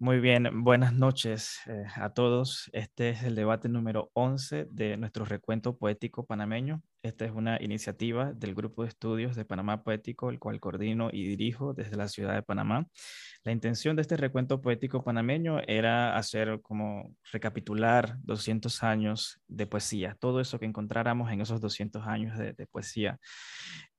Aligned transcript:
Muy 0.00 0.20
bien, 0.20 0.62
buenas 0.62 0.92
noches 0.92 1.58
eh, 1.66 1.84
a 1.96 2.10
todos. 2.10 2.70
Este 2.72 3.10
es 3.10 3.24
el 3.24 3.34
debate 3.34 3.68
número 3.68 4.12
11 4.12 4.66
de 4.70 4.96
nuestro 4.96 5.24
recuento 5.24 5.76
poético 5.76 6.24
panameño. 6.24 6.82
Esta 7.02 7.24
es 7.24 7.32
una 7.32 7.60
iniciativa 7.60 8.32
del 8.32 8.54
Grupo 8.54 8.84
de 8.84 8.90
Estudios 8.90 9.34
de 9.34 9.44
Panamá 9.44 9.82
Poético, 9.82 10.30
el 10.30 10.38
cual 10.38 10.60
coordino 10.60 11.10
y 11.12 11.26
dirijo 11.26 11.74
desde 11.74 11.96
la 11.96 12.06
ciudad 12.06 12.34
de 12.34 12.44
Panamá. 12.44 12.86
La 13.42 13.50
intención 13.50 13.96
de 13.96 14.02
este 14.02 14.16
recuento 14.16 14.60
poético 14.60 15.02
panameño 15.02 15.58
era 15.66 16.16
hacer 16.16 16.60
como 16.62 17.16
recapitular 17.32 18.18
200 18.22 18.84
años 18.84 19.40
de 19.48 19.66
poesía, 19.66 20.16
todo 20.20 20.40
eso 20.40 20.60
que 20.60 20.66
encontráramos 20.66 21.32
en 21.32 21.40
esos 21.40 21.60
200 21.60 22.06
años 22.06 22.38
de, 22.38 22.54
poesía. 22.70 23.18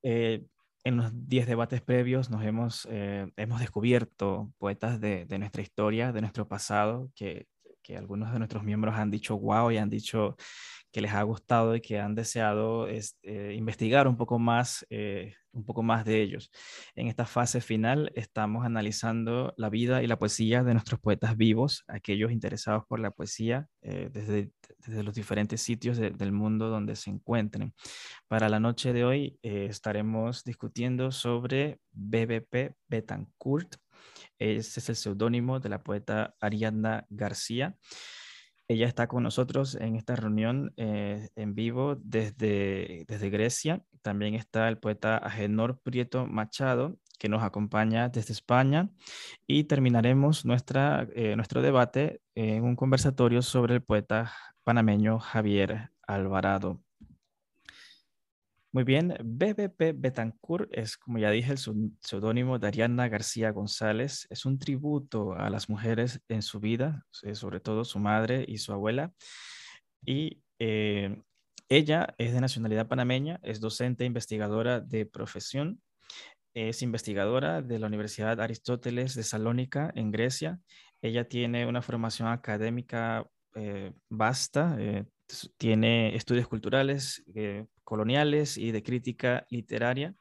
Eh, 0.01 0.45
en 0.83 0.97
los 0.97 1.11
10 1.27 1.47
debates 1.47 1.81
previos 1.81 2.29
nos 2.29 2.43
hemos, 2.43 2.87
eh, 2.89 3.27
hemos 3.37 3.59
descubierto 3.59 4.51
poetas 4.57 4.99
de, 4.99 5.25
de, 5.25 5.39
nuestra 5.39 5.61
historia, 5.61 6.11
de 6.11 6.21
nuestro 6.21 6.47
pasado, 6.47 7.11
que, 7.15 7.47
que, 7.81 7.97
algunos 7.97 8.31
de 8.31 8.39
nuestros 8.39 8.63
miembros 8.63 8.95
han 8.95 9.11
dicho 9.11 9.37
wow 9.37 9.71
y 9.71 9.77
han 9.77 9.89
dicho 9.89 10.37
que 10.91 11.01
les 11.01 11.13
ha 11.13 11.23
gustado 11.23 11.75
y 11.75 11.81
que 11.81 11.99
han 11.99 12.15
deseado 12.15 12.87
este, 12.87 13.53
investigar 13.53 14.07
un 14.07 14.17
poco 14.17 14.39
más, 14.39 14.85
eh, 14.89 15.35
un 15.51 15.65
poco 15.65 15.83
más 15.83 16.05
de 16.05 16.21
ellos. 16.21 16.51
En 16.95 17.07
esta 17.07 17.25
fase 17.25 17.61
final 17.61 18.11
estamos 18.15 18.65
analizando 18.65 19.53
la 19.57 19.69
vida 19.69 20.01
y 20.01 20.07
la 20.07 20.17
poesía 20.17 20.63
de 20.63 20.73
nuestros 20.73 20.99
poetas 20.99 21.37
vivos, 21.37 21.83
aquellos 21.87 22.31
interesados 22.31 22.85
por 22.87 22.99
la 22.99 23.11
poesía 23.11 23.67
eh, 23.81 24.09
desde, 24.11 24.51
desde, 24.79 25.03
los 25.03 25.13
diferentes 25.13 25.61
sitios 25.61 25.97
del 25.97 26.31
mundo 26.31 26.69
donde 26.69 26.95
se 26.95 27.09
encuentren. 27.09 27.73
Para 28.27 28.49
la 28.49 28.59
noche 28.59 28.93
de 28.93 29.03
hoy 29.03 29.39
eh, 29.43 29.67
estaremos 29.69 30.43
discutiendo 30.43 31.11
sobre 31.11 31.79
BBP 31.91 32.75
Betancourt. 32.87 33.75
Ese 34.39 34.79
es 34.79 34.89
el 34.89 34.95
seudónimo 34.95 35.59
de 35.59 35.69
la 35.69 35.83
poeta 35.83 36.33
Ariadna 36.39 37.05
García. 37.09 37.75
Ella 38.71 38.85
está 38.85 39.07
con 39.07 39.23
nosotros 39.23 39.73
en 39.73 39.95
esta 39.95 40.15
reunión 40.15 40.73
eh, 40.77 41.29
en 41.35 41.55
vivo 41.55 41.95
desde, 41.95 43.03
desde 43.07 43.31
Grecia. 43.31 43.83
También 44.03 44.35
está 44.35 44.69
el 44.69 44.77
poeta 44.77 45.17
Agenor 45.17 45.79
Prieto 45.81 46.27
Machado, 46.27 46.95
que 47.17 47.29
nos 47.29 47.41
acompaña 47.41 48.09
desde 48.09 48.31
España. 48.31 48.91
Y 49.47 49.63
terminaremos 49.63 50.45
nuestra, 50.45 51.07
eh, 51.15 51.35
nuestro 51.35 51.63
debate 51.63 52.21
en 52.35 52.63
un 52.63 52.75
conversatorio 52.75 53.41
sobre 53.41 53.73
el 53.73 53.81
poeta 53.81 54.31
panameño 54.63 55.17
Javier 55.17 55.89
Alvarado. 56.05 56.79
Muy 58.71 58.83
bien, 58.83 59.15
BBP 59.23 59.93
Betancourt 59.95 60.69
es, 60.71 60.95
como 60.95 61.17
ya 61.17 61.31
dije, 61.31 61.53
el 61.53 61.57
seudónimo 61.57 62.59
de 62.59 62.67
Ariana 62.67 63.07
García 63.07 63.49
González. 63.49 64.27
Es 64.29 64.45
un 64.45 64.59
tributo 64.59 65.33
a 65.33 65.49
las 65.49 65.69
mujeres 65.69 66.21
en 66.27 66.43
su 66.43 66.59
vida, 66.59 67.03
eh, 67.23 67.33
sobre 67.33 67.61
todo 67.61 67.83
su 67.83 67.97
madre 67.97 68.45
y 68.47 68.59
su 68.59 68.71
abuela. 68.71 69.11
Y 70.05 70.43
eh, 70.59 71.19
ella 71.67 72.13
es 72.19 72.31
de 72.31 72.41
nacionalidad 72.41 72.87
panameña, 72.87 73.39
es 73.41 73.59
docente 73.59 74.03
e 74.03 74.07
investigadora 74.07 74.79
de 74.81 75.07
profesión. 75.07 75.81
Es 76.53 76.83
investigadora 76.83 77.63
de 77.63 77.79
la 77.79 77.87
Universidad 77.87 78.39
Aristóteles 78.39 79.15
de 79.15 79.23
Salónica, 79.23 79.91
en 79.95 80.11
Grecia. 80.11 80.59
Ella 81.01 81.27
tiene 81.27 81.65
una 81.65 81.81
formación 81.81 82.27
académica 82.27 83.25
eh, 83.55 83.93
vasta, 84.09 84.77
tiene 85.57 86.15
estudios 86.15 86.47
culturales, 86.47 87.23
coloniales 87.89 88.55
y 88.55 88.71
de 88.71 88.83
crítica 88.83 89.47
literaria. 89.49 90.13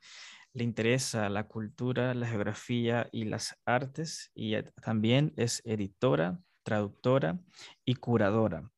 Le 0.54 0.64
interesa 0.64 1.28
la 1.28 1.44
cultura, 1.44 2.14
la 2.14 2.26
geografía 2.26 3.10
y 3.12 3.26
las 3.26 3.60
artes 3.66 4.30
y 4.34 4.54
también 4.82 5.34
es 5.36 5.60
editora, 5.66 6.40
traductora 6.62 7.38
y 7.84 7.96
curadora. 7.96 8.72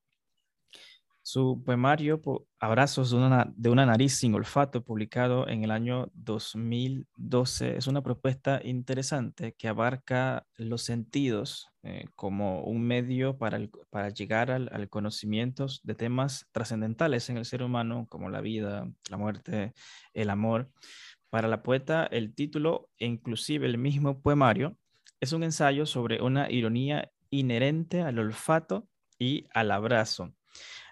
Su 1.32 1.62
poemario 1.64 2.20
Abrazos 2.58 3.12
de 3.12 3.68
una, 3.70 3.86
nariz 3.86 4.16
sin 4.16 4.34
olfato, 4.34 4.82
publicado 4.82 5.46
en 5.46 5.62
el 5.62 5.70
año 5.70 6.10
2012, 6.14 7.76
es 7.76 7.86
una 7.86 8.02
propuesta 8.02 8.60
interesante 8.64 9.54
que 9.56 9.68
abarca 9.68 10.44
los 10.56 10.82
sentidos 10.82 11.68
eh, 11.84 12.06
como 12.16 12.64
un 12.64 12.82
medio 12.82 13.38
para, 13.38 13.60
para 13.90 14.08
llegar 14.08 14.50
al, 14.50 14.70
al, 14.72 14.88
conocimiento 14.88 15.66
de 15.84 15.94
temas 15.94 16.48
trascendentales 16.50 17.30
en 17.30 17.36
el 17.36 17.44
ser 17.44 17.62
humano, 17.62 18.08
como 18.10 18.28
la 18.28 18.40
vida, 18.40 18.90
la 19.08 19.16
muerte, 19.16 19.72
el 20.14 20.30
amor. 20.30 20.68
Para 21.28 21.46
la 21.46 21.62
poeta, 21.62 22.06
el 22.06 22.34
título 22.34 22.88
e 22.98 23.06
inclusive 23.06 23.68
el 23.68 23.78
mismo 23.78 24.20
poemario 24.20 24.76
es 25.20 25.32
un 25.32 25.44
ensayo 25.44 25.86
sobre 25.86 26.20
una 26.22 26.50
ironía 26.50 27.12
inherente 27.30 28.02
al 28.02 28.18
olfato 28.18 28.88
y 29.16 29.46
al 29.54 29.70
abrazo 29.70 30.34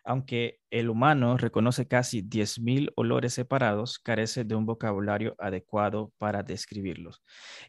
aunque 0.08 0.62
el 0.70 0.88
humano 0.88 1.36
reconoce 1.36 1.86
casi 1.86 2.22
10.000 2.22 2.92
olores 2.96 3.34
separados, 3.34 3.98
carece 3.98 4.42
de 4.42 4.54
un 4.54 4.64
vocabulario 4.64 5.36
adecuado 5.38 6.14
para 6.16 6.42
describirlos. 6.42 7.22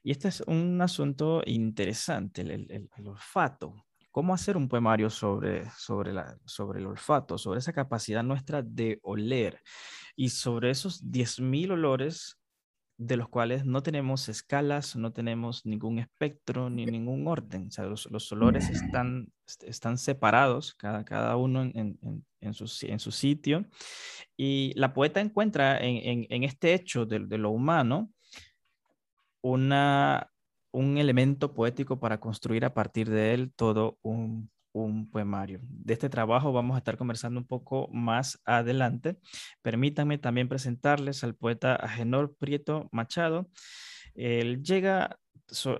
Y 0.03 0.11
este 0.11 0.29
es 0.29 0.39
un 0.47 0.81
asunto 0.81 1.41
interesante, 1.45 2.41
el, 2.43 2.89
olfato. 3.05 3.75
¿Cómo 4.09 4.33
hacer 4.33 4.55
un 4.55 4.69
poemario 4.69 5.09
sobre, 5.09 5.69
sobre, 5.71 6.13
la, 6.13 6.37
sobre 6.45 6.79
el 6.79 6.87
olfato, 6.87 7.37
sobre 7.37 7.59
esa 7.59 7.73
capacidad 7.73 8.23
nuestra 8.23 8.61
de 8.61 8.99
oler? 9.03 9.61
Y 10.15 10.29
sobre 10.29 10.69
esos 10.69 11.03
10.000 11.03 11.73
olores 11.73 12.38
de 12.99 13.15
los 13.15 13.29
cuales 13.29 13.65
no 13.65 13.81
tenemos 13.81 14.27
escalas, 14.27 14.97
no 14.97 15.13
tenemos 15.13 15.65
ningún 15.65 15.99
espectro 15.99 16.69
ni 16.69 16.85
ningún 16.85 17.25
orden. 17.27 17.67
O 17.67 17.71
sea, 17.71 17.85
los, 17.85 18.31
olores 18.33 18.69
están, 18.69 19.31
están 19.65 19.97
separados, 19.97 20.73
cada, 20.73 21.05
cada 21.05 21.37
uno 21.37 21.63
en, 21.63 21.71
en, 21.75 22.25
en, 22.41 22.53
su, 22.53 22.65
en, 22.85 22.99
su, 22.99 23.11
sitio. 23.11 23.65
Y 24.35 24.73
la 24.75 24.93
poeta 24.93 25.21
encuentra 25.21 25.79
en, 25.79 26.43
este 26.43 26.73
hecho 26.73 27.05
de, 27.05 27.19
de, 27.19 27.37
lo 27.37 27.51
humano 27.51 28.11
una, 29.41 30.29
un 30.71 30.97
elemento 30.97 31.53
poético 31.53 32.01
para 32.01 32.19
construir 32.19 32.65
a 32.65 32.73
partir 32.73 33.09
de 33.09 33.33
él 33.33 33.53
todo 33.55 33.97
un 34.01 34.51
un 34.71 35.09
poemario. 35.09 35.59
De 35.63 35.93
este 35.93 36.09
trabajo 36.09 36.51
vamos 36.51 36.75
a 36.75 36.79
estar 36.79 36.97
conversando 36.97 37.39
un 37.39 37.47
poco 37.47 37.87
más 37.91 38.39
adelante. 38.45 39.17
Permítanme 39.61 40.17
también 40.17 40.49
presentarles 40.49 41.23
al 41.23 41.35
poeta 41.35 41.75
Agenor 41.75 42.35
Prieto 42.37 42.87
Machado. 42.91 43.49
Él 44.15 44.63
llega 44.63 45.17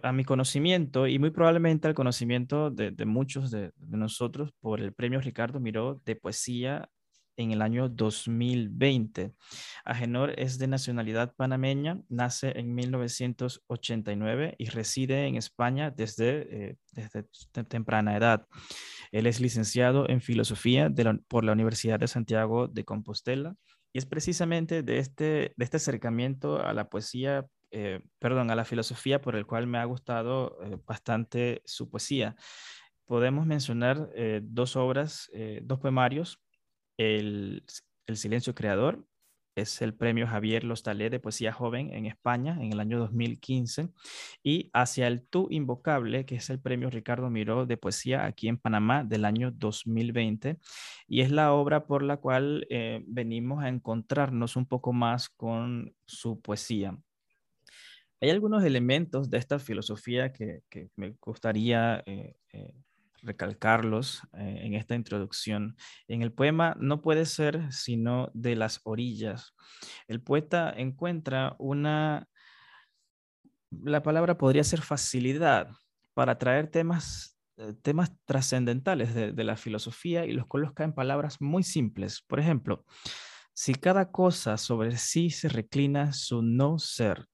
a 0.01 0.11
mi 0.11 0.23
conocimiento 0.23 1.07
y 1.07 1.19
muy 1.19 1.29
probablemente 1.29 1.87
al 1.87 1.93
conocimiento 1.93 2.71
de, 2.71 2.93
muchos 3.05 3.51
de, 3.51 3.71
de, 3.75 3.97
nosotros 3.97 4.51
por 4.59 4.81
el 4.81 4.93
premio 4.93 5.21
Ricardo 5.21 5.59
Miró 5.59 6.01
de 6.05 6.15
poesía 6.15 6.89
en 7.39 7.51
el 7.51 7.61
año 7.61 7.87
2020. 7.87 9.33
Agenor 9.85 10.33
es 10.37 10.59
de 10.59 10.67
nacionalidad 10.67 11.33
panameña, 11.35 12.01
nace 12.09 12.51
en 12.59 12.75
1989 12.75 14.55
y 14.57 14.65
reside 14.65 15.25
en 15.25 15.35
España 15.35 15.89
desde, 15.89 16.71
eh, 16.71 16.75
desde 16.91 17.23
temprana 17.63 18.17
edad. 18.17 18.45
Él 19.11 19.25
es 19.25 19.39
licenciado 19.39 20.07
en 20.09 20.21
filosofía 20.21 20.91
por 21.29 21.45
la 21.45 21.53
Universidad 21.53 21.99
de 21.99 22.07
Santiago 22.07 22.67
de 22.67 22.83
Compostela 22.83 23.55
y 23.93 23.99
es 23.99 24.05
precisamente 24.05 24.83
de 24.83 24.99
este, 24.99 25.53
de 25.55 25.63
este 25.63 25.77
acercamiento 25.77 26.61
a 26.61 26.73
la 26.73 26.89
poesía, 26.89 27.47
eh, 27.71 28.01
perdón, 28.19 28.51
a 28.51 28.55
la 28.55 28.65
filosofía 28.65 29.21
por 29.21 29.37
el 29.37 29.45
cual 29.45 29.65
me 29.65 29.77
ha 29.77 29.85
gustado 29.85 30.57
eh, 30.61 30.77
bastante 30.85 31.61
su 31.63 31.89
poesía. 31.89 32.35
Podemos 33.05 33.47
mencionar 33.47 34.11
dos 34.43 34.75
obras, 34.75 35.31
dos 35.63 35.79
poemarios 35.79 36.39
el, 36.99 37.63
Silencio 38.13 38.53
Creador 38.53 39.05
es 39.55 39.81
el 39.81 39.93
premio 39.93 40.27
Javier 40.27 40.63
Lostalé 40.63 41.09
de 41.09 41.19
Poesía 41.19 41.53
Joven 41.53 41.93
en 41.93 42.05
España 42.05 42.57
en 42.59 42.73
el 42.73 42.79
año 42.79 42.99
2015 42.99 43.89
y 44.43 44.69
Hacia 44.73 45.07
el 45.07 45.25
Tú 45.25 45.47
Invocable, 45.49 46.25
que 46.25 46.35
es 46.35 46.49
el 46.49 46.59
premio 46.59 46.89
Ricardo 46.89 47.29
Miró 47.29 47.65
de 47.65 47.77
Poesía 47.77 48.25
aquí 48.25 48.47
en 48.47 48.57
Panamá 48.57 49.03
del 49.03 49.25
año 49.25 49.51
2020 49.51 50.57
y 51.07 51.21
es 51.21 51.31
la 51.31 51.53
obra 51.53 51.87
por 51.87 52.03
la 52.03 52.17
cual 52.17 52.67
eh, 52.69 53.01
venimos 53.07 53.63
a 53.63 53.69
encontrarnos 53.69 54.55
un 54.55 54.65
poco 54.65 54.91
más 54.91 55.29
con 55.29 55.95
su 56.05 56.41
poesía. 56.41 56.97
Hay 58.21 58.29
algunos 58.29 58.63
elementos 58.65 59.29
de 59.29 59.37
esta 59.37 59.59
filosofía 59.59 60.33
que, 60.33 60.63
me 60.97 61.15
gustaría 61.21 62.03
eh, 62.05 62.35
eh, 62.51 62.73
recalcarlos 63.23 64.21
eh, 64.33 64.61
en 64.63 64.73
esta 64.73 64.95
introducción. 64.95 65.75
En 66.07 66.21
el 66.21 66.31
poema 66.31 66.75
no 66.79 67.01
puede 67.01 67.25
ser 67.25 67.71
sino 67.71 68.29
de 68.33 68.55
las 68.55 68.81
orillas. 68.83 69.53
El 70.07 70.21
poeta 70.21 70.73
encuentra 70.75 71.55
una, 71.59 72.27
la 73.71 74.03
palabra 74.03 74.37
podría 74.37 74.63
ser 74.63 74.81
facilidad 74.81 75.69
para 76.13 76.37
traer 76.37 76.67
temas, 76.69 77.37
eh, 77.57 77.73
temas 77.81 78.11
trascendentales 78.25 79.13
de, 79.13 79.31
de 79.31 79.43
la 79.43 79.55
filosofía 79.55 80.25
y 80.25 80.33
los 80.33 80.47
coloca 80.47 80.83
en 80.83 80.93
palabras 80.93 81.41
muy 81.41 81.63
simples. 81.63 82.21
Por 82.27 82.39
ejemplo, 82.39 82.85
si 83.53 83.73
cada 83.75 84.11
cosa 84.11 84.57
sobre 84.57 84.97
sí 84.97 85.29
se 85.29 85.49
reclina 85.49 86.13
su 86.13 86.41
no 86.41 86.79
ser, 86.79 87.27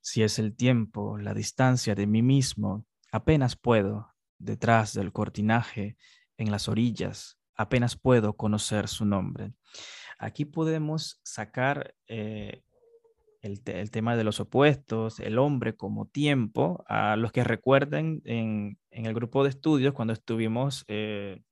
si 0.00 0.22
es 0.22 0.38
el 0.38 0.56
tiempo, 0.56 1.18
la 1.18 1.34
distancia 1.34 1.94
de 1.94 2.06
mí 2.06 2.22
mismo, 2.22 2.86
apenas 3.12 3.56
puedo, 3.56 4.09
detrás 4.40 4.94
del 4.94 5.12
cortinaje, 5.12 5.96
en 6.36 6.50
las 6.50 6.68
orillas, 6.68 7.38
apenas 7.54 7.96
puedo 7.96 8.32
conocer 8.32 8.88
su 8.88 9.04
nombre. 9.04 9.52
Aquí 10.18 10.46
podemos 10.46 11.20
sacar 11.22 11.94
eh, 12.08 12.62
el, 13.42 13.90
tema 13.90 14.16
de 14.16 14.24
los 14.24 14.40
opuestos, 14.40 15.20
el 15.20 15.38
hombre 15.38 15.76
como 15.76 16.06
tiempo, 16.06 16.84
a 16.88 17.16
los 17.16 17.32
que 17.32 17.44
recuerden 17.44 18.22
en, 18.24 18.78
el 18.90 19.14
grupo 19.14 19.44
de 19.44 19.50
estudios 19.50 19.94
cuando 19.94 20.12
estuvimos 20.12 20.84
eh, 20.88 21.42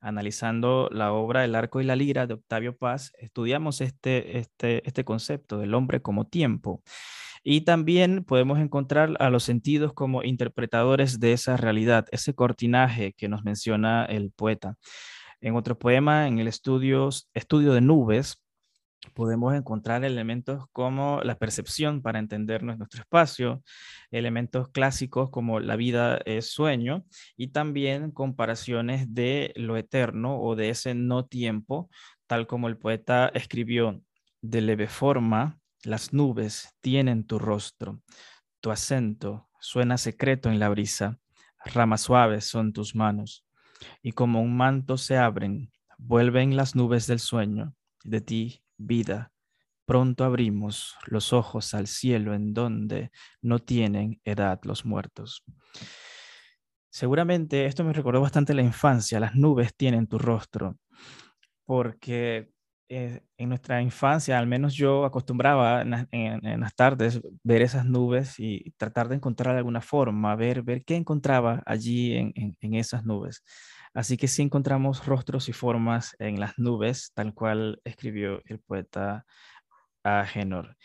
analizando 0.00 0.88
la 0.92 1.12
obra 1.12 1.44
El 1.44 1.54
arco 1.54 1.80
y 1.80 1.84
la 1.84 1.96
lira 1.96 2.26
de 2.26 2.34
Octavio 2.34 2.76
Paz, 2.76 3.12
estudiamos 3.18 3.80
este, 3.80 4.38
este, 4.38 4.86
este 4.86 5.04
concepto 5.04 5.58
del 5.58 5.74
hombre 5.74 6.02
como 6.02 6.26
tiempo. 6.26 6.82
Y 7.44 7.62
también 7.62 8.24
podemos 8.24 8.58
encontrar 8.58 9.16
a 9.20 9.30
los 9.30 9.44
sentidos 9.44 9.92
como 9.92 10.22
interpretadores 10.24 11.20
de 11.20 11.32
esa 11.32 11.56
realidad, 11.56 12.06
ese 12.10 12.34
cortinaje 12.34 13.12
que 13.14 13.28
nos 13.28 13.44
menciona 13.44 14.04
el 14.04 14.32
poeta. 14.32 14.76
En 15.40 15.54
otro 15.54 15.78
poema, 15.78 16.26
en 16.26 16.38
el 16.38 16.48
estudio, 16.48 17.10
estudio 17.34 17.72
de 17.72 17.80
nubes, 17.80 18.42
podemos 19.14 19.54
encontrar 19.54 20.04
elementos 20.04 20.64
como 20.72 21.20
la 21.22 21.36
percepción 21.36 22.02
para 22.02 22.18
entendernos 22.18 22.78
nuestro 22.78 23.00
espacio, 23.00 23.62
elementos 24.10 24.68
clásicos 24.68 25.30
como 25.30 25.60
la 25.60 25.76
vida 25.76 26.18
es 26.24 26.50
sueño 26.50 27.04
y 27.36 27.48
también 27.48 28.10
comparaciones 28.10 29.12
de 29.14 29.52
lo 29.56 29.76
eterno 29.76 30.40
o 30.40 30.56
de 30.56 30.70
ese 30.70 30.94
no 30.94 31.26
tiempo, 31.26 31.90
tal 32.26 32.46
como 32.46 32.68
el 32.68 32.76
poeta 32.76 33.30
escribió, 33.34 34.02
de 34.42 34.60
leve 34.60 34.88
forma, 34.88 35.58
las 35.84 36.12
nubes 36.12 36.74
tienen 36.80 37.24
tu 37.24 37.38
rostro, 37.38 38.02
tu 38.60 38.70
acento 38.70 39.48
suena 39.60 39.96
secreto 39.96 40.50
en 40.50 40.58
la 40.58 40.68
brisa, 40.68 41.18
ramas 41.64 42.02
suaves 42.02 42.44
son 42.44 42.72
tus 42.72 42.94
manos, 42.94 43.44
y 44.02 44.12
como 44.12 44.42
un 44.42 44.56
manto 44.56 44.96
se 44.96 45.16
abren, 45.16 45.72
vuelven 45.98 46.56
las 46.56 46.74
nubes 46.74 47.06
del 47.06 47.20
sueño 47.20 47.74
de 48.04 48.20
ti 48.20 48.62
vida, 48.78 49.32
pronto 49.84 50.24
abrimos 50.24 50.96
los 51.06 51.32
ojos 51.32 51.74
al 51.74 51.86
cielo 51.86 52.34
en 52.34 52.54
donde 52.54 53.10
no 53.42 53.58
tienen 53.58 54.20
edad 54.24 54.60
los 54.64 54.84
muertos. 54.84 55.44
Seguramente 56.90 57.66
esto 57.66 57.84
me 57.84 57.92
recordó 57.92 58.20
bastante 58.20 58.54
la 58.54 58.62
infancia, 58.62 59.20
las 59.20 59.34
nubes 59.34 59.74
tienen 59.76 60.06
tu 60.06 60.18
rostro, 60.18 60.76
porque 61.64 62.50
eh, 62.90 63.20
en 63.36 63.48
nuestra 63.50 63.82
infancia, 63.82 64.38
al 64.38 64.46
menos 64.46 64.74
yo 64.74 65.04
acostumbraba 65.04 65.82
en, 65.82 66.60
las 66.60 66.74
tardes 66.74 67.20
ver 67.42 67.62
esas 67.62 67.84
nubes 67.84 68.34
y 68.38 68.72
tratar 68.78 69.08
de 69.08 69.16
encontrar 69.16 69.56
alguna 69.56 69.82
forma, 69.82 70.34
ver, 70.36 70.62
ver 70.62 70.84
qué 70.84 70.96
encontraba 70.96 71.62
allí 71.66 72.16
en, 72.16 72.32
en 72.60 72.74
esas 72.74 73.04
nubes. 73.04 73.42
Así 73.98 74.16
que 74.16 74.28
sí 74.28 74.42
encontramos 74.42 75.04
rostros 75.06 75.48
y 75.48 75.52
formas 75.52 76.14
en 76.20 76.38
las 76.38 76.56
nubes, 76.56 77.10
tal 77.14 77.34
cual 77.34 77.80
escribió 77.82 78.40
el 78.44 78.60
poeta 78.60 79.26
Agenor. 80.04 80.76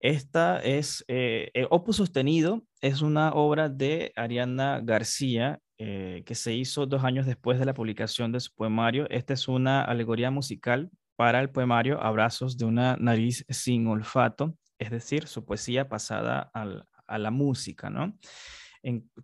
Esta 0.00 0.58
es 0.58 1.04
eh, 1.06 1.52
Opus 1.70 1.98
Sostenido, 1.98 2.64
es 2.80 3.02
una 3.02 3.30
obra 3.34 3.68
de 3.68 4.12
Ariana 4.16 4.80
García 4.82 5.60
eh, 5.78 6.24
que 6.26 6.34
se 6.34 6.52
hizo 6.52 6.86
dos 6.86 7.04
años 7.04 7.24
después 7.24 7.60
de 7.60 7.66
la 7.66 7.74
publicación 7.74 8.32
de 8.32 8.40
su 8.40 8.52
poemario. 8.52 9.08
Esta 9.08 9.34
es 9.34 9.46
una 9.46 9.84
alegoría 9.84 10.32
musical 10.32 10.90
para 11.14 11.38
el 11.38 11.50
poemario 11.50 12.02
Abrazos 12.02 12.58
de 12.58 12.64
una 12.64 12.96
nariz 12.96 13.44
sin 13.48 13.86
olfato, 13.86 14.56
es 14.80 14.90
decir, 14.90 15.28
su 15.28 15.44
poesía 15.44 15.88
pasada 15.88 16.50
a 16.52 17.18
la 17.18 17.30
música, 17.30 17.90
¿no? 17.90 18.18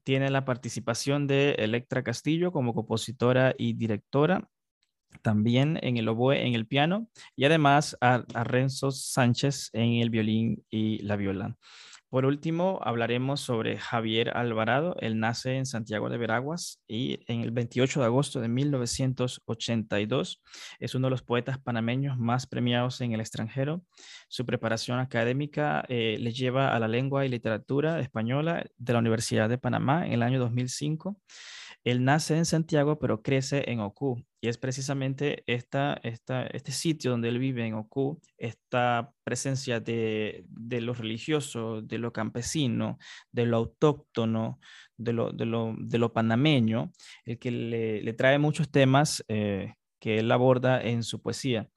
Tiene 0.04 0.30
la 0.30 0.44
participación 0.44 1.26
de 1.26 1.52
Electra 1.58 2.02
Castillo 2.02 2.52
como 2.52 2.74
compositora 2.74 3.54
y 3.56 3.74
directora, 3.74 4.48
también 5.22 5.78
en 5.82 5.96
el 5.96 6.08
oboe, 6.08 6.46
en 6.46 6.54
el 6.54 6.66
piano, 6.66 7.08
y 7.34 7.44
además 7.44 7.96
a, 8.00 8.24
Renzo 8.44 8.90
Sánchez 8.90 9.70
en 9.72 9.94
el 9.94 10.10
violín 10.10 10.64
y 10.70 10.98
la 11.02 11.16
viola. 11.16 11.56
Por 12.10 12.24
último, 12.24 12.80
hablaremos 12.82 13.42
sobre 13.42 13.76
Javier 13.76 14.34
Alvarado. 14.34 14.96
Él 15.00 15.20
nace 15.20 15.56
en 15.56 15.66
Santiago 15.66 16.08
de 16.08 16.16
Veraguas 16.16 16.80
y 16.88 17.20
en 17.30 17.42
el 17.42 17.50
28 17.50 18.00
de 18.00 18.06
agosto 18.06 18.40
de 18.40 18.48
1982 18.48 20.42
es 20.78 20.94
uno 20.94 21.08
de 21.08 21.10
los 21.10 21.22
poetas 21.22 21.58
panameños 21.58 22.16
más 22.16 22.46
premiados 22.46 23.02
en 23.02 23.12
el 23.12 23.20
extranjero. 23.20 23.82
Su 24.28 24.46
preparación 24.46 25.00
académica 25.00 25.84
eh, 25.90 26.16
le 26.18 26.32
lleva 26.32 26.74
a 26.74 26.78
la 26.78 26.88
lengua 26.88 27.26
y 27.26 27.28
literatura 27.28 28.00
española 28.00 28.64
de 28.78 28.92
la 28.94 29.00
Universidad 29.00 29.50
de 29.50 29.58
Panamá 29.58 30.06
en 30.06 30.14
el 30.14 30.22
año 30.22 30.40
2005. 30.40 31.14
Él 31.90 32.04
nace 32.04 32.36
en 32.36 32.44
Santiago, 32.44 32.98
pero 32.98 33.22
crece 33.22 33.70
en 33.70 33.80
Ocu. 33.80 34.22
Y 34.42 34.48
es 34.48 34.58
precisamente 34.58 35.42
este 35.46 36.72
sitio 36.72 37.12
donde 37.12 37.30
él 37.30 37.38
vive 37.38 37.66
en 37.66 37.72
Ocu, 37.72 38.20
esta 38.36 39.14
presencia 39.24 39.80
de, 39.80 40.44
de 40.50 40.82
lo 40.82 40.92
religioso, 40.92 41.80
de 41.80 41.96
lo 41.96 42.12
campesino, 42.12 42.98
de 43.32 43.46
lo 43.46 43.56
autóctono, 43.56 44.60
de 44.98 45.14
lo, 45.14 45.32
de 45.32 46.08
panameño, 46.10 46.92
el 47.24 47.38
que 47.38 47.50
le, 47.50 48.12
trae 48.12 48.38
muchos 48.38 48.70
temas 48.70 49.24
eh, 49.28 49.72
que 49.98 50.18
él 50.18 50.30
aborda 50.30 50.82
en 50.82 51.02
su 51.02 51.22
poesía. 51.22 51.70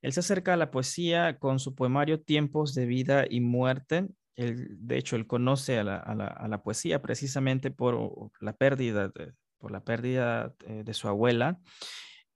Él 0.00 0.14
se 0.14 0.20
acerca 0.20 0.54
a 0.54 0.56
la 0.56 0.70
poesía 0.70 1.38
con 1.38 1.58
su 1.58 1.74
poemario 1.74 2.22
Tiempos 2.22 2.74
de 2.74 2.86
vida 2.86 3.26
y 3.28 3.40
muerte. 3.40 4.08
De 4.34 4.96
hecho, 4.96 5.16
él 5.16 5.26
conoce 5.26 5.78
a 5.78 5.84
la 5.84 6.62
poesía 6.62 7.02
precisamente 7.02 7.70
por 7.70 8.30
la 8.40 8.54
pérdida 8.54 9.08
de, 9.08 9.34
por 9.58 9.70
la 9.70 9.84
pérdida 9.84 10.54
eh, 10.66 10.82
de 10.84 10.94
su 10.94 11.08
abuela. 11.08 11.58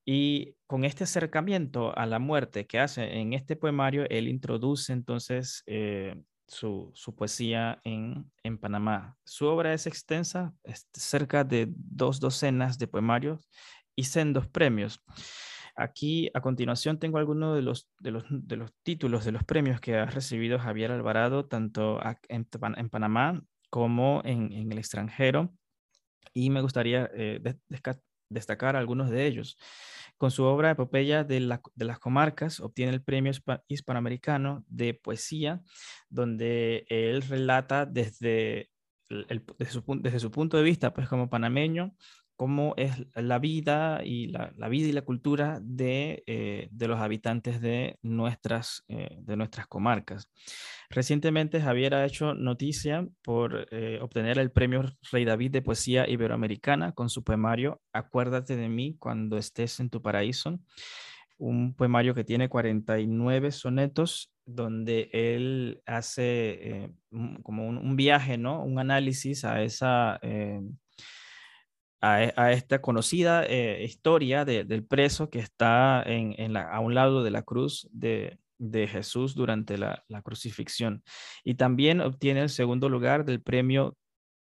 Y 0.05 0.57
con 0.67 0.85
este 0.85 1.05
acercamiento 1.05 1.97
a 1.97 2.07
la 2.07 2.19
muerte 2.19 2.67
que 2.67 2.81
hace 2.81 3.19
en 3.19 3.33
este 3.33 3.57
poemario, 3.57 4.05
él 4.11 4.27
introduce 4.27 4.93
entonces 4.93 5.63
eh, 5.67 6.17
su, 6.47 6.93
poesía 7.17 7.81
en, 7.85 8.31
en, 8.43 8.59
Panamá. 8.59 9.17
Su 9.25 9.47
obra 9.47 9.73
es 9.73 9.87
extensa, 9.87 10.53
cerca 10.93 11.45
de 11.45 11.69
dos 11.71 12.19
docenas 12.19 12.79
de 12.79 12.89
poemarios 12.89 13.49
y 13.95 14.05
sendos 14.05 14.49
premios. 14.49 15.01
Aquí 15.77 16.31
a 16.35 16.41
continuación 16.41 16.99
tengo 16.99 17.19
algunos 17.19 17.55
de 17.55 17.63
los, 17.63 17.89
de 18.01 18.11
los, 18.11 18.25
de 18.29 18.57
los 18.57 18.71
títulos 18.83 19.25
de 19.25 19.33
los 19.33 19.45
premios 19.45 19.81
que 19.81 19.97
ha 19.97 20.07
recibido 20.07 20.59
Javier 20.59 20.91
Alvarado, 20.91 21.47
tanto 21.47 22.01
en, 22.29 22.47
en 22.77 22.91
Panamá 22.91 23.43
como 23.71 24.21
en, 24.25 24.53
en 24.53 24.71
el 24.71 24.79
extranjero 24.79 25.55
y 26.35 26.51
me 26.51 26.63
gustaría 26.63 27.11
eh, 27.15 27.41
destacar 28.29 28.77
algunos 28.77 29.11
de 29.11 29.27
ellos. 29.27 29.59
Con 30.17 30.31
su 30.31 30.45
obra 30.45 30.71
Epopeya 30.71 31.25
de, 31.25 31.41
las 31.41 31.99
Comarcas 31.99 32.61
obtiene 32.61 32.93
el 32.93 33.03
Premio 33.03 33.33
Hispanoamericano 33.69 34.65
de 34.69 34.95
Poesía, 34.95 35.63
donde 36.09 36.87
él 36.89 37.23
relata 37.23 37.87
desde, 37.87 38.71
desde 39.09 40.21
su 40.21 40.31
punto 40.31 40.57
de 40.57 40.63
vista, 40.63 40.93
pues 40.93 41.09
como 41.09 41.29
panameño, 41.29 41.95
cómo 42.43 42.75
es 42.77 42.91
la 43.15 43.39
vida 43.39 44.01
y 44.05 44.27
la, 44.27 44.69
vida 44.69 44.89
y 44.89 44.91
la 44.91 45.03
cultura 45.03 45.61
de, 45.63 46.25
eh, 46.27 46.67
de 46.73 46.89
los 46.89 46.99
habitantes 46.99 47.61
de 47.61 48.01
nuestras, 48.03 48.83
eh, 48.89 49.17
de 49.21 49.37
nuestras 49.37 49.69
comarcas. 49.69 50.29
Recientemente 50.91 51.61
Javier 51.61 51.95
ha 51.95 52.05
hecho 52.05 52.35
noticia 52.35 53.07
por 53.23 53.69
eh, 53.71 54.01
obtener 54.03 54.41
el 54.41 54.51
premio 54.51 54.83
Rey 55.13 55.25
David 55.25 55.53
de 55.53 55.63
Poesía 55.63 56.11
Iberoamericana 56.11 56.91
con 56.91 57.11
su 57.11 57.23
poemario 57.23 57.81
Acuérdate 57.93 58.57
de 58.57 58.69
mí 58.69 58.97
cuando 58.99 59.39
estés 59.39 59.79
en 59.79 59.89
tu 59.89 60.03
paraíso, 60.03 60.59
un 61.39 61.77
poemario 61.77 62.13
que 62.13 62.25
tiene 62.25 62.49
49 62.49 63.53
sonetos 63.53 64.33
donde 64.45 65.11
él 65.13 65.81
hace 65.87 66.91
como 67.45 67.69
un, 67.69 67.95
viaje, 67.95 68.37
¿no? 68.37 68.65
Un 68.65 68.81
análisis 68.81 69.45
a 69.45 69.63
esa 69.63 70.19
e, 72.03 72.33
a, 72.37 72.53
esta 72.53 72.81
conocida 72.81 73.45
eh, 73.47 73.85
historia 73.85 74.45
del 74.45 74.85
preso 74.85 75.31
que 75.31 75.39
está 75.39 76.03
en, 76.05 76.57
a 76.57 76.81
un 76.81 76.95
lado 76.95 77.23
de 77.23 77.31
la 77.31 77.43
cruz 77.43 77.89
de, 77.93 78.39
Jesús 78.89 79.35
durante 79.35 79.79
la, 79.79 80.05
crucifixión. 80.23 81.03
Y 81.45 81.55
también 81.55 82.01
obtiene 82.01 82.43
el 82.43 82.49
segundo 82.49 82.89
lugar 82.89 83.25
del 83.25 83.41
premio 83.41 83.97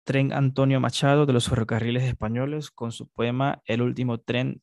Tren 0.03 0.33
Antonio 0.33 0.79
Machado 0.79 1.25
de 1.25 1.33
los 1.33 1.49
ferrocarriles 1.49 2.03
españoles 2.03 2.71
con 2.71 2.91
su 2.91 3.09
poema 3.09 3.61
El 3.65 3.81
último 3.81 4.19
tren 4.19 4.61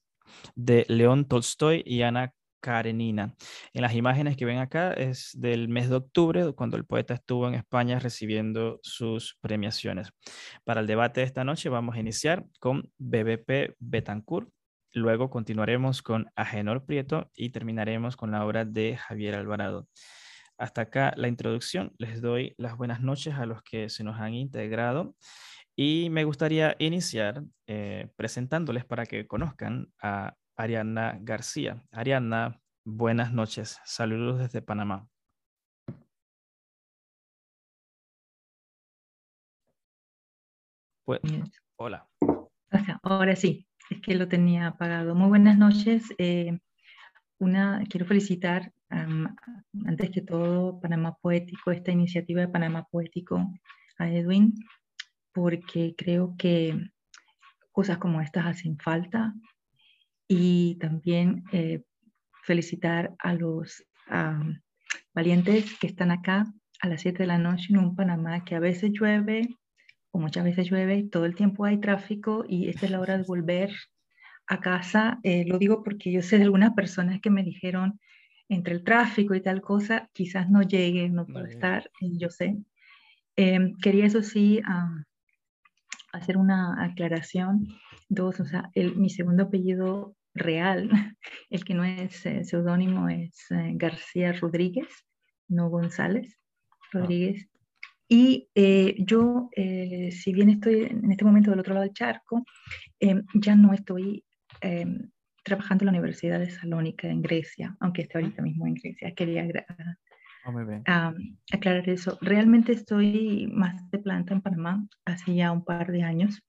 de 0.54 0.86
León 0.88 1.26
Tolstoy 1.26 1.82
y 1.84 2.02
Ana 2.02 2.32
Karenina. 2.64 3.34
En 3.74 3.82
las 3.82 3.94
imágenes 3.94 4.38
que 4.38 4.46
ven 4.46 4.56
acá 4.56 4.94
es 4.94 5.32
del 5.34 5.68
mes 5.68 5.90
de 5.90 5.96
octubre, 5.96 6.50
cuando 6.54 6.78
el 6.78 6.86
poeta 6.86 7.12
estuvo 7.12 7.46
en 7.46 7.54
España 7.54 7.98
recibiendo 7.98 8.80
sus 8.82 9.36
premiaciones. 9.42 10.12
Para 10.64 10.80
el 10.80 10.86
debate 10.86 11.20
de 11.20 11.26
esta 11.26 11.44
noche 11.44 11.68
vamos 11.68 11.94
a 11.94 12.00
iniciar 12.00 12.46
con 12.60 12.90
BBP 12.96 13.74
Betancourt, 13.78 14.48
luego 14.94 15.28
continuaremos 15.28 16.00
con 16.00 16.30
Agenor 16.36 16.86
Prieto 16.86 17.30
y 17.34 17.50
terminaremos 17.50 18.16
con 18.16 18.30
la 18.30 18.46
obra 18.46 18.64
de 18.64 18.96
Javier 18.96 19.34
Alvarado. 19.34 19.86
Hasta 20.56 20.82
acá 20.82 21.12
la 21.18 21.28
introducción. 21.28 21.92
Les 21.98 22.22
doy 22.22 22.54
las 22.56 22.78
buenas 22.78 23.02
noches 23.02 23.34
a 23.34 23.44
los 23.44 23.62
que 23.62 23.90
se 23.90 24.04
nos 24.04 24.18
han 24.18 24.32
integrado 24.32 25.14
Y 25.76 26.08
me 26.10 26.24
gustaría 26.24 26.76
iniciar 26.78 27.42
presentándoles 28.16 28.86
para 28.86 29.04
que 29.04 29.26
conozcan 29.26 29.88
a 30.00 30.34
Ariana 30.56 31.18
García. 31.20 31.82
Ariana, 31.90 32.60
buenas 32.84 33.32
noches. 33.32 33.80
Saludos 33.84 34.38
desde 34.38 34.62
Panamá. 34.62 35.08
Pues, 41.04 41.20
hola. 41.76 42.08
Ahora 43.02 43.36
sí, 43.36 43.66
es 43.90 44.00
que 44.00 44.14
lo 44.14 44.28
tenía 44.28 44.68
apagado. 44.68 45.14
Muy 45.14 45.28
buenas 45.28 45.58
noches. 45.58 46.14
Eh, 46.18 46.58
una, 47.38 47.82
quiero 47.90 48.06
felicitar 48.06 48.72
antes 48.88 50.10
que 50.10 50.22
todo 50.22 50.80
Panamá 50.80 51.16
Poético, 51.20 51.72
esta 51.72 51.90
iniciativa 51.90 52.40
de 52.40 52.48
Panamá 52.48 52.86
Poético 52.90 53.52
a 53.98 54.08
Edwin, 54.08 54.54
porque 55.32 55.94
creo 55.96 56.36
que 56.38 56.90
cosas 57.72 57.98
como 57.98 58.20
estas 58.20 58.46
hacen 58.46 58.78
falta 58.78 59.34
y 60.28 60.76
también 60.76 61.44
eh, 61.52 61.82
felicitar 62.42 63.14
a 63.18 63.34
los 63.34 63.84
valientes 65.14 65.78
que 65.78 65.86
están 65.86 66.10
acá 66.10 66.44
a 66.80 66.88
las 66.88 67.00
7 67.00 67.18
de 67.18 67.26
la 67.26 67.38
noche 67.38 67.68
en 67.70 67.78
un 67.78 67.96
Panamá 67.96 68.44
que 68.44 68.54
a 68.54 68.60
veces 68.60 68.90
llueve 68.92 69.48
o 70.10 70.18
muchas 70.18 70.44
veces 70.44 70.70
llueve, 70.70 71.08
todo 71.10 71.24
el 71.24 71.34
tiempo 71.34 71.64
hay 71.64 71.78
tráfico 71.80 72.44
y 72.48 72.68
esta 72.68 72.86
es 72.86 72.92
la 72.92 73.00
hora 73.00 73.16
de 73.16 73.24
volver 73.24 73.72
a 74.46 74.60
casa. 74.60 75.18
Eh, 75.22 75.44
lo 75.46 75.58
digo 75.58 75.82
porque 75.82 76.12
yo 76.12 76.22
sé 76.22 76.38
de 76.38 76.44
algunas 76.44 76.74
personas 76.74 77.20
que 77.20 77.30
me 77.30 77.42
dijeron 77.42 77.98
entre 78.48 78.74
el 78.74 78.84
tráfico 78.84 79.34
y 79.34 79.40
tal 79.40 79.60
cosa, 79.60 80.08
quizás 80.12 80.50
no 80.50 80.62
llegue, 80.62 81.08
no 81.08 81.26
puedo 81.26 81.46
estar, 81.46 81.90
eh, 82.00 82.10
yo 82.16 82.30
sé. 82.30 82.56
Em, 83.36 83.74
quería 83.82 84.06
eso 84.06 84.22
sí 84.22 84.60
hacer 86.14 86.36
una 86.36 86.82
aclaración. 86.84 87.68
Dos, 88.08 88.40
o 88.40 88.44
sea, 88.44 88.70
mi 88.74 89.10
segundo 89.10 89.44
apellido 89.44 90.16
real, 90.34 90.90
el 91.50 91.64
que 91.64 91.74
no 91.74 91.84
es 91.84 92.24
eh, 92.26 92.44
seudónimo, 92.44 93.08
es 93.08 93.46
García 93.74 94.32
Rodríguez, 94.32 94.88
no 95.48 95.68
González 95.70 96.38
ah. 96.70 96.76
Rodríguez. 96.92 97.48
Y 98.08 98.48
eh, 98.54 98.96
yo, 98.98 99.48
eh, 99.56 100.10
si 100.12 100.32
bien 100.32 100.50
estoy 100.50 100.82
en 100.82 101.10
este 101.10 101.24
momento 101.24 101.50
del 101.50 101.60
otro 101.60 101.74
lado 101.74 101.84
del 101.84 101.94
charco, 101.94 102.44
em, 103.00 103.24
ya 103.34 103.56
no 103.56 103.72
estoy 103.72 104.24
em, 104.60 105.10
trabajando 105.42 105.82
en 105.82 105.86
la 105.86 105.92
Universidad 105.92 106.38
de 106.38 106.50
Salónica 106.50 107.08
en 107.08 107.22
Grecia, 107.22 107.76
aunque 107.80 108.02
esté 108.02 108.18
ahorita 108.18 108.42
mismo 108.42 108.66
en 108.66 108.74
Grecia. 108.74 109.14
Quería 109.14 109.46
ah, 110.86 111.12
aclarar 111.52 111.88
eso. 111.88 112.18
Realmente 112.20 112.72
estoy 112.72 113.48
más 113.52 113.90
de 113.90 113.98
planta 113.98 114.34
en 114.34 114.42
Panamá 114.42 114.86
hace 115.04 115.34
ya 115.34 115.52
un 115.52 115.64
par 115.64 115.90
de 115.90 116.02
años, 116.02 116.42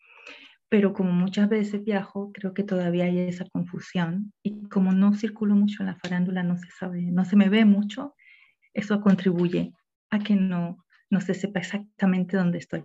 pero 0.70 0.94
como 0.94 1.12
muchas 1.12 1.50
veces 1.50 1.84
viajo, 1.84 2.32
creo 2.34 2.54
que 2.54 2.64
todavía 2.64 3.06
hay 3.06 3.20
esa 3.20 3.46
confusión 3.46 4.34
y 4.44 4.68
como 4.70 4.92
no 4.92 5.14
circulo 5.14 5.56
mucho 5.56 5.84
en 5.84 5.88
la 5.88 5.96
farándula, 5.96 6.44
no 6.44 6.58
se 6.58 6.70
sabe, 6.72 7.02
no 7.04 7.26
se 7.26 7.36
me 7.36 7.50
ve 7.50 7.66
mucho, 7.66 8.16
eso 8.74 9.00
contribuye 9.02 9.74
a 10.10 10.20
que 10.20 10.36
no 10.36 10.86
no 11.10 11.22
se 11.22 11.34
sepa 11.34 11.60
exactamente 11.60 12.38
dónde 12.38 12.58
estoy, 12.58 12.84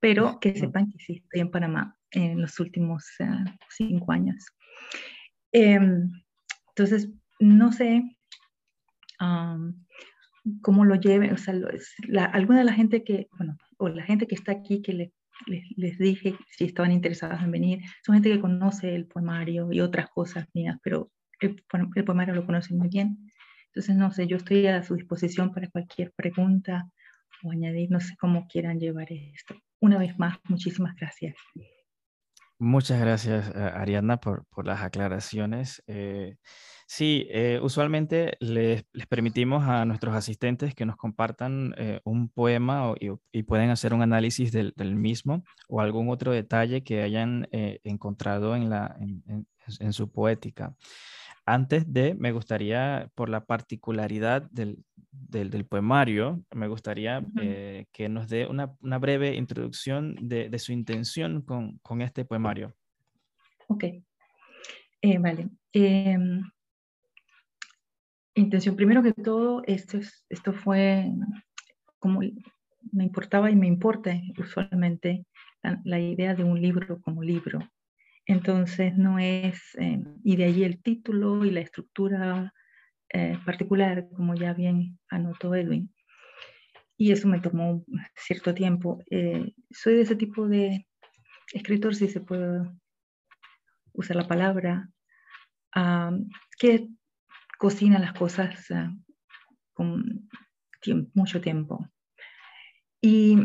pero 0.00 0.38
que 0.40 0.54
sepan 0.56 0.90
que 0.90 0.98
sí 0.98 1.22
estoy 1.22 1.40
en 1.40 1.50
Panamá 1.50 1.96
en 2.10 2.40
los 2.40 2.58
últimos 2.60 3.04
eh, 3.18 3.26
cinco 3.68 4.12
años. 4.12 4.46
Em, 5.52 6.10
entonces, 6.68 7.10
no 7.40 7.72
sé 7.72 8.02
cómo 10.62 10.84
lo 10.84 10.96
lleven, 10.96 11.32
o 11.32 11.36
sea, 11.36 11.54
alguna 12.32 12.60
de 12.60 12.64
la 12.64 12.72
gente 12.72 13.04
que, 13.04 13.28
bueno, 13.36 13.56
o 13.78 13.88
la 13.88 14.04
gente 14.04 14.26
que 14.26 14.34
está 14.34 14.52
aquí 14.52 14.82
que 14.82 15.12
les 15.76 15.98
dije 15.98 16.34
si 16.50 16.64
estaban 16.64 16.92
interesados 16.92 17.42
en 17.42 17.50
venir, 17.50 17.80
son 18.04 18.14
gente 18.14 18.30
que 18.30 18.40
conoce 18.40 18.94
el 18.94 19.06
poemario 19.06 19.70
y 19.72 19.80
otras 19.80 20.08
cosas 20.10 20.46
mías, 20.54 20.78
pero 20.82 21.10
el, 21.40 21.62
el 21.94 22.04
poemario 22.04 22.34
lo 22.34 22.46
conocen 22.46 22.78
muy 22.78 22.88
bien. 22.88 23.18
Entonces, 23.66 23.96
no 23.96 24.10
sé, 24.10 24.26
yo 24.26 24.38
estoy 24.38 24.66
a 24.66 24.82
su 24.82 24.94
disposición 24.94 25.52
para 25.52 25.68
cualquier 25.68 26.12
pregunta 26.12 26.88
o 27.42 27.50
añadir, 27.50 27.90
no 27.90 28.00
sé 28.00 28.16
cómo 28.18 28.46
quieran 28.48 28.78
llevar 28.78 29.08
esto. 29.12 29.54
Una 29.80 29.98
vez 29.98 30.18
más, 30.18 30.38
muchísimas 30.48 30.94
gracias. 30.96 31.34
Muchas 32.58 32.98
gracias, 32.98 33.50
eh, 33.54 33.58
Ariadna, 33.74 34.18
por, 34.18 34.46
las 34.64 34.80
aclaraciones. 34.80 35.82
Eh, 35.86 36.36
sí, 36.86 37.26
eh, 37.30 37.60
usualmente 37.62 38.38
les, 38.40 38.86
permitimos 39.10 39.64
a 39.68 39.84
nuestros 39.84 40.14
asistentes 40.14 40.74
que 40.74 40.86
nos 40.86 40.96
compartan 40.96 41.74
un 42.04 42.30
poema 42.30 42.94
y, 42.98 43.10
y, 43.30 43.42
pueden 43.42 43.68
hacer 43.68 43.92
un 43.92 44.00
análisis 44.00 44.52
del, 44.52 44.72
mismo 44.96 45.44
o 45.68 45.82
algún 45.82 46.08
otro 46.08 46.32
detalle 46.32 46.82
que 46.82 47.02
hayan 47.02 47.46
encontrado 47.52 48.56
en, 48.56 48.72
su 49.92 50.10
poética. 50.10 50.74
Antes 51.48 51.92
de, 51.92 52.14
me 52.14 52.32
gustaría, 52.32 53.08
por 53.14 53.28
la 53.28 53.44
particularidad 53.44 54.50
del, 54.50 54.84
del, 55.12 55.64
poemario, 55.64 56.42
me 56.52 56.66
gustaría 56.66 57.24
eh, 57.40 57.86
que 57.92 58.08
nos 58.08 58.28
dé 58.28 58.46
una, 58.46 58.74
una 58.80 58.98
breve 58.98 59.36
introducción 59.36 60.16
de, 60.20 60.48
de 60.48 60.58
su 60.58 60.72
intención 60.72 61.42
con, 61.42 61.78
con, 61.78 62.02
este 62.02 62.24
poemario. 62.24 62.74
Ok, 63.68 63.84
eh, 65.02 65.18
vale. 65.18 65.48
Em, 65.72 66.42
intención, 68.34 68.74
primero 68.74 69.00
que 69.04 69.12
todo, 69.12 69.62
esto, 69.66 69.98
es, 69.98 70.26
esto 70.28 70.52
fue 70.52 71.12
como 72.00 72.22
me 72.92 73.04
importaba 73.04 73.52
y 73.52 73.56
me 73.56 73.68
importa 73.68 74.20
usualmente 74.36 75.24
la, 75.62 75.80
la 75.84 76.00
idea 76.00 76.34
de 76.34 76.42
un 76.42 76.60
libro 76.60 77.00
como 77.00 77.22
libro. 77.22 77.60
Entonces 78.26 78.96
no 78.96 79.20
es, 79.20 79.74
em, 79.78 80.18
y 80.24 80.36
de 80.36 80.44
allí 80.44 80.64
el 80.64 80.82
título 80.82 81.44
y 81.44 81.50
la 81.52 81.60
estructura 81.60 82.52
eh, 83.08 83.38
particular, 83.46 84.08
como 84.14 84.34
ya 84.34 84.52
bien 84.52 84.98
anotó 85.08 85.54
Edwin. 85.54 85.94
Y 86.96 87.12
eso 87.12 87.28
me 87.28 87.40
tomó 87.40 87.84
cierto 88.16 88.52
tiempo. 88.52 89.02
Eh, 89.10 89.54
soy 89.70 89.94
de 89.94 90.02
ese 90.02 90.16
tipo 90.16 90.48
de 90.48 90.88
escritor, 91.52 91.94
si 91.94 92.08
se 92.08 92.20
puede 92.20 92.68
usar 93.92 94.16
la 94.16 94.26
palabra, 94.26 94.90
que 96.58 96.88
cocina 97.58 97.98
las 97.98 98.14
cosas 98.14 98.70
ah, 98.70 98.92
con 99.72 100.28
mucho 101.14 101.40
tiempo. 101.40 101.86
Y 103.00 103.36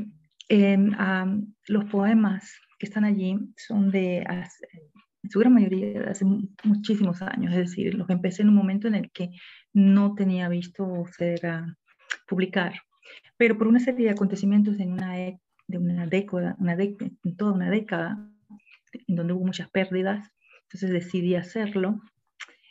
em, 0.49 0.91
los 1.67 1.85
poemas 1.85 2.57
que 2.81 2.87
están 2.87 3.05
allí 3.05 3.37
son 3.57 3.91
de 3.91 4.25
en 5.23 5.29
su 5.29 5.37
gran 5.37 5.53
mayoría 5.53 6.09
hace 6.09 6.25
muchísimos 6.63 7.21
años, 7.21 7.51
es 7.51 7.69
decir, 7.69 7.93
los 7.93 8.09
empecé 8.09 8.41
en 8.41 8.49
un 8.49 8.55
momento 8.55 8.87
en 8.87 8.95
el 8.95 9.11
que 9.11 9.29
no 9.71 10.15
tenía 10.15 10.49
visto 10.49 11.05
ser 11.15 11.45
a 11.45 11.77
publicar, 12.27 12.73
pero 13.37 13.55
por 13.55 13.67
una 13.67 13.79
serie 13.79 14.05
de 14.05 14.13
acontecimientos 14.13 14.79
en 14.79 14.93
una, 14.93 15.19
e, 15.21 15.39
de 15.67 15.77
una 15.77 16.07
década, 16.07 16.55
una 16.57 16.73
en 16.73 17.37
toda 17.37 17.51
una 17.51 17.69
década, 17.69 18.17
en 19.07 19.15
donde 19.15 19.33
hubo 19.33 19.45
muchas 19.45 19.69
pérdidas, 19.69 20.31
entonces 20.63 20.89
decidí 20.89 21.35
hacerlo, 21.35 22.01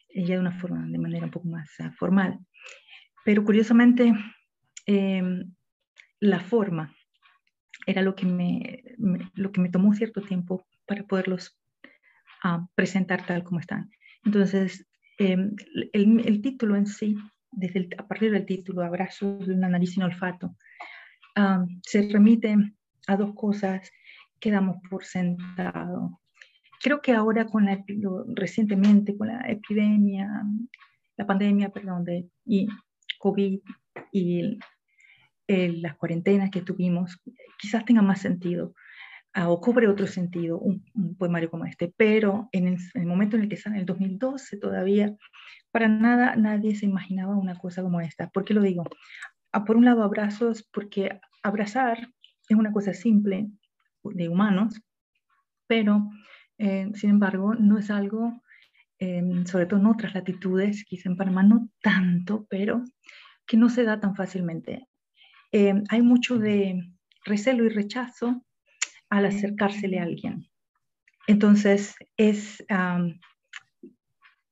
eh, 0.08 0.24
ya 0.24 0.34
de 0.34 0.40
una 0.40 0.58
forma, 0.58 0.88
de 0.88 0.98
manera 0.98 1.26
un 1.26 1.30
poco 1.30 1.46
más 1.46 1.70
ah, 1.78 1.92
formal. 1.96 2.40
Pero 3.24 3.44
curiosamente, 3.44 4.12
em, 4.86 5.54
la 6.18 6.40
forma 6.40 6.92
era 7.90 8.02
lo 8.02 8.14
que 8.14 8.26
me, 8.26 8.84
lo 9.34 9.50
que 9.50 9.60
me 9.60 9.68
tomó 9.68 9.92
cierto 9.94 10.22
tiempo 10.22 10.66
para 10.86 11.04
poderlos 11.04 11.58
a 12.42 12.66
presentar 12.74 13.26
tal 13.26 13.42
como 13.42 13.60
están. 13.60 13.90
Entonces, 14.24 14.86
em, 15.18 15.54
el, 15.92 16.20
el, 16.20 16.40
título 16.40 16.76
en 16.76 16.86
sí, 16.86 17.16
desde 17.50 17.88
a 17.98 18.06
partir 18.06 18.30
del 18.30 18.46
título, 18.46 18.82
Abrazos 18.82 19.46
de 19.46 19.54
una 19.54 19.68
nariz 19.68 19.92
sin 19.92 20.04
olfato, 20.04 20.56
se 21.82 22.08
remite 22.12 22.54
a 23.06 23.16
dos 23.16 23.34
cosas 23.34 23.90
que 24.38 24.50
damos 24.50 24.76
por 24.88 25.04
sentado. 25.04 26.20
Creo 26.82 27.00
que 27.00 27.12
ahora 27.12 27.46
con 27.46 27.66
la, 27.66 27.84
recientemente 28.34 29.16
con 29.16 29.28
la 29.28 29.40
epidemia, 29.48 30.28
la 31.16 31.26
pandemia, 31.26 31.70
perdón, 31.70 32.04
de 32.04 32.28
y 32.44 32.68
COVID 33.18 33.60
y 34.12 34.58
las 35.50 35.96
cuarentenas 35.96 36.50
que 36.50 36.62
tuvimos, 36.62 37.20
quizás 37.58 37.84
tenga 37.84 38.02
más 38.02 38.20
sentido 38.20 38.74
o 39.36 39.60
cobre 39.60 39.88
otro 39.88 40.06
sentido 40.06 40.58
un, 40.58 40.84
poemario 41.16 41.50
como 41.50 41.64
este, 41.64 41.92
pero 41.96 42.48
en 42.52 42.66
el, 42.94 43.06
momento 43.06 43.36
en 43.36 43.42
el 43.42 43.48
que 43.48 43.54
está 43.54 43.70
en 43.70 43.76
el 43.76 43.86
2012 43.86 44.56
todavía, 44.58 45.14
para 45.70 45.88
nada 45.88 46.34
nadie 46.36 46.74
se 46.74 46.86
imaginaba 46.86 47.36
una 47.36 47.54
cosa 47.56 47.82
como 47.82 48.00
esta. 48.00 48.28
¿Por 48.30 48.44
qué 48.44 48.54
lo 48.54 48.62
digo? 48.62 48.84
Ah, 49.52 49.64
por 49.64 49.76
un 49.76 49.84
lado, 49.84 50.02
abrazos, 50.02 50.68
porque 50.72 51.20
abrazar 51.42 52.08
es 52.48 52.56
una 52.56 52.72
cosa 52.72 52.92
simple 52.92 53.48
de 54.02 54.28
humanos, 54.28 54.80
pero 55.66 56.10
eh, 56.58 56.90
sin 56.94 57.10
embargo 57.10 57.54
no 57.54 57.78
es 57.78 57.90
algo, 57.90 58.42
em, 58.98 59.46
sobre 59.46 59.66
todo 59.66 59.78
en 59.78 59.86
otras 59.86 60.14
latitudes, 60.14 60.84
quizá 60.84 61.08
en 61.08 61.16
Panamá 61.16 61.42
no 61.44 61.68
tanto, 61.80 62.46
pero 62.50 62.84
que 63.46 63.56
no 63.56 63.68
se 63.68 63.84
da 63.84 64.00
tan 64.00 64.16
fácilmente. 64.16 64.88
Em, 65.52 65.84
hay 65.88 66.02
mucho 66.02 66.38
de 66.38 66.90
recelo 67.24 67.64
y 67.64 67.68
rechazo 67.68 68.44
al 69.08 69.26
acercársele 69.26 69.98
a 69.98 70.04
alguien. 70.04 70.48
Entonces, 71.26 71.94
es 72.16 72.64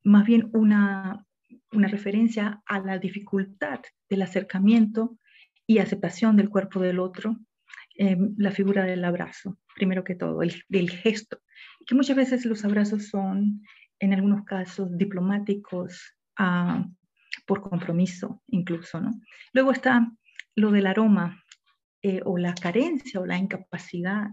más 0.05 0.27
bien 0.27 0.51
una, 0.53 1.25
una 1.73 1.89
referencia 1.89 2.63
a 2.67 2.81
la 2.81 2.99
dificultad 2.99 3.81
del 4.09 4.23
acercamiento 4.23 5.19
y 5.67 5.79
aceptación 5.79 6.37
del 6.37 6.49
cuerpo 6.49 6.81
del 6.81 6.99
otro, 6.99 7.37
em, 7.97 8.35
la 8.39 8.51
figura 8.51 8.85
del 8.85 9.05
abrazo, 9.05 9.59
primero 9.75 10.03
que 10.03 10.15
todo, 10.15 10.43
el, 10.43 10.63
del 10.69 10.91
gesto, 10.91 11.41
que 11.87 11.95
muchas 11.95 12.17
veces 12.17 12.45
los 12.47 12.65
abrazos 12.65 13.09
son, 13.09 13.63
en 13.99 14.15
algunos 14.15 14.45
casos, 14.45 14.97
diplomáticos, 14.97 16.17
ah, 16.37 16.87
por 17.47 17.61
compromiso 17.61 18.43
incluso, 18.49 19.01
¿no? 19.01 19.11
Luego 19.53 19.73
está 19.73 20.11
lo 20.59 20.71
del 20.71 20.87
aroma 20.87 21.45
eh, 22.03 22.21
o 22.25 22.37
la 22.37 22.55
carencia 22.55 23.21
o 23.21 23.27
la 23.27 23.39
incapacidad 23.39 24.29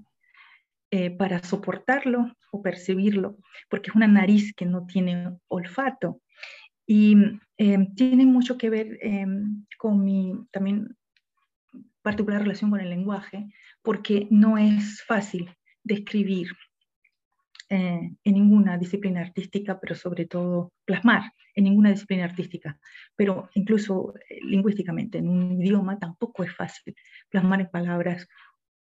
eh, 0.92 1.12
para 1.12 1.44
soportarlo 1.44 2.36
o 2.52 2.62
percibirlo, 2.62 3.38
porque 3.70 3.90
es 3.90 3.96
una 3.96 4.08
nariz 4.08 4.54
que 4.54 4.66
no 4.66 4.86
tiene 4.86 5.38
olfato. 5.48 6.22
Y 6.88 7.16
em, 7.58 7.96
tiene 7.96 8.26
mucho 8.26 8.58
que 8.58 8.70
ver 8.70 8.98
em, 9.02 9.66
con 9.78 10.04
mi 10.04 10.34
también 10.52 10.96
particular 12.02 12.42
relación 12.42 12.70
con 12.70 12.80
el 12.80 12.90
lenguaje, 12.90 13.48
porque 13.82 14.28
no 14.30 14.58
es 14.58 15.04
fácil 15.04 15.50
describir 15.84 16.48
eh, 17.70 18.12
en 18.24 18.34
ninguna 18.34 18.78
disciplina 18.78 19.22
artística, 19.22 19.80
pero 19.80 19.96
sobre 19.96 20.26
todo 20.26 20.72
plasmar 20.86 21.34
en 21.56 21.64
ninguna 21.64 21.90
disciplina 21.90 22.26
artística, 22.26 22.78
pero 23.16 23.50
incluso 23.56 24.14
eh, 24.30 24.40
lingüísticamente, 24.44 25.18
en 25.18 25.30
un 25.30 25.62
idioma 25.62 25.98
tampoco 25.98 26.44
es 26.44 26.56
fácil 26.56 26.96
plasmar 27.30 27.62
en 27.62 27.70
palabras 27.70 28.28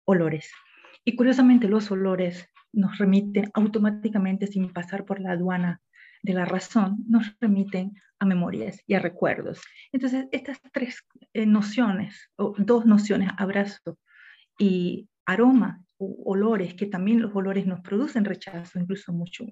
olores. 0.05 0.51
Y 1.05 1.17
curiosamente 1.17 1.69
los 1.69 1.91
olores 1.91 2.51
nos 2.73 2.99
remiten 2.99 3.51
automáticamente, 3.55 4.47
sin 4.47 4.73
pasar 4.73 5.05
por 5.05 5.21
la 5.21 5.33
aduana 5.33 5.81
de 6.23 6.35
la 6.35 6.45
razón, 6.45 7.05
nos 7.09 7.37
remiten 7.41 7.93
a 8.19 8.27
memorias 8.27 8.83
y 8.87 8.95
a 8.95 8.99
recuerdos. 8.99 9.61
Entonces, 9.93 10.27
estas 10.33 10.61
tres 10.73 11.03
eh, 11.33 11.47
nociones, 11.47 12.31
o 12.37 12.55
dos 12.59 12.87
nociones, 12.87 13.31
abrazo 13.39 13.99
y 14.59 15.09
aroma, 15.27 15.83
olores, 15.99 16.75
que 16.75 16.87
también 16.87 17.23
los 17.23 17.35
olores 17.35 17.67
nos 17.67 17.81
producen 17.81 18.25
rechazo, 18.25 18.79
incluso 18.79 19.13
mucho, 19.13 19.45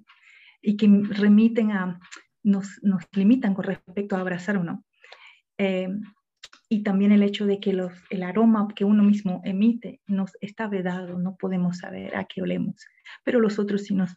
y 0.61 0.77
que 0.77 0.87
remiten 1.09 1.71
a, 1.71 1.99
nos, 2.43 2.79
nos 2.83 3.03
limitan 3.13 3.53
con 3.53 3.65
respecto 3.65 4.15
a 4.15 4.19
abrazar 4.19 4.57
o 4.57 4.63
no. 4.63 4.83
Eh, 5.57 5.89
y 6.69 6.81
también 6.83 7.11
el 7.11 7.23
hecho 7.23 7.45
de 7.45 7.59
que 7.59 7.73
los, 7.73 7.93
el 8.09 8.23
aroma 8.23 8.67
que 8.75 8.85
uno 8.85 9.03
mismo 9.03 9.41
emite 9.43 10.01
nos 10.07 10.31
está 10.41 10.67
vedado, 10.67 11.19
no 11.19 11.35
podemos 11.35 11.77
saber 11.79 12.15
a 12.15 12.25
qué 12.25 12.41
olemos, 12.41 12.85
pero 13.23 13.39
los 13.39 13.59
otros 13.59 13.83
sí 13.83 13.93
nos, 13.93 14.15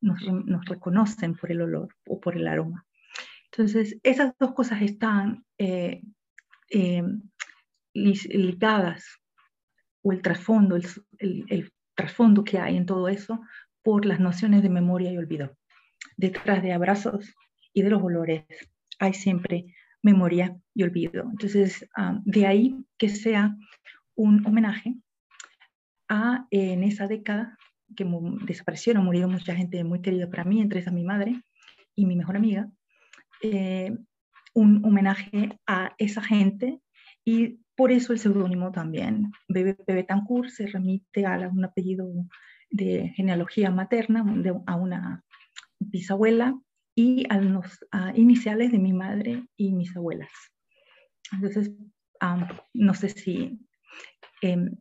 nos, 0.00 0.20
nos 0.22 0.64
reconocen 0.64 1.34
por 1.36 1.52
el 1.52 1.62
olor 1.62 1.94
o 2.06 2.20
por 2.20 2.36
el 2.36 2.48
aroma. 2.48 2.84
Entonces, 3.52 3.98
esas 4.02 4.34
dos 4.38 4.52
cosas 4.52 4.82
están 4.82 5.44
eh, 5.58 6.02
eh, 6.70 7.04
ligadas 7.94 9.21
o 10.02 10.12
el 10.12 10.22
trasfondo, 10.22 10.76
el, 10.76 11.72
trasfondo 11.94 12.44
que 12.44 12.58
hay 12.58 12.76
en 12.76 12.86
todo 12.86 13.08
eso 13.08 13.40
por 13.82 14.06
las 14.06 14.20
nociones 14.20 14.62
de 14.62 14.68
memoria 14.68 15.12
y 15.12 15.18
olvido. 15.18 15.56
Detrás 16.16 16.62
de 16.62 16.72
abrazos 16.72 17.34
y 17.72 17.82
de 17.82 17.90
los 17.90 18.02
olores 18.02 18.44
hay 18.98 19.14
siempre 19.14 19.66
memoria 20.02 20.56
y 20.74 20.82
olvido. 20.82 21.24
Entonces, 21.30 21.88
ah, 21.96 22.20
de 22.24 22.46
ahí 22.46 22.84
que 22.98 23.08
sea 23.08 23.56
un 24.14 24.46
homenaje 24.46 24.94
a 26.08 26.46
en 26.50 26.82
esa 26.82 27.06
década 27.06 27.56
que 27.96 28.06
desaparecieron, 28.46 29.04
murió 29.04 29.28
mucha 29.28 29.54
gente 29.54 29.84
muy 29.84 30.00
querida 30.00 30.28
para 30.28 30.44
mí, 30.44 30.60
entre 30.60 30.80
esas 30.80 30.92
mi 30.92 31.04
madre 31.04 31.42
y 31.94 32.06
mi 32.06 32.16
mejor 32.16 32.36
amiga, 32.36 32.70
eh, 33.42 33.96
un 34.54 34.84
homenaje 34.84 35.58
a 35.66 35.94
esa 35.98 36.22
gente 36.22 36.80
y 37.24 37.60
por 37.76 37.90
eso 37.90 38.12
el 38.12 38.18
seudónimo 38.18 38.70
también. 38.72 39.32
Bebe 39.48 39.76
Betancourt 39.86 40.50
se 40.50 40.66
remite 40.66 41.26
a 41.26 41.48
un 41.48 41.64
apellido 41.64 42.08
de 42.70 43.12
genealogía 43.16 43.70
materna, 43.70 44.24
a 44.66 44.76
una 44.76 45.24
bisabuela 45.78 46.58
y 46.94 47.24
a 47.30 47.40
los 47.40 47.78
iniciales 48.14 48.72
de 48.72 48.78
mi 48.78 48.92
madre 48.92 49.44
y 49.56 49.72
mis 49.72 49.96
abuelas. 49.96 50.30
Entonces, 51.32 51.72
no 52.74 52.94
sé 52.94 53.08
si, 53.08 53.58
em, 54.42 54.76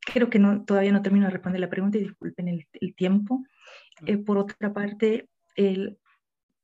creo 0.00 0.30
que 0.30 0.38
no, 0.38 0.64
todavía 0.64 0.92
no 0.92 1.02
termino 1.02 1.26
de 1.26 1.32
responder 1.32 1.60
la 1.60 1.70
pregunta 1.70 1.98
y 1.98 2.02
disculpen 2.02 2.48
el, 2.48 2.94
tiempo. 2.94 3.44
Eh, 4.06 4.18
por 4.18 4.38
otra 4.38 4.72
parte, 4.72 5.28
el 5.56 5.98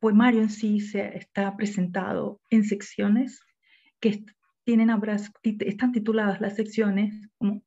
poemario 0.01 0.41
en 0.43 0.51
sí 0.51 0.81
se, 0.81 1.17
está 1.17 1.57
presentado 1.57 2.41
en 2.51 2.65
secciones 2.65 3.41
que 4.01 4.25
tienen 4.65 4.91
están 5.43 5.93
tituladas 5.93 6.41
las 6.41 6.57
secciones 6.57 7.29
como 7.39 7.63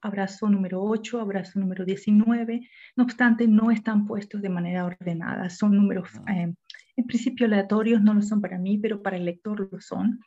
abrazo 0.00 0.48
número 0.48 0.82
8, 0.82 1.20
abrazo 1.20 1.60
número 1.60 1.84
19, 1.84 2.68
no 2.96 3.04
obstante 3.04 3.46
no 3.46 3.70
están 3.70 4.06
puestos 4.06 4.42
de 4.42 4.48
manera 4.48 4.84
ordenada, 4.84 5.50
son 5.50 5.76
números 5.76 6.10
eh, 6.28 6.52
en 6.96 7.06
principio 7.06 7.46
aleatorios, 7.46 8.02
no 8.02 8.12
lo 8.12 8.22
son 8.22 8.40
para 8.40 8.58
mí, 8.58 8.76
pero 8.78 9.02
para 9.02 9.16
el 9.16 9.24
lector 9.24 9.68
lo 9.72 9.80
son, 9.80 10.18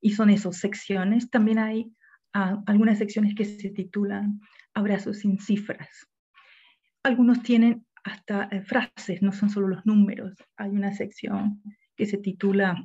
y 0.00 0.10
son 0.10 0.30
esas 0.30 0.56
secciones. 0.56 1.30
También 1.30 1.58
hay 1.58 1.92
ah, 2.32 2.62
algunas 2.66 2.98
secciones 2.98 3.34
que 3.34 3.44
se 3.44 3.70
titulan 3.70 4.40
abrazos 4.74 5.18
sin 5.18 5.38
cifras. 5.38 6.06
Algunos 7.04 7.42
tienen 7.42 7.86
hasta 8.02 8.48
eh, 8.50 8.62
frases, 8.62 9.22
no 9.22 9.32
son 9.32 9.50
solo 9.50 9.68
los 9.68 9.86
números. 9.86 10.34
Hay 10.56 10.70
una 10.70 10.92
sección 10.92 11.62
que 11.96 12.06
se 12.06 12.18
titula 12.18 12.84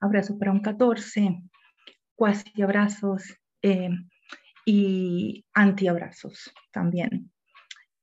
Abrazo 0.00 0.38
para 0.38 0.52
un 0.52 0.60
14, 0.60 1.42
cuasi 2.14 2.62
abrazos 2.62 3.34
eh, 3.62 3.90
y 4.66 5.44
antiabrazos 5.54 6.52
también. 6.72 7.30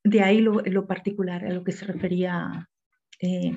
De 0.04 0.22
ahí 0.22 0.40
lo, 0.40 0.60
lo, 0.60 0.86
particular 0.86 1.44
a 1.44 1.50
lo 1.50 1.62
que 1.62 1.72
se 1.72 1.86
refería 1.86 2.68
eh, 3.20 3.56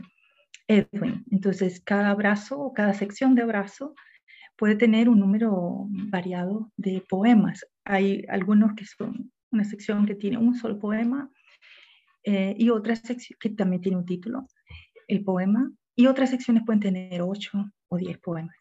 Edwin. 0.68 1.26
Entonces, 1.32 1.82
cada 1.84 2.10
abrazo 2.10 2.60
o 2.60 2.74
cada 2.74 2.94
sección 2.94 3.36
de 3.36 3.44
abrazo 3.44 3.96
puede 4.58 4.76
tener 4.76 5.10
un 5.10 5.20
número 5.20 5.88
variado 5.89 6.72
de 6.78 7.04
poemas. 7.10 7.65
Hay 7.84 8.26
algunos 8.30 8.74
que 8.76 8.86
son 8.86 9.32
una 9.52 9.63
sección 9.63 10.06
que 10.06 10.15
tiene 10.15 10.38
un 10.38 10.56
solo 10.56 10.80
poema 10.80 11.30
eh, 12.24 12.56
y 12.58 12.70
otra 12.70 12.96
sección 12.96 13.38
que 13.39 13.50
también 13.50 13.82
tiene 13.82 13.98
un 13.98 14.06
título, 14.06 14.48
el 15.08 15.24
poema, 15.24 15.72
y 15.96 16.08
otras 16.08 16.32
secciones 16.32 16.63
pueden 16.65 16.82
tener 16.82 17.22
ocho 17.22 17.72
o 17.88 17.98
diez 17.98 18.18
poemas. 18.20 18.56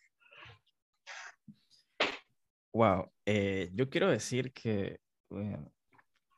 Wow, 2.74 3.12
eh, 3.24 3.70
yo 3.72 3.88
quiero 3.88 4.10
decir 4.10 4.52
que 4.52 4.98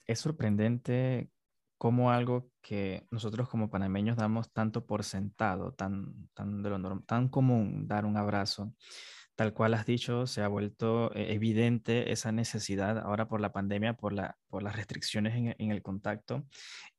es 0.06 0.20
sorprendente 0.20 1.30
cómo 1.78 2.10
algo 2.10 2.50
que 2.60 3.06
nosotros 3.10 3.48
como 3.48 3.70
panameños 3.70 4.18
damos 4.18 4.52
tanto 4.52 4.86
por 4.86 5.02
sentado, 5.02 5.72
tan, 5.72 6.28
tan, 6.34 6.62
de 6.62 6.68
lo 6.70 7.00
tan 7.06 7.28
común 7.28 7.88
dar 7.88 8.04
un 8.04 8.18
abrazo, 8.18 8.74
tal 9.36 9.52
cual 9.52 9.74
has 9.74 9.84
dicho, 9.84 10.26
se 10.26 10.42
ha 10.42 10.48
vuelto 10.48 11.14
eh, 11.14 11.34
evidente 11.34 12.10
esa 12.10 12.32
necesidad 12.32 12.98
ahora 12.98 13.28
por 13.28 13.40
la 13.40 13.52
pandemia, 13.52 13.92
por, 13.92 14.14
la, 14.14 14.36
por 14.48 14.62
las 14.62 14.74
restricciones 14.74 15.54
en, 15.58 15.70
el 15.70 15.82
contacto. 15.82 16.46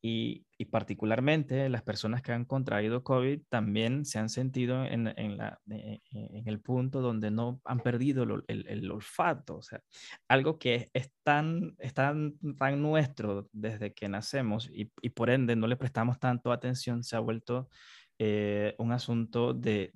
Y, 0.02 0.46
particularmente 0.72 1.70
las 1.70 1.84
personas 1.84 2.24
que 2.24 2.32
han 2.32 2.46
contraído 2.46 3.04
COVID 3.04 3.42
también 3.48 4.06
se 4.06 4.18
han 4.18 4.30
sentido 4.30 4.86
en, 4.86 5.08
eh, 5.08 6.02
en 6.10 6.48
el 6.48 6.60
punto 6.62 7.02
donde 7.02 7.30
no 7.30 7.62
han 7.64 7.80
perdido 7.80 8.24
el, 8.24 8.66
el, 8.68 8.92
olfato, 8.92 9.58
o 9.58 9.62
sea, 9.62 9.82
algo 10.28 10.58
que 10.58 10.90
es 10.94 11.12
tan, 11.24 11.76
tan, 11.94 12.38
tan 12.58 12.82
nuestro 12.82 13.48
desde 13.52 13.94
que 13.94 14.10
nacemos 14.10 14.70
y, 14.74 14.86
por 15.10 15.30
ende 15.30 15.56
no 15.56 15.68
le 15.68 15.78
prestamos 15.78 16.20
tanto 16.20 16.52
atención, 16.52 17.04
se 17.04 17.16
ha 17.16 17.20
vuelto 17.20 17.70
eh, 18.20 18.74
un 18.80 18.92
asunto 18.92 19.54
de, 19.54 19.92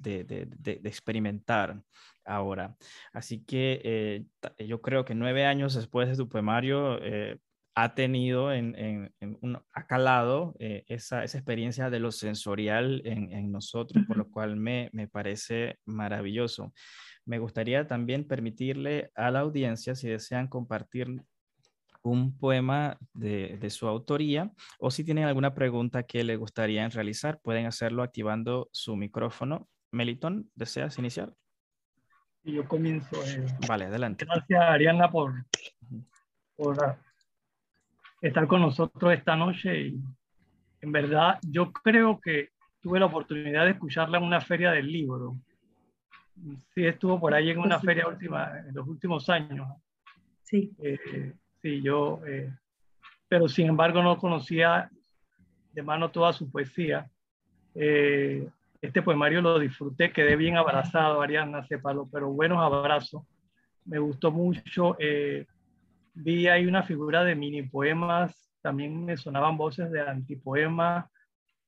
experimentar 0.83 1.81
ahora. 2.25 2.75
Así 3.13 3.43
que 3.43 3.81
eh, 3.83 4.25
yo 4.65 4.81
creo 4.81 5.05
que 5.05 5.15
nueve 5.15 5.45
años 5.45 5.73
después 5.75 6.09
de 6.09 6.15
tu 6.15 6.29
poemario 6.29 6.97
eh, 7.03 7.39
ha 7.75 7.95
tenido 7.95 8.51
en, 8.51 8.75
en, 8.77 9.37
un, 9.41 9.57
ha 9.73 9.87
calado 9.87 10.55
esa, 10.59 11.23
esa, 11.23 11.37
experiencia 11.37 11.89
de 11.89 11.99
lo 11.99 12.11
sensorial 12.11 13.01
en, 13.05 13.31
en 13.31 13.49
nosotros, 13.49 14.03
por 14.07 14.17
lo 14.17 14.29
cual 14.29 14.57
me, 14.57 14.89
me 14.91 15.07
parece 15.07 15.77
maravilloso. 15.85 16.73
Me 17.25 17.39
gustaría 17.39 17.87
también 17.87 18.27
permitirle 18.27 19.11
a 19.15 19.31
la 19.31 19.39
audiencia, 19.39 19.95
si 19.95 20.09
desean 20.09 20.47
compartir 20.47 21.23
un 22.03 22.37
poema 22.37 22.97
de, 23.13 23.57
de, 23.59 23.69
su 23.69 23.87
autoría 23.87 24.51
o 24.79 24.91
si 24.91 25.03
tienen 25.03 25.25
alguna 25.25 25.53
pregunta 25.53 26.03
que 26.03 26.23
le 26.23 26.35
gustaría 26.35 26.87
realizar, 26.89 27.39
pueden 27.41 27.65
hacerlo 27.65 28.03
activando 28.03 28.69
su 28.71 28.95
micrófono. 28.95 29.69
Meliton, 29.91 30.49
¿deseas 30.55 30.97
iniciar? 30.97 31.33
Y 32.43 32.53
yo 32.53 32.67
comienzo. 32.67 33.17
vale, 33.67 33.85
adelante. 33.85 34.25
Gracias, 34.25 34.61
Ariana, 34.61 35.09
por, 35.11 35.45
por 36.55 36.97
estar 38.21 38.47
con 38.47 38.61
nosotros 38.61 39.13
esta 39.13 39.35
noche 39.35 39.79
y 39.79 40.01
en 40.81 40.91
verdad 40.91 41.39
yo 41.43 41.71
creo 41.71 42.19
que 42.19 42.49
tuve 42.81 42.99
la 42.99 43.05
oportunidad 43.05 43.65
de 43.65 43.71
escucharla 43.71 44.17
en 44.17 44.23
una 44.23 44.41
feria 44.41 44.71
del 44.71 44.91
libro. 44.91 45.35
Sí, 46.73 46.85
estuvo 46.85 47.19
por 47.19 47.33
ahí 47.33 47.51
en 47.51 47.59
una 47.59 47.79
feria 47.79 48.07
última, 48.07 48.59
en 48.59 48.73
los 48.73 48.87
últimos 48.87 49.29
años. 49.29 49.67
Sí. 50.43 50.71
Eh, 50.79 51.33
sí, 51.61 51.81
yo, 51.81 52.19
eh, 52.25 52.51
pero 53.27 53.47
sin 53.47 53.67
embargo 53.67 54.01
no 54.01 54.17
conocía 54.17 54.89
de 55.71 55.83
mano 55.83 56.09
toda 56.09 56.33
su 56.33 56.49
poesía. 56.49 57.09
Eh, 57.75 58.49
este 58.81 59.01
poemario 59.01 59.41
lo 59.41 59.59
disfruté, 59.59 60.11
quedé 60.11 60.35
bien 60.35 60.57
abrazado, 60.57 61.21
Ariana 61.21 61.63
Cepalo, 61.63 62.09
pero 62.11 62.31
buenos 62.31 62.59
abrazos. 62.59 63.23
Me 63.85 63.99
gustó 63.99 64.31
mucho. 64.31 64.97
vi 66.13 66.47
ahí 66.47 66.65
una 66.65 66.83
figura 66.83 67.23
de 67.23 67.35
mini 67.35 67.63
poemas, 67.63 68.51
también 68.61 69.05
me 69.05 69.17
sonaban 69.17 69.57
voces 69.57 69.91
de 69.91 70.01
antipoemas 70.01 71.05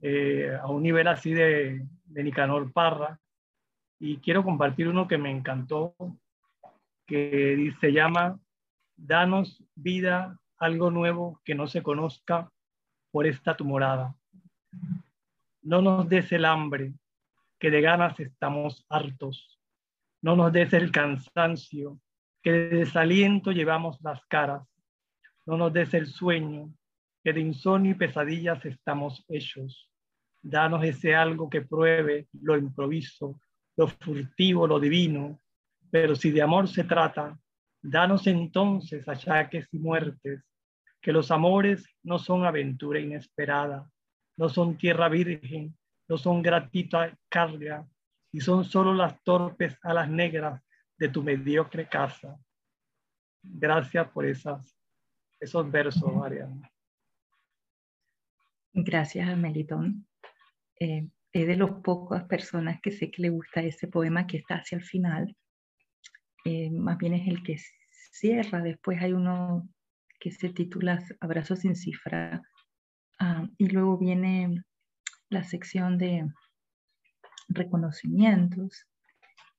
eh, 0.01 0.57
a 0.61 0.67
un 0.67 0.83
nivel 0.83 1.07
así 1.07 1.33
de, 1.33 1.85
de 2.05 2.23
Nicanor 2.23 2.71
Parra. 2.71 3.19
Y 3.99 4.17
quiero 4.17 4.43
compartir 4.43 4.87
uno 4.87 5.07
que 5.07 5.17
me 5.17 5.31
encantó, 5.31 5.95
que 7.05 7.73
se 7.79 7.93
llama 7.93 8.39
Danos 8.95 9.63
vida, 9.75 10.37
algo 10.57 10.91
nuevo 10.91 11.41
que 11.45 11.55
no 11.55 11.67
se 11.67 11.81
conozca 11.81 12.51
por 13.11 13.25
esta 13.27 13.55
tu 13.55 13.65
morada. 13.65 14.15
No 15.61 15.81
nos 15.81 16.09
des 16.09 16.31
el 16.31 16.45
hambre, 16.45 16.93
que 17.63 17.71
de 17.71 17.79
ganas 17.79 18.19
estamos 18.19 18.85
hartos. 18.89 19.57
No 20.21 20.35
nos 20.35 20.51
des 20.51 20.73
el 20.73 20.91
cansancio, 20.91 21.97
que 22.41 22.51
de 22.51 22.77
desaliento 22.79 23.53
llevamos 23.53 24.01
las 24.01 24.19
caras. 24.25 24.67
No 25.45 25.55
nos 25.55 25.71
des 25.71 25.93
el 25.93 26.07
sueño, 26.07 26.73
que 27.23 27.31
de 27.31 27.39
insomnio 27.39 27.91
y 27.91 27.95
pesadillas 27.95 28.65
estamos 28.65 29.23
hechos. 29.29 29.89
Danos 30.41 30.83
ese 30.83 31.15
algo 31.15 31.49
que 31.49 31.61
pruebe 31.61 32.27
lo 32.33 32.57
improviso, 32.57 33.39
lo 33.77 33.87
furtivo, 33.87 34.67
lo 34.67 34.77
divino. 34.77 35.39
Pero 35.89 36.17
si 36.17 36.31
de 36.31 36.41
amor 36.41 36.67
se 36.67 36.83
trata, 36.83 37.39
danos 37.81 38.27
entonces 38.27 39.07
achaques 39.07 39.69
y 39.71 39.79
muertes, 39.79 40.43
que 40.99 41.13
los 41.13 41.31
amores 41.31 41.87
no 42.03 42.19
son 42.19 42.43
aventura 42.43 42.99
inesperada, 42.99 43.89
no 44.35 44.49
son 44.49 44.75
tierra 44.75 45.07
virgen, 45.07 45.77
no 46.13 46.19
son 46.19 46.43
gratuita 46.43 47.17
carga, 47.27 47.89
y 48.31 48.39
son 48.39 48.63
solo 48.65 48.93
las 48.93 49.19
torpes 49.23 49.79
alas 49.81 50.07
negras 50.07 50.61
de 50.95 51.09
tu 51.09 51.23
mediocre 51.23 51.89
casa. 51.89 52.37
Gracias 53.41 54.07
por 54.09 54.23
esas, 54.23 54.77
esos 55.39 55.71
versos, 55.71 56.13
Mariana. 56.13 56.71
Gracias, 58.73 59.35
Melitón. 59.35 60.07
Eh, 60.79 61.09
es 61.31 61.47
de 61.47 61.55
las 61.55 61.71
pocas 61.81 62.25
personas 62.25 62.79
que 62.79 62.91
sé 62.91 63.09
que 63.09 63.23
le 63.23 63.29
gusta 63.29 63.61
ese 63.61 63.87
poema 63.87 64.27
que 64.27 64.37
está 64.37 64.57
hacia 64.57 64.77
el 64.77 64.83
final. 64.83 65.35
Eh, 66.45 66.69
más 66.69 66.99
bien 66.99 67.15
es 67.15 67.27
el 67.27 67.41
que 67.41 67.57
cierra. 67.89 68.61
Después 68.61 69.01
hay 69.01 69.13
uno 69.13 69.67
que 70.19 70.29
se 70.29 70.49
titula 70.49 71.03
Abrazo 71.21 71.55
sin 71.55 71.75
cifra. 71.75 72.39
Ah, 73.17 73.47
y 73.57 73.69
luego 73.69 73.97
viene 73.97 74.63
la 75.33 75.43
sección 75.43 75.97
de 75.97 76.27
reconocimientos, 77.49 78.87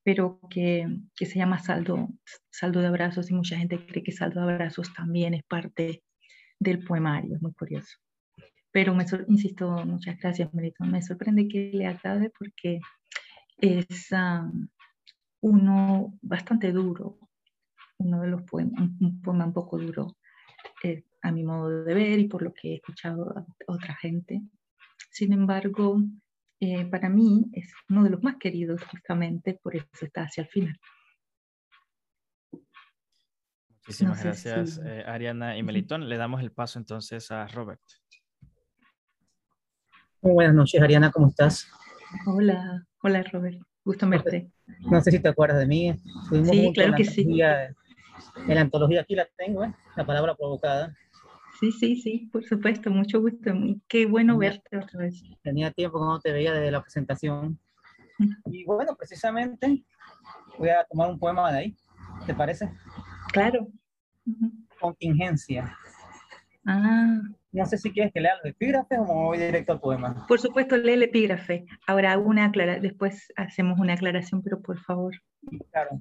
pero 0.03 0.41
que, 0.51 0.87
que, 1.17 1.27
se 1.27 1.39
llama 1.39 1.59
saldo, 1.59 2.09
saldo 2.51 2.81
de 2.81 2.87
abrazos 2.89 3.31
y 3.31 3.35
mucha 3.35 3.57
gente 3.57 3.85
cree 3.87 4.03
que 4.03 4.13
saldo 4.13 4.41
de 4.41 4.53
abrazos 4.53 4.93
también 4.95 5.35
es 5.35 5.43
parte 5.45 6.03
del 6.59 6.85
poemario. 6.85 7.37
Es 7.37 7.43
muy 7.43 7.53
curioso. 7.53 7.99
Pero 8.75 8.95
me, 8.95 9.05
insisto, 9.29 9.85
muchas 9.87 10.19
gracias, 10.19 10.53
Melito. 10.53 10.85
Me 10.85 11.01
sorprende 11.01 11.47
que 11.47 11.71
le 11.73 11.87
agrade 11.87 12.31
porque 12.37 12.81
es 13.59 14.11
uno 15.41 16.19
bastante 16.23 16.73
duro, 16.73 17.19
uno 17.99 18.23
de 18.23 18.29
los 18.29 18.43
poemas, 18.43 18.91
un 19.01 19.23
poema 19.23 19.45
un 19.45 19.53
poco 19.53 19.79
duro 19.79 20.17
eh, 20.83 21.05
a 21.23 21.31
mi 21.31 21.45
modo 21.45 21.85
de 21.85 21.95
ver 21.95 22.19
y 22.19 22.27
por 22.27 22.43
lo 22.43 22.53
que 22.53 22.73
he 22.73 22.75
escuchado 22.75 23.31
a 23.39 23.47
otra 23.69 23.95
gente. 23.95 24.43
Sin 25.15 25.33
embargo, 25.33 26.03
eh, 26.59 26.87
para 26.87 27.09
mí 27.09 27.45
es 27.53 27.73
uno 27.89 28.03
de 28.03 28.11
los 28.11 28.23
más 28.25 28.35
queridos 28.37 28.83
justamente, 28.83 29.61
por 29.63 29.77
eso 29.77 29.87
está 30.01 30.23
hacia 30.23 30.43
el 30.43 30.49
final. 30.49 30.77
Muchísimas 33.69 34.25
gracias, 34.25 34.81
eh, 34.85 35.05
Ariana 35.07 35.57
y 35.57 35.63
Melitón. 35.63 36.09
Le 36.09 36.17
damos 36.17 36.43
el 36.43 36.51
paso 36.51 36.81
entonces 36.81 37.31
a 37.31 37.47
Robert. 37.47 37.81
Muy 40.21 40.33
buenas 40.33 40.55
noches, 40.57 40.83
Ariana, 40.83 41.13
¿cómo 41.13 41.29
estás? 41.29 41.71
Hola, 42.27 42.85
hola 43.01 43.23
Robert, 43.33 43.63
gusto 43.85 44.09
verte. 44.09 44.51
No 44.81 45.01
sé 45.01 45.13
si 45.13 45.21
te 45.21 45.29
acuerdas 45.29 45.61
de 45.61 45.67
mí. 45.69 45.95
sí, 46.45 46.73
claro 46.75 46.95
que 46.97 47.05
sí. 47.05 47.41
En 48.49 48.55
la 48.55 48.63
antología 48.63 49.03
aquí 49.03 49.15
la 49.15 49.29
tengo, 49.37 49.63
¿eh? 49.63 49.73
la 49.95 50.05
palabra 50.05 50.35
provocada. 50.35 50.93
Sí, 51.61 51.73
sí, 51.73 51.97
sí, 51.97 52.29
por 52.33 52.45
supuesto, 52.45 52.91
mucho 52.91 53.21
gusto. 53.21 53.53
Qué 53.89 54.07
bueno 54.07 54.37
verte 54.37 54.77
otra 54.77 55.01
vez. 55.01 55.23
Tenía 55.43 55.71
tiempo 55.71 55.99
que 55.99 56.05
no 56.05 56.21
te 56.21 56.33
veía 56.33 56.53
desde 56.53 56.71
la 56.71 56.83
presentación. 56.83 57.59
Y 58.47 58.65
bueno, 58.65 58.95
precisamente 58.97 59.85
voy 60.57 60.69
a 60.69 60.85
tomar 60.85 61.11
un 61.11 61.19
poema 61.19 61.51
de 61.51 61.59
ahí, 61.59 61.77
¿te 62.27 62.33
parece? 62.33 62.71
Claro. 63.33 63.67
Contingencia. 64.81 65.77
Ah, 66.65 67.21
no 67.53 67.67
sé 67.67 67.77
si 67.77 67.93
quieres 67.93 68.13
que 68.13 68.21
lea 68.21 68.37
los 68.37 68.47
epígrafes 68.47 68.99
o 68.99 69.05
me 69.05 69.13
voy 69.13 69.39
directo 69.39 69.73
al 69.73 69.81
poema. 69.81 70.27
Por 70.27 70.41
supuesto, 70.41 70.77
lee 70.77 70.93
el 70.93 71.03
epígrafe. 71.03 71.67
Ahora, 71.87 72.19
una 72.19 72.47
aclara 72.47 72.79
después 72.79 73.33
hacemos 73.37 73.79
una 73.79 73.95
aclaración, 73.95 74.43
pero 74.43 74.61
por 74.61 74.79
favor. 74.79 75.15
Claro. 75.71 76.01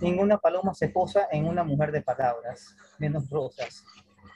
Ninguna 0.00 0.38
paloma 0.38 0.74
se 0.74 0.88
posa 0.88 1.28
en 1.32 1.46
una 1.46 1.64
mujer 1.64 1.92
de 1.92 2.02
palabras, 2.02 2.76
menos 2.98 3.28
rosas. 3.28 3.84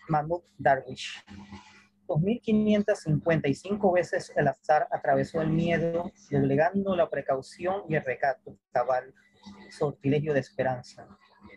Mahmoud 0.08 0.42
Darwish. 0.58 1.24
2.555 2.06 3.94
veces 3.94 4.32
el 4.36 4.48
azar 4.48 4.86
atravesó 4.90 5.40
el 5.40 5.50
miedo, 5.50 6.12
doblegando 6.30 6.94
la 6.94 7.08
precaución 7.08 7.84
y 7.88 7.94
el 7.94 8.04
recato 8.04 8.58
cabal, 8.72 9.14
sortilegio 9.70 10.34
de 10.34 10.40
esperanza 10.40 11.06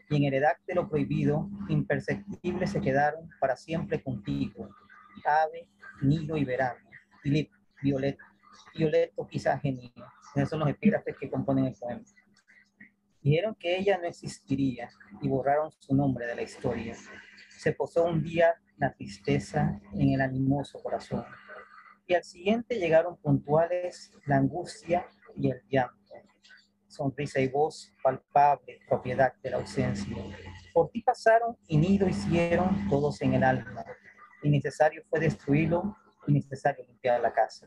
y 0.09 0.17
en 0.17 0.23
heredad 0.23 0.53
de 0.67 0.75
lo 0.75 0.87
prohibido, 0.87 1.49
imperceptibles 1.69 2.71
se 2.71 2.81
quedaron 2.81 3.29
para 3.39 3.55
siempre 3.55 4.01
contigo, 4.03 4.69
ave, 5.25 5.67
nido 6.01 6.37
y 6.37 6.45
verano, 6.45 6.79
Philip, 7.23 7.51
Violet, 7.81 8.17
Violeto 8.75 9.27
quizás 9.27 9.61
genio. 9.61 9.91
Esos 10.35 10.49
son 10.49 10.59
los 10.59 10.69
epígrafes 10.69 11.15
que 11.17 11.29
componen 11.29 11.65
el 11.65 11.75
poema. 11.75 12.01
Dijeron 13.21 13.55
que 13.55 13.77
ella 13.77 13.97
no 13.97 14.05
existiría 14.05 14.89
y 15.21 15.27
borraron 15.27 15.71
su 15.79 15.95
nombre 15.95 16.27
de 16.27 16.35
la 16.35 16.43
historia. 16.43 16.95
Se 17.65 17.73
posó 17.73 18.03
un 18.03 18.21
día 18.21 18.53
la 18.77 18.93
tristeza 18.93 19.81
en 19.93 20.09
el 20.11 20.21
animoso 20.21 20.77
corazón. 20.83 21.25
Y 22.05 22.13
al 22.13 22.23
siguiente 22.23 22.77
llegaron 22.77 23.17
puntuales 23.17 24.11
la 24.27 24.37
angustia 24.37 25.07
y 25.35 25.49
el 25.49 25.63
llanto. 25.67 26.13
Sonrisa 26.87 27.39
y 27.39 27.47
voz 27.47 27.91
palpable, 28.03 28.81
propiedad 28.87 29.33
de 29.41 29.49
la 29.49 29.57
ausencia. 29.57 30.15
Por 30.75 30.91
ti 30.91 31.01
pasaron 31.01 31.57
y 31.67 31.77
nido 31.77 32.07
hicieron 32.07 32.87
todos 32.87 33.19
en 33.23 33.33
el 33.33 33.43
alma 33.43 33.83
innecesario 34.43 35.01
fue 35.09 35.19
destruirlo, 35.19 35.97
innecesario 36.27 36.85
limpiar 36.85 37.19
la 37.19 37.33
casa. 37.33 37.65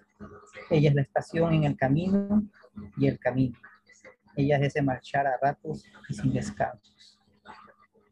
Ella 0.71 0.91
es 0.91 0.95
la 0.95 1.03
estación 1.03 1.55
en 1.55 1.65
el 1.65 1.77
camino 1.77 2.49
y 2.97 3.09
el 3.09 3.19
camino. 3.19 3.59
Ella 4.37 4.59
es 4.59 4.69
ese 4.69 4.81
marchar 4.81 5.27
a 5.27 5.37
ratos 5.43 5.85
y 6.09 6.15
sin 6.15 6.33
descansos. 6.33 7.19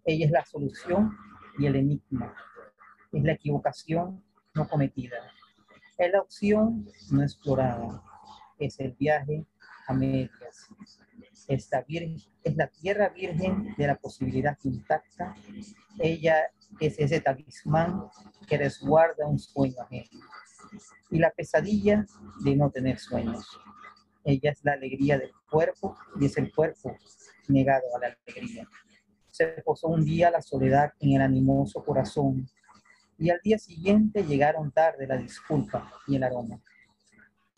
Ella 0.04 0.26
es 0.26 0.32
la 0.32 0.44
solución 0.44 1.16
y 1.58 1.66
el 1.66 1.76
enigma. 1.76 2.34
Es 3.12 3.22
la 3.22 3.32
equivocación 3.32 4.22
no 4.54 4.68
cometida. 4.68 5.16
Es 5.98 6.12
la 6.12 6.20
opción 6.20 6.86
no 7.10 7.22
explorada. 7.22 8.02
Es 8.58 8.78
el 8.80 8.92
viaje 8.92 9.46
a 9.86 9.94
medias. 9.94 10.68
Esta 11.48 11.82
virgen, 11.82 12.16
es 12.42 12.56
la 12.56 12.66
tierra 12.66 13.08
virgen 13.10 13.74
de 13.76 13.86
la 13.86 13.94
posibilidad 13.94 14.58
intacta. 14.64 15.34
Ella 15.98 16.50
es 16.80 16.98
ese 16.98 17.20
talismán 17.20 18.08
que 18.48 18.58
resguarda 18.58 19.26
un 19.26 19.38
sueño 19.38 19.76
ajeno. 19.80 20.20
Y 21.10 21.18
la 21.18 21.30
pesadilla 21.30 22.04
de 22.44 22.56
no 22.56 22.70
tener 22.70 22.98
sueños. 22.98 23.46
Ella 24.24 24.50
es 24.50 24.64
la 24.64 24.72
alegría 24.72 25.18
del 25.18 25.30
cuerpo 25.48 25.96
y 26.20 26.26
es 26.26 26.36
el 26.36 26.52
cuerpo 26.52 26.96
negado 27.48 27.84
a 27.96 28.00
la 28.00 28.16
alegría. 28.26 28.68
Se 29.36 29.48
posó 29.66 29.88
un 29.88 30.02
día 30.02 30.30
la 30.30 30.40
soledad 30.40 30.94
en 30.98 31.16
el 31.16 31.20
animoso 31.20 31.84
corazón 31.84 32.48
y 33.18 33.28
al 33.28 33.38
día 33.44 33.58
siguiente 33.58 34.24
llegaron 34.24 34.72
tarde 34.72 35.06
la 35.06 35.18
disculpa 35.18 35.92
y 36.06 36.16
el 36.16 36.22
aroma. 36.24 36.58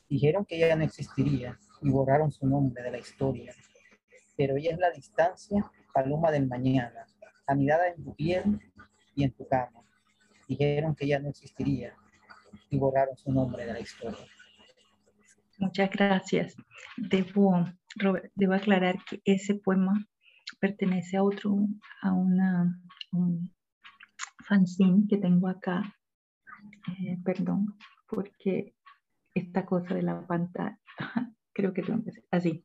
Dijeron 0.08 0.44
que 0.44 0.56
ella 0.56 0.74
no 0.74 0.82
existiría 0.82 1.56
y 1.80 1.88
borraron 1.88 2.32
su 2.32 2.48
nombre 2.48 2.82
de 2.82 2.90
la 2.90 2.98
historia. 2.98 3.54
Pero 4.36 4.56
ella 4.56 4.72
es 4.72 4.78
la 4.80 4.90
distancia, 4.90 5.70
paloma 5.94 6.32
del 6.32 6.48
mañana, 6.48 7.06
anidada 7.46 7.86
en 7.86 8.02
tu 8.02 8.12
piel 8.16 8.60
y 9.14 9.22
en 9.22 9.30
tu 9.30 9.46
cama. 9.46 9.80
dijeron 10.48 10.96
que 10.96 11.06
ya 11.06 11.20
no 11.20 11.28
existiría 11.28 11.94
y 12.70 12.76
borraron 12.76 13.16
su 13.16 13.30
nombre 13.30 13.64
de 13.64 13.74
la 13.74 13.78
historia. 13.78 14.26
Muchas 15.58 15.90
gracias. 15.90 16.56
Debo, 16.96 17.66
debo 18.34 18.54
aclarar 18.54 18.96
que 19.08 19.20
ese 19.24 19.54
poema 19.54 20.08
pertenece 20.58 21.16
a 21.16 21.22
otro, 21.22 21.56
a 22.02 22.12
una, 22.12 22.80
un 23.12 23.50
fanzine 24.46 25.06
que 25.08 25.18
tengo 25.18 25.48
acá. 25.48 25.82
Eh, 26.98 27.18
perdón, 27.24 27.76
porque 28.08 28.74
esta 29.34 29.64
cosa 29.64 29.94
de 29.94 30.02
la 30.02 30.26
pantalla, 30.26 30.78
creo 31.52 31.72
que 31.72 31.82
tengo 31.82 32.02
que 32.04 32.12
ser 32.12 32.24
así, 32.30 32.64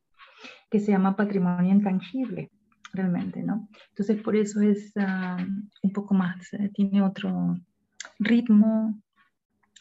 que 0.70 0.80
se 0.80 0.92
llama 0.92 1.16
patrimonio 1.16 1.72
intangible, 1.72 2.50
realmente, 2.92 3.42
¿no? 3.42 3.68
Entonces, 3.90 4.22
por 4.22 4.36
eso 4.36 4.60
es 4.60 4.92
ah, 4.96 5.36
un 5.82 5.92
poco 5.92 6.14
más, 6.14 6.52
eh, 6.54 6.70
tiene 6.74 7.02
otro 7.02 7.56
ritmo 8.18 9.00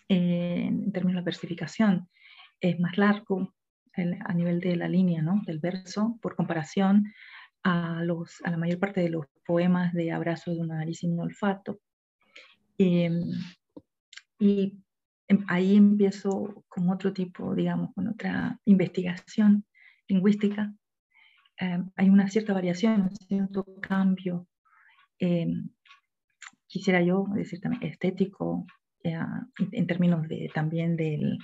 eh, 0.09 0.65
en 0.67 0.91
términos 0.91 1.21
de 1.21 1.25
versificación 1.25 2.09
es 2.63 2.79
más 2.79 2.97
largo 2.97 3.53
a 3.95 4.33
nivel 4.33 4.59
de 4.59 4.75
la 4.75 4.87
línea, 4.87 5.21
¿no? 5.21 5.41
Del 5.45 5.59
verso, 5.59 6.17
por 6.21 6.35
comparación 6.35 7.13
a, 7.63 8.03
la 8.03 8.57
mayor 8.57 8.79
parte 8.79 9.01
de 9.01 9.09
los 9.09 9.25
poemas 9.45 9.93
de 9.93 10.11
Abrazo 10.11 10.51
de 10.51 10.59
una 10.59 10.75
nariz 10.75 10.99
sin 10.99 11.19
olfato. 11.19 11.79
Em, 12.77 13.21
y 14.39 14.83
em, 15.27 15.45
ahí 15.47 15.75
empiezo 15.75 16.63
con 16.67 16.89
otro 16.89 17.13
tipo, 17.13 17.55
digamos, 17.55 17.93
con 17.93 18.07
otra 18.07 18.59
investigación 18.65 19.65
lingüística. 20.07 20.73
Em, 21.57 21.89
hay 21.95 22.09
una 22.09 22.27
cierta 22.27 22.53
variación, 22.53 23.01
un 23.03 23.15
cierto 23.15 23.65
cambio, 23.81 24.47
quisiera 26.67 27.01
yo 27.01 27.25
decir 27.33 27.61
también 27.61 27.83
estético, 27.83 28.65
eh, 29.03 29.17
en 29.71 29.87
términos 29.87 30.27
de, 30.27 30.49
también 30.53 30.97
del, 30.97 31.37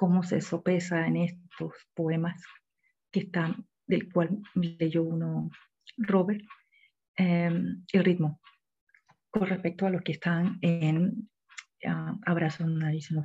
cómo 0.00 0.22
se 0.22 0.40
sopesa 0.40 1.06
en 1.06 1.18
estos 1.18 1.74
poemas 1.92 2.42
que 3.10 3.20
están, 3.20 3.68
del 3.90 4.10
cual 4.12 4.40
leyó 4.54 5.02
uno 5.02 5.50
Robert, 5.96 6.42
em, 7.16 7.84
el 7.92 8.04
ritmo 8.04 8.40
con 9.30 9.46
respecto 9.46 9.86
a 9.86 9.90
los 9.90 10.02
que 10.02 10.12
están 10.12 10.58
en 10.60 11.28
uh, 11.84 12.18
Abrazo, 12.26 12.66
Nariz 12.66 13.10
en 13.10 13.22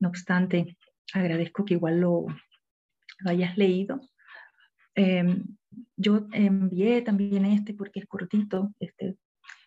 No 0.00 0.08
obstante, 0.08 0.76
agradezco 1.12 1.64
que 1.64 1.74
igual 1.74 2.00
lo, 2.00 2.26
hayas 3.24 3.56
leído. 3.56 4.00
Em, 4.94 5.44
yo 5.96 6.26
envié 6.32 7.02
también 7.02 7.44
este 7.46 7.74
porque 7.74 8.00
es 8.00 8.06
cortito, 8.06 8.74
este, 8.80 9.16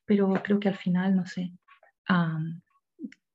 pero 0.06 0.34
creo 0.44 0.60
que 0.60 0.70
al 0.70 0.78
final, 0.78 1.16
no 1.16 1.26
sé, 1.26 1.54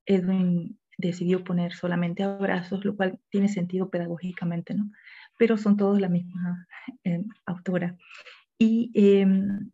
Edwin 0.06 0.78
decidió 0.98 1.44
poner 1.44 1.72
solamente 1.72 2.22
abrazos, 2.22 2.85
lo 2.85 2.96
cual 2.96 3.18
tiene 3.30 3.48
sentido 3.48 3.90
pedagógicamente, 3.90 4.74
¿no? 4.74 4.90
Pero 5.38 5.57
son 5.57 5.77
todos 5.77 6.01
la 6.01 6.09
misma 6.09 6.66
eh, 7.05 7.23
autora. 7.47 7.97
Y 8.59 8.90
em, 8.95 9.71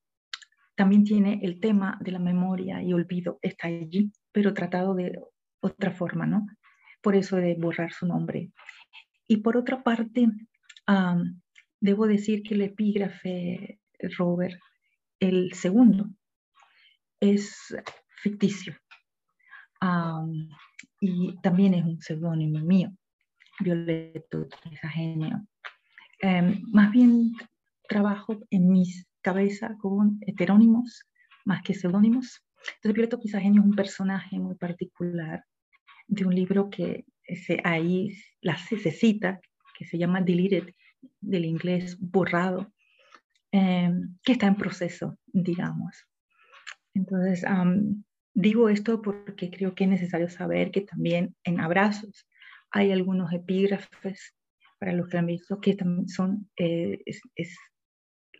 también 0.74 1.04
tiene 1.04 1.40
el 1.42 1.60
tema 1.60 1.98
de 2.00 2.12
la 2.12 2.18
memoria 2.18 2.82
y 2.82 2.92
olvido, 2.92 3.38
está 3.42 3.68
allí, 3.68 4.12
pero 4.32 4.54
tratado 4.54 4.94
de 4.94 5.18
otra 5.60 5.92
forma, 5.92 6.26
¿no? 6.26 6.46
Por 7.02 7.16
eso 7.16 7.36
de 7.36 7.54
borrar 7.54 7.92
su 7.92 8.06
nombre. 8.06 8.52
Y 9.26 9.38
por 9.38 9.56
otra 9.56 9.82
parte, 9.82 10.28
debo 11.80 12.06
decir 12.06 12.42
que 12.42 12.54
el 12.54 12.62
epígrafe, 12.62 13.80
Robert, 14.16 14.58
el 15.20 15.52
segundo, 15.52 16.08
es 17.20 17.74
ficticio 18.22 18.74
y 21.00 21.36
también 21.40 21.74
es 21.74 21.84
un 21.84 22.00
seudónimo 22.00 22.60
mío, 22.60 22.90
Violeto 23.60 24.48
Genio. 24.92 25.46
Eh, 26.22 26.60
más 26.72 26.90
bien 26.90 27.32
trabajo 27.88 28.38
en 28.50 28.70
mi 28.70 28.84
cabeza 29.20 29.76
con 29.80 30.18
heterónimos 30.26 31.04
más 31.44 31.62
que 31.62 31.74
seudónimos. 31.74 32.44
Entonces, 32.58 32.94
Violeto 32.94 33.20
Genio 33.22 33.62
es 33.62 33.68
un 33.68 33.74
personaje 33.74 34.38
muy 34.38 34.54
particular 34.56 35.44
de 36.06 36.26
un 36.26 36.34
libro 36.34 36.70
que 36.70 37.04
se, 37.46 37.60
ahí 37.64 38.16
la, 38.40 38.56
se 38.56 38.90
cita, 38.90 39.40
que 39.76 39.84
se 39.84 39.98
llama 39.98 40.20
Deleted, 40.20 40.74
del 41.20 41.44
inglés 41.44 41.96
borrado, 41.98 42.72
em, 43.52 44.16
que 44.24 44.32
está 44.32 44.46
en 44.46 44.56
proceso, 44.56 45.18
digamos. 45.32 46.04
Entonces, 46.94 47.44
Digo 48.40 48.68
esto 48.68 49.02
porque 49.02 49.50
creo 49.50 49.74
que 49.74 49.82
es 49.82 49.90
necesario 49.90 50.28
saber 50.28 50.70
que 50.70 50.82
también 50.82 51.34
en 51.42 51.58
Abrazos 51.58 52.27
hay 52.70 52.92
algunos 52.92 53.32
epígrafes 53.32 54.34
para 54.78 54.92
los 54.92 55.08
que 55.08 55.18
han 55.18 55.26
visto 55.26 55.60
que 55.60 55.74
también 55.74 56.08
son, 56.08 56.50
eh, 56.56 57.02
es, 57.04 57.58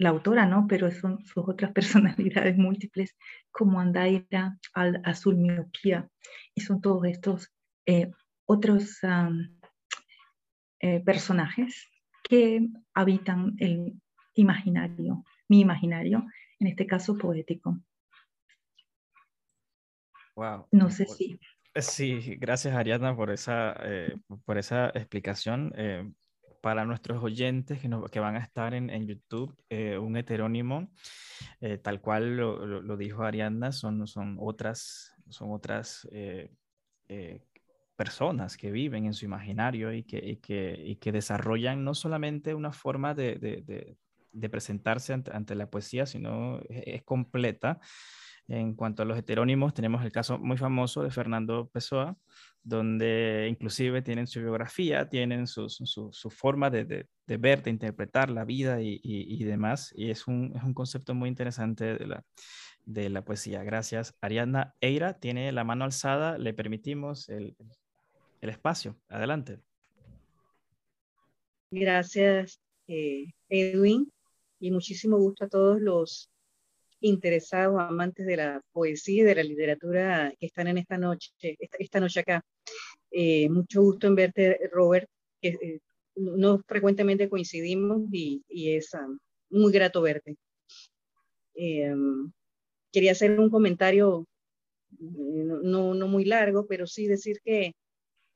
la 0.01 0.11
autora, 0.11 0.47
¿no? 0.47 0.67
Pero 0.69 0.91
son 0.93 1.25
sus 1.25 1.49
otras 1.49 1.73
personalidades 1.75 2.57
múltiples, 2.57 3.17
como 3.51 3.81
Andaira, 3.81 4.57
Al 4.75 5.01
Azul 5.05 5.37
Miopía, 5.37 6.09
y 6.55 6.61
son 6.61 6.81
todos 6.81 7.05
estos 7.07 7.53
eh, 7.87 8.11
otros 8.47 9.01
eh, 10.81 11.01
personajes 11.01 11.89
que 12.23 12.69
habitan 12.95 13.55
el 13.59 14.01
imaginario, 14.35 15.25
mi 15.49 15.61
imaginario, 15.61 16.27
en 16.61 16.67
este 16.69 16.87
caso 16.87 17.17
poético. 17.19 17.79
No 20.71 20.91
sé 20.91 21.07
si. 21.07 21.41
Sí, 21.75 22.37
gracias 22.37 22.75
Ariadna 22.75 23.15
por 23.15 23.31
esa, 23.31 23.77
eh, 23.83 24.17
por 24.45 24.59
esa 24.59 24.89
explicación. 24.89 25.73
Eh, 25.77 26.11
para 26.61 26.85
nuestros 26.85 27.23
oyentes 27.23 27.81
que, 27.81 27.89
que, 28.11 28.21
van 28.21 28.35
a 28.35 28.41
estar 28.41 28.75
en, 28.75 28.91
en 28.91 29.07
YouTube, 29.07 29.57
eh, 29.71 29.97
un 29.97 30.17
heterónimo, 30.17 30.91
tal 31.83 32.01
cual 32.01 32.37
lo, 32.37 32.67
lo, 32.67 32.97
dijo 32.97 33.23
Ariadna, 33.23 33.71
son, 33.71 34.09
son 34.09 34.37
otras, 34.41 35.15
son 35.29 35.53
otras 35.53 36.09
personas 37.95 38.57
que 38.57 38.73
viven 38.73 39.07
en 39.07 39.15
su 39.15 39.25
imaginario 39.25 39.93
y 39.93 40.03
que, 40.03 40.19
y 40.19 40.37
que, 40.39 40.75
y 40.85 40.97
que 40.97 41.13
desarrollan 41.13 41.85
no 41.85 41.95
solamente 41.95 42.55
una 42.55 42.73
forma 42.73 43.15
de, 43.15 43.37
de, 43.37 43.97
de, 44.33 44.49
presentarse 44.49 45.13
ante, 45.13 45.31
ante, 45.33 45.55
la 45.55 45.71
poesía, 45.71 46.07
sino 46.07 46.59
es, 46.69 46.83
es 46.87 47.03
completa 47.05 47.81
en 48.49 48.75
cuanto 48.75 49.03
a 49.03 49.07
los 49.07 49.19
heterónimos, 49.19 49.75
tenemos 49.75 50.05
el 50.05 50.11
caso 50.11 50.39
muy 50.39 50.57
famoso 50.57 51.03
de 51.03 51.11
Fernando 51.11 51.69
Pessoa, 51.69 52.17
donde 52.63 53.47
inclusive 53.51 54.03
tienen 54.03 54.27
su 54.27 54.41
biografía, 54.41 55.09
tienen 55.09 55.47
su, 55.47 55.69
forma 56.31 56.71
de, 56.71 56.85
de, 56.85 57.37
ver, 57.37 57.63
de 57.63 57.71
interpretar 57.71 58.31
la 58.31 58.45
vida 58.45 58.81
y, 58.81 59.01
y, 59.03 59.45
demás. 59.45 59.93
Y 59.95 60.11
es 60.11 60.27
un, 60.27 60.53
es 60.57 60.63
un, 60.63 60.75
concepto 60.75 61.15
muy 61.15 61.29
interesante 61.29 61.95
de 61.97 62.07
la, 62.07 62.25
de 62.85 63.11
la 63.11 63.25
poesía. 63.25 63.63
Gracias. 63.63 64.17
Ariadna 64.21 64.75
Eira 64.81 65.19
tiene 65.19 65.53
la 65.53 65.65
mano 65.65 65.85
alzada, 65.85 66.39
le 66.39 66.55
permitimos 66.55 67.29
el, 67.29 67.55
el 68.41 68.49
espacio. 68.49 68.99
Adelante. 69.09 69.61
Gracias, 71.71 72.61
eh, 72.87 73.27
Edwin, 73.51 74.11
y 74.59 74.71
muchísimo 74.71 75.19
gusto 75.19 75.45
a 75.45 75.49
todos 75.49 75.81
los 75.83 76.31
interesados, 77.01 77.81
amantes 77.81 78.27
de 78.27 78.37
la 78.37 78.61
poesía 78.73 79.23
y 79.23 79.27
de 79.27 79.35
la 79.35 79.43
literatura 79.43 80.33
que 80.39 80.47
están 80.47 80.67
en 80.69 80.79
esta 80.79 80.99
noche, 80.99 81.31
esta, 81.79 82.01
noche 82.01 82.21
acá. 82.21 82.45
Eh, 83.11 83.49
mucho 83.49 83.83
gusto 83.83 84.07
en 84.07 84.15
verte, 84.15 84.59
Robert. 84.73 85.09
Eh, 85.43 85.81
no 86.17 86.59
frecuentemente 86.67 87.29
coincidimos 87.29 88.03
y, 88.13 88.43
es 88.49 88.95
ah, 88.95 89.07
muy 89.51 89.73
grato 89.73 90.03
verte. 90.03 90.37
Eh, 91.55 91.95
quería 92.93 93.13
hacer 93.13 93.39
un 93.39 93.51
comentario 93.51 94.27
no, 94.99 95.95
no, 95.95 96.09
muy 96.09 96.25
largo, 96.25 96.67
pero 96.67 96.87
sí 96.87 97.07
decir 97.07 97.39
que 97.45 97.75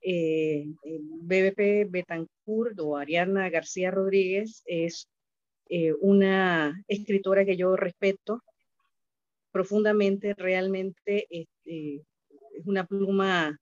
BBP 0.04 1.90
Betancourt 1.90 2.78
o 2.80 2.96
Ariana 2.96 3.48
García 3.50 3.90
Rodríguez 3.90 4.62
es 4.66 5.08
una 6.00 6.84
escritora 6.88 7.44
que 7.44 7.56
yo 7.56 7.76
respeto, 7.76 8.42
profundamente, 9.52 10.34
realmente 10.34 11.26
este, 11.30 12.02
es 12.54 12.66
una 12.66 12.86
pluma 12.86 13.58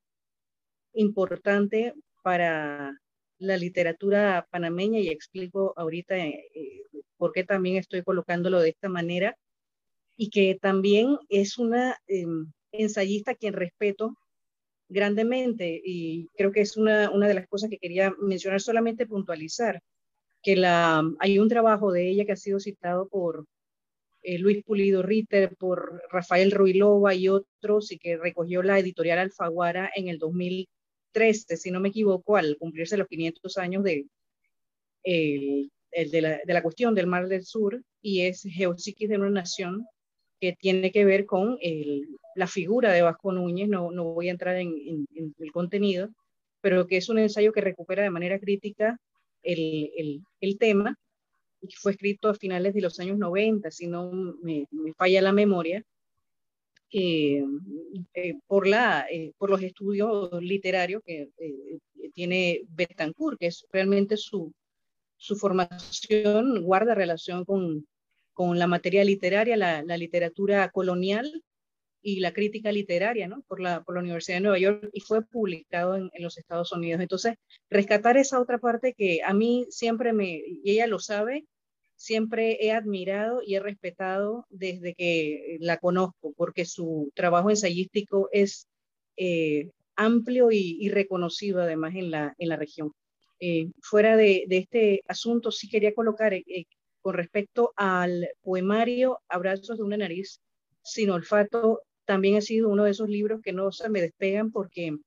importante 0.95 1.95
para 2.23 2.93
la 3.39 3.57
literatura 3.57 4.47
panameña 4.51 5.01
y 5.01 5.09
explico 5.09 5.73
ahorita 5.77 6.17
eh, 6.19 6.47
eh, 6.55 6.83
por 7.17 7.33
qué 7.33 7.45
también 7.45 7.77
estoy 7.77 8.03
colocándolo 8.03 8.61
de 8.61 8.71
esta 8.71 8.89
manera 8.89 9.37
y 10.17 10.31
que 10.31 10.59
también 10.61 11.19
es 11.29 11.59
una 11.59 11.97
em, 12.07 12.53
ensayista 12.73 13.35
quien 13.35 13.55
respeto 13.55 14.15
grandemente 14.89 15.81
y 15.85 16.29
creo 16.37 16.53
que 16.53 16.61
es 16.61 16.77
una, 16.77 17.11
una 17.11 17.29
de 17.29 17.35
las 17.35 17.47
cosas 17.49 17.71
que 17.71 17.79
quería 17.79 18.13
mencionar 18.21 18.61
solamente 18.61 19.07
puntualizar 19.07 19.81
que 20.43 20.57
la, 20.57 21.03
hay 21.21 21.39
un 21.39 21.49
trabajo 21.49 21.93
de 21.93 22.09
ella 22.11 22.25
que 22.25 22.33
ha 22.33 22.37
sido 22.37 22.61
citado 22.61 23.09
por 23.09 23.47
eh, 24.23 24.39
Luis 24.39 24.63
Pulido 24.65 25.03
Ritter, 25.03 25.57
por 25.57 26.03
Rafael 26.11 26.51
Ruilova 26.51 27.15
y 27.15 27.29
otros, 27.29 27.93
y 27.93 27.99
que 27.99 28.17
recogió 28.17 28.63
la 28.63 28.79
editorial 28.79 29.19
Alfaguara 29.19 29.91
en 29.95 30.09
el 30.09 30.19
2013, 30.19 31.57
si 31.57 31.71
no 31.71 31.81
me 31.81 31.89
equivoco, 31.89 32.37
al 32.37 32.57
cumplirse 32.59 32.97
los 32.97 33.09
500 33.09 33.59
años 33.59 33.85
de, 33.85 34.07
el, 35.03 35.71
de, 35.93 36.21
la, 36.21 36.41
de, 36.45 36.53
la, 36.53 36.63
cuestión 36.63 36.95
del 36.95 37.07
Mar 37.07 37.29
del 37.29 37.45
Sur, 37.45 37.83
y 38.03 38.23
es 38.23 38.43
Geopsiquis 38.43 39.09
de 39.09 39.17
una 39.17 39.31
nación, 39.31 39.87
que 40.41 40.55
tiene 40.55 40.91
que 40.91 41.05
ver 41.05 41.27
con 41.27 41.59
el, 41.61 42.09
la 42.35 42.47
figura 42.47 42.93
de 42.93 43.03
Vasco 43.03 43.33
Núñez, 43.33 43.69
no, 43.69 43.91
no 43.91 44.05
voy 44.05 44.29
a 44.29 44.33
entrar 44.33 44.57
en, 44.57 45.07
el 45.15 45.53
contenido, 45.53 46.11
pero 46.61 46.87
que 46.87 46.97
es 46.97 47.09
un 47.09 47.19
ensayo 47.19 47.53
que 47.53 47.61
recupera 47.61 48.03
de 48.03 48.11
manera 48.11 48.39
crítica 48.39 48.99
el, 49.43 49.91
el, 49.97 50.23
el 50.41 50.59
tema 50.59 50.99
y 51.63 51.73
fue 51.75 51.93
escrito 51.93 52.29
a 52.29 52.35
finales 52.35 52.75
de 52.75 52.81
los 52.81 52.99
años 53.01 53.19
90, 53.19 53.71
si 53.71 53.87
no 53.87 54.11
me, 54.43 54.67
falla 54.97 55.23
la 55.23 55.33
memoria, 55.33 55.85
eh, 56.93 57.45
eh, 58.15 58.35
por, 58.47 58.67
la, 58.67 59.07
eh, 59.11 59.33
por 59.39 59.51
los 59.51 59.63
estudios 59.63 60.31
literarios 60.43 61.03
que 61.05 61.31
tiene 62.15 62.63
Betancourt, 62.69 63.39
que 63.39 63.47
es 63.47 63.67
realmente 63.73 64.17
su, 64.17 64.53
su 65.17 65.37
formación 65.37 66.63
guarda 66.63 66.95
relación 66.95 67.45
con, 67.45 67.87
con 68.33 68.59
la 68.59 68.67
materia 68.67 69.05
literaria, 69.05 69.57
la, 69.57 69.83
la, 69.83 69.97
literatura 69.97 70.71
colonial 70.71 71.45
y 72.03 72.21
la 72.21 72.33
crítica 72.33 72.73
literaria, 72.73 73.29
¿no? 73.29 73.43
Por 73.49 73.61
la, 73.61 73.83
por 73.83 73.95
la 73.95 74.01
Universidad 74.01 74.37
de 74.37 74.43
Nueva 74.43 74.59
York 74.59 74.89
y 74.93 75.01
fue 75.01 75.25
publicado 75.25 75.97
en, 75.97 76.11
en, 76.13 76.23
los 76.23 76.39
Estados 76.39 76.73
Unidos. 76.73 77.01
Entonces, 77.01 77.35
rescatar 77.69 78.17
esa 78.17 78.41
otra 78.41 78.59
parte 78.59 78.95
que 78.95 79.21
a 79.25 79.35
mí 79.35 79.67
siempre 79.71 80.13
me, 80.13 80.43
y 80.47 80.71
ella 80.71 80.87
lo 80.87 80.99
sabe, 80.99 81.45
siempre 82.01 82.57
he 82.65 82.73
admirado 82.73 83.43
y 83.45 83.57
he 83.57 83.61
respetado 83.61 84.47
desde 84.49 84.95
que 84.95 85.59
la 85.61 85.77
conozco, 85.77 86.33
porque 86.35 86.65
su 86.65 87.11
trabajo 87.15 87.51
ensayístico 87.51 88.31
es 88.33 88.69
eh, 89.19 89.71
amplio 89.97 90.51
y, 90.51 90.79
y, 90.81 90.89
reconocido 90.89 91.61
además 91.61 91.95
en 91.95 92.11
la, 92.11 92.35
en 92.39 92.49
la 92.49 92.57
región. 92.57 92.93
Eh, 93.39 93.71
fuera 93.83 94.17
de, 94.17 94.45
de, 94.49 94.59
este 94.59 95.03
asunto, 95.09 95.51
sí 95.51 95.69
quería 95.69 95.95
colocar 95.95 96.33
eh, 96.33 96.45
con 97.03 97.15
respecto 97.15 97.73
al 97.77 98.29
poemario 98.41 99.19
Abrazos 99.29 99.77
de 99.77 99.85
una 99.85 99.99
nariz 99.99 100.41
sin 100.83 101.11
olfato, 101.11 101.83
también 102.11 102.37
ha 102.37 102.41
sido 102.41 102.69
uno 102.69 102.83
de 102.83 102.91
esos 102.91 103.09
libros 103.09 103.41
que 103.41 103.53
no 103.53 103.71
se 103.71 103.89
me 103.89 104.01
despegan 104.01 104.51
porque 104.51 104.99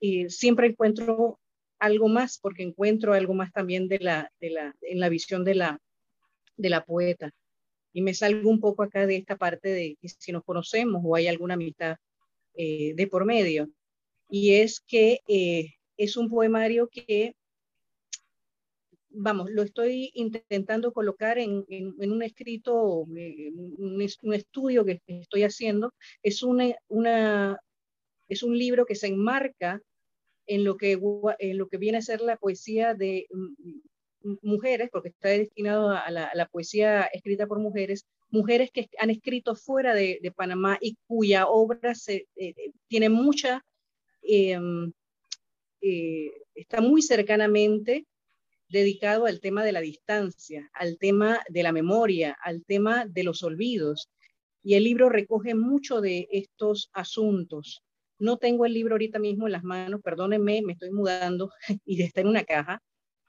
eh, 0.00 0.30
siempre 0.30 0.68
encuentro 0.68 1.40
algo 1.80 2.06
más, 2.06 2.38
porque 2.38 2.62
encuentro 2.62 3.14
algo 3.14 3.34
más 3.34 3.50
también 3.50 3.88
de 3.88 3.98
la, 3.98 4.30
de 4.38 4.50
la, 4.50 4.76
en 4.82 5.00
la 5.00 5.08
visión 5.08 5.42
de 5.42 5.56
la, 5.56 5.80
de 6.56 6.70
la 6.70 6.84
poeta. 6.84 7.32
Y 7.92 8.00
me 8.02 8.14
salgo 8.14 8.48
un 8.48 8.60
poco 8.60 8.84
acá 8.84 9.08
de 9.08 9.16
esta 9.16 9.36
parte 9.36 9.70
de 9.70 9.98
si 10.04 10.30
nos 10.30 10.44
conocemos 10.44 11.02
o 11.04 11.16
hay 11.16 11.26
alguna 11.26 11.54
amistad 11.54 11.96
eh, 12.54 12.94
de 12.94 13.06
por 13.08 13.24
medio. 13.24 13.68
Y 14.30 14.54
es 14.54 14.78
que 14.78 15.18
eh, 15.26 15.72
es 15.96 16.16
un 16.16 16.30
poemario 16.30 16.88
que, 16.92 17.34
vamos, 19.14 19.50
lo 19.50 19.62
estoy 19.62 20.10
intentando 20.14 20.92
colocar 20.92 21.38
en, 21.38 21.64
en, 21.68 22.12
un 22.12 22.22
escrito, 22.22 23.06
eh, 23.16 23.50
un, 23.52 24.00
estudio 24.34 24.84
que 24.84 25.00
estoy 25.06 25.42
haciendo. 25.42 25.94
Es, 26.22 26.42
una, 26.42 26.74
una, 26.88 27.58
es 28.28 28.42
un 28.42 28.58
libro 28.58 28.86
que 28.86 28.94
se 28.94 29.08
enmarca 29.08 29.80
en 30.46 30.64
lo 30.64 30.76
que, 30.76 30.98
en 31.38 31.58
lo 31.58 31.68
que 31.68 31.78
viene 31.78 31.98
a 31.98 32.02
ser 32.02 32.20
la 32.20 32.36
poesía 32.36 32.94
de 32.94 33.26
mujeres, 34.42 34.90
porque 34.90 35.10
está 35.10 35.28
destinado 35.28 35.90
a 35.90 36.10
la, 36.10 36.48
poesía 36.50 37.04
escrita 37.12 37.46
por 37.46 37.58
mujeres, 37.58 38.06
mujeres 38.30 38.70
que 38.72 38.88
han 38.98 39.10
escrito 39.10 39.54
fuera 39.54 39.94
de, 39.94 40.32
Panamá 40.36 40.78
y 40.80 40.96
cuya 41.06 41.46
obra 41.46 41.94
se, 41.94 42.26
eh, 42.36 42.54
tiene 42.88 43.08
mucha, 43.08 43.64
eh, 44.22 44.58
eh, 45.80 46.30
está 46.54 46.80
muy 46.80 47.02
cercanamente 47.02 48.06
dedicado 48.68 49.26
al 49.26 49.40
tema 49.40 49.64
de 49.64 49.72
la 49.72 49.80
distancia, 49.80 50.70
al 50.72 50.98
tema 50.98 51.40
de 51.48 51.62
la 51.62 51.72
memoria, 51.72 52.36
al 52.42 52.64
tema 52.64 53.06
de 53.06 53.24
los 53.24 53.42
olvidos. 53.42 54.10
Y 54.62 54.74
el 54.74 54.84
libro 54.84 55.08
recoge 55.08 55.54
mucho 55.54 56.00
de 56.00 56.28
estos 56.30 56.90
asuntos. 56.92 57.82
No 58.18 58.38
tengo 58.38 58.64
el 58.66 58.72
libro 58.72 58.94
ahorita 58.94 59.18
mismo 59.18 59.46
en 59.46 59.52
las 59.52 59.64
manos, 59.64 60.00
perdónenme, 60.02 60.62
me 60.62 60.72
estoy 60.72 60.90
mudando 60.90 61.50
y 61.84 62.02
está 62.02 62.20
en 62.22 62.28
una 62.28 62.44
caja, 62.44 62.82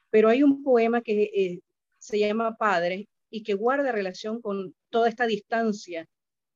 pero 0.09 0.29
hay 0.29 0.43
un 0.43 0.63
poema 0.63 1.01
que 1.01 1.23
eh, 1.23 1.59
se 1.97 2.19
llama 2.19 2.55
Padre 2.55 3.07
y 3.29 3.43
que 3.43 3.53
guarda 3.53 3.91
relación 3.91 4.41
con 4.41 4.73
toda 4.89 5.09
esta 5.09 5.27
distancia 5.27 6.07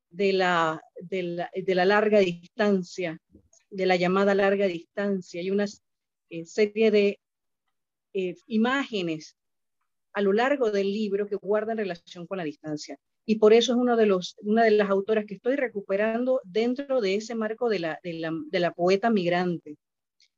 de 0.09 0.33
la, 0.33 0.81
larga 1.65 2.19
distancia, 2.19 3.19
de 3.69 3.85
la 3.85 3.95
llamada 3.95 4.33
larga 4.35 4.67
distancia. 4.67 5.41
Hay 5.41 5.51
una 5.51 5.65
eh, 6.29 6.45
serie 6.45 6.91
de 6.91 7.19
eh, 8.13 8.36
imágenes 8.48 9.38
a 10.13 10.22
lo 10.22 10.34
largo 10.34 10.72
del 10.72 10.91
libro 10.91 11.28
que 11.28 11.36
guardan 11.36 11.78
relación 11.78 12.26
con 12.28 12.38
la 12.38 12.43
distancia. 12.43 12.98
Y 13.26 13.36
por 13.36 13.54
eso 13.54 13.74
es 13.74 13.78
uno 13.78 13.95
de 13.95 14.08
los, 14.08 14.36
una 14.41 14.63
de 14.63 14.72
las 14.72 14.89
autoras 14.89 15.26
que 15.26 15.36
estoy 15.36 15.56
recuperando 15.56 16.41
dentro 16.43 17.00
de 17.00 17.15
ese 17.15 17.36
marco 17.36 17.69
de 17.69 17.80
la, 17.80 18.00
de 18.04 18.13
la, 18.13 18.32
de 18.50 18.60
la 18.60 18.74
poeta 18.74 19.10
migrante 19.12 19.78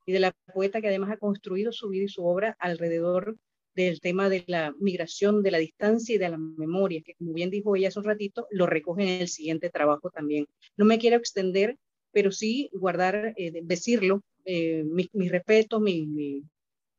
y 0.05 0.11
de 0.11 0.19
la 0.19 0.33
poeta 0.53 0.81
que 0.81 0.87
además 0.87 1.11
ha 1.11 1.17
construido 1.17 1.71
su 1.71 1.89
vida 1.89 2.05
y 2.05 2.09
su 2.09 2.25
obra 2.25 2.57
alrededor 2.59 3.37
del 3.75 4.01
tema 4.01 4.29
de 4.29 4.43
la 4.47 4.73
migración, 4.79 5.43
de 5.43 5.51
la 5.51 5.57
distancia 5.57 6.15
y 6.15 6.17
de 6.17 6.29
la 6.29 6.37
memoria, 6.37 7.01
que 7.01 7.15
como 7.15 7.33
bien 7.33 7.49
dijo 7.49 7.75
ella 7.75 7.87
hace 7.87 7.99
un 7.99 8.05
ratito, 8.05 8.47
lo 8.51 8.65
recoge 8.65 9.03
en 9.03 9.21
el 9.21 9.27
siguiente 9.27 9.69
trabajo 9.69 10.09
también. 10.09 10.47
No 10.75 10.85
me 10.85 10.99
quiero 10.99 11.15
extender, 11.17 11.77
pero 12.11 12.31
sí 12.31 12.69
guardar, 12.73 13.33
eh, 13.37 13.61
decirlo, 13.63 14.21
eh, 14.43 14.83
mis 14.83 15.13
mi 15.13 15.29
respetos, 15.29 15.79
mi, 15.79 16.05
mi, 16.05 16.43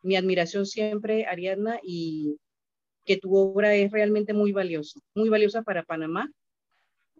mi, 0.02 0.16
admiración 0.16 0.66
siempre, 0.66 1.26
Ariadna, 1.26 1.78
y 1.82 2.36
que 3.04 3.16
tu 3.16 3.34
obra 3.34 3.74
es 3.74 3.90
realmente 3.90 4.32
muy 4.32 4.52
valiosa, 4.52 5.00
muy 5.14 5.28
valiosa 5.28 5.62
para 5.62 5.82
Panamá, 5.82 6.30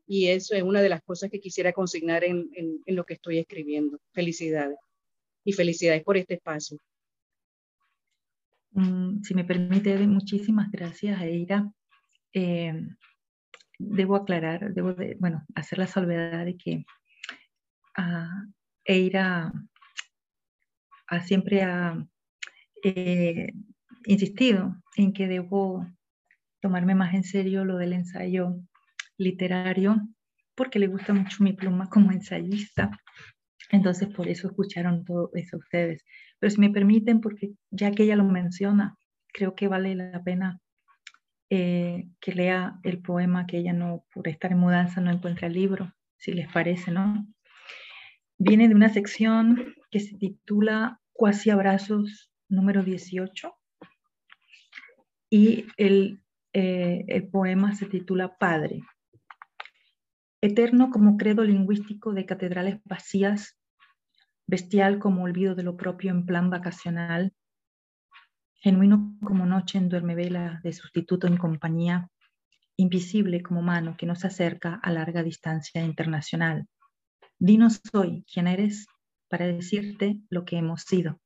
y 0.07 0.29
eso 0.29 0.55
es 0.55 0.63
una 0.63 0.83
de 0.83 0.89
las 0.89 1.03
cosas 1.03 1.31
que 1.31 1.41
quisiera 1.41 1.73
consignar 1.73 2.25
en, 2.25 2.51
lo 2.87 3.05
que 3.05 3.15
estoy 3.15 3.39
escribiendo. 3.39 3.99
Felicidades 4.13 4.79
y 5.45 5.53
felicidades 5.53 6.03
por 6.03 6.17
este 6.17 6.35
espacio. 6.35 6.79
Mm, 8.73 9.23
si 9.23 9.35
me 9.35 9.45
permite, 9.45 9.97
muchísimas 10.07 10.71
gracias, 10.71 11.21
Eira. 11.23 11.71
Eh, 12.33 12.75
debo 13.79 14.17
aclarar, 14.17 14.73
debo 14.73 14.95
de, 14.95 15.17
bueno, 15.19 15.45
hacer 15.55 15.79
la 15.79 15.87
salvedad 15.87 16.45
de 16.45 16.57
que 16.57 16.85
uh, 17.99 18.53
Eira 18.85 19.53
uh, 21.11 21.21
siempre 21.21 21.63
ha 21.63 22.07
eh, 22.83 23.53
insistido 24.07 24.77
en 24.97 25.13
que 25.13 25.29
debo 25.29 25.87
tomarme 26.61 26.95
más 26.95 27.15
en 27.15 27.25
serio 27.25 27.65
lo 27.65 27.77
del 27.77 27.93
ensayo 27.93 28.57
literario, 29.19 30.01
porque 30.55 30.79
le 30.79 30.87
gusta 30.87 31.13
mucho 31.13 31.43
mi 31.43 31.53
pluma 31.53 31.89
como 31.89 32.13
ensayista 32.13 32.91
entonces, 33.73 34.09
por 34.09 34.29
eso 34.29 34.49
escucharon 34.49 35.05
todo 35.05 35.31
eso 35.35 35.57
ustedes. 35.57 36.05
Pero 36.39 36.51
si 36.51 36.61
me 36.61 36.71
permiten, 36.71 37.21
porque 37.21 37.53
ya 37.71 37.91
que 37.91 38.05
ella 38.05 38.17
lo 38.17 38.25
menciona, 38.25 38.97
creo 39.33 39.55
que 39.55 39.67
vale 39.67 39.95
la 39.95 40.23
pena 40.23 40.61
eh, 41.49 42.09
que 42.21 42.33
lea 42.33 42.79
el 42.83 43.01
poema 43.01 43.47
que 43.47 43.59
ella 43.59 43.73
no, 43.73 44.05
por 44.13 44.29
estar 44.29 44.53
en 44.53 44.59
mudanza, 44.59 45.01
no 45.01 45.11
encuentra 45.11 45.49
el 45.49 45.55
libro, 45.55 45.93
si 46.19 46.33
les 46.33 46.53
parece, 46.53 46.91
¿no? 46.91 47.27
Viene 48.39 48.69
de 48.69 48.75
una 48.75 48.91
sección 48.91 49.75
que 49.91 50.01
se 50.01 50.17
titula 50.19 51.01
Cuasi 51.13 51.49
Abrazos 51.49 52.31
número 52.53 52.83
18 52.83 53.55
y 55.31 55.67
el, 55.77 56.23
eh, 56.53 57.05
el 57.09 57.29
poema 57.29 57.75
se 57.75 57.87
titula 57.87 58.37
Padre. 58.37 58.83
Eterno 60.43 60.91
como 60.91 61.17
credo 61.17 61.45
lingüístico 61.45 62.13
de 62.13 62.27
catedrales 62.27 62.81
vacías 62.85 63.59
bestial 64.47 64.99
como 64.99 65.23
olvido 65.23 65.55
de 65.55 65.63
lo 65.63 65.77
propio 65.77 66.11
en 66.11 66.27
plan 66.27 66.51
vacacional, 66.51 67.33
genuino 68.57 69.17
como 69.25 69.47
noche 69.47 69.79
en 69.79 69.89
duermevela 69.89 70.61
de 70.63 70.73
sustituto 70.73 71.27
en 71.27 71.39
compañía, 71.39 72.11
invisible 72.77 73.43
como 73.43 73.63
mano 73.63 73.97
que 73.97 74.07
nos 74.07 74.25
acerca 74.25 74.75
a 74.83 74.91
larga 74.91 75.23
distancia 75.23 75.83
internacional. 75.83 76.67
Dinos 77.39 77.81
hoy 77.95 78.25
quién 78.31 78.47
eres 78.47 78.87
para 79.29 79.47
decirte 79.47 80.21
lo 80.29 80.45
que 80.45 80.59
hemos 80.59 80.83
sido. 80.83 81.19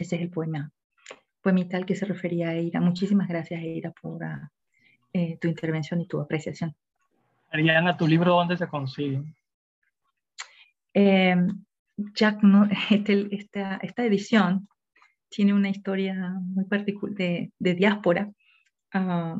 Ese 0.00 0.16
es 0.16 0.22
el 0.22 0.30
poema, 0.30 0.72
poemita 1.42 1.76
al 1.76 1.84
que 1.84 1.94
se 1.94 2.06
refería 2.06 2.48
a 2.48 2.54
Eira. 2.54 2.80
Muchísimas 2.80 3.28
gracias, 3.28 3.60
Eira, 3.60 3.92
por 3.92 4.22
uh, 4.22 4.48
eh, 5.12 5.36
tu 5.38 5.46
intervención 5.46 6.00
y 6.00 6.06
tu 6.06 6.18
apreciación. 6.18 6.74
Ariana, 7.52 7.98
¿tu 7.98 8.08
libro 8.08 8.32
dónde 8.32 8.56
se 8.56 8.66
consigue? 8.66 9.22
Eh, 10.94 11.36
Jack, 12.14 12.42
no, 12.42 12.66
este, 12.90 13.28
esta, 13.30 13.76
esta, 13.82 14.04
edición 14.06 14.66
tiene 15.28 15.52
una 15.52 15.68
historia 15.68 16.14
muy 16.40 16.64
particular 16.64 17.14
de, 17.14 17.52
de 17.58 17.74
diáspora. 17.74 18.30
Uh, 18.94 19.38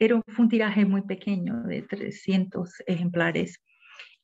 era, 0.00 0.20
fue 0.26 0.44
un 0.44 0.48
tiraje 0.48 0.84
muy 0.84 1.02
pequeño 1.02 1.62
de 1.62 1.82
300 1.82 2.82
ejemplares 2.88 3.62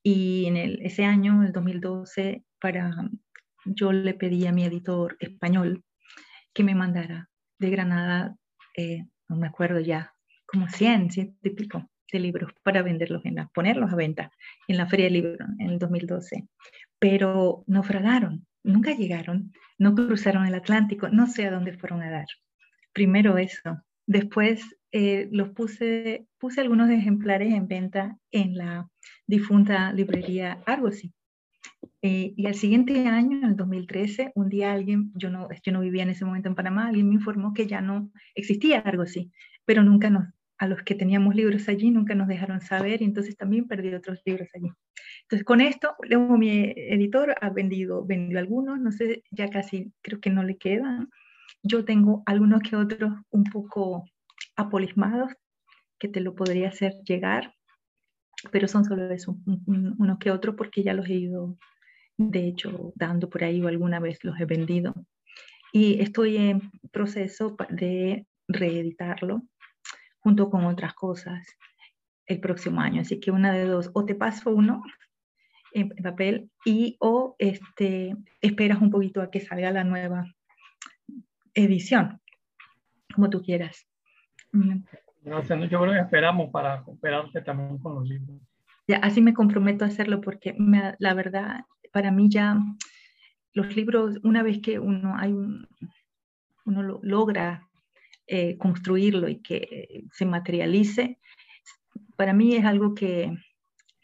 y 0.02 0.46
en 0.46 0.56
el, 0.56 0.82
ese 0.82 1.04
año, 1.04 1.44
el 1.44 1.52
2012, 1.52 2.42
para, 2.60 2.90
yo 3.64 3.92
le 3.92 4.14
pedí 4.14 4.46
a 4.46 4.52
mi 4.52 4.64
editor 4.64 5.16
español 5.20 5.84
que 6.52 6.64
me 6.64 6.74
mandara 6.74 7.28
de 7.58 7.70
Granada, 7.70 8.36
eh, 8.76 9.06
no 9.28 9.36
me 9.36 9.46
acuerdo 9.46 9.80
ya, 9.80 10.14
como 10.46 10.68
100, 10.68 11.10
ciento 11.10 11.38
y 11.42 11.50
pico 11.50 11.88
de 12.12 12.20
libros 12.20 12.52
para 12.62 12.82
venderlos, 12.82 13.24
en 13.24 13.36
la, 13.36 13.48
ponerlos 13.48 13.92
a 13.92 13.96
venta 13.96 14.30
en 14.68 14.76
la 14.76 14.86
Feria 14.86 15.06
del 15.06 15.14
Libro 15.14 15.46
en 15.58 15.70
el 15.70 15.78
2012. 15.78 16.46
Pero 16.98 17.64
naufragaron, 17.66 18.46
nunca 18.62 18.94
llegaron, 18.94 19.52
no 19.78 19.94
cruzaron 19.94 20.46
el 20.46 20.54
Atlántico, 20.54 21.08
no 21.08 21.26
sé 21.26 21.46
a 21.46 21.50
dónde 21.50 21.76
fueron 21.78 22.02
a 22.02 22.10
dar. 22.10 22.26
Primero 22.92 23.38
eso. 23.38 23.82
Después 24.06 24.62
eh, 24.90 25.28
los 25.32 25.50
puse, 25.50 26.26
puse 26.38 26.60
algunos 26.60 26.90
ejemplares 26.90 27.54
en 27.54 27.66
venta 27.66 28.18
en 28.30 28.56
la 28.56 28.88
difunta 29.26 29.92
librería 29.92 30.62
Argosy. 30.66 31.12
Eh, 32.02 32.34
y 32.36 32.46
al 32.46 32.54
siguiente 32.54 33.06
año, 33.06 33.38
en 33.38 33.44
el 33.44 33.56
2013, 33.56 34.32
un 34.34 34.48
día 34.48 34.72
alguien, 34.72 35.12
yo 35.14 35.30
no, 35.30 35.48
yo 35.64 35.72
no 35.72 35.80
vivía 35.80 36.02
en 36.02 36.10
ese 36.10 36.24
momento 36.24 36.48
en 36.48 36.54
Panamá, 36.54 36.88
alguien 36.88 37.08
me 37.08 37.14
informó 37.14 37.54
que 37.54 37.66
ya 37.66 37.80
no 37.80 38.10
existía 38.34 38.80
Argosy, 38.80 39.30
pero 39.64 39.82
nunca 39.82 40.10
nos, 40.10 40.24
a 40.62 40.68
los 40.68 40.82
que 40.82 40.94
teníamos 40.94 41.34
libros 41.34 41.68
allí 41.68 41.90
nunca 41.90 42.14
nos 42.14 42.28
dejaron 42.28 42.60
saber 42.60 43.02
y 43.02 43.04
entonces 43.04 43.36
también 43.36 43.66
perdí 43.66 43.92
otros 43.94 44.22
libros 44.24 44.48
allí. 44.54 44.70
Entonces 45.22 45.44
con 45.44 45.60
esto, 45.60 45.96
luego 46.02 46.38
mi 46.38 46.72
editor 46.76 47.34
ha 47.40 47.50
vendido, 47.50 48.04
vendió 48.04 48.38
algunos, 48.38 48.78
no 48.78 48.92
sé, 48.92 49.24
ya 49.32 49.48
casi 49.48 49.92
creo 50.02 50.20
que 50.20 50.30
no 50.30 50.44
le 50.44 50.56
quedan. 50.58 51.10
Yo 51.64 51.84
tengo 51.84 52.22
algunos 52.26 52.62
que 52.62 52.76
otros 52.76 53.12
un 53.30 53.42
poco 53.42 54.04
apolismados 54.54 55.32
que 55.98 56.06
te 56.06 56.20
lo 56.20 56.36
podría 56.36 56.68
hacer 56.68 56.94
llegar, 57.04 57.54
pero 58.52 58.68
son 58.68 58.84
solo 58.84 59.10
eso, 59.10 59.36
uno 59.66 60.18
que 60.20 60.30
otro 60.30 60.54
porque 60.54 60.84
ya 60.84 60.94
los 60.94 61.08
he 61.08 61.14
ido, 61.14 61.56
de 62.16 62.46
hecho, 62.46 62.92
dando 62.94 63.28
por 63.28 63.44
ahí 63.44 63.62
o 63.62 63.68
alguna 63.68 64.00
vez 64.00 64.22
los 64.24 64.38
he 64.40 64.44
vendido. 64.44 64.94
Y 65.72 66.00
estoy 66.00 66.36
en 66.36 66.70
proceso 66.90 67.56
de 67.70 68.26
reeditarlo 68.48 69.42
junto 70.20 70.50
con 70.50 70.64
otras 70.66 70.94
cosas 70.94 71.46
el 72.26 72.40
próximo 72.40 72.80
año. 72.80 73.00
Así 73.00 73.20
que 73.20 73.30
una 73.30 73.52
de 73.52 73.64
dos, 73.64 73.90
o 73.94 74.04
te 74.04 74.14
paso 74.14 74.50
uno 74.50 74.82
en 75.72 75.88
papel 75.88 76.50
y 76.64 76.96
o 77.00 77.34
este, 77.38 78.14
esperas 78.40 78.80
un 78.80 78.90
poquito 78.90 79.22
a 79.22 79.30
que 79.30 79.40
salga 79.40 79.70
la 79.70 79.84
nueva 79.84 80.26
edición, 81.54 82.20
como 83.14 83.30
tú 83.30 83.42
quieras. 83.42 83.86
No, 84.52 85.40
yo 85.42 85.80
creo 85.80 85.92
que 85.92 86.00
esperamos 86.00 86.50
para 86.50 86.82
cooperarte 86.82 87.42
también 87.42 87.78
con 87.78 87.94
los 87.94 88.08
libros. 88.08 88.40
Ya, 88.88 88.98
así 88.98 89.22
me 89.22 89.34
comprometo 89.34 89.84
a 89.84 89.88
hacerlo 89.88 90.20
porque 90.20 90.54
la 90.98 91.14
verdad, 91.14 91.64
para 91.92 92.10
mí 92.10 92.28
ya 92.28 92.58
los 93.54 93.76
libros, 93.76 94.18
una 94.22 94.42
vez 94.42 94.60
que 94.60 94.78
uno, 94.78 95.16
hay 95.16 95.32
un, 95.32 95.68
uno 96.64 96.82
lo, 96.82 97.00
logra 97.02 97.68
eh, 98.26 98.56
construirlo 98.56 99.28
y 99.28 99.42
que 99.42 100.04
se 100.12 100.24
materialice, 100.24 101.18
para 102.16 102.32
mí 102.32 102.54
es 102.54 102.64
algo 102.64 102.94
que 102.94 103.32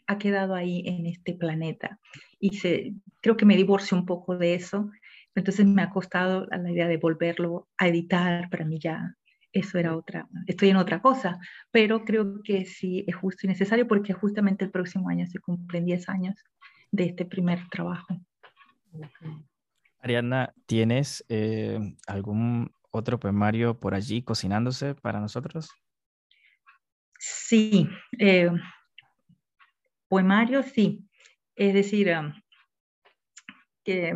ha 0.07 0.17
quedado 0.17 0.55
ahí 0.55 0.83
en 0.85 1.05
este 1.05 1.33
planeta. 1.33 1.99
Y 2.39 2.57
se, 2.57 2.93
creo 3.21 3.37
que 3.37 3.45
me 3.45 3.55
divorcio 3.55 3.97
un 3.97 4.05
poco 4.05 4.37
de 4.37 4.55
eso. 4.55 4.89
Entonces 5.35 5.65
me 5.65 5.81
ha 5.81 5.89
costado 5.89 6.47
la 6.47 6.71
idea 6.71 6.87
de 6.87 6.97
volverlo 6.97 7.67
a 7.77 7.87
editar. 7.87 8.49
Para 8.49 8.65
mí 8.65 8.79
ya 8.79 9.15
eso 9.53 9.79
era 9.79 9.95
otra, 9.95 10.27
estoy 10.47 10.69
en 10.69 10.77
otra 10.77 11.01
cosa, 11.01 11.39
pero 11.71 12.05
creo 12.05 12.41
que 12.43 12.65
sí 12.65 13.03
es 13.07 13.15
justo 13.15 13.45
y 13.45 13.49
necesario 13.49 13.87
porque 13.87 14.13
justamente 14.13 14.65
el 14.65 14.71
próximo 14.71 15.09
año 15.09 15.25
se 15.25 15.39
cumplen 15.39 15.85
10 15.85 16.07
años 16.09 16.35
de 16.91 17.05
este 17.05 17.25
primer 17.25 17.67
trabajo. 17.69 18.17
Ariana, 19.99 20.53
¿tienes 20.65 21.25
eh, 21.29 21.79
algún 22.07 22.71
otro 22.91 23.19
poemario 23.19 23.79
por 23.79 23.93
allí 23.93 24.21
cocinándose 24.21 24.95
para 24.95 25.19
nosotros? 25.19 25.69
Sí, 27.19 27.87
eh, 28.17 28.49
poemario 30.07 30.63
sí, 30.63 31.05
es 31.55 31.73
decir, 31.73 32.09
um, 32.17 32.33
que 33.83 34.13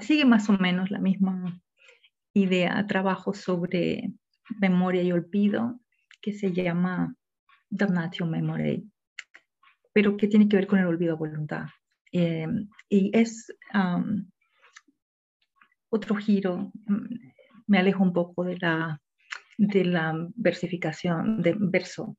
sigue 0.00 0.24
más 0.24 0.48
o 0.48 0.52
menos 0.52 0.90
la 0.90 1.00
misma 1.00 1.60
idea, 2.32 2.86
trabajo 2.86 3.34
sobre 3.34 4.12
memoria 4.60 5.02
y 5.02 5.10
olvido, 5.10 5.80
que 6.20 6.32
se 6.32 6.52
llama 6.52 7.14
Damnatio 7.68 8.26
Memory, 8.26 8.88
pero 9.96 10.14
que 10.14 10.28
tiene 10.28 10.46
que 10.46 10.56
ver 10.56 10.66
con 10.66 10.78
el 10.78 10.84
olvido 10.84 11.14
a 11.14 11.16
voluntad. 11.16 11.68
Eh, 12.12 12.46
y 12.90 13.10
es 13.18 13.50
um, 13.72 14.30
otro 15.88 16.16
giro, 16.16 16.70
mm, 16.84 17.30
me 17.66 17.78
alejo 17.78 18.02
un 18.02 18.12
poco 18.12 18.44
de 18.44 18.58
la, 18.58 19.00
de 19.56 19.86
la 19.86 20.14
versificación, 20.34 21.40
de 21.40 21.56
verso 21.58 22.18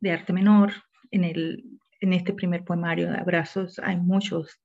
de 0.00 0.12
arte 0.12 0.32
menor. 0.32 0.72
En, 1.10 1.22
el, 1.22 1.78
en 2.00 2.14
este 2.14 2.32
primer 2.32 2.64
poemario 2.64 3.10
de 3.10 3.18
Abrazos 3.18 3.78
hay 3.78 3.98
muchos 3.98 4.58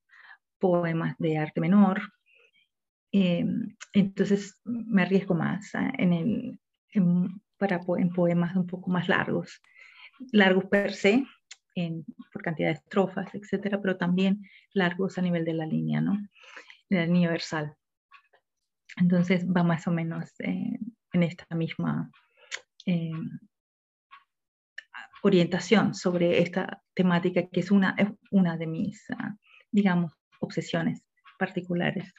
poemas 0.58 1.18
de 1.18 1.38
arte 1.38 1.60
menor. 1.60 2.14
Eh, 3.12 3.46
entonces 3.92 4.58
me 4.64 5.02
arriesgo 5.02 5.36
más 5.36 5.76
ah, 5.76 5.92
en, 5.98 6.14
el, 6.14 6.60
en, 6.92 7.42
para, 7.58 7.82
en 7.98 8.10
poemas 8.14 8.56
un 8.56 8.68
poco 8.68 8.90
más 8.90 9.10
largos, 9.10 9.62
largos 10.32 10.64
per 10.64 10.94
se, 10.94 11.26
en, 11.76 12.06
por 12.32 12.42
cantidad 12.42 12.70
de 12.70 12.76
estrofas, 12.76 13.34
etcétera, 13.34 13.82
pero 13.82 13.98
también 13.98 14.48
largos 14.74 15.18
a 15.18 15.22
nivel 15.22 15.46
de 15.46 15.54
la 15.54 15.66
línea, 15.66 16.02
¿no? 16.02 16.18
De 16.90 16.98
la 16.98 17.06
línea 17.06 17.30
versal. 17.30 17.76
Entonces 18.98 19.46
va 19.46 19.64
más 19.64 19.88
o 19.88 19.92
menos 19.92 20.30
eh, 20.40 20.80
en 21.14 21.24
esta 21.24 21.56
misma 21.56 22.12
eh, 22.86 23.12
orientación 25.24 25.94
sobre 25.94 26.42
esta 26.42 26.84
temática 26.94 27.48
que 27.48 27.62
es 27.62 27.72
una, 27.72 27.96
una 28.32 28.58
de 28.58 28.68
mis, 28.68 29.06
ah, 29.18 29.36
digamos, 29.72 30.14
obsesiones 30.40 31.04
particulares. 31.40 32.14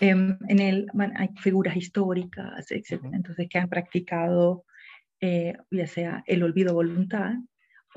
Em, 0.00 0.38
en 0.48 0.60
el, 0.60 0.86
hay 1.16 1.28
figuras 1.40 1.76
históricas, 1.76 2.70
etc. 2.70 3.04
Entonces, 3.12 3.48
que 3.50 3.58
han 3.58 3.68
practicado 3.68 4.64
eh, 5.20 5.54
ya 5.70 5.86
sea 5.88 6.22
el 6.26 6.44
olvido 6.44 6.74
voluntad 6.74 7.34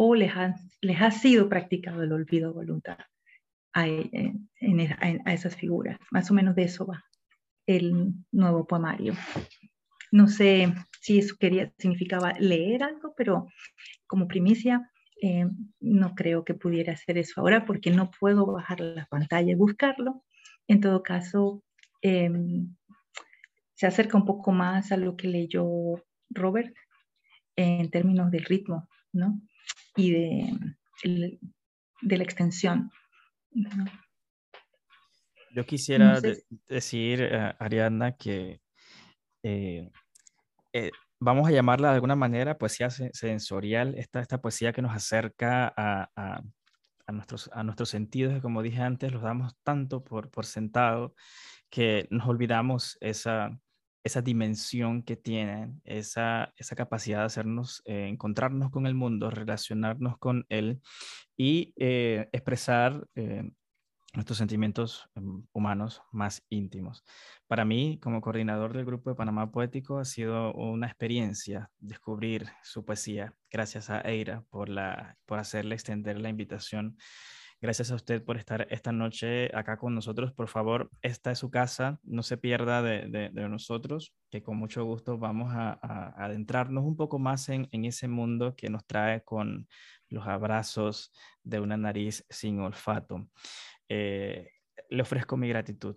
o 0.03 0.15
les, 0.15 0.33
les 0.81 0.99
ha 0.99 1.11
sido 1.11 1.47
practicado 1.47 2.01
el 2.01 2.11
olvido 2.11 2.55
voluntad 2.55 2.97
a, 3.71 3.83
a 3.83 5.33
esas 5.33 5.55
figuras. 5.55 5.99
Más 6.09 6.31
o 6.31 6.33
menos 6.33 6.55
de 6.55 6.63
eso 6.63 6.87
va 6.87 7.05
el 7.67 8.15
nuevo 8.31 8.65
poemario. 8.65 9.13
No 10.11 10.27
sé 10.27 10.73
si 10.99 11.19
eso 11.19 11.35
quería, 11.39 11.71
significaba 11.77 12.33
leer 12.39 12.81
algo, 12.81 13.13
pero 13.15 13.45
como 14.07 14.27
primicia 14.27 14.91
eh, 15.21 15.45
no 15.79 16.15
creo 16.15 16.43
que 16.45 16.55
pudiera 16.55 16.93
hacer 16.93 17.19
eso 17.19 17.39
ahora 17.39 17.63
porque 17.63 17.91
no 17.91 18.09
puedo 18.19 18.47
bajar 18.47 18.79
la 18.79 19.05
pantalla 19.05 19.51
y 19.51 19.55
buscarlo. 19.55 20.23
En 20.67 20.81
todo 20.81 21.03
caso, 21.03 21.63
em, 22.01 22.75
se 23.75 23.85
acerca 23.85 24.17
un 24.17 24.25
poco 24.25 24.51
más 24.51 24.91
a 24.91 24.97
lo 24.97 25.15
que 25.15 25.27
leyó 25.27 25.63
Robert 26.31 26.75
en 27.55 27.91
términos 27.91 28.31
del 28.31 28.45
ritmo, 28.45 28.89
¿no? 29.13 29.39
Y 29.95 30.11
de, 30.11 31.39
de 32.01 32.17
la 32.17 32.23
extensión. 32.23 32.91
Yo 35.53 35.65
quisiera 35.65 36.21
decir, 36.67 37.23
uh, 37.23 37.55
Ariadna, 37.59 38.15
que 38.15 38.61
eh, 39.43 39.89
eh, 40.73 40.91
vamos 41.19 41.47
a 41.47 41.51
llamarla 41.51 41.89
de 41.89 41.95
alguna 41.95 42.15
manera 42.15 42.57
poesía 42.57 42.89
sensorial, 42.89 43.95
esta, 43.95 44.21
esta 44.21 44.41
poesía 44.41 44.71
que 44.71 44.81
nos 44.81 44.95
acerca 44.95 45.67
a, 45.75 46.09
a, 46.15 46.41
a, 47.05 47.11
nuestros, 47.11 47.49
a 47.53 47.63
nuestros 47.63 47.89
sentidos, 47.89 48.33
que 48.33 48.41
como 48.41 48.61
dije 48.61 48.81
antes, 48.81 49.11
los 49.11 49.21
damos 49.21 49.53
tanto 49.63 50.03
por, 50.03 50.29
por 50.31 50.45
sentado 50.45 51.15
que 51.69 52.07
nos 52.11 52.27
olvidamos 52.27 52.97
esa, 53.01 53.59
esa 54.03 54.21
dimensión 54.21 55.03
que 55.03 55.15
tienen, 55.15 55.81
esa, 55.83 56.53
esa 56.57 56.75
capacidad 56.75 57.19
de 57.19 57.25
hacernos 57.25 57.81
eh, 57.85 58.07
encontrarnos 58.07 58.71
con 58.71 58.87
el 58.87 58.95
mundo, 58.95 59.29
relacionarnos 59.29 60.17
con 60.17 60.45
él 60.49 60.81
y 61.37 61.73
expresar 61.77 63.07
nuestros 64.13 64.37
sentimientos 64.37 65.09
em, 65.15 65.45
humanos 65.53 66.01
más 66.11 66.43
íntimos. 66.49 67.03
Para 67.47 67.65
mí, 67.65 67.99
como 68.01 68.21
coordinador 68.21 68.73
del 68.73 68.85
Grupo 68.85 69.09
de 69.09 69.15
Panamá 69.15 69.51
Poético, 69.51 69.99
ha 69.99 70.05
sido 70.05 70.53
una 70.53 70.87
experiencia 70.87 71.69
descubrir 71.79 72.47
su 72.63 72.83
poesía. 72.83 73.33
Gracias 73.49 73.89
a 73.89 74.01
Eira 74.01 74.43
por, 74.49 74.69
la, 74.69 75.17
por 75.25 75.39
hacerle 75.39 75.75
extender 75.75 76.19
la 76.19 76.29
invitación 76.29 76.97
Gracias 77.61 77.91
a 77.91 77.95
usted 77.95 78.23
por 78.23 78.37
estar 78.37 78.65
esta 78.71 78.91
noche 78.91 79.55
acá 79.55 79.77
con 79.77 79.93
nosotros. 79.93 80.33
Por 80.33 80.47
favor, 80.47 80.89
esta 81.03 81.31
es 81.31 81.37
su 81.37 81.51
casa, 81.51 81.99
no 82.01 82.23
se 82.23 82.37
pierda 82.37 82.81
de, 82.81 83.29
nosotros, 83.47 84.15
que 84.31 84.41
con 84.41 84.57
mucho 84.57 84.83
gusto 84.83 85.19
vamos 85.19 85.53
a, 85.53 85.73
adentrarnos 86.17 86.83
un 86.83 86.95
poco 86.95 87.19
más 87.19 87.49
en, 87.49 87.67
ese 87.71 88.07
mundo 88.07 88.55
que 88.55 88.71
nos 88.71 88.83
trae 88.87 89.21
con 89.23 89.67
los 90.09 90.25
abrazos 90.25 91.13
de 91.43 91.59
una 91.59 91.77
nariz 91.77 92.25
sin 92.31 92.59
olfato. 92.59 93.29
Eh, 93.87 94.49
le 94.89 95.03
ofrezco 95.03 95.37
mi 95.37 95.47
gratitud. 95.47 95.95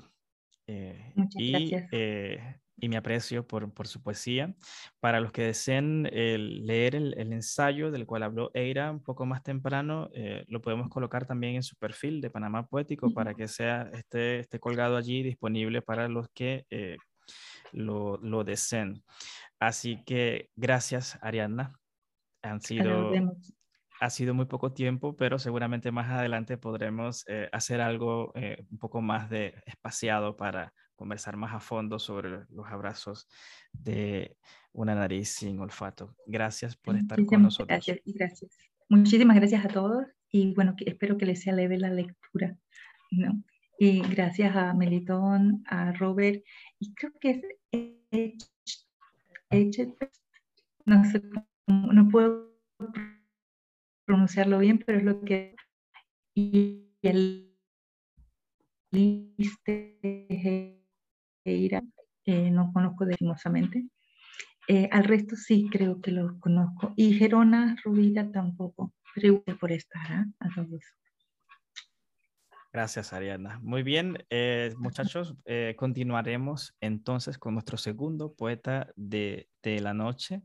Eh, 0.66 1.12
Muchas 1.14 1.40
y, 1.40 1.50
gracias. 1.50 1.88
Eh, 1.92 2.60
y 2.76 2.88
mi 2.88 2.96
aprecio 2.96 3.46
por, 3.46 3.72
por 3.72 3.88
su 3.88 4.02
poesía. 4.02 4.54
Para 5.00 5.20
los 5.20 5.32
que 5.32 5.42
deseen 5.42 6.04
leer 6.04 6.94
el, 6.94 7.14
ensayo 7.32 7.90
del 7.90 8.06
cual 8.06 8.22
habló 8.22 8.50
Eira 8.54 8.90
un 8.90 9.02
poco 9.02 9.26
más 9.26 9.42
temprano, 9.42 10.10
eh, 10.14 10.44
lo 10.48 10.60
podemos 10.60 10.88
colocar 10.88 11.26
también 11.26 11.56
en 11.56 11.62
su 11.62 11.76
perfil 11.76 12.20
de 12.20 12.30
Panamá 12.30 12.66
Poético 12.66 13.12
para 13.12 13.34
que 13.34 13.48
sea, 13.48 13.90
esté, 13.92 14.40
esté 14.40 14.58
colgado 14.58 14.96
allí 14.96 15.22
disponible 15.22 15.82
para 15.82 16.08
los 16.08 16.28
que 16.34 16.66
eh, 16.70 16.96
lo, 17.72 18.18
lo, 18.18 18.44
deseen. 18.44 19.02
Así 19.58 20.02
que 20.04 20.50
gracias, 20.56 21.18
Ariadna. 21.22 21.78
Han 22.42 22.60
sido, 22.60 23.12
ha 24.00 24.10
sido 24.10 24.34
muy 24.34 24.44
poco 24.44 24.72
tiempo, 24.74 25.16
pero 25.16 25.38
seguramente 25.38 25.90
más 25.90 26.10
adelante 26.10 26.58
podremos 26.58 27.24
eh, 27.26 27.48
hacer 27.52 27.80
algo 27.80 28.34
un 28.70 28.78
poco 28.78 29.00
más 29.00 29.30
de 29.30 29.54
espaciado 29.64 30.36
para 30.36 30.74
conversar 30.94 31.36
más 31.36 31.54
a 31.54 31.60
fondo 31.60 31.98
sobre 31.98 32.44
los 32.50 32.66
abrazos 32.66 33.28
de 33.72 34.36
una 34.72 34.94
nariz 34.94 35.30
sin 35.30 35.58
olfato. 35.60 36.16
Gracias 36.26 36.76
por 36.76 36.96
estar 36.96 37.24
con 37.24 37.42
nosotros. 37.42 37.68
Gracias, 37.68 38.00
gracias. 38.04 38.58
Muchísimas 38.88 39.36
gracias 39.36 39.64
a 39.64 39.68
todos 39.68 40.06
y 40.30 40.54
bueno, 40.54 40.74
espero 40.84 41.16
que 41.16 41.26
les 41.26 41.42
sea 41.42 41.52
leve 41.52 41.78
la 41.78 41.90
lectura. 41.90 42.56
¿no? 43.10 43.42
Y 43.78 44.00
gracias 44.02 44.54
a 44.54 44.72
Melitón, 44.74 45.64
a 45.66 45.92
Robert, 45.92 46.44
y 46.78 46.94
creo 46.94 47.12
que 47.20 47.42
es 47.70 48.34
no 50.86 51.04
sé, 51.04 51.22
no 51.66 52.08
puedo 52.10 52.52
pronunciarlo 54.04 54.58
bien, 54.58 54.78
pero 54.84 54.98
es 54.98 55.04
lo 55.04 55.20
que 55.22 55.54
y 56.34 56.90
el 57.02 57.54
Eira, 61.44 61.82
eh, 62.24 62.50
no 62.50 62.72
conozco 62.72 63.04
definitivamente. 63.04 63.86
Eh, 64.66 64.88
al 64.90 65.04
resto 65.04 65.36
sí 65.36 65.68
creo 65.70 66.00
que 66.00 66.10
los 66.10 66.38
conozco. 66.40 66.94
Y 66.96 67.14
Gerona 67.14 67.76
Rubira 67.84 68.30
tampoco. 68.32 68.92
Pero 69.14 69.44
por 69.60 69.70
estar 69.70 70.02
¿ah? 70.10 70.26
a 70.40 70.48
todos. 70.54 70.82
Gracias, 72.72 73.12
Ariana. 73.12 73.60
Muy 73.62 73.84
bien, 73.84 74.18
eh, 74.30 74.74
muchachos, 74.78 75.36
continuaremos 75.76 76.74
entonces 76.80 77.38
con 77.38 77.54
nuestro 77.54 77.76
segundo 77.76 78.34
poeta 78.34 78.88
de, 78.96 79.48
de, 79.62 79.78
la 79.78 79.94
noche, 79.94 80.42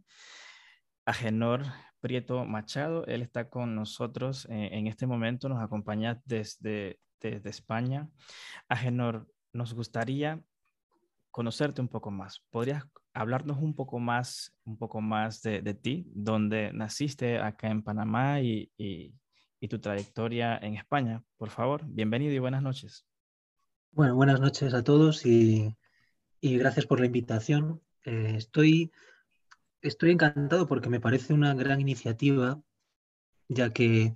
Agenor 1.05 1.63
Prieto 1.99 2.45
Machado. 2.45 3.07
Él 3.07 3.23
está 3.23 3.49
con 3.49 3.73
nosotros 3.73 4.45
en 4.51 4.85
este 4.85 5.07
momento, 5.07 5.49
nos 5.49 5.63
acompaña 5.63 6.21
desde, 6.23 6.99
desde 7.19 7.49
España. 7.49 8.07
Agenor, 8.67 9.27
nos 9.51 9.73
gustaría 9.73 10.43
conocerte 11.39 11.79
un 11.79 11.87
poco 11.87 12.11
más. 12.11 12.43
¿Podrías 12.49 12.83
hablarnos 13.13 13.59
un 13.59 13.73
poco 13.73 13.97
más, 13.97 14.53
un 14.65 14.75
poco 14.77 14.99
más 14.99 15.41
de, 15.41 15.73
ti, 15.73 16.05
dónde 16.13 16.73
naciste 16.73 17.39
acá 17.39 17.69
en 17.69 17.81
Panamá 17.81 18.41
y, 18.41 18.69
tu 19.69 19.79
trayectoria 19.79 20.57
en 20.57 20.75
España? 20.75 21.23
Por 21.37 21.49
favor, 21.49 21.83
bienvenido 21.85 22.33
y 22.33 22.39
buenas 22.39 22.61
noches. 22.61 23.05
Bueno, 23.91 24.15
buenas 24.15 24.41
noches 24.41 24.73
a 24.73 24.83
todos 24.83 25.25
y, 25.25 25.77
gracias 26.41 26.85
por 26.85 26.99
la 26.99 27.05
invitación. 27.05 27.81
Eh, 28.03 28.33
estoy, 28.35 28.91
estoy 29.81 30.11
encantado 30.11 30.67
porque 30.67 30.89
me 30.89 30.99
parece 30.99 31.33
una 31.33 31.53
gran 31.53 31.79
iniciativa, 31.79 32.61
ya 33.47 33.71
que 33.71 34.13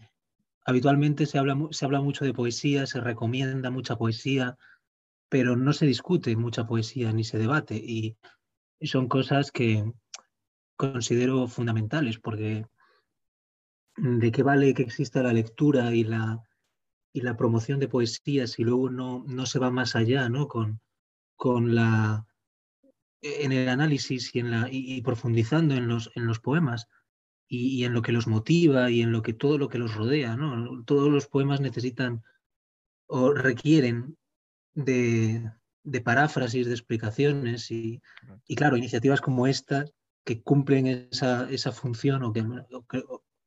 habitualmente 0.66 1.26
se 1.26 1.38
habla, 1.38 1.58
se 1.72 1.86
habla 1.86 2.02
mucho 2.02 2.26
de 2.26 2.34
poesía, 2.34 2.86
se 2.86 3.00
recomienda 3.00 3.70
mucha 3.70 3.96
poesía, 3.96 4.58
pero 5.34 5.56
no 5.56 5.74
se 5.74 5.88
discute 5.88 6.36
mucha 6.36 6.68
poesía 6.68 7.12
ni 7.12 7.24
se 7.24 7.40
debate 7.40 7.74
y 7.74 8.16
son 8.82 9.08
cosas 9.08 9.52
que 9.52 9.84
considero 10.76 11.48
fundamentales 11.48 12.20
porque 12.20 12.68
de 13.98 14.32
qué 14.32 14.44
vale 14.44 14.76
que 14.76 14.84
exista 14.84 15.24
la 15.24 15.34
lectura 15.34 15.96
y 15.96 16.04
la, 16.04 16.48
y 17.12 17.22
la 17.22 17.36
promoción 17.36 17.80
de 17.80 17.88
poesía 17.88 18.46
si 18.46 18.64
luego 18.64 18.92
no, 18.92 19.24
no 19.28 19.48
se 19.48 19.58
va 19.58 19.72
más 19.72 19.96
allá 19.96 20.30
¿no? 20.30 20.48
con, 20.48 20.80
con 21.36 21.74
la, 21.74 22.28
en 23.24 23.54
el 23.54 23.70
análisis 23.70 24.36
y, 24.36 24.40
en 24.40 24.52
la, 24.52 24.68
y, 24.70 25.02
profundizando 25.02 25.74
en 25.74 25.88
los, 25.88 26.12
en 26.14 26.28
los 26.28 26.40
poemas 26.40 26.90
y, 27.48 27.84
en 27.86 27.94
lo 27.94 28.04
que 28.04 28.12
los 28.12 28.28
motiva 28.28 28.92
y 28.92 29.02
en 29.02 29.12
lo 29.12 29.24
que 29.24 29.34
todo 29.34 29.58
lo 29.58 29.68
que 29.68 29.80
los 29.80 29.96
rodea. 29.96 30.38
¿no? 30.38 30.84
Todos 30.84 31.10
los 31.10 31.26
poemas 31.26 31.60
necesitan 31.60 32.22
o 33.08 33.34
requieren 33.34 34.16
de, 34.74 35.52
de 35.84 36.02
paráfrasis, 36.02 36.66
de 36.66 36.74
explicaciones 36.74 37.70
y, 37.72 38.02
claro, 38.56 38.78
iniciativas 38.78 39.22
como 39.22 39.48
esta 39.48 39.86
que 40.26 40.42
cumplen 40.42 40.88
esa, 41.12 41.50
esa 41.50 41.72
función 41.72 42.24
o 42.24 42.32
que, 42.32 42.44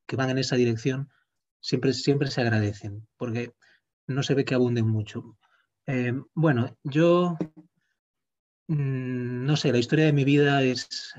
que, 0.06 0.16
van 0.16 0.30
en 0.30 0.38
esa 0.38 0.56
dirección, 0.56 1.08
siempre, 1.60 1.94
siempre 1.94 2.30
se 2.30 2.42
agradecen, 2.42 3.08
porque 3.16 3.54
no 4.06 4.22
se 4.22 4.34
ve 4.34 4.44
que 4.44 4.54
abunden 4.54 4.86
mucho. 4.86 5.38
Eh, 5.86 6.12
bueno, 6.34 6.76
yo 6.84 7.36
mm, 8.68 9.46
no 9.46 9.56
sé, 9.56 9.72
la 9.72 9.78
historia 9.78 10.04
de 10.04 10.12
mi 10.12 10.24
vida 10.24 10.62
es, 10.62 11.14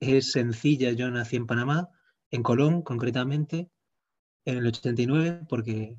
es 0.00 0.32
sencilla. 0.32 0.92
Yo 0.92 1.10
nací 1.10 1.36
en 1.36 1.46
Panamá, 1.46 1.88
en 2.30 2.42
Colón 2.42 2.82
concretamente, 2.82 3.70
en 4.44 4.58
el 4.58 4.66
89, 4.66 5.46
porque 5.48 5.96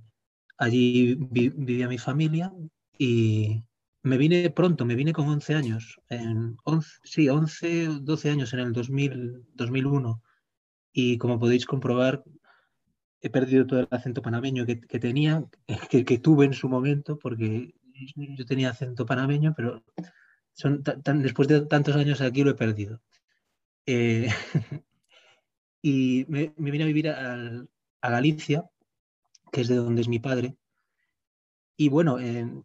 allí 0.57 1.15
vivía 1.15 1.87
mi 1.87 1.97
familia 1.97 2.53
y 3.03 3.63
me 4.03 4.15
vine 4.15 4.51
pronto, 4.51 4.85
me 4.85 4.93
vine 4.93 5.11
con 5.11 5.27
11 5.27 5.55
años, 5.55 5.99
en 6.07 6.55
11, 6.65 6.99
sí, 7.03 7.29
11, 7.29 7.87
12 7.99 8.29
años 8.29 8.53
en 8.53 8.59
el 8.59 8.73
2000, 8.73 9.43
2001. 9.55 10.21
Y 10.93 11.17
como 11.17 11.39
podéis 11.39 11.65
comprobar, 11.65 12.23
he 13.19 13.31
perdido 13.31 13.65
todo 13.65 13.79
el 13.79 13.87
acento 13.89 14.21
panameño 14.21 14.67
que, 14.67 14.75
tenía, 14.99 15.43
que, 15.89 16.05
que, 16.05 16.19
tuve 16.19 16.45
en 16.45 16.53
su 16.53 16.69
momento, 16.69 17.17
porque 17.17 17.73
yo 18.15 18.45
tenía 18.45 18.69
acento 18.69 19.07
panameño, 19.07 19.55
pero 19.57 19.83
son 20.53 20.83
después 21.23 21.47
de 21.47 21.61
tantos 21.61 21.95
años 21.95 22.21
aquí 22.21 22.43
lo 22.43 22.51
he 22.51 22.55
perdido. 22.55 23.01
Eh, 23.87 24.29
y 25.81 26.23
me, 26.27 26.53
vine 26.55 26.83
a 26.83 26.87
vivir 26.87 27.09
a, 27.09 27.65
Galicia, 28.03 28.69
que 29.51 29.61
es 29.61 29.69
de 29.69 29.77
donde 29.77 30.01
es 30.01 30.07
mi 30.07 30.19
padre. 30.19 30.55
Y 31.75 31.89
bueno, 31.89 32.19
en 32.19 32.63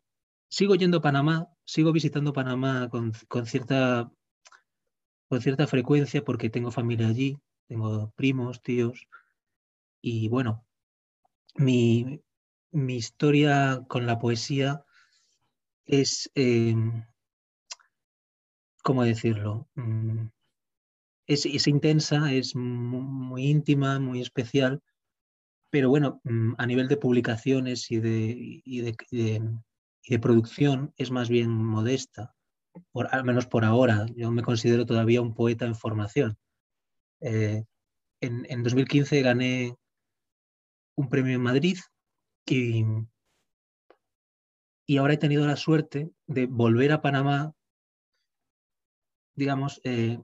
sigo 0.49 0.74
yendo 0.74 0.99
a 0.99 1.03
Panamá, 1.03 1.49
sigo 1.64 1.92
visitando 1.92 2.32
Panamá 2.32 2.88
con, 2.88 3.12
cierta, 3.47 4.11
con 5.28 5.40
cierta 5.40 5.66
frecuencia 5.66 6.22
porque 6.24 6.51
tengo 6.51 6.70
familia 6.70 7.09
allí, 7.09 7.38
tengo 7.68 8.12
primos, 8.16 8.62
tíos. 8.62 9.07
Y 10.01 10.28
bueno, 10.28 10.64
mi, 11.57 12.20
historia 12.72 13.82
con 13.88 14.07
la 14.07 14.18
poesía 14.18 14.84
es, 15.86 16.30
em, 16.34 17.05
¿cómo 18.82 19.05
decirlo? 19.05 19.68
Mm, 19.74 20.28
es, 21.26 21.66
intensa, 21.66 22.32
es 22.32 22.55
muy, 22.55 23.47
íntima, 23.47 23.99
muy 23.99 24.20
especial, 24.20 24.80
pero 25.70 25.88
bueno, 25.88 26.20
mm, 26.24 26.55
a 26.59 26.66
nivel 26.66 26.88
de 26.88 26.97
publicaciones 26.97 27.90
y 27.90 27.99
de 27.99 28.97
producción 30.21 30.95
es 30.97 31.11
más 31.11 31.29
bien 31.29 31.51
modesta, 31.51 32.35
por, 32.93 33.09
al 33.13 33.25
menos 33.25 33.47
por 33.47 33.65
ahora. 33.65 34.07
Yo 34.15 34.31
me 34.31 34.43
considero 34.43 34.87
todavía 34.87 35.21
un 35.21 35.35
poeta 35.35 35.67
en 35.67 35.75
formación. 35.75 36.39
Eh, 37.21 37.65
en, 38.21 38.47
en, 38.49 38.63
2015 38.63 39.21
gané 39.23 39.77
un 40.95 41.09
premio 41.09 41.35
en 41.35 41.43
Madrid 41.43 41.79
y, 42.47 42.85
y, 44.87 44.97
ahora 44.97 45.15
he 45.15 45.19
tenido 45.19 45.47
la 45.47 45.57
suerte 45.57 46.11
de 46.27 46.47
volver 46.47 46.93
a 46.93 47.03
Panamá, 47.03 47.53
digamos, 49.35 49.81
eh, 49.85 50.21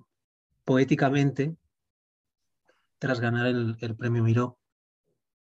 poéticamente, 0.64 1.56
tras 2.98 3.20
ganar 3.20 3.46
el, 3.48 3.76
el 3.80 3.96
premio 3.96 4.22
Miró 4.22 4.58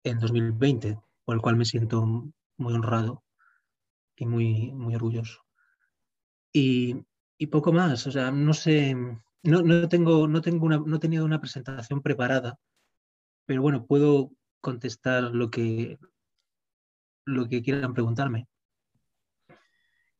en 0.02 0.18
2020, 0.18 0.98
por 1.24 1.36
el 1.36 1.40
cual 1.40 1.56
me 1.56 1.64
siento 1.64 2.04
muy 2.56 2.74
honrado 2.74 3.25
y 4.16 4.26
muy, 4.26 4.72
muy 4.72 4.94
orgulloso. 4.94 5.42
Y, 6.52 6.96
y, 7.38 7.46
poco 7.48 7.72
más, 7.72 8.06
o 8.06 8.10
sea, 8.10 8.30
no 8.30 8.54
sé, 8.54 8.94
no, 8.94 9.62
no, 9.62 9.88
tengo, 9.88 10.26
no, 10.26 10.40
tengo 10.40 10.66
una, 10.66 10.78
no 10.78 10.96
he 10.96 11.00
tenido 11.00 11.24
una 11.24 11.40
presentación 11.40 12.00
preparada, 12.02 12.58
pero 13.44 13.62
bueno, 13.62 13.86
puedo 13.86 14.32
contestar 14.60 15.24
lo 15.34 15.50
que, 15.50 15.98
lo 17.26 17.48
que 17.48 17.62
quieran 17.62 17.94
preguntarme. 17.94 18.48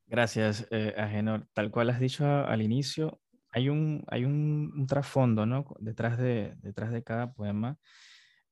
Gracias, 0.07 0.69
eh, 0.71 0.95
Agenor. 0.97 1.49
Tal 1.53 1.71
cual 1.71 1.91
has 1.91 1.99
dicho 1.99 2.25
al 2.25 2.63
inicio, 2.63 3.21
hay 3.51 3.69
un, 3.69 4.05
hay 4.09 4.25
un, 4.25 4.87
trasfondo, 4.87 5.47
¿no? 5.47 5.65
Detrás 5.81 6.19
de, 6.19 6.55
detrás 6.59 6.93
de 6.93 7.03
cada 7.03 7.33
poema 7.33 7.79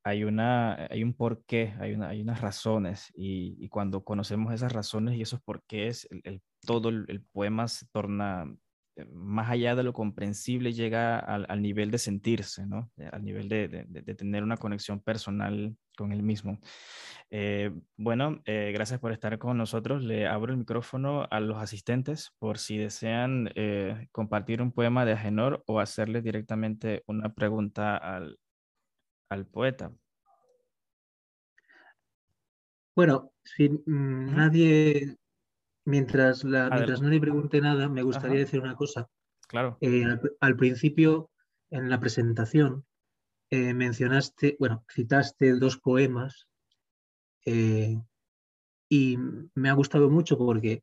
hay, 0.04 0.24
una, 0.24 0.86
hay 0.90 1.02
un 1.02 1.14
porqué, 1.14 1.74
hay, 1.80 1.94
una, 1.94 2.08
hay 2.10 2.20
unas 2.20 2.42
razones, 2.42 3.10
y, 3.16 3.68
cuando 3.70 4.04
conocemos 4.04 4.52
esas 4.52 4.72
razones 4.72 5.16
y 5.16 5.22
esos 5.22 5.40
porqués, 5.40 6.06
el, 6.24 6.42
todo 6.60 6.90
el, 6.90 7.24
poema 7.32 7.66
se 7.68 7.86
torna 7.86 8.54
eh, 8.96 9.06
más 9.06 9.50
allá 9.50 9.74
de 9.74 9.82
lo 9.82 9.94
comprensible, 9.94 10.74
llega 10.74 11.18
al, 11.18 11.62
nivel 11.62 11.90
de 11.90 11.98
sentirse, 11.98 12.66
¿no? 12.66 12.90
Eh, 12.98 13.08
al 13.10 13.24
nivel 13.24 13.48
de, 13.48 13.86
de, 13.88 14.14
tener 14.14 14.42
una 14.42 14.58
conexión 14.58 15.00
personal 15.00 15.74
con 15.96 16.12
él 16.12 16.22
mismo. 16.22 16.60
Eh, 17.30 17.72
bueno, 17.96 18.42
gracias 18.44 19.00
por 19.00 19.12
estar 19.12 19.38
con 19.38 19.56
nosotros. 19.56 20.02
Le 20.02 20.26
abro 20.26 20.52
el 20.52 20.58
micrófono 20.58 21.26
a 21.30 21.40
los 21.40 21.56
asistentes 21.58 22.32
por 22.38 22.58
si 22.58 22.76
desean 22.76 23.50
compartir 24.12 24.60
un 24.60 24.72
poema 24.72 25.04
de 25.04 25.12
Agenor 25.12 25.62
o 25.66 25.80
hacerle 25.80 26.20
directamente 26.20 27.04
una 27.06 27.32
pregunta 27.32 27.96
al, 27.96 28.38
al 29.34 29.46
poeta. 29.46 29.92
Bueno, 32.96 33.32
si 33.42 33.82
nadie, 33.86 35.16
mientras, 35.84 36.44
la, 36.44 36.70
mientras 36.70 37.02
nadie 37.02 37.20
pregunte 37.20 37.60
nada, 37.60 37.88
me 37.88 38.02
gustaría 38.02 38.38
decir 38.38 38.60
una 38.60 38.76
cosa. 38.76 39.08
Claro. 39.48 39.76
Eh, 39.80 40.04
al, 40.40 40.56
principio, 40.56 41.30
en 41.70 41.90
la 41.90 41.98
presentación, 41.98 42.86
eh, 43.50 43.74
mencionaste, 43.74 44.56
bueno, 44.60 44.84
citaste 44.88 45.54
dos 45.54 45.78
poemas 45.78 46.46
eh, 47.44 48.00
y 48.88 49.18
me 49.54 49.68
ha 49.68 49.74
gustado 49.74 50.08
mucho 50.08 50.38
porque 50.38 50.82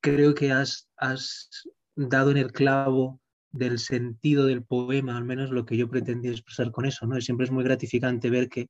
creo 0.00 0.34
que 0.34 0.52
has, 0.52 0.88
has 0.96 1.50
dado 1.96 2.30
en 2.30 2.36
el 2.36 2.52
clavo 2.52 3.20
del 3.52 3.78
sentido 3.78 4.46
del 4.46 4.64
poema, 4.64 5.16
al 5.16 5.24
menos 5.24 5.50
lo 5.50 5.64
que 5.66 5.76
yo 5.76 5.88
pretendía 5.88 6.30
expresar 6.30 6.72
con 6.72 6.86
eso, 6.86 7.06
¿no? 7.06 7.16
Y 7.16 7.22
siempre 7.22 7.44
es 7.44 7.52
muy 7.52 7.62
gratificante 7.64 8.30
ver 8.30 8.48
que, 8.48 8.68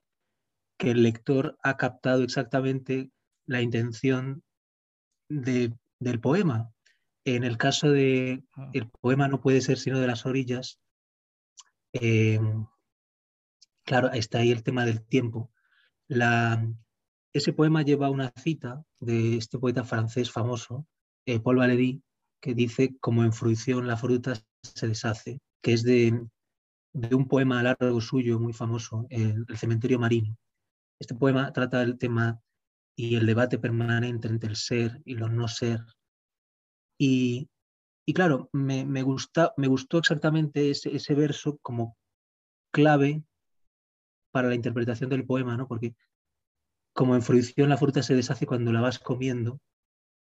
que 0.76 0.90
el 0.90 1.02
lector 1.02 1.56
ha 1.62 1.76
captado 1.76 2.22
exactamente 2.22 3.10
la 3.46 3.62
intención 3.62 4.42
de, 5.28 5.72
del 6.00 6.20
poema. 6.20 6.72
En 7.24 7.44
el 7.44 7.56
caso 7.56 7.90
de 7.90 8.44
ah. 8.56 8.70
el 8.72 8.90
poema 8.90 9.28
no 9.28 9.40
puede 9.40 9.60
ser 9.60 9.78
sino 9.78 10.00
de 10.00 10.08
las 10.08 10.26
orillas, 10.26 10.80
eh, 11.92 12.40
claro, 13.84 14.10
está 14.12 14.38
ahí 14.38 14.50
el 14.50 14.64
tema 14.64 14.84
del 14.84 15.04
tiempo. 15.06 15.52
La, 16.08 16.66
ese 17.32 17.52
poema 17.52 17.82
lleva 17.82 18.10
una 18.10 18.32
cita 18.36 18.84
de 18.98 19.36
este 19.36 19.58
poeta 19.58 19.84
francés 19.84 20.30
famoso, 20.30 20.86
eh, 21.26 21.38
Paul 21.38 21.58
Valéry, 21.58 22.02
que 22.40 22.54
dice, 22.54 22.96
como 23.00 23.22
en 23.22 23.32
fruición 23.32 23.86
la 23.86 23.96
fruta 23.96 24.34
se 24.62 24.88
deshace, 24.88 25.40
que 25.60 25.72
es 25.72 25.82
de, 25.82 26.26
un 26.92 27.28
poema 27.28 27.62
largo 27.62 28.00
suyo 28.00 28.38
muy 28.38 28.52
famoso, 28.52 29.06
el, 29.10 29.46
cementerio 29.56 29.98
marino. 29.98 30.36
Este 30.98 31.14
poema 31.14 31.52
trata 31.52 31.80
del 31.80 31.98
tema 31.98 32.40
y 32.96 33.16
el 33.16 33.26
debate 33.26 33.58
permanente 33.58 34.28
entre 34.28 34.50
el 34.50 34.56
ser 34.56 35.00
y 35.04 35.14
lo 35.14 35.28
no 35.28 35.48
ser. 35.48 35.80
Y, 36.98 37.48
claro, 38.14 38.48
me, 38.52 39.02
gusta, 39.02 39.52
me 39.56 39.66
gustó 39.66 39.98
exactamente 39.98 40.70
ese, 40.70 40.94
ese, 40.94 41.14
verso 41.14 41.58
como 41.62 41.96
clave 42.70 43.24
para 44.30 44.48
la 44.48 44.54
interpretación 44.54 45.10
del 45.10 45.26
poema, 45.26 45.56
¿no? 45.56 45.66
porque 45.66 45.94
como 46.94 47.14
en 47.14 47.22
fruición 47.22 47.70
la 47.70 47.78
fruta 47.78 48.02
se 48.02 48.14
deshace 48.14 48.46
cuando 48.46 48.72
la 48.72 48.80
vas 48.80 48.98
comiendo 48.98 49.60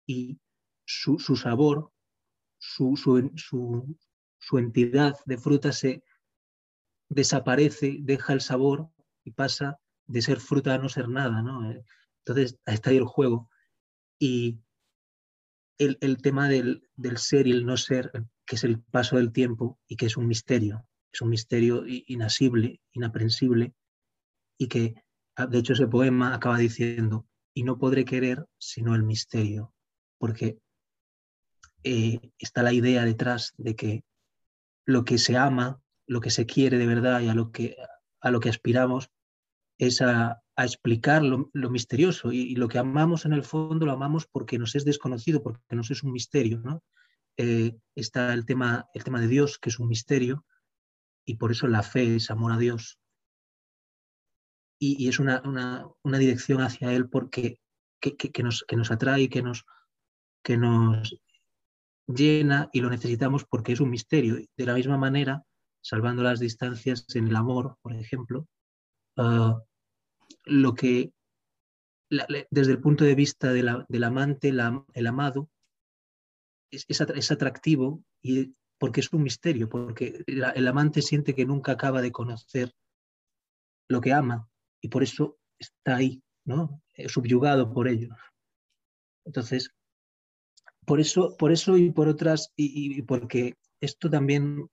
y 0.06 0.38
su, 0.86 1.18
su 1.18 1.36
sabor 1.36 1.92
su, 2.64 2.96
su, 3.36 3.96
entidad 4.52 5.16
de 5.26 5.38
fruta 5.38 5.72
se 5.72 6.02
desaparece, 7.08 7.98
deja 8.00 8.32
el 8.32 8.40
sabor 8.40 8.90
y 9.24 9.30
pasa 9.30 9.78
de 10.06 10.22
ser 10.22 10.40
fruta 10.40 10.74
a 10.74 10.78
no 10.78 10.88
ser 10.88 11.08
nada, 11.08 11.42
¿no? 11.42 11.70
Eh, 11.70 11.84
entonces, 12.24 12.58
está 12.66 12.90
ahí 12.90 12.96
el 12.96 13.04
juego. 13.04 13.50
Y 14.18 14.58
el, 15.78 16.22
tema 16.22 16.48
del, 16.48 16.88
ser 17.16 17.46
y 17.46 17.52
el 17.52 17.66
no 17.66 17.76
ser, 17.76 18.10
que 18.46 18.56
es 18.56 18.64
el 18.64 18.80
paso 18.80 19.16
del 19.16 19.32
tiempo 19.32 19.78
y 19.86 19.96
que 19.96 20.06
es 20.06 20.16
un 20.16 20.26
misterio, 20.26 20.86
es 21.12 21.20
un 21.20 21.30
misterio 21.30 21.84
inasible, 21.86 22.80
inaprensible, 22.92 23.74
y 24.58 24.68
que, 24.68 24.94
ah, 25.36 25.46
de 25.46 25.58
hecho, 25.58 25.72
ese 25.72 25.86
poema 25.86 26.34
acaba 26.34 26.58
diciendo, 26.58 27.26
y 27.52 27.64
no 27.64 27.78
podré 27.78 28.04
querer 28.04 28.46
sino 28.58 28.94
el 28.94 29.02
misterio, 29.02 29.74
porque 30.18 30.58
eh, 31.82 32.32
está 32.38 32.62
la 32.62 32.72
idea 32.72 33.04
detrás 33.04 33.52
de 33.56 33.76
que 33.76 34.04
lo 34.86 35.04
que 35.04 35.18
se 35.18 35.36
ama, 35.36 35.80
lo 36.06 36.20
que 36.20 36.30
se 36.30 36.46
quiere 36.46 36.78
de 36.78 36.86
verdad 36.86 37.20
y 37.20 37.28
a 37.28 37.34
lo 37.34 37.50
que, 37.50 37.76
a 38.20 38.30
lo 38.30 38.40
que 38.40 38.48
aspiramos 38.48 39.10
es 39.78 40.00
a, 40.02 40.40
explicar 40.56 41.22
lo, 41.24 41.50
misterioso 41.70 42.30
y, 42.30 42.54
lo 42.54 42.68
que 42.68 42.78
amamos 42.78 43.24
en 43.24 43.32
el 43.32 43.42
fondo 43.42 43.86
lo 43.86 43.92
amamos 43.92 44.26
porque 44.26 44.56
nos 44.56 44.76
es 44.76 44.84
desconocido, 44.84 45.42
porque 45.42 45.74
nos 45.74 45.90
es 45.90 46.04
un 46.04 46.12
misterio. 46.12 46.60
¿no? 46.60 46.84
Eh, 47.36 47.76
está 47.96 48.32
el 48.32 48.46
tema, 48.46 48.88
el 48.94 49.02
tema 49.02 49.20
de 49.20 49.26
Dios, 49.26 49.58
que 49.58 49.70
es 49.70 49.80
un 49.80 49.88
misterio, 49.88 50.44
y 51.26 51.36
por 51.36 51.50
eso 51.50 51.66
la 51.66 51.82
fe 51.82 52.16
es 52.16 52.30
amor 52.30 52.52
a 52.52 52.58
Dios. 52.58 53.00
Y, 54.78 55.08
es 55.08 55.18
una, 55.18 55.40
una, 56.02 56.18
dirección 56.18 56.60
hacia 56.60 56.92
Él 56.92 57.08
porque 57.08 57.58
que, 58.00 58.16
que, 58.16 58.42
nos, 58.42 58.64
que 58.68 58.76
nos 58.76 58.90
atrae, 58.90 59.30
que 59.30 59.42
nos, 59.42 59.64
que 60.42 60.58
nos 60.58 61.16
llena 62.06 62.68
y 62.72 62.80
lo 62.80 62.90
necesitamos 62.90 63.44
porque 63.44 63.72
es 63.72 63.80
un 63.80 63.90
misterio. 63.90 64.36
De 64.56 64.66
la 64.66 64.74
misma 64.74 64.98
manera, 64.98 65.42
salvando 65.82 66.22
las 66.22 66.40
distancias 66.40 67.06
en 67.14 67.28
el 67.28 67.36
amor, 67.36 67.76
por 67.82 67.94
ejemplo, 67.94 68.46
ah, 69.16 69.60
lo 70.44 70.74
que 70.74 71.12
desde 72.50 72.72
el 72.72 72.80
punto 72.80 73.04
de 73.04 73.14
vista 73.14 73.52
del 73.52 74.04
amante, 74.04 74.48
el 74.48 75.06
amado, 75.06 75.50
es, 76.70 76.84
es, 76.88 77.30
atractivo 77.30 78.04
y 78.22 78.54
porque 78.78 79.00
es 79.00 79.12
un 79.12 79.22
misterio, 79.22 79.68
porque 79.68 80.24
el, 80.26 80.68
amante 80.68 81.02
siente 81.02 81.34
que 81.34 81.46
nunca 81.46 81.72
acaba 81.72 82.02
de 82.02 82.12
conocer 82.12 82.72
lo 83.88 84.00
que 84.00 84.12
ama 84.12 84.48
y 84.80 84.88
por 84.88 85.02
eso 85.02 85.38
está 85.58 85.96
ahí, 85.96 86.22
¿no? 86.44 86.82
Eh, 86.94 87.08
subyugado 87.08 87.72
por 87.72 87.88
ello. 87.88 88.14
Entonces, 89.24 89.70
por 90.86 91.00
eso, 91.00 91.36
por 91.36 91.52
eso 91.52 91.76
y 91.76 91.90
por 91.90 92.08
otras, 92.08 92.52
y, 92.56 93.02
porque 93.02 93.54
esto 93.80 94.10
también, 94.10 94.68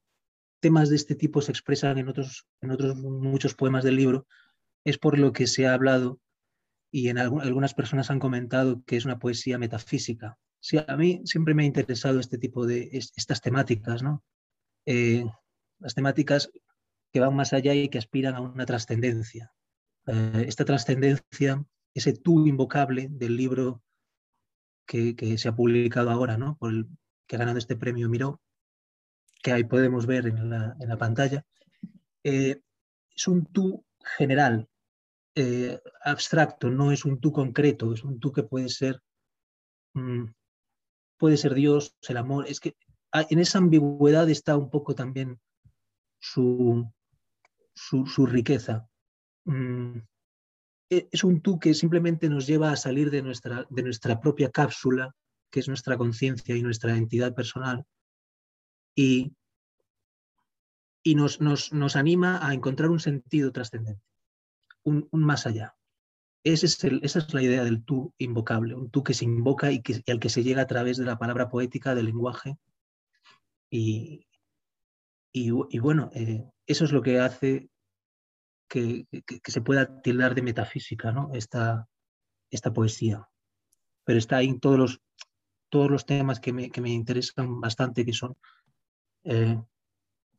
temas 0.60 0.90
de 0.90 0.96
este 0.96 1.16
tipo 1.16 1.42
se 1.42 1.52
expresan 1.52 1.98
en 1.98 2.08
otros, 2.08 2.46
en 2.62 2.72
otros 2.72 2.96
muchos 2.96 3.56
poemas 3.56 3.84
del 3.84 3.96
libro, 3.96 4.28
es 4.86 4.98
por 4.98 5.18
lo 5.18 5.34
que 5.34 5.48
se 5.48 5.66
ha 5.66 5.74
hablado 5.74 6.20
y 6.92 7.08
en 7.08 7.18
algunas 7.18 7.74
personas 7.74 8.12
han 8.12 8.20
comentado 8.20 8.84
que 8.86 8.98
es 8.98 9.06
una 9.06 9.18
poesía 9.18 9.58
metafísica. 9.58 10.38
Sí, 10.60 10.78
a 10.86 10.98
mí 10.98 11.22
siempre 11.26 11.54
me 11.54 11.64
ha 11.64 11.66
interesado 11.66 12.20
este 12.20 12.38
tipo 12.38 12.68
de 12.68 12.90
estas 12.92 13.42
temáticas, 13.42 14.04
¿no? 14.04 14.24
Eh, 14.86 15.26
las 15.80 15.96
temáticas 15.96 16.52
que 17.12 17.20
van 17.20 17.36
más 17.36 17.54
allá 17.54 17.74
y 17.74 17.90
que 17.90 17.98
aspiran 17.98 18.36
a 18.36 18.42
una 18.42 18.66
trascendencia. 18.66 19.52
Eh, 20.08 20.46
esta 20.48 20.66
trascendencia, 20.66 21.66
ese 21.94 22.14
tú 22.14 22.48
invocable 22.48 23.08
del 23.10 23.36
libro 23.36 23.82
que, 24.92 25.38
se 25.38 25.48
ha 25.48 25.56
publicado 25.56 26.10
ahora, 26.10 26.38
¿no? 26.38 26.58
Por 26.58 26.72
el, 26.72 26.88
que 27.26 27.36
ha 27.36 27.40
ganado 27.40 27.58
este 27.58 27.78
premio 27.78 28.10
Miró, 28.10 28.42
que 29.42 29.54
ahí 29.54 29.64
podemos 29.64 30.06
ver 30.06 30.28
en 30.28 30.50
la, 30.50 30.76
en 30.80 30.90
la 30.90 30.98
pantalla, 30.98 31.46
eh, 32.24 32.62
es 33.16 33.28
un 33.28 33.46
tú 33.46 33.86
general, 34.18 34.68
eh, 35.36 35.80
abstracto, 36.04 36.70
no 36.70 36.92
es 36.92 37.06
un 37.06 37.20
tú 37.22 37.32
concreto, 37.32 37.94
es 37.94 38.04
un 38.04 38.20
tú 38.20 38.32
que 38.34 38.44
puede 38.44 38.68
ser, 38.68 39.02
mm, 39.94 40.26
puede 41.18 41.38
ser 41.38 41.54
Dios, 41.54 41.96
el 42.10 42.18
amor. 42.18 42.48
Es 42.48 42.60
que 42.60 42.76
en 43.14 43.40
esa 43.40 43.60
ambigüedad 43.60 44.30
está 44.30 44.58
un 44.58 44.70
poco 44.70 44.94
también 44.94 45.40
su, 46.20 46.92
su, 47.74 48.26
riqueza. 48.26 48.88
Mm, 49.46 50.00
es 50.92 51.24
un 51.24 51.42
tú 51.42 51.58
que 51.58 51.74
simplemente 51.74 52.28
nos 52.28 52.46
lleva 52.46 52.72
a 52.72 52.76
salir 52.76 53.10
de 53.12 53.22
nuestra, 53.22 53.66
de 53.70 53.84
nuestra 53.84 54.20
propia 54.20 54.52
cápsula, 54.52 55.16
que 55.50 55.62
es 55.62 55.68
nuestra 55.70 55.98
conciencia 55.98 56.56
y 56.56 56.62
nuestra 56.62 56.96
entidad 56.98 57.34
personal, 57.34 57.86
y, 58.94 59.34
y 61.02 61.16
nos, 61.16 61.40
nos, 61.40 61.96
anima 61.96 62.46
a 62.46 62.54
encontrar 62.54 62.90
un 62.90 63.00
sentido 63.00 63.54
trascendente, 63.54 64.04
un, 64.84 65.08
más 65.12 65.48
allá. 65.48 65.76
Esa 66.44 66.66
es 66.66 67.34
la 67.34 67.42
idea 67.42 67.64
del 67.64 67.86
tú 67.86 68.14
invocable, 68.18 68.76
un 68.76 68.90
tú 68.90 69.04
que 69.04 69.14
se 69.14 69.24
invoca 69.24 69.72
y, 69.72 69.82
que, 69.82 70.04
al 70.08 70.20
que 70.20 70.30
se 70.30 70.44
llega 70.44 70.64
a 70.64 70.68
través 70.68 70.98
de 70.98 71.06
la 71.06 71.18
palabra 71.18 71.50
poética, 71.50 71.96
del 71.96 72.08
lenguaje. 72.08 72.58
Y, 73.70 74.28
y, 75.32 75.80
bueno, 75.80 76.10
eh, 76.14 76.50
eso 76.66 76.84
es 76.84 76.92
lo 76.92 77.02
que 77.02 77.20
hace 77.20 77.70
que, 78.72 79.06
se 79.44 79.62
pueda 79.62 80.02
tildar 80.02 80.34
de 80.34 80.42
metafísica, 80.42 81.12
¿no? 81.12 81.30
Esta, 81.34 81.90
esta 82.50 82.72
poesía. 82.72 83.28
Pero 84.06 84.18
está 84.18 84.38
ahí 84.38 84.58
todos 84.60 84.80
los, 84.80 85.02
todos 85.70 85.92
los 85.92 86.06
temas 86.06 86.40
que 86.40 86.54
me, 86.54 86.72
que 86.72 86.80
me 86.80 86.90
interesan 86.90 87.60
bastante, 87.60 88.06
que 88.06 88.14
son 88.14 88.38
eh, 89.26 89.62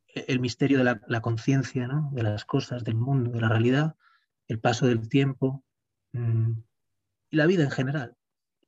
el 0.07 0.39
misterio 0.39 0.79
de 0.79 0.99
la, 1.05 1.21
conciencia, 1.21 1.87
¿no? 1.87 2.09
de 2.11 2.23
las 2.23 2.43
cosas, 2.43 2.83
del 2.83 2.95
mundo, 2.95 3.31
de 3.31 3.41
la 3.41 3.49
realidad, 3.49 3.95
el 4.47 4.59
paso 4.59 4.87
del 4.87 5.07
tiempo 5.07 5.63
mm, 6.13 6.53
y 7.29 7.37
la 7.37 7.45
vida 7.45 7.63
en 7.63 7.71
general. 7.71 8.17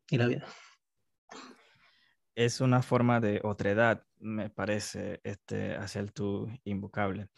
Y 0.10 0.18
la 0.18 0.28
vida 0.28 0.46
es 2.36 2.60
una 2.60 2.82
forma 2.82 3.22
de 3.22 3.40
otredad, 3.44 4.04
me 4.20 4.50
parece, 4.50 5.22
este, 5.24 5.76
hacia 5.76 6.02
el 6.02 6.12
tú 6.12 6.50
invocable. 6.66 7.30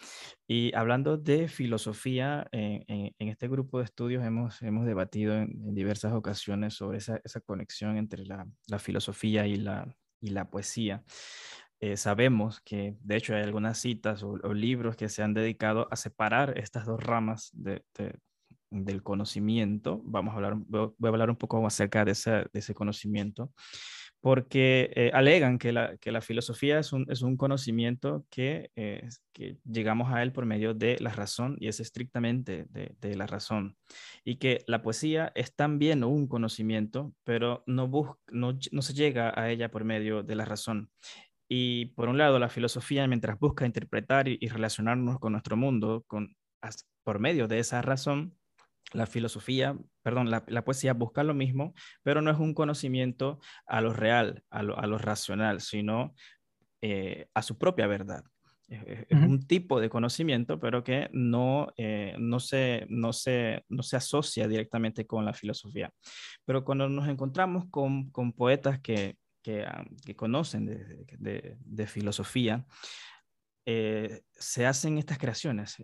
Y 0.47 0.73
hablando 0.75 1.17
de 1.17 1.47
filosofía, 1.47 2.47
en, 2.51 3.13
este 3.19 3.47
grupo 3.47 3.77
de 3.77 3.85
estudios 3.85 4.25
hemos, 4.25 4.61
hemos 4.63 4.85
debatido 4.85 5.35
en, 5.35 5.75
diversas 5.75 6.13
ocasiones 6.13 6.73
sobre 6.73 6.97
esa, 6.97 7.21
conexión 7.45 7.97
entre 7.97 8.25
la, 8.25 8.47
filosofía 8.79 9.45
y 9.45 9.57
la, 9.57 9.95
y 10.19 10.29
la 10.29 10.49
poesía. 10.49 11.03
Eh, 11.79 11.95
sabemos 11.95 12.59
que, 12.61 12.97
de 13.01 13.17
hecho, 13.17 13.35
hay 13.35 13.43
algunas 13.43 13.77
citas 13.77 14.23
o, 14.23 14.35
libros 14.53 14.95
que 14.95 15.09
se 15.09 15.21
han 15.21 15.35
dedicado 15.35 15.87
a 15.91 15.95
separar 15.95 16.57
estas 16.57 16.87
dos 16.87 17.03
ramas 17.03 17.51
del 18.71 19.03
conocimiento. 19.03 20.01
Vamos 20.05 20.33
a 20.33 20.37
hablar, 20.37 20.55
voy 20.55 20.91
a 21.03 21.07
hablar 21.07 21.29
un 21.29 21.35
poco 21.35 21.65
acerca 21.67 22.03
de 22.03 22.13
ese, 22.13 22.31
de 22.31 22.49
ese 22.53 22.73
conocimiento 22.73 23.51
porque 24.27 24.91
eh, 24.93 25.11
alegan 25.13 25.57
que 25.57 25.71
la, 25.71 25.95
que 25.95 26.11
la, 26.11 26.19
filosofía 26.19 26.79
es 26.79 26.91
un, 26.91 27.05
es 27.09 27.21
un 27.21 27.37
conocimiento 27.37 28.25
que, 28.29 28.71
eh, 28.75 29.07
que, 29.31 29.55
llegamos 29.63 30.11
a 30.11 30.21
él 30.21 30.33
por 30.33 30.45
medio 30.45 30.73
de 30.73 30.97
la 30.99 31.11
razón 31.11 31.55
y 31.61 31.69
es 31.69 31.79
estrictamente 31.79 32.65
de, 32.69 32.93
de, 32.99 33.15
la 33.15 33.25
razón. 33.25 33.77
Y 34.25 34.35
que 34.35 34.65
la 34.67 34.81
poesía 34.81 35.31
es 35.33 35.55
también 35.55 36.03
un 36.03 36.27
conocimiento, 36.27 37.13
pero 37.23 37.63
no, 37.67 37.89
no, 38.27 38.59
no 38.69 38.81
se 38.81 38.93
llega 38.93 39.31
a 39.33 39.49
ella 39.49 39.71
por 39.71 39.85
medio 39.85 40.23
de 40.23 40.35
la 40.35 40.43
razón. 40.43 40.91
Y 41.47 41.85
por 41.95 42.09
un 42.09 42.17
lado, 42.17 42.37
la 42.37 42.49
filosofía, 42.49 43.07
mientras 43.07 43.39
busca 43.39 43.65
interpretar 43.65 44.27
y, 44.27 44.37
y 44.41 44.49
relacionarnos 44.49 45.19
con 45.19 45.31
nuestro 45.31 45.55
mundo 45.55 46.03
con, 46.05 46.35
por 47.05 47.19
medio 47.19 47.47
de 47.47 47.59
esa 47.59 47.81
razón, 47.81 48.36
la 48.93 49.05
filosofía, 49.05 49.77
perdón, 50.01 50.29
la, 50.29 50.65
poesía 50.65 50.93
busca 50.93 51.23
lo 51.23 51.33
mismo, 51.33 51.73
pero 52.03 52.21
no 52.21 52.31
es 52.31 52.37
un 52.37 52.53
conocimiento 52.53 53.39
a 53.65 53.81
lo 53.81 53.93
real, 53.93 54.43
a 54.49 54.63
lo, 54.63 54.97
racional, 54.97 55.61
sino 55.61 56.13
eh, 56.81 57.27
a 57.33 57.41
su 57.41 57.57
propia 57.57 57.87
verdad. 57.87 58.23
Es, 58.69 59.05
un 59.11 59.47
tipo 59.47 59.79
de 59.79 59.89
conocimiento, 59.89 60.59
pero 60.59 60.83
que 60.83 61.09
no, 61.13 61.73
eh, 61.77 62.15
no, 62.19 62.39
se, 62.39 62.85
no, 62.89 63.13
se, 63.13 63.63
no 63.69 63.81
se 63.81 63.95
asocia 63.95 64.47
directamente 64.47 65.05
con 65.05 65.23
la 65.23 65.33
filosofía. 65.33 65.91
Pero 66.45 66.65
cuando 66.65 66.89
nos 66.89 67.07
encontramos 67.07 67.65
con, 67.69 68.11
poetas 68.33 68.79
que, 68.81 69.17
que, 69.41 69.63
ah, 69.63 69.85
conocen 70.17 70.65
de 70.65 71.87
filosofía, 71.87 72.65
eh, 73.69 74.21
se 74.31 74.65
hacen 74.65 74.97
estas 74.97 75.17
creaciones, 75.17 75.75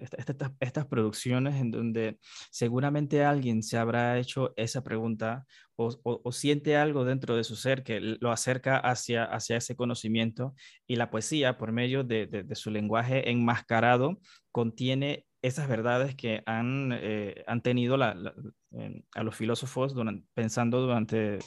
estas, 0.61 0.88
producciones 0.88 1.55
en 1.55 1.69
donde 1.69 2.17
seguramente 2.49 3.25
alguien 3.25 3.61
se 3.61 3.77
habrá 3.77 4.17
hecho 4.19 4.53
esa 4.55 4.86
pregunta 4.86 5.45
o, 5.75 6.31
siente 6.31 6.77
algo 6.77 7.03
dentro 7.03 7.36
de 7.36 7.43
su 7.43 7.57
ser 7.57 7.84
que 7.84 7.99
lo 7.99 8.31
acerca 8.31 8.77
hacia, 8.77 9.25
hacia 9.25 9.57
ese 9.57 9.75
conocimiento 9.75 10.55
y 10.88 10.95
la 10.95 11.09
poesía, 11.11 11.57
por 11.57 11.73
medio 11.73 12.05
de, 12.05 12.47
su 12.53 12.71
lenguaje 12.71 13.29
enmascarado, 13.29 14.17
contiene 14.53 15.25
esas 15.41 15.67
verdades 15.67 16.15
que 16.15 16.41
han, 16.45 16.93
eh, 16.93 17.43
han 17.47 17.61
tenido 17.61 17.95
a 18.01 19.23
los 19.23 19.36
filósofos 19.36 19.93
pensando 20.34 20.79
durante, 20.79 21.39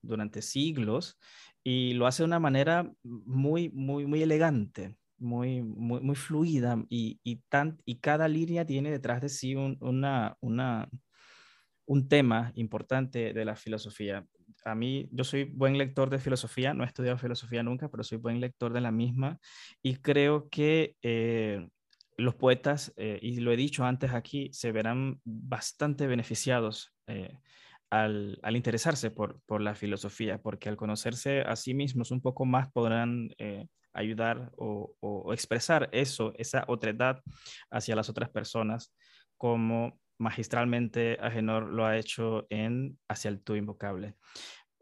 durante 0.00 0.40
siglos 0.40 1.18
y 1.62 1.92
lo 1.92 2.06
hace 2.06 2.22
de 2.22 2.28
una 2.28 2.40
manera 2.40 2.90
muy, 3.02 3.68
muy, 3.68 4.06
muy 4.06 4.22
elegante 4.22 4.96
muy, 5.18 5.62
muy, 5.62 6.00
muy 6.00 6.16
fluida 6.16 6.82
y, 6.88 7.20
y, 7.22 7.36
tan, 7.48 7.78
y 7.84 7.96
cada 8.00 8.28
línea 8.28 8.64
tiene 8.64 8.90
detrás 8.90 9.20
de 9.20 9.28
sí 9.28 9.54
un, 9.54 9.76
una, 9.80 10.36
una, 10.40 10.88
un 11.86 12.08
tema 12.08 12.52
importante 12.54 13.32
de 13.32 13.44
la 13.44 13.56
filosofía. 13.56 14.26
A 14.64 14.74
mí, 14.74 15.08
yo 15.12 15.24
soy 15.24 15.44
buen 15.44 15.78
lector 15.78 16.10
de 16.10 16.18
filosofía, 16.18 16.74
no 16.74 16.84
he 16.84 16.86
estudiado 16.86 17.18
filosofía 17.18 17.62
nunca, 17.62 17.88
pero 17.88 18.02
soy 18.02 18.18
buen 18.18 18.40
lector 18.40 18.72
de 18.72 18.80
la 18.80 18.90
misma 18.90 19.38
y 19.82 19.96
creo 19.96 20.48
que 20.48 20.96
eh, 21.02 21.66
los 22.16 22.34
poetas, 22.34 22.92
eh, 22.96 23.18
y 23.22 23.40
lo 23.40 23.52
he 23.52 23.56
dicho 23.56 23.84
antes 23.84 24.12
aquí, 24.12 24.50
se 24.52 24.72
verán 24.72 25.20
bastante 25.24 26.06
beneficiados 26.06 26.94
eh, 27.06 27.38
al, 27.90 28.40
al, 28.42 28.56
interesarse 28.56 29.10
por, 29.10 29.40
por, 29.46 29.60
la 29.60 29.74
filosofía, 29.74 30.38
porque 30.42 30.68
al 30.68 30.76
conocerse 30.76 31.42
a 31.42 31.54
sí 31.54 31.74
mismos 31.74 32.10
un 32.10 32.20
poco 32.20 32.44
más 32.44 32.70
podrán 32.72 33.30
ayudar 33.96 34.52
o, 34.56 35.32
expresar 35.32 35.88
eso, 35.92 36.32
esa 36.36 36.64
otredad 36.68 37.22
hacia 37.70 37.96
las 37.96 38.08
otras 38.08 38.30
personas, 38.30 38.94
como 39.36 39.98
magistralmente 40.18 41.18
Agenor 41.20 41.64
lo 41.68 41.84
ha 41.84 41.96
hecho 41.96 42.46
en 42.50 42.98
Hacia 43.08 43.28
el 43.28 43.42
Tú 43.42 43.54
Invocable. 43.54 44.14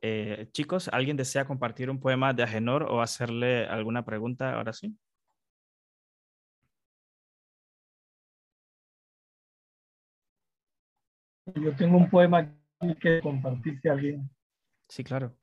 Eh, 0.03 0.49
chicos, 0.53 0.89
¿alguien 0.93 1.17
desea 1.17 1.47
compartir 1.47 1.89
un 1.91 1.99
poema 1.99 2.33
de 2.33 2.43
Agenor 2.43 2.85
o 2.85 3.01
hacerle 3.01 3.67
alguna 3.67 4.05
pregunta 4.05 4.55
ahora 4.55 4.73
sí? 4.73 4.97
Yo 11.55 11.75
tengo 11.77 11.97
un 11.97 12.11
poema 12.11 12.55
que 13.01 13.21
compartir 13.21 13.81
si 13.81 13.89
alguien. 13.89 14.31
Sí, 14.89 15.03
claro 15.03 15.37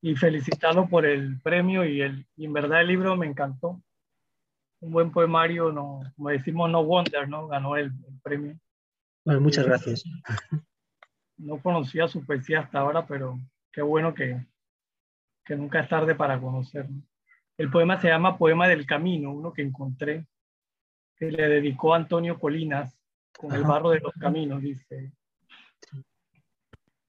y 0.00 0.14
felicitarlo 0.14 0.88
por 0.88 1.06
el 1.06 1.40
premio 1.40 1.84
y, 1.84 2.02
el, 2.02 2.26
en 2.36 2.52
verdad 2.52 2.80
el 2.80 2.88
libro 2.88 3.16
me 3.16 3.26
encantó. 3.26 3.82
Un 4.80 4.92
buen 4.92 5.10
poemario, 5.10 5.72
no, 5.72 6.00
como 6.14 6.28
decimos, 6.28 6.70
no 6.70 6.84
wonder, 6.84 7.28
¿no? 7.28 7.48
Ganó 7.48 7.76
el, 7.76 7.92
premio. 8.22 8.56
Bueno, 9.24 9.40
muchas 9.40 9.66
gracias. 9.66 10.04
No 11.40 11.62
conocía 11.62 12.08
su 12.08 12.26
poesía 12.26 12.58
hasta 12.58 12.80
ahora, 12.80 13.06
pero 13.06 13.38
qué 13.70 13.80
bueno 13.80 14.12
que, 14.12 14.44
que 15.44 15.54
nunca 15.54 15.78
es 15.78 15.88
tarde 15.88 16.16
para 16.16 16.40
conocerlo. 16.40 17.00
El 17.56 17.70
poema 17.70 18.00
se 18.00 18.08
llama 18.08 18.36
Poema 18.36 18.66
del 18.66 18.84
Camino, 18.84 19.30
uno 19.30 19.52
que 19.52 19.62
encontré, 19.62 20.26
que 21.14 21.30
le 21.30 21.48
dedicó 21.48 21.94
Antonio 21.94 22.40
Colinas 22.40 22.98
con 23.36 23.52
el 23.54 23.62
barro 23.62 23.90
de 23.90 24.00
los 24.00 24.12
caminos, 24.14 24.60
dice. 24.60 25.12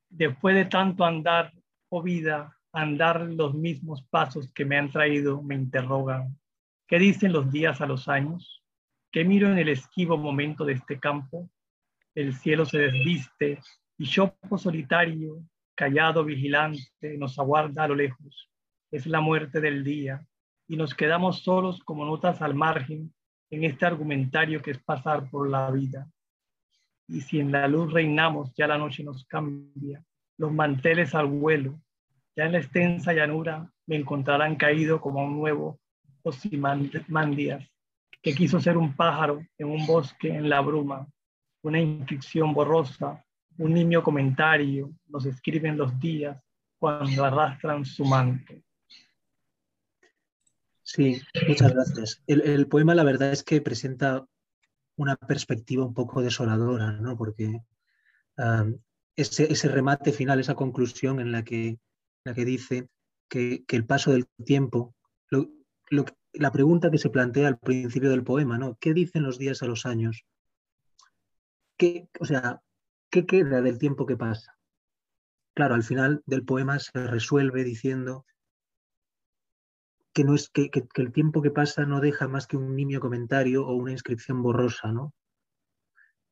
Después 0.10 0.56
de 0.56 0.66
tanto 0.66 1.06
andar, 1.06 1.52
oh 1.90 2.04
vida, 2.04 2.56
andar 2.72 3.22
los 3.22 3.54
mismos 3.54 4.04
pasos 4.10 4.52
que 4.54 4.66
me 4.66 4.78
han 4.78 4.92
traído 4.92 5.42
me 5.42 5.56
interrogan. 5.56 6.38
¿Qué 6.88 7.00
dicen 7.00 7.34
los 7.34 7.52
días 7.52 7.82
a 7.82 7.86
los 7.86 8.08
años? 8.08 8.64
¿Qué 9.12 9.26
miro 9.26 9.52
en 9.52 9.58
el 9.58 9.70
esquivo 9.70 10.18
momento 10.18 10.66
de 10.66 10.74
este 10.74 11.00
campo? 11.00 11.50
El 12.16 12.34
cielo 12.36 12.66
se 12.66 12.80
desviste 12.80 13.60
y 13.98 14.06
yo 14.06 14.36
solitario, 14.58 15.44
callado, 15.76 16.24
vigilante, 16.24 17.18
nos 17.18 17.38
aguarda 17.40 17.84
a 17.84 17.88
lo 17.88 17.96
lejos. 17.96 18.50
Es 18.92 19.06
la 19.06 19.22
muerte 19.22 19.62
del 19.62 19.84
día 19.84 20.26
y 20.68 20.78
nos 20.78 20.94
quedamos 20.94 21.44
solos 21.44 21.84
como 21.84 22.06
notas 22.06 22.42
al 22.42 22.56
margen 22.56 23.14
en 23.50 23.64
este 23.64 23.86
argumentario 23.86 24.62
que 24.62 24.72
es 24.72 24.84
pasar 24.84 25.30
por 25.30 25.50
la 25.50 25.70
vida. 25.72 26.08
Y 27.08 27.22
si 27.22 27.40
en 27.40 27.52
la 27.52 27.68
luz 27.68 27.92
reinamos, 27.92 28.54
ya 28.56 28.68
la 28.68 28.78
noche 28.78 29.04
nos 29.04 29.26
cambia, 29.26 30.04
los 30.38 30.52
manteles 30.52 31.16
al 31.16 31.26
vuelo, 31.26 31.82
ya 32.40 32.46
en 32.46 32.54
la 32.54 32.60
extensa 32.60 33.12
llanura 33.12 33.70
me 33.86 33.98
encontrarán 33.98 34.56
caído 34.56 35.02
como 35.02 35.22
un 35.26 35.36
nuevo 35.36 35.78
Osimandías, 36.24 37.70
que 38.22 38.34
quiso 38.34 38.62
ser 38.62 38.78
un 38.78 38.96
pájaro 38.96 39.46
en 39.58 39.68
un 39.68 39.86
bosque 39.86 40.30
en 40.30 40.48
la 40.48 40.62
bruma, 40.62 41.06
una 41.64 41.82
inscripción 41.82 42.54
borrosa, 42.54 43.22
un 43.58 43.74
niño 43.74 44.02
comentario, 44.02 44.90
nos 45.08 45.26
escriben 45.26 45.76
los 45.76 46.00
días 46.00 46.42
cuando 46.78 47.26
arrastran 47.26 47.84
su 47.84 48.06
manto. 48.06 48.54
Sí, 50.82 51.22
muchas 51.46 51.74
gracias. 51.74 52.24
El, 52.26 52.68
poema 52.68 52.96
la 52.96 53.04
verdad 53.04 53.34
es 53.34 53.44
que 53.44 53.60
presenta 53.60 54.26
una 54.96 55.18
perspectiva 55.18 55.84
un 55.84 55.94
poco 55.94 56.22
desoladora, 56.22 56.94
¿no? 56.94 57.18
Porque 57.18 57.64
ah, 58.38 58.66
ese, 59.18 59.52
ese, 59.52 59.68
remate 59.68 60.14
final, 60.14 60.40
esa 60.40 60.56
conclusión 60.56 61.20
en 61.20 61.34
la 61.34 61.44
que 61.44 61.80
la 62.24 62.34
que 62.34 62.46
dice 62.46 62.90
que, 63.28 63.64
el 63.68 63.86
paso 63.86 64.12
del 64.12 64.28
tiempo, 64.46 64.96
la 66.34 66.52
pregunta 66.52 66.92
que 66.92 66.98
se 66.98 67.10
plantea 67.10 67.48
al 67.48 67.58
principio 67.58 68.10
del 68.10 68.24
poema, 68.24 68.58
¿no? 68.58 68.78
¿Qué 68.80 68.94
dicen 68.94 69.24
los 69.24 69.38
días 69.38 69.64
a 69.64 69.66
los 69.66 69.86
años? 69.86 70.26
¿Qué, 71.78 72.10
o 72.20 72.26
sea, 72.26 72.62
¿qué 73.10 73.26
queda 73.26 73.62
del 73.62 73.80
tiempo 73.80 74.06
que 74.06 74.18
pasa? 74.18 74.58
Claro, 75.56 75.76
al 75.76 75.84
final 75.84 76.22
del 76.26 76.46
poema 76.46 76.80
se 76.80 77.08
resuelve 77.08 77.64
diciendo 77.64 78.26
que, 80.14 80.24
no 80.24 80.36
es, 80.36 80.50
que, 80.50 80.70
el 80.96 81.12
tiempo 81.12 81.42
que 81.42 81.52
pasa 81.52 81.86
no 81.86 82.00
deja 82.00 82.28
más 82.28 82.48
que 82.48 82.58
un 82.58 82.76
nimio 82.76 83.00
comentario 83.00 83.66
o 83.66 83.74
una 83.74 83.92
inscripción 83.92 84.42
borrosa, 84.42 84.92
¿no? 84.92 85.14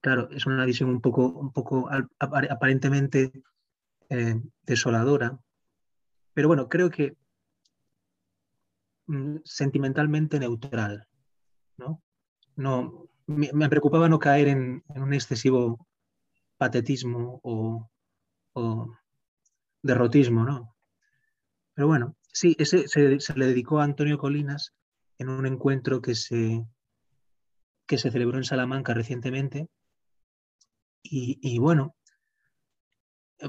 Claro, 0.02 0.30
es 0.32 0.46
una 0.46 0.66
visión 0.66 0.90
un 0.90 1.02
poco, 1.02 1.28
un 1.28 1.52
poco 1.52 1.90
aparentemente 2.20 3.32
eh, 4.10 4.42
desoladora. 4.62 5.40
Pero 6.38 6.50
bueno, 6.50 6.70
creo 6.70 6.92
que 6.92 7.18
mm, 9.08 9.38
sentimentalmente 9.44 10.38
neutral. 10.38 11.08
¿no? 11.78 12.04
No, 12.56 13.10
me, 13.26 13.70
preocupaba 13.70 14.08
no 14.08 14.20
caer 14.20 14.50
en, 14.50 14.84
un 14.90 15.16
excesivo 15.16 15.88
patetismo 16.58 17.40
o, 17.42 17.90
derrotismo, 19.82 20.44
¿no? 20.44 20.76
Pero 21.74 21.88
bueno, 21.88 22.16
sí, 22.32 22.56
ese 22.60 22.88
se, 22.88 23.34
le 23.36 23.48
dedicó 23.48 23.80
a 23.80 23.86
Antonio 23.86 24.20
Colinas 24.20 24.76
en 25.18 25.30
un 25.30 25.48
encuentro 25.48 26.04
que 26.04 26.14
se, 26.14 26.64
que 27.88 27.98
se 27.98 28.12
celebró 28.12 28.38
en 28.38 28.44
Salamanca 28.44 28.94
recientemente. 28.94 29.70
Y, 31.02 31.58
bueno, 31.58 31.96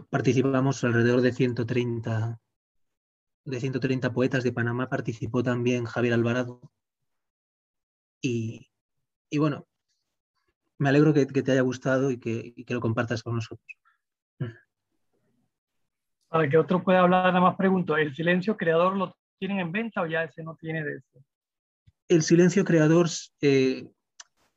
participamos 0.08 0.82
alrededor 0.84 1.20
de 1.20 1.34
130, 1.34 2.40
de 3.48 3.60
130 3.60 4.12
poetas 4.12 4.44
de 4.44 4.52
Panamá, 4.52 4.88
participó 4.88 5.42
también 5.42 5.86
Javier 5.86 6.14
Alvarado. 6.14 6.60
Y, 8.20 8.70
y 9.30 9.38
bueno, 9.38 9.66
me 10.78 10.90
alegro 10.90 11.14
que, 11.14 11.26
te 11.26 11.52
haya 11.52 11.62
gustado 11.62 12.10
y 12.10 12.18
que, 12.18 12.54
lo 12.68 12.80
compartas 12.80 13.22
con 13.22 13.36
nosotros. 13.36 13.66
Para 16.28 16.48
que 16.48 16.58
otro 16.58 16.82
pueda 16.84 17.00
hablar, 17.00 17.26
nada 17.26 17.40
más 17.40 17.56
pregunto, 17.56 17.96
¿el 17.96 18.14
silencio 18.14 18.56
creador 18.56 18.96
lo 18.96 19.16
tienen 19.38 19.60
en 19.60 19.72
venta 19.72 20.02
o 20.02 20.06
ya 20.06 20.24
ese 20.24 20.42
no 20.42 20.54
tiene 20.56 20.84
de 20.84 20.96
eso? 20.96 21.24
El 22.08 22.22
silencio 22.22 22.64
creador 22.64 23.08
eh, 23.40 23.88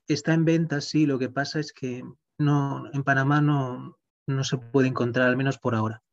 está 0.08 0.34
en 0.34 0.44
venta, 0.44 0.82
sí, 0.82 1.06
lo 1.06 1.18
que 1.18 1.30
pasa 1.30 1.60
es 1.60 1.72
que 1.72 2.04
no, 2.38 2.92
en 2.94 3.04
Panamá 3.04 3.40
no, 3.40 3.98
no 4.28 4.44
se 4.44 4.58
puede 4.58 4.90
encontrar, 4.90 5.30
al 5.30 5.38
menos 5.38 5.58
por 5.58 5.76
ahora. 5.76 6.04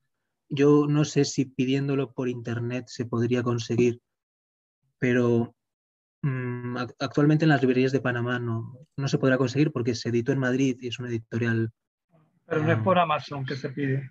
Yo 0.48 0.86
no 0.88 1.04
sé 1.04 1.24
si 1.24 1.44
pidiéndolo 1.44 2.12
por 2.12 2.28
internet 2.28 2.86
se 2.88 3.04
podría 3.04 3.42
conseguir, 3.42 4.00
pero 4.98 5.54
Mm, 6.22 6.76
actualmente 6.98 7.44
en 7.44 7.50
las 7.50 7.62
librerías 7.62 7.92
de 7.92 8.00
Panamá 8.00 8.40
no, 8.40 8.76
no 8.96 9.08
se 9.08 9.18
podrá 9.18 9.38
conseguir 9.38 9.70
porque 9.70 9.94
se 9.94 10.08
editó 10.08 10.32
en 10.32 10.40
Madrid 10.40 10.76
y 10.80 10.88
es 10.88 10.98
una 10.98 11.08
editorial. 11.08 11.70
Pero 12.46 12.62
no 12.62 12.72
es 12.72 12.78
por 12.78 12.98
Amazon 12.98 13.44
que 13.44 13.56
se 13.56 13.68
pide. 13.68 14.10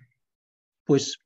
Pues 0.84 1.18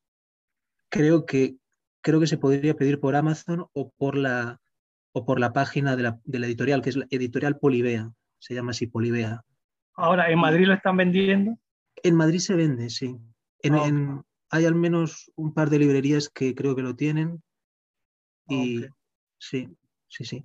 creo 0.88 1.24
que 1.24 1.56
creo 2.00 2.18
que 2.18 2.26
se 2.26 2.38
podría 2.38 2.74
pedir 2.74 2.98
por 2.98 3.14
Amazon 3.14 3.66
o 3.72 3.92
por 3.96 4.16
la 4.16 4.58
o 5.12 5.24
por 5.24 5.38
la 5.38 5.52
página 5.52 5.94
de 5.94 6.02
la, 6.02 6.20
de 6.24 6.38
la 6.38 6.46
editorial, 6.46 6.82
que 6.82 6.88
es 6.88 6.96
la 6.96 7.06
editorial 7.10 7.58
Polivea, 7.58 8.10
se 8.38 8.54
llama 8.54 8.70
así 8.70 8.86
Polivea. 8.86 9.42
Ahora, 9.94 10.30
¿en 10.30 10.38
Madrid 10.38 10.66
lo 10.66 10.72
están 10.72 10.96
vendiendo? 10.96 11.58
En 12.02 12.16
Madrid 12.16 12.38
se 12.38 12.56
vende, 12.56 12.88
sí. 12.88 13.18
En, 13.58 13.74
ah, 13.74 14.24
hay 14.52 14.66
al 14.66 14.76
menos 14.76 15.32
un 15.34 15.52
par 15.52 15.68
de 15.68 15.80
librerías 15.80 16.28
que 16.28 16.54
creo 16.54 16.76
que 16.76 16.82
lo 16.82 16.94
tienen. 16.94 17.42
Y 18.48 18.84
sí, 19.38 19.68
sí, 20.08 20.24
sí 20.24 20.44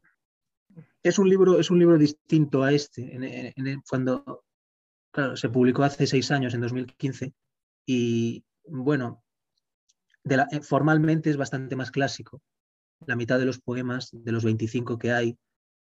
es 1.04 1.20
un 1.20 1.30
libro, 1.30 1.60
es 1.60 1.72
un 1.72 1.80
libro 1.80 1.98
distinto 1.98 2.64
a 2.64 2.72
este. 2.72 3.54
cuando 3.90 4.44
se 5.36 5.50
publicó 5.50 5.84
hace 5.84 6.06
seis 6.06 6.32
años, 6.32 6.54
en 6.54 6.62
2015, 6.62 7.34
y 7.86 8.44
bueno, 8.66 9.24
eh, 10.26 10.62
formalmente 10.62 11.30
es 11.30 11.38
bastante 11.38 11.76
más 11.76 11.92
clásico. 11.92 12.42
La 13.06 13.16
mitad 13.16 13.40
de 13.40 13.46
los 13.46 13.60
poemas, 13.60 14.10
de 14.12 14.32
los 14.32 14.44
25 14.44 14.98
que 14.98 15.12
hay, 15.12 15.38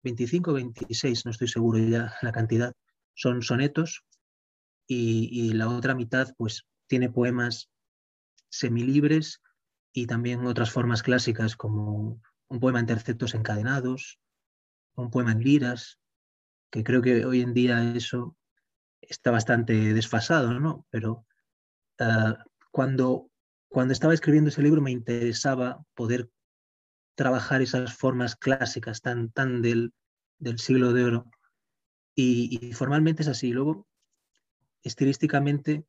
25 0.05 0.53
o 0.53 0.55
26, 0.55 1.25
no 1.25 1.31
estoy 1.31 1.49
seguro 1.49 1.79
ya 1.79 2.15
la 2.23 2.33
cantidad, 2.33 2.73
son 3.15 3.43
sonetos 3.43 4.05
y, 4.87 5.29
y 5.33 5.53
la 5.53 5.69
otra 5.69 5.95
mitad 5.95 6.33
pues 6.37 6.65
tiene 6.87 7.11
poemas 7.11 7.69
semilibres 8.51 9.43
y 9.93 10.07
también 10.07 10.47
otras 10.47 10.71
formas 10.71 11.03
clásicas 11.03 11.57
como 11.57 12.21
un 12.49 12.61
poema 12.61 12.81
en 12.81 12.87
tercetos 12.87 13.35
encadenados, 13.35 14.19
un 14.95 15.11
poema 15.11 15.33
en 15.33 15.41
liras, 15.41 15.99
que 16.71 16.85
creo 16.85 17.03
que 17.03 17.25
hoy 17.25 17.41
en 17.41 17.55
día 17.55 17.95
eso 17.95 18.37
está 19.01 19.31
bastante 19.31 19.95
desfasado, 19.95 20.59
¿no? 20.59 20.87
Pero 20.91 21.27
ah, 21.99 22.45
cuando, 22.71 23.31
cuando 23.69 23.93
estaba 23.93 24.15
escribiendo 24.15 24.51
ese 24.51 24.63
libro 24.63 24.83
me 24.83 24.91
interesaba 24.91 25.85
poder 25.95 26.31
trabajar 27.15 27.63
esas 27.63 27.95
formas 27.95 28.37
clásicas 28.37 29.01
tan, 29.01 29.31
tan 29.31 29.61
del, 29.61 29.93
del 30.39 30.59
siglo 30.59 30.93
de 30.93 31.05
oro. 31.05 31.31
Y, 32.15 32.73
formalmente 32.73 33.23
es 33.23 33.29
así. 33.29 33.53
Luego, 33.53 33.87
estilísticamente, 34.83 35.85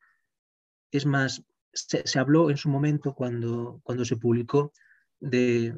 es 0.91 1.05
más, 1.05 1.43
se, 1.74 2.20
habló 2.20 2.50
en 2.50 2.58
su 2.58 2.70
momento 2.70 3.14
cuando, 3.14 3.80
cuando 3.84 4.06
se 4.06 4.18
publicó 4.18 4.72
de, 5.20 5.76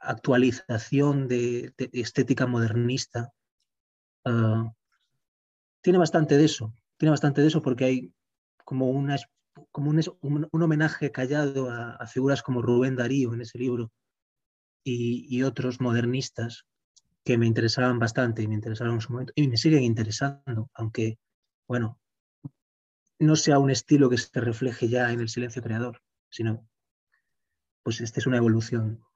actualización 0.00 1.28
de, 1.28 1.72
estética 1.92 2.46
modernista. 2.46 3.32
Ah, 4.24 4.72
tiene 5.80 5.98
bastante 5.98 6.36
de 6.36 6.44
eso, 6.44 6.74
tiene 6.96 7.10
bastante 7.10 7.40
de 7.40 7.48
eso 7.48 7.62
porque 7.62 7.84
hay 7.84 8.12
como, 8.64 8.90
una, 8.90 9.16
como 9.70 9.90
un, 9.90 10.62
homenaje 10.62 11.12
callado 11.12 11.70
a, 11.70 12.04
figuras 12.06 12.42
como 12.42 12.62
Rubén 12.62 12.96
Darío 12.96 13.34
en 13.34 13.42
ese 13.42 13.58
libro 13.58 13.92
y, 14.82 15.42
otros 15.42 15.80
modernistas 15.80 16.66
que 17.24 17.38
me 17.38 17.46
interesaban 17.46 17.98
bastante 17.98 18.42
y 18.42 18.48
me 18.48 18.54
interesaron 18.54 18.94
en 18.94 19.00
su 19.00 19.12
momento 19.12 19.32
y 19.36 19.48
me 19.48 19.56
siguen 19.56 19.82
interesando, 19.82 20.70
aunque, 20.74 21.18
bueno, 21.68 22.00
no 23.18 23.36
sea 23.36 23.58
un 23.58 23.70
estilo 23.70 24.10
que 24.10 24.18
se 24.18 24.40
refleje 24.40 24.88
ya 24.88 25.12
en 25.12 25.20
el 25.20 25.28
silencio 25.28 25.62
creador, 25.62 26.02
sino, 26.30 26.68
pues 27.82 28.00
esta 28.00 28.20
es 28.20 28.26
una 28.26 28.36
evolución 28.36 29.06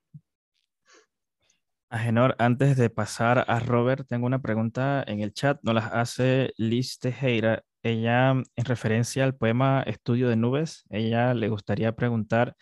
Agenor, 1.90 2.36
antes 2.38 2.76
de 2.76 2.88
pasar 2.88 3.44
a 3.48 3.59
Robert, 3.59 4.07
tengo 4.09 4.24
una 4.24 4.40
pregunta 4.40 5.03
en 5.05 5.20
el 5.20 5.32
chat. 5.32 5.59
Nos 5.62 5.74
la 5.74 5.86
hace 5.88 6.53
Liz 6.57 7.01
Tejera. 7.01 7.64
Ella, 7.82 8.30
en 8.30 8.64
referencia 8.64 9.24
al 9.24 9.34
poema 9.34 9.82
Estudio 9.82 10.28
de 10.28 10.36
Nubes, 10.36 10.84
ella 10.88 11.34
le 11.34 11.48
gustaría 11.48 11.96
preguntar 11.96 12.55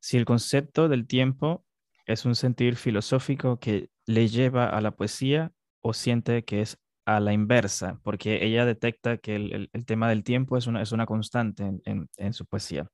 si 0.00 0.16
el 0.16 0.24
concepto 0.24 0.88
del 0.88 1.06
tiempo 1.06 1.66
es 2.06 2.24
un 2.24 2.34
sentir 2.34 2.76
filosófico 2.76 3.58
que 3.58 3.90
le 4.06 4.28
lleva 4.28 4.66
a 4.66 4.80
la 4.80 4.92
poesía 4.92 5.52
o 5.82 5.92
siente 5.92 6.44
que 6.46 6.62
es 6.62 6.78
a 7.16 7.20
la 7.20 7.32
inversa, 7.32 8.00
porque 8.02 8.44
ella 8.44 8.64
detecta 8.64 9.18
que 9.18 9.36
el, 9.36 9.70
tema 9.86 10.08
del 10.08 10.24
tiempo 10.24 10.56
es 10.56 10.66
una, 10.66 10.82
es 10.82 10.92
una 10.92 11.06
constante 11.06 11.80
en, 11.84 12.32
su 12.32 12.46
poesía. 12.46 12.88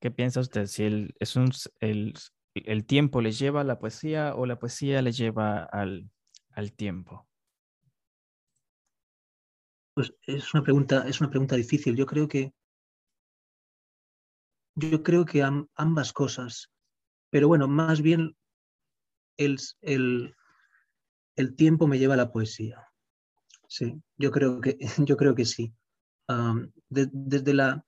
¿Qué 0.00 0.10
piensa 0.10 0.40
usted? 0.40 0.66
Si 0.66 0.84
el, 0.84 1.14
es 1.18 1.36
un, 1.36 1.50
el 1.80 2.14
el 2.54 2.86
tiempo 2.86 3.20
le 3.20 3.32
lleva 3.32 3.62
a 3.62 3.64
la 3.64 3.78
poesía 3.78 4.34
o 4.34 4.46
la 4.46 4.58
poesía 4.58 5.02
le 5.02 5.12
lleva 5.12 5.64
al, 5.64 6.10
tiempo? 6.76 7.26
Pues 9.94 10.14
es 10.26 10.54
una 10.54 10.62
pregunta, 10.62 11.06
es 11.08 11.20
una 11.20 11.30
pregunta 11.30 11.56
difícil. 11.56 11.96
Yo 11.96 12.06
creo 12.06 12.28
que 12.28 12.52
yo 14.76 15.02
creo 15.02 15.24
que 15.24 15.42
ambas 15.42 16.12
cosas. 16.12 16.70
Pero 17.30 17.48
bueno, 17.48 17.68
más 17.68 18.00
bien 18.02 18.36
el, 19.36 19.56
el, 19.82 20.34
tiempo 21.56 21.86
me 21.86 21.98
lleva 21.98 22.14
a 22.14 22.18
la 22.18 22.32
poesía. 22.32 22.88
Sí, 23.68 24.00
yo 24.16 24.30
creo 24.30 24.60
que, 24.60 24.76
yo 25.08 25.16
creo 25.16 25.34
que 25.34 25.44
sí. 25.44 25.74
desde 26.88 27.54
la 27.54 27.84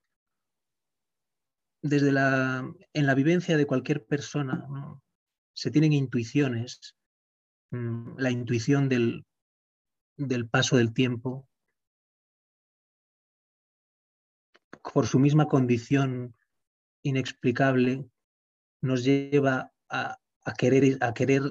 desde 1.83 2.13
la, 2.13 2.69
en 2.93 3.07
la 3.07 3.15
vivencia 3.15 3.57
de 3.57 3.67
cualquier 3.67 4.05
persona 4.05 4.67
se 5.55 5.71
tienen 5.71 5.93
intuiciones, 5.93 6.97
mm, 7.71 8.19
la 8.19 8.31
intuición 8.31 8.89
del, 8.89 9.25
del 10.17 10.49
paso 10.49 10.77
del 10.77 10.93
tiempo, 10.93 11.49
por 14.93 15.07
su 15.07 15.19
misma 15.19 15.47
condición 15.47 16.35
inexplicable, 17.03 18.09
nos 18.81 19.05
lleva 19.05 19.73
a, 19.89 20.19
querer, 20.57 20.99
a 21.01 21.13
querer 21.13 21.43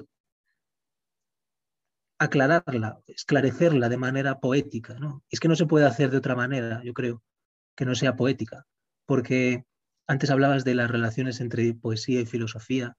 aclararla, 2.18 3.00
esclarecerla 3.06 3.88
de 3.88 3.96
manera 3.96 4.40
poética. 4.40 4.94
¿no? 4.94 5.22
Es 5.30 5.40
que 5.40 5.48
no 5.48 5.56
se 5.56 5.66
puede 5.66 5.86
hacer 5.86 6.10
de 6.10 6.18
otra 6.18 6.34
manera, 6.34 6.82
yo 6.84 6.92
creo, 6.94 7.22
que 7.76 7.84
no 7.84 7.94
sea 7.94 8.16
poética, 8.16 8.66
porque 9.04 9.64
antes 10.06 10.30
hablabas 10.30 10.64
de 10.64 10.74
las 10.74 10.90
relaciones 10.90 11.40
entre 11.40 11.74
poesía 11.74 12.20
y 12.20 12.26
filosofía. 12.26 12.96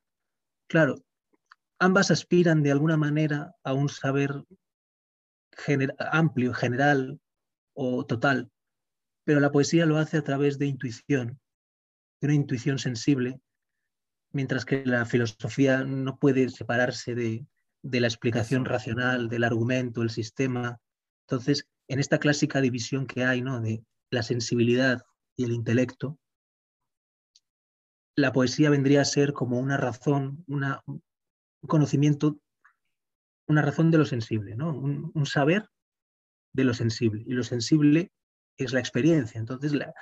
Claro, 0.68 1.04
ambas 1.80 2.12
aspiran 2.12 2.64
de 2.64 2.72
alguna 2.72 2.98
manera 2.98 3.56
a 3.64 3.74
un 3.74 3.90
saber 3.90 4.44
amplio, 6.00 6.54
general 6.54 7.20
o 7.74 8.06
total, 8.06 8.52
pero 9.24 9.40
la 9.40 9.52
poesía 9.52 9.86
lo 9.86 9.98
hace 9.98 10.18
a 10.18 10.24
través 10.24 10.60
de 10.60 10.68
intuición, 10.68 11.40
de 12.22 12.28
una 12.28 12.34
intuición 12.36 12.78
sensible, 12.78 13.40
mientras 14.32 14.66
que 14.66 14.86
la 14.86 15.06
filosofía 15.06 15.84
no 15.84 16.18
puede 16.18 16.50
separarse 16.50 17.16
de, 17.16 17.46
la 17.92 18.08
explicación 18.08 18.66
racional, 18.66 19.30
del 19.30 19.44
argumento, 19.44 20.02
el 20.02 20.10
sistema. 20.10 20.80
Entonces, 21.28 21.68
en 21.88 22.00
esta 22.00 22.20
clásica 22.20 22.62
división 22.62 23.08
que 23.08 23.24
hay, 23.24 23.42
¿no? 23.42 23.62
De 23.62 23.84
la 24.12 24.24
sensibilidad 24.24 25.04
y 25.36 25.46
el 25.46 25.52
intelecto, 25.52 26.20
la 28.16 28.34
poesía 28.34 28.70
vendría 28.70 29.02
a 29.02 29.06
ser 29.06 29.32
como 29.32 29.60
una 29.60 29.78
razón, 29.78 30.44
una, 30.48 30.82
un 30.88 31.02
conocimiento, 31.68 32.40
una 33.48 33.62
razón 33.62 33.92
de 33.92 34.00
lo 34.00 34.06
sensible, 34.06 34.56
¿no? 34.56 34.74
un, 34.74 35.26
saber 35.26 35.70
de 36.54 36.64
lo 36.64 36.74
sensible. 36.74 37.24
Y 37.28 37.34
lo 37.34 37.44
sensible 37.44 38.12
es 38.58 38.74
la 38.74 38.80
experiencia. 38.80 39.40
Entonces, 39.40 39.74
la, 39.74 39.94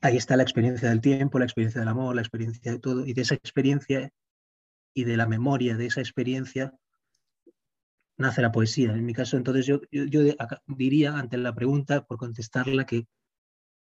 ahí 0.00 0.16
está 0.16 0.36
la 0.36 0.42
experiencia 0.42 0.88
del 0.88 1.00
tiempo, 1.00 1.38
la 1.38 1.44
experiencia 1.44 1.80
del 1.80 1.88
amor, 1.88 2.16
la 2.16 2.22
experiencia 2.22 2.72
de 2.72 2.80
todo. 2.80 3.06
Y 3.06 3.12
de 3.12 3.22
esa 3.22 3.36
experiencia 3.36 4.10
y 4.94 5.04
de 5.04 5.16
la 5.16 5.26
memoria 5.26 5.76
de 5.76 5.86
esa 5.86 6.00
experiencia 6.00 6.74
nace 8.16 8.42
la 8.42 8.52
poesía. 8.52 8.92
En 8.92 9.06
mi 9.06 9.14
caso, 9.14 9.36
entonces 9.36 9.66
yo, 9.66 9.80
yo, 9.90 10.20
diría 10.66 11.16
ante 11.16 11.38
la 11.38 11.54
pregunta, 11.54 12.04
por 12.04 12.18
contestarla, 12.18 12.84
que 12.84 13.06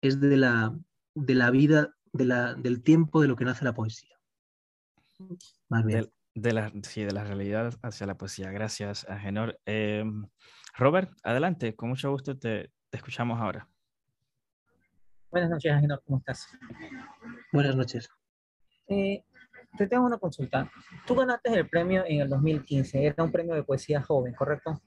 es 0.03 0.21
de 0.21 0.37
la, 0.37 0.77
de 1.15 1.35
la 1.35 1.51
vida, 1.51 1.95
de 2.13 2.25
la, 2.25 2.55
del 2.55 2.83
tiempo 2.83 3.23
de 3.23 3.29
lo 3.29 3.37
que 3.37 3.45
nace 3.45 3.65
la 3.65 3.75
poesía. 3.75 4.19
Más 5.69 5.85
bien. 5.85 6.11
De, 6.35 6.53
la, 6.53 6.73
sí, 6.83 7.05
de 7.05 7.13
la 7.13 7.25
realidad 7.25 7.75
hacia 7.83 8.07
la 8.07 8.19
poesía. 8.19 8.51
Gracias, 8.51 9.09
Agenor. 9.09 9.61
Em, 9.65 10.27
Robert, 10.77 11.13
adelante, 11.23 11.77
con 11.77 11.91
mucho 11.91 12.11
gusto 12.11 12.37
te, 12.37 12.73
te 12.91 12.97
escuchamos 12.97 13.41
ahora. 13.41 13.69
Buenas 15.31 15.51
noches, 15.51 15.73
Agenor, 15.73 16.03
¿cómo 16.05 16.19
estás? 16.19 16.49
Buenas 17.53 17.77
noches. 17.77 18.09
Eh, 18.89 19.25
te 19.77 19.87
tengo 19.87 20.07
una 20.07 20.19
consulta. 20.19 20.71
Tú 21.07 21.15
ganaste 21.15 21.53
el 21.53 21.69
premio 21.69 22.05
en 22.07 22.21
el 22.21 22.29
2015, 22.29 23.07
era 23.07 23.25
un 23.25 23.33
premio 23.33 23.55
de 23.55 23.63
poesía 23.63 24.03
joven, 24.03 24.35
¿correcto? 24.35 24.81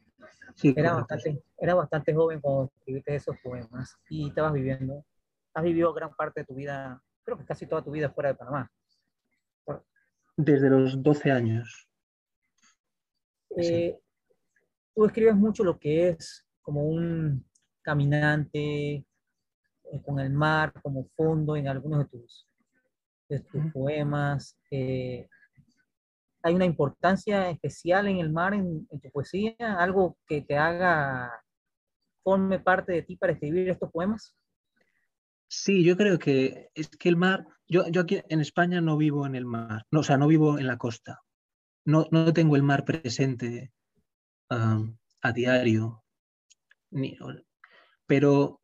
Sí. 0.55 0.73
Era, 0.75 0.93
bastante, 0.93 1.43
era 1.57 1.75
bastante 1.75 2.13
joven 2.13 2.41
cuando 2.41 2.71
escribiste 2.77 3.15
esos 3.15 3.37
poemas 3.43 3.95
y 4.09 4.29
estabas 4.29 4.53
viviendo, 4.53 5.05
has 5.53 5.63
vivido 5.63 5.93
gran 5.93 6.13
parte 6.15 6.41
de 6.41 6.45
tu 6.45 6.55
vida, 6.55 7.01
creo 7.23 7.37
que 7.37 7.45
casi 7.45 7.67
toda 7.67 7.83
tu 7.83 7.91
vida 7.91 8.09
fuera 8.09 8.29
de 8.29 8.35
Panamá. 8.35 8.71
Desde 10.35 10.69
los 10.69 11.01
12 11.01 11.31
años. 11.31 11.89
Eh, 13.55 13.99
tú 14.95 15.05
escribes 15.05 15.35
mucho 15.35 15.63
lo 15.63 15.79
que 15.79 16.09
es 16.09 16.45
como 16.61 16.83
un 16.83 17.45
caminante 17.81 19.05
eh, 19.91 20.01
con 20.05 20.19
el 20.19 20.29
mar 20.31 20.73
como 20.81 21.07
fondo 21.15 21.55
en 21.55 21.67
algunos 21.67 21.99
de 21.99 22.05
tus 22.05 22.47
de 23.29 23.39
tus 23.39 23.71
poemas. 23.71 24.57
Eh, 24.71 25.27
¿Hay 26.43 26.53
una 26.53 26.65
importancia 26.65 27.49
especial 27.49 28.07
en 28.07 28.17
el 28.17 28.31
mar 28.31 28.53
en, 28.53 28.87
tu 28.87 29.11
poesía? 29.11 29.55
¿Algo 29.59 30.17
que 30.27 30.41
te 30.41 30.57
haga, 30.57 31.31
forme 32.23 32.59
parte 32.59 32.93
de 32.93 33.01
ti 33.01 33.17
para 33.17 33.33
escribir 33.33 33.69
estos 33.69 33.91
poemas? 33.91 34.35
Sí, 35.49 35.83
yo 35.83 35.95
creo 35.95 36.19
que 36.19 36.69
es 36.73 36.89
que 36.89 37.09
el 37.09 37.15
mar, 37.15 37.47
yo, 37.67 37.87
yo 37.89 38.01
aquí 38.01 38.21
en 38.29 38.41
España 38.41 38.81
no 38.81 38.97
vivo 38.97 39.25
en 39.25 39.35
el 39.35 39.45
mar, 39.45 39.85
no, 39.91 40.01
o 40.01 40.03
sea, 40.03 40.17
no 40.17 40.27
vivo 40.27 40.59
en 40.59 40.67
la 40.67 40.77
costa, 40.77 41.21
no, 41.85 42.05
no 42.11 42.33
tengo 42.33 42.57
el 42.57 42.63
mar 42.63 42.83
presente 42.83 43.71
a 44.49 45.31
diario, 45.33 46.03
ni, 46.91 47.17
pero 48.05 48.61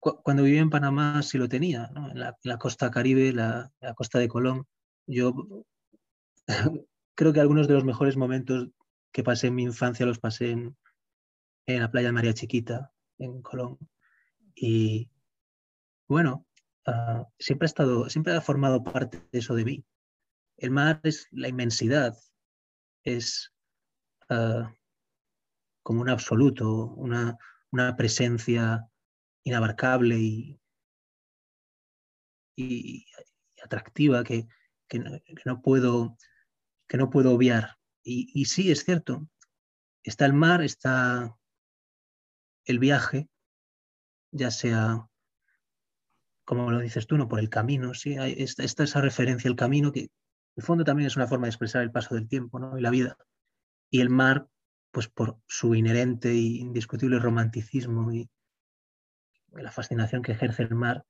cuando 0.00 0.42
vivía 0.42 0.62
en 0.62 0.70
Panamá 0.70 1.22
sí 1.22 1.36
lo 1.36 1.48
tenía, 1.48 1.90
en, 1.94 2.18
la, 2.18 2.58
costa 2.58 2.90
caribe, 2.90 3.32
la, 3.32 3.70
costa 3.94 4.18
de 4.18 4.28
Colón. 4.28 4.66
Yo 5.06 5.34
creo 7.14 7.32
que 7.32 7.40
algunos 7.40 7.68
de 7.68 7.74
los 7.74 7.84
mejores 7.84 8.16
momentos 8.16 8.70
que 9.12 9.22
pasé 9.22 9.48
en 9.48 9.56
mi 9.56 9.64
infancia 9.64 10.06
los 10.06 10.18
pasé 10.18 10.52
en, 10.52 10.76
la 11.66 11.90
playa 11.90 12.12
María 12.12 12.34
Chiquita, 12.34 12.92
en 13.18 13.42
Colón. 13.42 13.78
Y 14.54 15.08
bueno, 16.08 16.46
ah, 16.86 17.28
siempre 17.38 17.66
ha 17.66 17.72
estado, 17.72 18.08
siempre 18.08 18.34
ha 18.34 18.40
formado 18.40 18.82
parte 18.82 19.22
de 19.30 19.38
eso 19.38 19.54
de 19.54 19.64
mí. 19.64 19.84
El 20.56 20.70
mar 20.70 21.00
es 21.04 21.28
la 21.30 21.48
inmensidad, 21.48 22.16
es 23.04 23.52
ah, 24.30 24.74
como 25.82 26.00
un 26.00 26.08
absoluto, 26.08 26.94
una 26.94 27.96
presencia 27.96 28.89
inabarcable 29.44 30.18
y, 30.18 30.60
y, 32.56 33.06
atractiva 33.62 34.24
que, 34.24 34.46
no, 35.44 35.62
puedo, 35.62 36.16
que 36.88 36.96
no 36.96 37.10
puedo 37.10 37.32
obviar. 37.32 37.76
Y, 38.02 38.30
y 38.34 38.46
sí, 38.46 38.70
es 38.70 38.84
cierto, 38.84 39.28
está 40.02 40.26
el 40.26 40.32
mar, 40.32 40.62
está 40.62 41.36
el 42.64 42.78
viaje, 42.78 43.28
ya 44.32 44.50
sea, 44.50 45.06
como 46.44 46.70
lo 46.70 46.80
dices 46.80 47.06
tú, 47.06 47.16
no 47.16 47.28
por 47.28 47.38
el 47.38 47.50
camino, 47.50 47.94
sí, 47.94 48.16
hay, 48.16 48.34
está, 48.38 48.64
esa 48.64 49.00
referencia 49.00 49.48
al 49.48 49.56
camino 49.56 49.92
que 49.92 50.00
en 50.00 50.08
el 50.56 50.64
fondo 50.64 50.84
también 50.84 51.06
es 51.06 51.16
una 51.16 51.28
forma 51.28 51.46
de 51.46 51.50
expresar 51.50 51.82
el 51.82 51.92
paso 51.92 52.14
del 52.14 52.28
tiempo 52.28 52.58
¿no? 52.58 52.76
y 52.76 52.80
la 52.80 52.90
vida. 52.90 53.16
Y 53.90 54.00
el 54.00 54.10
mar, 54.10 54.48
pues 54.90 55.08
por 55.08 55.38
su 55.46 55.74
inherente 55.74 56.30
e 56.30 56.36
indiscutible 56.36 57.18
romanticismo 57.18 58.12
y, 58.12 58.28
la 59.52 59.70
fascinación 59.70 60.22
que 60.22 60.32
ejerce 60.32 60.62
el 60.62 60.74
mar, 60.74 61.04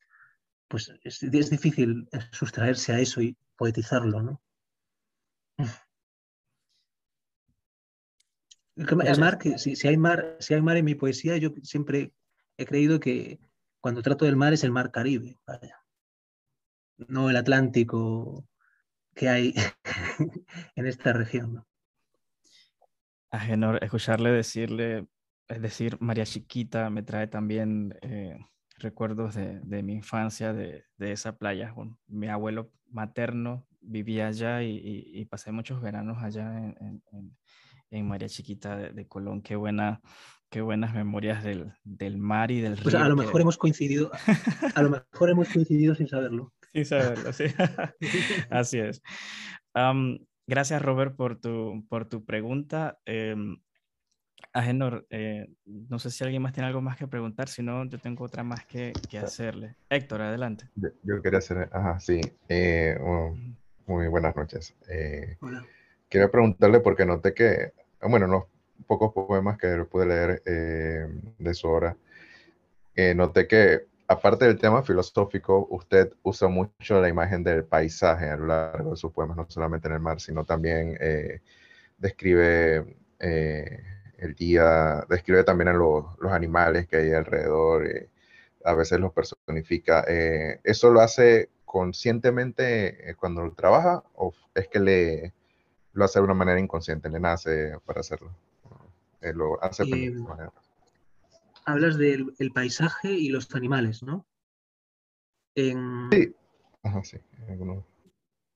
pues 0.68 0.93
es, 1.03 1.20
difícil 1.51 2.09
sustraerse 2.32 2.93
a 2.93 3.01
eso 3.01 3.20
y 3.20 3.36
poetizarlo, 3.57 4.22
¿no? 4.22 4.43
El 8.76 9.20
mar, 9.20 9.38
que, 9.38 9.59
si, 9.59 9.86
hay 9.86 9.97
mar, 9.97 10.36
si 10.41 10.55
hay 10.55 10.62
mar 10.62 10.76
en 10.76 10.86
mi 10.86 10.95
poesía, 10.95 11.36
yo 11.36 11.51
siempre 11.62 12.14
he 12.57 12.64
creído 12.64 12.99
que 12.99 13.38
cuando 13.80 14.03
trato 14.03 14.24
del 14.24 14.36
mar 14.36 14.53
es 14.53 14.64
el 14.64 14.70
mar 14.70 14.91
Caribe, 14.91 15.36
no 16.97 17.28
el 17.28 17.36
Atlántico 17.36 18.47
que 19.14 19.28
hay 19.28 19.55
en 20.76 20.86
esta 20.86 21.12
región. 21.12 21.55
¿no? 21.55 21.66
Agenor, 23.30 23.82
escucharle 23.82 24.30
decirle 24.30 25.07
es 25.51 25.62
decir, 25.62 25.96
María 26.01 26.24
Chiquita 26.24 26.90
me 26.90 27.03
trae 27.03 27.26
también 27.26 27.96
eh, 28.03 28.38
recuerdos 28.78 29.34
de, 29.34 29.82
mi 29.82 29.94
infancia, 29.94 30.53
de, 30.53 30.84
esa 30.98 31.36
playa. 31.36 31.74
mi 32.07 32.28
abuelo 32.28 32.72
materno 32.88 33.66
vivía 33.80 34.28
allá 34.28 34.62
y, 34.62 35.24
pasé 35.26 35.53
muchos 35.53 35.82
veranos 35.82 36.22
allá 36.22 36.74
en, 37.90 38.07
María 38.07 38.28
Chiquita 38.28 38.76
de, 38.76 39.09
Colón. 39.09 39.42
Qué, 39.42 39.57
buena, 39.57 40.01
qué 40.51 40.61
buenas 40.61 40.94
memorias 40.94 41.42
del, 41.42 42.18
mar 42.18 42.51
y 42.53 42.61
del 42.61 42.76
río. 42.76 42.84
Pues 42.84 42.94
a 42.94 43.09
lo 43.09 43.16
mejor 43.16 43.40
hemos 43.40 43.59
coincidido, 43.59 44.11
a 44.76 44.82
lo 44.82 44.90
mejor 44.90 45.30
hemos 45.30 45.48
coincidido 45.48 45.94
sin 45.96 46.07
saberlo. 46.07 46.53
Sin 46.72 46.84
saberlo, 46.84 47.32
sí. 47.32 47.44
Así 48.51 48.78
es. 48.78 49.03
gracias, 50.46 50.80
Robert, 50.80 51.16
por 51.16 51.40
tu, 51.40 51.84
por 51.88 52.09
tu 52.09 52.24
pregunta. 52.24 53.01
Em, 53.05 53.59
Agenor, 54.53 55.07
eh, 55.11 55.48
no 55.64 55.98
sé 56.01 56.11
si 56.11 56.24
alguien 56.24 56.42
más 56.42 56.53
tiene 56.53 56.66
algo 56.66 56.80
más 56.80 56.96
que 56.96 57.07
preguntar, 57.07 57.48
si 57.48 57.62
no, 57.62 57.84
yo 57.84 57.98
tengo 57.98 58.24
otra 58.24 58.42
más 58.42 58.66
que, 58.66 58.92
que 59.09 59.18
hacerle. 59.18 59.76
Héctor, 59.88 60.22
adelante. 60.22 60.68
Yo, 61.05 61.22
quería 61.22 61.38
hacer, 61.38 61.68
ajá, 61.70 62.01
sí, 62.01 62.20
eh, 62.48 62.98
muy 63.86 64.09
buenas 64.09 64.34
noches. 64.34 64.74
Eh, 64.88 65.36
Quería 66.09 66.28
preguntarle 66.28 66.80
porque 66.80 67.07
noté 67.07 67.32
que, 67.32 67.72
bueno, 68.03 68.26
los 68.26 68.44
pocos 68.86 69.12
poemas 69.12 69.57
que 69.57 69.84
pude 69.84 70.07
leer 70.07 70.42
eh, 70.44 71.07
de 71.38 71.55
su 71.55 71.68
obra, 71.68 71.96
noté 73.14 73.46
que 73.46 73.86
aparte 74.09 74.46
del 74.46 74.59
tema 74.59 74.82
filosófico, 74.82 75.68
usted 75.70 76.12
usa 76.24 76.48
mucho 76.48 77.01
la 77.01 77.09
imagen 77.09 77.44
del 77.44 77.64
paisaje 77.64 78.28
a 78.28 78.36
lo 78.36 78.46
largo 78.46 78.90
de 78.90 78.96
sus 78.96 79.12
poemas, 79.12 79.36
no 79.36 79.46
solamente 79.48 79.86
en 79.86 79.94
el 79.94 80.01
mar, 80.01 80.20
sino 80.20 80.44
también 80.44 80.98
describe 81.98 82.96
el 84.20 84.34
día, 84.34 85.04
describe 85.08 85.44
también 85.44 85.68
a 85.68 85.72
los, 85.72 86.04
animales 86.30 86.86
que 86.86 86.96
hay 86.96 87.12
alrededor, 87.12 87.86
eh, 87.86 88.08
a 88.64 88.74
veces 88.74 89.00
los 89.00 89.12
personifica. 89.12 90.04
Eh, 90.06 90.60
¿Eso 90.62 90.90
lo 90.90 91.00
hace 91.00 91.48
conscientemente 91.64 93.10
eh, 93.10 93.14
cuando 93.14 93.42
lo 93.42 93.52
trabaja 93.52 94.02
o 94.14 94.32
es 94.54 94.68
que 94.68 94.80
le 94.80 95.32
lo 95.92 96.04
hace 96.04 96.20
de 96.20 96.24
una 96.24 96.34
manera 96.34 96.60
inconsciente, 96.60 97.08
le 97.08 97.18
nace 97.18 97.72
para 97.84 98.00
hacerlo? 98.00 98.30
lo 99.34 99.62
hace 99.62 99.84
Hablas 101.66 101.98
del 101.98 102.52
paisaje 102.54 103.12
y 103.12 103.28
los 103.28 103.54
animales, 103.54 104.02
¿no? 104.02 104.24
Sí. 105.54 105.74
Ajá, 106.82 107.04
sí. 107.04 107.18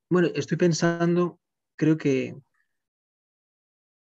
Bueno, 0.08 0.28
estoy 0.34 0.56
pensando, 0.56 1.38
creo 1.76 1.98
que 1.98 2.34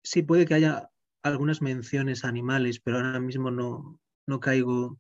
sí 0.04 0.22
puede 0.22 0.46
que 0.46 0.54
haya 0.54 0.88
algunas 1.28 1.62
menciones 1.62 2.24
animales, 2.24 2.80
pero 2.80 2.98
ahora 2.98 3.20
mismo 3.20 3.50
no, 3.50 4.00
no, 4.26 4.40
caigo, 4.40 4.98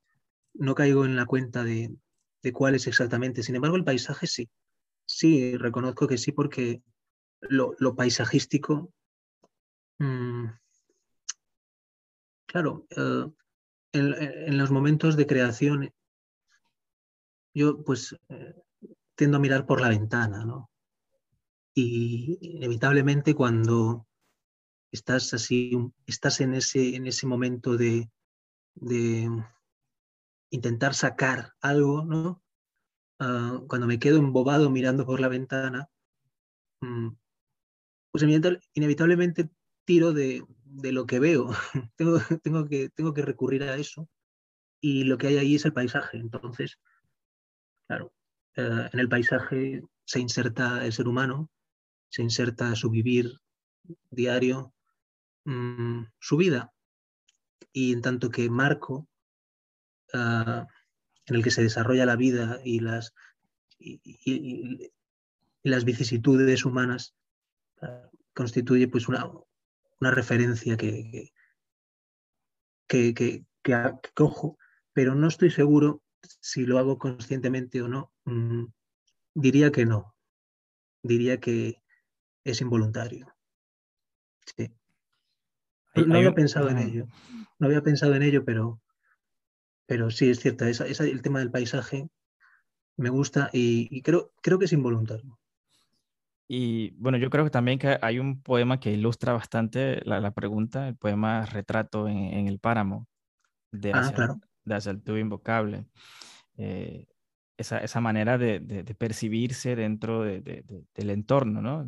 no 0.54 0.74
caigo 0.74 1.04
en 1.04 1.16
la 1.16 1.26
cuenta 1.26 1.64
de, 1.64 1.94
de 2.42 2.52
cuáles 2.52 2.86
exactamente. 2.86 3.42
Sin 3.42 3.56
embargo, 3.56 3.76
el 3.76 3.84
paisaje 3.84 4.26
sí. 4.26 4.48
Sí, 5.06 5.56
reconozco 5.56 6.08
que 6.08 6.18
sí, 6.18 6.32
porque 6.32 6.82
lo, 7.40 7.94
paisajístico, 7.94 8.92
mm, 9.98 10.46
claro, 12.46 12.86
eh, 12.90 13.26
en, 13.92 14.58
los 14.58 14.70
momentos 14.70 15.16
de 15.16 15.26
creación 15.26 15.92
yo 17.54 17.82
pues 17.82 18.16
eh, 18.28 18.54
tiendo 19.14 19.38
a 19.38 19.40
mirar 19.40 19.66
por 19.66 19.80
la 19.80 19.88
ventana, 19.88 20.44
¿no? 20.44 20.70
Y 21.74 22.38
inevitablemente 22.40 23.34
cuando 23.34 24.06
estás 24.96 25.32
así, 25.34 25.72
estás 26.06 26.40
en 26.40 26.54
ese, 26.54 26.96
en 26.96 27.06
ese 27.06 27.26
momento 27.26 27.76
de, 27.76 28.10
de 28.74 29.28
intentar 30.50 30.94
sacar 30.94 31.52
algo, 31.60 32.04
¿no? 32.04 32.42
Ah, 33.18 33.60
cuando 33.68 33.86
me 33.86 33.98
quedo 33.98 34.18
embobado 34.18 34.70
mirando 34.70 35.06
por 35.06 35.20
la 35.20 35.28
ventana, 35.28 35.88
mm, 36.80 37.08
pues 38.10 38.24
inevitablemente 38.74 39.50
tiro 39.84 40.12
de, 40.12 40.44
de 40.64 40.92
lo 40.92 41.06
que 41.06 41.18
veo. 41.18 41.50
tengo, 41.96 42.18
tengo, 42.42 42.66
que, 42.66 42.88
tengo 42.90 43.14
que 43.14 43.22
recurrir 43.22 43.62
a 43.64 43.76
eso. 43.76 44.08
Y 44.80 45.04
lo 45.04 45.18
que 45.18 45.28
hay 45.28 45.38
ahí 45.38 45.54
es 45.54 45.64
el 45.64 45.72
paisaje. 45.72 46.18
Entonces, 46.18 46.78
claro, 47.86 48.12
eh, 48.56 48.88
en 48.92 49.00
el 49.00 49.08
paisaje 49.08 49.82
se 50.04 50.20
inserta 50.20 50.84
el 50.84 50.92
ser 50.92 51.08
humano, 51.08 51.50
se 52.10 52.22
inserta 52.22 52.74
su 52.74 52.90
vivir 52.90 53.40
diario, 54.10 54.74
mm, 55.46 56.04
su 56.18 56.36
vida. 56.36 56.72
Y 57.72 57.92
en 57.92 58.02
tanto 58.02 58.30
que 58.30 58.50
marco 58.50 59.08
ah, 60.12 60.66
en 61.26 61.36
el 61.36 61.42
que 61.42 61.50
se 61.50 61.62
desarrolla 61.62 62.06
la 62.06 62.16
vida 62.16 62.60
y 62.64 62.80
las, 62.80 63.14
y, 63.78 64.92
las 65.62 65.84
vicisitudes 65.84 66.64
humanas, 66.64 67.14
ah, 67.82 68.10
constituye 68.34 68.88
pues 68.88 69.08
una, 69.08 69.30
una 70.00 70.10
referencia 70.10 70.76
que, 70.76 71.32
que, 72.86 73.14
que, 73.14 73.44
cojo, 74.14 74.58
pero 74.92 75.14
no 75.14 75.26
estoy 75.26 75.50
seguro 75.50 76.02
si 76.22 76.66
lo 76.66 76.78
hago 76.78 76.98
conscientemente 76.98 77.82
o 77.82 77.88
no. 77.88 78.12
Mm, 78.24 78.66
diría 79.34 79.72
que 79.72 79.86
no. 79.86 80.14
Diría 81.02 81.40
que 81.40 81.82
es 82.44 82.60
involuntario. 82.60 83.34
Sí. 84.56 84.72
No, 86.04 86.16
había 86.16 86.34
pensado 86.34 86.68
en 86.68 86.78
ello. 86.78 87.06
No 87.58 87.66
había 87.66 87.82
pensado 87.82 88.14
en 88.14 88.22
ello, 88.22 88.44
pero, 88.44 88.80
pero 89.86 90.10
sí, 90.10 90.28
es 90.28 90.40
cierto. 90.40 90.64
el 90.66 91.22
tema 91.22 91.38
del 91.38 91.50
paisaje 91.50 92.08
me 92.96 93.10
gusta 93.10 93.50
y, 93.52 94.02
creo, 94.02 94.32
creo 94.42 94.58
que 94.58 94.66
es 94.66 94.72
involuntario. 94.72 95.38
Y 96.48 96.90
bueno, 96.92 97.18
yo 97.18 97.28
creo 97.28 97.44
que 97.44 97.50
también 97.50 97.78
que 97.78 97.98
hay 98.00 98.18
un 98.18 98.40
poema 98.40 98.78
que 98.78 98.92
ilustra 98.92 99.32
bastante 99.32 100.00
la, 100.04 100.30
pregunta, 100.32 100.88
el 100.88 100.96
poema 100.96 101.44
Retrato 101.44 102.08
en, 102.08 102.46
el 102.46 102.60
páramo, 102.60 103.08
de 103.72 103.92
ah, 103.92 104.12
claro. 104.14 104.40
de 104.64 104.74
hacia 104.74 104.92
el 104.92 105.02
tubo 105.02 105.18
invocable. 105.18 105.86
Eh, 106.56 107.06
esa, 107.58 107.78
esa, 107.78 108.00
manera 108.00 108.38
de, 108.38 108.60
de, 108.60 108.94
percibirse 108.94 109.76
dentro 109.76 110.22
del 110.22 111.10
entorno, 111.10 111.62
¿no? 111.62 111.84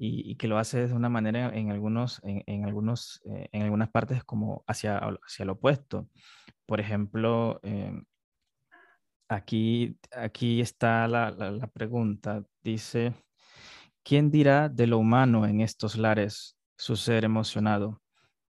Y, 0.00 0.36
que 0.36 0.46
lo 0.46 0.58
hace 0.58 0.86
de 0.86 0.94
una 0.94 1.08
manera 1.08 1.50
en, 1.52 1.72
algunos, 1.72 2.20
en, 2.22 2.44
en 2.46 2.64
algunos, 2.64 3.20
eh, 3.24 3.48
en 3.50 3.62
algunas 3.62 3.90
partes 3.90 4.22
como 4.22 4.64
hacia, 4.68 4.98
hacia 4.98 5.44
lo 5.44 5.54
opuesto. 5.54 6.08
Por 6.66 6.78
ejemplo, 6.80 7.58
eh, 7.64 7.92
Aquí, 9.30 9.98
aquí 10.16 10.60
está 10.62 11.06
la, 11.06 11.30
la, 11.30 11.66
pregunta. 11.66 12.44
Dice, 12.62 13.14
¿quién 14.02 14.30
dirá 14.30 14.70
de 14.70 14.86
lo 14.86 14.98
humano 14.98 15.46
en 15.46 15.60
estos 15.60 15.96
lares 15.96 16.56
su 16.78 16.96
ser 16.96 17.24
emocionado? 17.24 18.00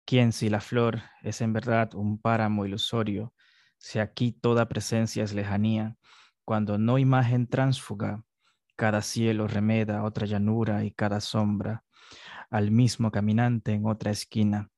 ¿Quién 0.05 0.33
si 0.33 0.49
la 0.49 0.61
flor 0.61 1.01
es 1.23 1.41
en 1.41 1.53
verdad 1.53 1.95
un 1.95 2.21
páramo 2.21 2.65
ilusorio, 2.65 3.35
si 3.77 3.99
aquí 3.99 4.33
toda 4.33 4.69
presencia 4.69 5.25
es 5.25 5.35
lejanía, 5.35 5.97
cuando 6.45 6.79
no 6.79 6.99
imagen 6.99 7.49
transfuga, 7.49 8.25
cada 8.79 9.03
cielo 9.03 9.49
remeda 9.49 10.05
otra 10.05 10.25
llanura 10.25 10.85
y 10.85 10.93
cada 10.93 11.21
sombra 11.21 11.83
al 12.49 12.71
mismo 12.71 13.11
caminante 13.11 13.73
en 13.73 13.87
otra 13.87 14.13
esquina. 14.13 14.71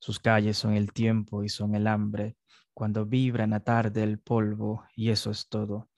Sus 0.00 0.18
calles 0.18 0.58
son 0.58 0.74
el 0.74 0.92
tiempo 0.92 1.44
y 1.44 1.48
son 1.48 1.76
el 1.76 1.86
hambre, 1.86 2.36
cuando 2.74 3.06
vibra 3.06 3.44
en 3.44 3.50
la 3.50 3.60
tarde 3.60 4.02
el 4.02 4.18
polvo 4.18 4.84
y 4.96 5.10
eso 5.10 5.30
es 5.30 5.48
todo. 5.48 5.88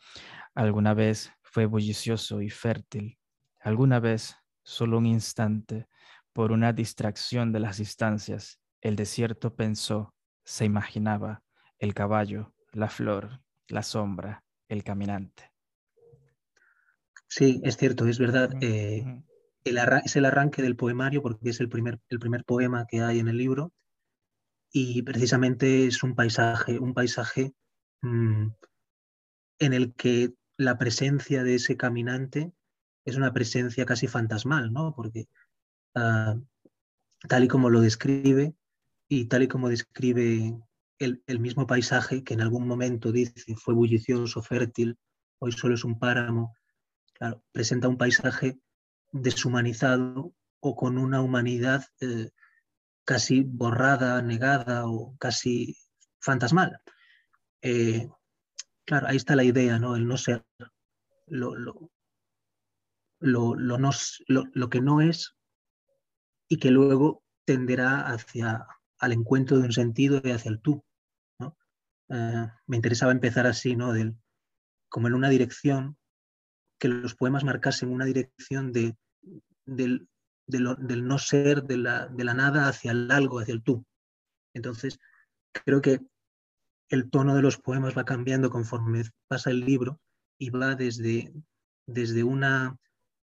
Alguna 0.55 0.93
vez 0.93 1.33
fue 1.41 1.65
bullicioso 1.65 2.43
y 2.43 2.51
fértil, 2.51 3.19
alguna 3.61 3.99
vez, 3.99 4.37
solo 4.63 4.99
un 4.99 5.07
instante, 5.07 5.89
por 6.35 6.53
una 6.53 6.75
distracción 6.75 7.51
de 7.51 7.61
las 7.61 7.79
distancias, 7.79 8.61
el 8.83 8.95
desierto 8.95 9.57
pensó, 9.57 10.15
se 10.45 10.67
imaginaba, 10.67 11.43
el 11.79 11.95
caballo, 11.95 12.53
la 12.73 12.91
flor, 12.91 13.41
la 13.69 13.83
sombra, 13.83 14.45
el 14.69 14.85
caminante. 14.85 15.48
Sí, 17.29 17.61
es 17.62 17.76
cierto, 17.76 18.07
es 18.07 18.18
verdad. 18.18 18.51
Eh, 18.61 19.05
es 19.64 20.16
el 20.16 20.24
arranque 20.24 20.62
del 20.62 20.76
poemario 20.76 21.22
porque 21.22 21.51
es 21.51 21.61
el 21.61 21.68
primer, 21.68 22.01
el 22.09 22.18
primer 22.18 22.45
poema 22.45 22.87
que 22.87 23.01
hay 23.03 23.18
en 23.18 23.29
el 23.29 23.37
libro 23.37 23.72
y 24.72 25.03
precisamente 25.03 25.87
es 25.87 26.03
un 26.03 26.14
paisaje, 26.14 26.79
un 26.79 26.95
paisaje 26.95 27.55
mm, 28.03 28.49
en 29.61 29.72
el 29.72 29.95
que 29.95 30.35
la 30.57 30.79
presencia 30.79 31.43
de 31.45 31.57
ese 31.57 31.76
caminante 31.76 32.53
es 33.05 33.16
una 33.16 33.33
presencia 33.33 33.87
casi 33.87 34.07
fantasmal, 34.07 34.72
¿no? 34.72 34.95
Porque 34.95 35.29
ah, 35.95 36.37
tal 37.29 37.45
y 37.45 37.49
como 37.49 37.70
lo 37.70 37.81
describe 37.81 38.55
y 39.09 39.26
tal 39.26 39.43
y 39.43 39.49
como 39.49 39.68
describe 39.68 40.59
el, 40.99 41.22
el, 41.26 41.41
mismo 41.41 41.66
paisaje 41.66 42.24
que 42.24 42.35
en 42.35 42.41
algún 42.41 42.66
momento 42.66 43.12
dice 43.12 43.55
fue 43.57 43.74
bullicioso, 43.74 44.43
fértil, 44.43 44.99
hoy 45.41 45.53
solo 45.53 45.74
es 45.74 45.85
un 45.85 45.99
páramo, 45.99 46.55
presenta 47.53 47.89
un 47.89 47.99
paisaje 47.99 48.61
deshumanizado 49.12 50.35
o 50.61 50.77
con 50.77 50.99
una 50.99 51.23
humanidad 51.23 51.85
eh, 52.01 52.31
casi 53.05 53.43
borrada, 53.43 54.23
negada 54.23 54.87
o 54.87 55.16
casi 55.19 55.77
fantasmal. 56.21 56.81
Eh, 57.62 58.09
claro, 58.85 59.09
ahí 59.09 59.16
está 59.16 59.37
la 59.37 59.45
idea, 59.45 59.79
¿no? 59.79 59.97
El 59.97 60.07
no 60.07 60.16
ser 60.16 60.45
lo, 61.27 61.55
lo, 61.55 61.91
lo, 63.21 63.55
no, 63.57 63.91
lo, 64.29 64.71
que 64.71 64.81
no 64.81 65.01
es 65.01 65.37
y 66.49 66.59
que 66.59 66.71
luego 66.71 67.25
tenderá 67.45 68.01
hacia 68.07 68.66
al 68.99 69.12
encuentro 69.12 69.59
de 69.59 69.64
un 69.64 69.73
sentido 69.73 70.21
y 70.25 70.31
hacia 70.31 70.51
el 70.51 70.61
tú. 70.61 70.85
Eh, 72.11 72.47
me 72.66 72.77
interesaba 72.77 73.12
empezar 73.12 73.47
así, 73.47 73.77
¿no? 73.77 73.93
Como 74.89 75.09
en 75.09 75.14
una 75.14 75.29
dirección, 75.29 75.98
que 76.79 76.89
los 76.89 77.14
poemas 77.14 77.45
marcasen 77.45 77.91
una 77.91 78.05
dirección 78.05 78.72
de, 78.72 78.97
del, 79.66 80.09
del 80.47 81.07
no 81.07 81.19
ser, 81.19 81.65
de 81.65 81.77
la, 81.77 82.07
de 82.07 82.24
la 82.24 82.35
nada 82.35 82.69
hacia 82.69 82.93
el 82.93 83.11
algo, 83.11 83.40
hacia 83.40 83.55
el 83.55 83.62
tú. 83.62 83.85
Entonces, 84.55 84.98
creo 85.53 85.81
que 85.81 86.01
el 86.89 87.11
tono 87.11 87.35
de 87.35 87.43
los 87.43 87.59
poemas 87.59 87.97
va 87.97 88.05
cambiando 88.05 88.51
conforme 88.51 89.03
pasa 89.28 89.51
el 89.51 89.61
libro 89.61 90.01
y 90.39 90.51
va 90.51 90.74
desde, 90.74 91.32
desde 91.86 92.24
una 92.24 92.78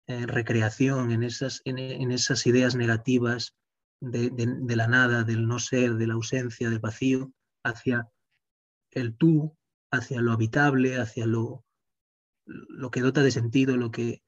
eh, 0.06 0.26
recreación 0.26 1.12
en 1.12 1.22
esas, 1.22 1.62
en, 1.64 2.10
esas 2.10 2.46
ideas 2.46 2.74
negativas 2.74 3.54
de, 4.00 4.30
de, 4.30 4.76
la 4.76 4.86
nada, 4.86 5.24
del 5.24 5.46
no 5.46 5.58
ser, 5.58 5.94
de 5.94 6.06
la 6.06 6.14
ausencia, 6.14 6.68
del 6.68 6.80
vacío, 6.80 7.32
hacia 7.64 8.06
el 8.90 9.16
tú, 9.16 9.56
hacia 9.90 10.20
lo 10.20 10.32
habitable, 10.32 11.00
hacia 11.00 11.26
lo, 11.26 11.63
lo 12.46 12.90
que 12.90 13.00
dota 13.00 13.22
de 13.22 13.30
sentido, 13.30 13.76
lo 13.76 13.90
que, 13.90 14.22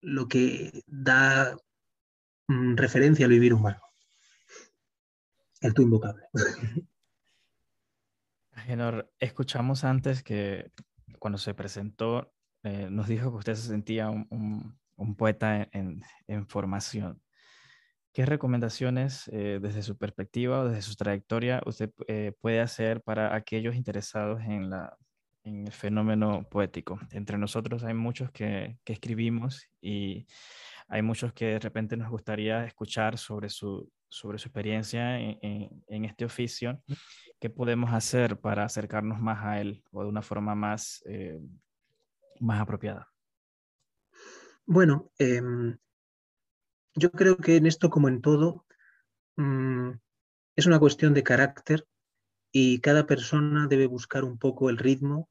lo 0.00 0.28
que 0.28 0.82
da 0.86 1.56
Mm, 2.48 2.76
referencia 2.76 3.26
al 3.26 3.30
vivir 3.30 3.52
humano. 3.52 3.80
El 5.60 5.74
tú 5.74 5.82
invocable. 5.82 6.24
Genor, 8.66 9.12
escuchamos 9.18 9.84
antes 9.84 10.22
que 10.22 10.72
cuando 11.18 11.38
se 11.38 11.54
presentó 11.54 12.32
eh, 12.64 12.88
nos 12.90 13.06
dijo 13.06 13.30
que 13.30 13.36
usted 13.36 13.54
se 13.54 13.68
sentía 13.68 14.10
un, 14.10 14.78
poeta 15.16 15.68
en, 15.72 16.02
formación. 16.48 17.22
¿Qué 18.12 18.26
recomendaciones 18.26 19.28
eh, 19.28 19.58
desde 19.60 19.82
su 19.82 19.96
perspectiva 19.96 20.60
o 20.60 20.68
desde 20.68 20.82
su 20.82 20.96
trayectoria 20.96 21.62
usted 21.66 21.92
eh, 22.08 22.32
puede 22.40 22.60
hacer 22.60 23.02
para 23.02 23.34
aquellos 23.34 23.76
interesados 23.76 24.40
en, 24.42 24.70
la, 24.70 24.96
en 25.48 25.66
el 25.66 25.72
fenómeno 25.72 26.46
poético? 26.48 27.00
Entre 27.10 27.38
nosotros 27.38 27.84
hay 27.84 27.94
muchos 27.94 28.30
que, 28.30 28.78
que 28.84 28.92
escribimos 28.92 29.68
y 29.80 30.26
hay 30.88 31.02
muchos 31.02 31.32
que 31.32 31.46
de 31.46 31.58
repente 31.58 31.96
nos 31.96 32.10
gustaría 32.10 32.64
escuchar 32.64 33.18
sobre 33.18 33.48
su, 33.48 33.90
sobre 34.08 34.38
su 34.38 34.48
experiencia 34.48 35.18
en, 35.20 36.04
este 36.04 36.24
oficio. 36.24 36.82
¿Qué 37.38 37.50
podemos 37.50 37.92
hacer 37.92 38.38
para 38.40 38.64
acercarnos 38.64 39.20
más 39.20 39.44
a 39.44 39.60
él 39.60 39.84
o 39.92 40.02
de 40.02 40.08
una 40.08 40.22
forma 40.22 40.54
más, 40.54 41.02
eh, 41.06 41.38
más 42.40 42.60
apropiada? 42.60 43.08
Bueno, 44.64 45.10
em, 45.18 45.76
yo 46.94 47.10
creo 47.10 47.36
que 47.36 47.56
en 47.56 47.66
esto, 47.66 47.90
como 47.90 48.08
en 48.08 48.20
todo, 48.20 48.66
mm, 49.36 49.90
es 50.56 50.66
una 50.66 50.78
cuestión 50.78 51.14
de 51.14 51.22
carácter 51.22 51.86
y 52.50 52.80
cada 52.80 53.06
persona 53.06 53.66
debe 53.68 53.86
buscar 53.86 54.24
un 54.24 54.38
poco 54.38 54.70
el 54.70 54.78
ritmo 54.78 55.28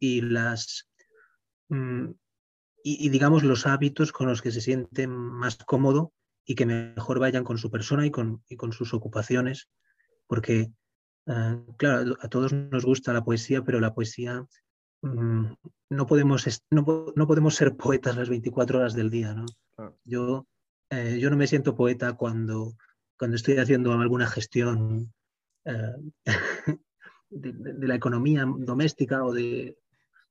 y 0.00 0.22
las 0.22 0.88
mm, 1.68 2.10
y, 2.82 3.08
digamos 3.10 3.42
los 3.42 3.66
hábitos 3.66 4.10
con 4.10 4.26
los 4.26 4.42
que 4.42 4.50
se 4.50 4.60
siente 4.60 5.06
más 5.06 5.56
cómodo 5.58 6.12
y 6.44 6.54
que 6.54 6.66
mejor 6.66 7.18
vayan 7.18 7.44
con 7.44 7.58
su 7.58 7.70
persona 7.70 8.06
y 8.06 8.10
con, 8.10 8.42
y 8.48 8.56
con 8.56 8.72
sus 8.72 8.94
ocupaciones, 8.94 9.68
porque 10.26 10.72
ah, 11.28 11.58
claro, 11.76 12.16
a 12.20 12.28
todos 12.28 12.52
nos 12.52 12.84
gusta 12.84 13.12
la 13.12 13.22
poesía, 13.22 13.62
pero 13.62 13.80
la 13.80 13.94
poesía 13.94 14.46
mm, 15.02 15.44
no, 15.90 16.06
podemos, 16.06 16.46
no, 16.70 17.12
no, 17.14 17.26
podemos 17.26 17.54
ser 17.54 17.76
poetas 17.76 18.16
las 18.16 18.28
24 18.28 18.78
horas 18.78 18.94
del 18.94 19.10
día. 19.10 19.34
¿no? 19.34 19.46
Yo, 20.04 20.46
eh, 20.88 21.18
yo 21.20 21.30
no 21.30 21.36
me 21.36 21.46
siento 21.46 21.76
poeta 21.76 22.14
cuando, 22.14 22.72
cuando 23.18 23.36
estoy 23.36 23.58
haciendo 23.58 23.92
alguna 23.92 24.26
gestión 24.26 25.12
eh, 25.66 25.94
de, 27.30 27.86
la 27.86 27.94
economía 27.94 28.46
doméstica 28.46 29.24
o, 29.24 29.32
de, 29.32 29.76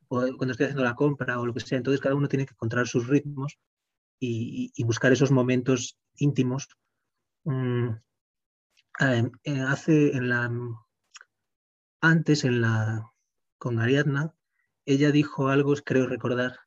cuando 0.10 0.52
estoy 0.52 0.65
haciendo 0.65 0.84
la 0.84 0.95
compra 0.95 1.40
o 1.40 1.45
lo 1.45 1.53
que 1.53 1.60
sea. 1.60 1.77
Entonces 1.77 2.02
cada 2.02 2.15
uno 2.15 2.27
tiene 2.27 2.45
que 2.45 2.53
encontrar 2.53 2.88
sus 2.88 3.07
ritmos 3.07 3.57
y, 4.19 4.84
buscar 4.84 5.11
esos 5.11 5.31
momentos 5.31 5.98
íntimos. 6.15 6.68
Mm, 7.45 7.90
eh, 8.99 9.61
hace 9.61 10.15
en 10.18 10.30
la 10.30 10.52
antes 12.02 12.44
en 12.44 12.61
la 12.61 13.11
con 13.57 13.80
Ariadna 13.80 14.34
ella 14.86 15.11
dijo 15.11 15.48
algo 15.48 15.73
creo 15.86 16.07
recordar 16.07 16.60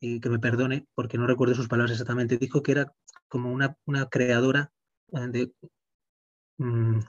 que 0.00 0.30
me 0.30 0.38
perdone 0.38 0.86
porque 0.94 1.18
no 1.18 1.26
recuerdo 1.26 1.54
sus 1.54 1.68
palabras 1.68 1.92
exactamente 1.92 2.38
dijo 2.38 2.62
que 2.62 2.72
era 2.72 2.94
como 3.28 3.52
una, 3.52 3.76
una 3.86 4.08
creadora 4.08 4.72
eh, 5.12 5.52
mm, 6.58 7.00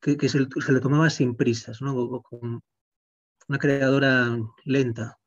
que, 0.00 0.28
se, 0.28 0.40
le 0.40 0.80
tomaba 0.80 1.10
sin 1.10 1.36
prisas, 1.36 1.80
¿no? 1.80 2.22
Una 3.48 3.58
creadora 3.58 4.38
lenta, 4.64 5.18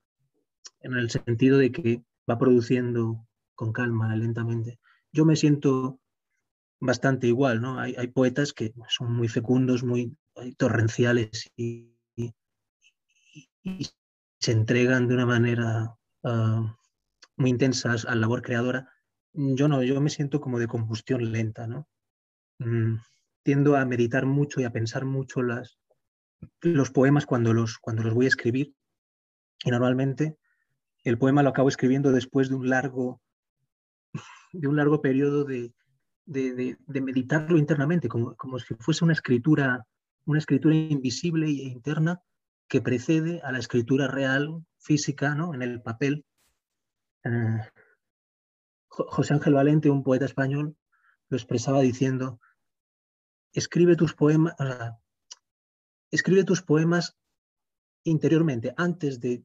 en 0.81 0.93
el 0.93 1.09
sentido 1.09 1.57
de 1.57 1.71
que 1.71 2.03
va 2.29 2.37
produciendo 2.37 3.27
con 3.55 3.71
calma, 3.71 4.15
lentamente. 4.15 4.79
Yo 5.11 5.25
me 5.25 5.35
siento 5.35 5.99
bastante 6.79 7.27
igual, 7.27 7.61
¿no? 7.61 7.79
Hay, 7.79 8.07
poetas 8.07 8.53
que 8.53 8.73
son 8.89 9.13
muy 9.13 9.27
fecundos, 9.27 9.83
muy 9.83 10.17
torrenciales 10.57 11.51
y, 11.55 11.91
se 14.39 14.51
entregan 14.51 15.07
de 15.07 15.15
una 15.15 15.25
manera 15.25 15.95
ah, 16.23 16.77
muy 17.37 17.49
intensa 17.49 17.93
a 17.93 18.13
la 18.13 18.21
labor 18.21 18.43
creadora. 18.43 18.87
Yo 19.33 19.67
no, 19.67 19.81
yo 19.81 19.99
me 20.01 20.09
siento 20.09 20.39
como 20.39 20.59
de 20.59 20.67
combustión 20.67 21.31
lenta, 21.31 21.65
¿no? 21.65 21.87
Mm, 22.59 22.97
tiendo 23.43 23.75
a 23.75 23.85
meditar 23.85 24.25
mucho 24.25 24.61
y 24.61 24.65
a 24.65 24.71
pensar 24.71 25.05
mucho 25.05 25.41
las, 25.41 25.79
los 26.61 26.91
poemas 26.91 27.25
cuando 27.25 27.53
los, 27.53 27.77
cuando 27.77 28.03
los 28.03 28.13
voy 28.13 28.25
a 28.25 28.29
escribir. 28.29 28.73
Y 29.63 29.71
normalmente 29.71 30.37
el 31.03 31.17
poema 31.17 31.43
lo 31.43 31.49
acabo 31.49 31.69
escribiendo 31.69 32.11
después 32.11 32.49
de 32.49 32.55
un 32.55 32.69
largo, 32.69 33.21
de 34.53 34.67
un 34.67 34.75
largo 34.75 35.01
periodo 35.01 35.43
de, 35.45 35.73
de, 36.25 36.77
meditarlo 37.01 37.57
internamente, 37.57 38.09
como, 38.09 38.35
como, 38.35 38.59
si 38.59 38.73
fuese 38.75 39.03
una 39.03 39.13
escritura, 39.13 39.85
una 40.25 40.39
escritura 40.39 40.75
invisible 40.75 41.47
e 41.47 41.67
interna 41.67 42.21
que 42.67 42.81
precede 42.81 43.41
a 43.43 43.51
la 43.51 43.59
escritura 43.59 44.07
real, 44.07 44.65
física, 44.79 45.35
¿no? 45.35 45.53
en 45.53 45.61
el 45.61 45.81
papel. 45.81 46.25
Eh, 47.23 47.61
José 48.87 49.33
Ángel 49.33 49.53
Valente, 49.53 49.89
un 49.89 50.03
poeta 50.03 50.25
español, 50.25 50.75
lo 51.29 51.37
expresaba 51.37 51.81
diciendo, 51.81 52.39
escribe 53.51 53.95
tus 53.95 54.13
poemas, 54.13 54.55
escribe 56.15 56.43
tus 56.43 56.61
poemas 56.61 57.17
interiormente, 58.03 58.73
antes 58.77 59.19
de, 59.19 59.43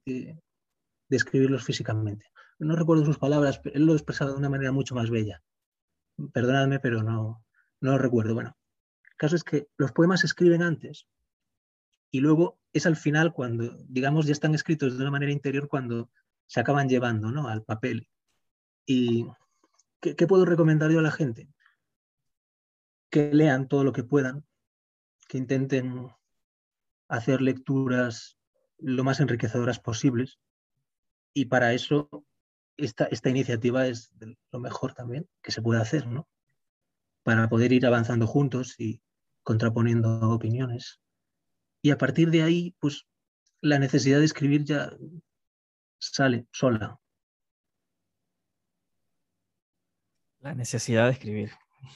escribirlos 1.09 1.65
físicamente. 1.65 2.27
No 2.59 2.77
recuerdo 2.77 3.05
sus 3.05 3.19
palabras, 3.19 3.59
pero 3.59 3.77
él 3.77 3.87
lo 3.87 3.95
expresaba 3.95 4.33
de 4.33 4.37
una 4.37 4.51
manera 4.51 4.73
mucho 4.73 4.95
más 4.95 5.11
bella. 5.11 5.43
Perdonadme, 6.33 6.79
pero 6.79 7.03
no, 7.03 7.45
no 7.81 7.93
lo 7.93 7.99
recuerdo. 7.99 8.35
Bueno, 8.35 8.57
el 9.05 9.17
caso 9.17 9.37
es 9.37 9.45
que 9.45 9.69
los 9.77 9.93
poemas 9.93 10.21
se 10.21 10.27
escriben 10.27 10.63
antes 10.63 11.07
y 12.11 12.21
luego 12.21 12.61
es 12.73 12.87
al 12.87 12.97
final 12.97 13.33
cuando, 13.33 13.77
digamos, 13.89 14.27
ya 14.27 14.33
están 14.33 14.55
escritos 14.55 14.97
de 14.97 15.03
una 15.03 15.11
manera 15.11 15.33
interior 15.33 15.69
cuando 15.69 16.11
se 16.47 16.61
acaban 16.61 16.89
llevando 16.89 17.31
¿no? 17.31 17.49
al 17.49 17.63
papel. 17.63 18.09
¿Y 18.87 19.27
qué 20.01 20.27
puedo 20.27 20.45
recomendar 20.45 20.91
yo 20.91 20.99
a 20.99 21.03
la 21.03 21.11
gente? 21.11 21.49
que 23.11 23.35
lean 23.35 23.69
todo 23.69 23.85
lo 23.85 23.93
que 23.93 24.05
puedan, 24.05 24.47
que 25.29 25.37
intenten 25.37 26.09
hacer 27.11 27.43
lecturas 27.43 28.39
lo 28.79 29.05
más 29.05 29.21
enriquecedoras 29.21 29.79
posibles. 29.79 30.39
Y 31.35 31.47
para 31.47 31.75
eso 31.75 32.09
esta, 32.77 33.05
esta 33.07 33.29
iniciativa 33.29 33.87
es 33.87 34.13
lo 34.53 34.61
mejor 34.61 34.95
también 34.95 35.29
que 35.43 35.53
se 35.53 35.61
puede 35.61 35.81
hacer, 35.81 36.07
¿no? 36.07 36.29
Para 37.23 37.49
poder 37.49 37.73
ir 37.73 37.85
avanzando 37.85 38.27
juntos 38.27 38.77
y 38.79 39.03
contraponiendo 39.43 40.31
opiniones. 40.31 41.01
Y 41.83 41.91
a 41.91 41.99
partir 41.99 42.31
de 42.31 42.43
ahí, 42.43 42.75
pues 42.79 43.07
la 43.61 43.79
necesidad 43.79 44.19
de 44.19 44.25
escribir 44.25 44.65
ya 44.65 44.91
sale 45.99 46.47
sola. 46.53 46.99
La 50.39 50.55
necesidad 50.55 51.07
de 51.07 51.13
escribir. 51.13 51.51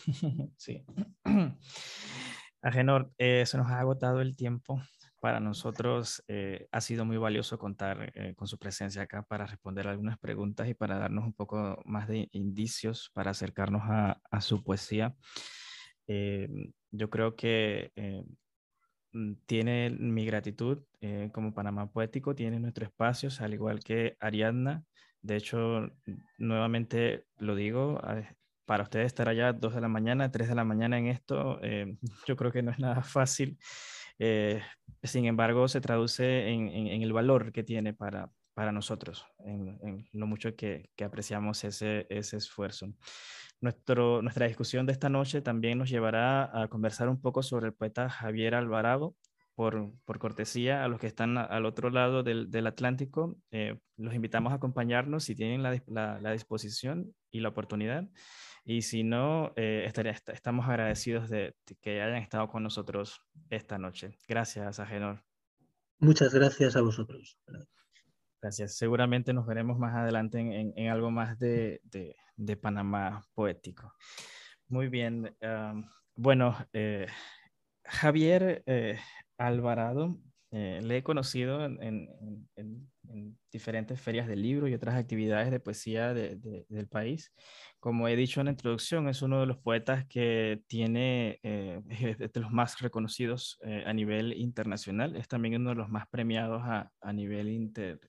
sí. 0.56 0.84
Agenor, 2.62 3.12
eh, 3.18 3.44
se 3.46 3.58
nos 3.58 3.68
ha 3.68 3.80
agotado 3.80 4.20
el 4.20 4.36
tiempo. 4.36 4.82
Para 5.24 5.40
nosotros 5.40 6.22
eh, 6.28 6.68
ha 6.70 6.82
sido 6.82 7.06
muy 7.06 7.16
valioso 7.16 7.58
contar 7.58 8.12
eh, 8.14 8.34
con 8.34 8.46
su 8.46 8.58
presencia 8.58 9.00
acá 9.00 9.22
para 9.22 9.46
responder 9.46 9.88
algunas 9.88 10.18
preguntas 10.18 10.68
y 10.68 10.74
para 10.74 10.98
darnos 10.98 11.24
un 11.24 11.32
poco 11.32 11.80
más 11.86 12.08
de 12.08 12.28
indicios 12.32 13.10
para 13.14 13.30
acercarnos 13.30 13.84
a, 13.86 14.40
su 14.42 14.62
poesía. 14.62 15.16
yo 16.06 17.08
creo 17.08 17.36
que 17.36 17.90
mm, 19.14 19.32
tiene 19.46 19.88
mi 19.98 20.26
gratitud 20.26 20.82
como 21.32 21.54
Panamá 21.54 21.90
Poético, 21.90 22.34
tiene 22.34 22.60
nuestro 22.60 22.84
espacio, 22.84 23.30
al 23.40 23.54
igual 23.54 23.80
que 23.80 24.18
Ariadna. 24.20 24.84
De 25.22 25.36
hecho, 25.36 25.88
nuevamente 26.36 27.24
lo 27.38 27.54
digo, 27.54 27.98
para 28.66 28.84
ustedes 28.84 29.06
estar 29.06 29.28
allá 29.28 29.52
dos 29.52 29.74
de 29.74 29.80
la 29.80 29.88
mañana, 29.88 30.30
tres 30.30 30.48
de 30.48 30.54
la 30.54 30.64
mañana 30.64 30.98
en 30.98 31.06
esto, 31.06 31.58
eh, 31.62 31.96
yo 32.26 32.36
creo 32.36 32.52
que 32.52 32.62
no 32.62 32.70
es 32.70 32.78
nada 32.78 33.02
fácil. 33.02 33.58
Eh, 34.18 34.62
sin 35.02 35.26
embargo, 35.26 35.68
se 35.68 35.80
traduce 35.80 36.48
en, 36.48 36.68
el 36.68 37.12
valor 37.12 37.52
que 37.52 37.62
tiene 37.62 37.92
para, 37.92 38.30
para 38.54 38.72
nosotros, 38.72 39.26
en, 39.40 40.08
lo 40.12 40.26
mucho 40.26 40.54
que, 40.56 40.90
apreciamos 41.04 41.64
ese, 41.64 42.06
ese 42.08 42.36
esfuerzo. 42.36 42.88
Nuestro, 43.60 44.22
nuestra 44.22 44.46
discusión 44.46 44.86
de 44.86 44.92
esta 44.92 45.08
noche 45.08 45.40
también 45.40 45.78
nos 45.78 45.90
llevará 45.90 46.62
a 46.62 46.68
conversar 46.68 47.08
un 47.08 47.20
poco 47.20 47.42
sobre 47.42 47.66
el 47.66 47.74
poeta 47.74 48.08
Javier 48.08 48.54
Alvarado, 48.54 49.14
por, 49.54 49.92
por, 50.04 50.18
cortesía 50.18 50.84
a 50.84 50.88
los 50.88 50.98
que 51.00 51.06
están 51.06 51.38
al 51.38 51.64
otro 51.64 51.90
lado 51.90 52.22
del, 52.22 52.50
del 52.50 52.66
Atlántico, 52.66 53.36
eh, 53.52 53.78
los 53.96 54.14
invitamos 54.14 54.52
a 54.52 54.56
acompañarnos 54.56 55.24
si 55.24 55.34
tienen 55.34 55.62
la, 55.62 55.80
la, 55.86 56.20
la, 56.20 56.32
disposición 56.32 57.14
y 57.34 57.40
la 57.40 57.48
oportunidad. 57.48 58.08
Y 58.64 58.82
si 58.82 59.02
no, 59.02 59.52
eh, 59.56 59.90
estamos 60.32 60.68
agradecidos 60.68 61.28
de, 61.28 61.54
que 61.82 62.00
hayan 62.00 62.22
estado 62.22 62.48
con 62.48 62.62
nosotros 62.62 63.20
esta 63.50 63.76
noche. 63.76 64.16
Gracias, 64.28 64.78
Agenor. 64.78 65.22
Muchas 65.98 66.32
gracias 66.32 66.76
a 66.76 66.80
vosotros. 66.80 67.38
Gracias. 68.40 68.76
Seguramente 68.76 69.32
nos 69.32 69.46
veremos 69.46 69.78
más 69.78 69.96
adelante 69.96 70.38
en, 70.38 70.72
en, 70.76 70.88
algo 70.88 71.10
más 71.10 71.38
de, 71.40 71.80
de, 71.82 72.14
de, 72.36 72.56
Panamá 72.56 73.26
poético. 73.34 73.92
Muy 74.68 74.88
bien. 74.88 75.36
bueno, 76.14 76.56
eh, 76.72 77.08
Javier 77.84 78.62
eh, 78.66 79.00
Alvarado, 79.38 80.16
le 80.52 80.96
he 80.96 81.02
conocido 81.02 81.64
en, 81.64 82.08
en, 82.54 82.92
diferentes 83.50 84.00
ferias 84.00 84.26
de 84.26 84.36
libro 84.36 84.68
y 84.68 84.74
otras 84.74 84.96
actividades 84.96 85.50
de 85.50 85.60
poesía 85.60 86.14
del 86.14 86.88
país. 86.88 87.32
Como 87.80 88.08
he 88.08 88.16
dicho 88.16 88.40
en 88.40 88.46
la 88.46 88.52
introducción, 88.52 89.08
es 89.08 89.22
uno 89.22 89.40
de 89.40 89.46
los 89.46 89.58
poetas 89.58 90.06
que 90.06 90.62
tiene, 90.66 91.38
eh, 91.42 91.80
de 92.32 92.40
los 92.40 92.50
más 92.50 92.80
reconocidos 92.80 93.58
eh, 93.64 93.84
a 93.86 93.92
nivel 93.92 94.32
internacional. 94.32 95.16
Es 95.16 95.28
también 95.28 95.56
uno 95.56 95.70
de 95.70 95.76
los 95.76 95.88
más 95.88 96.08
premiados 96.08 96.62
a, 96.64 96.90
a 97.00 97.12
nivel 97.12 97.48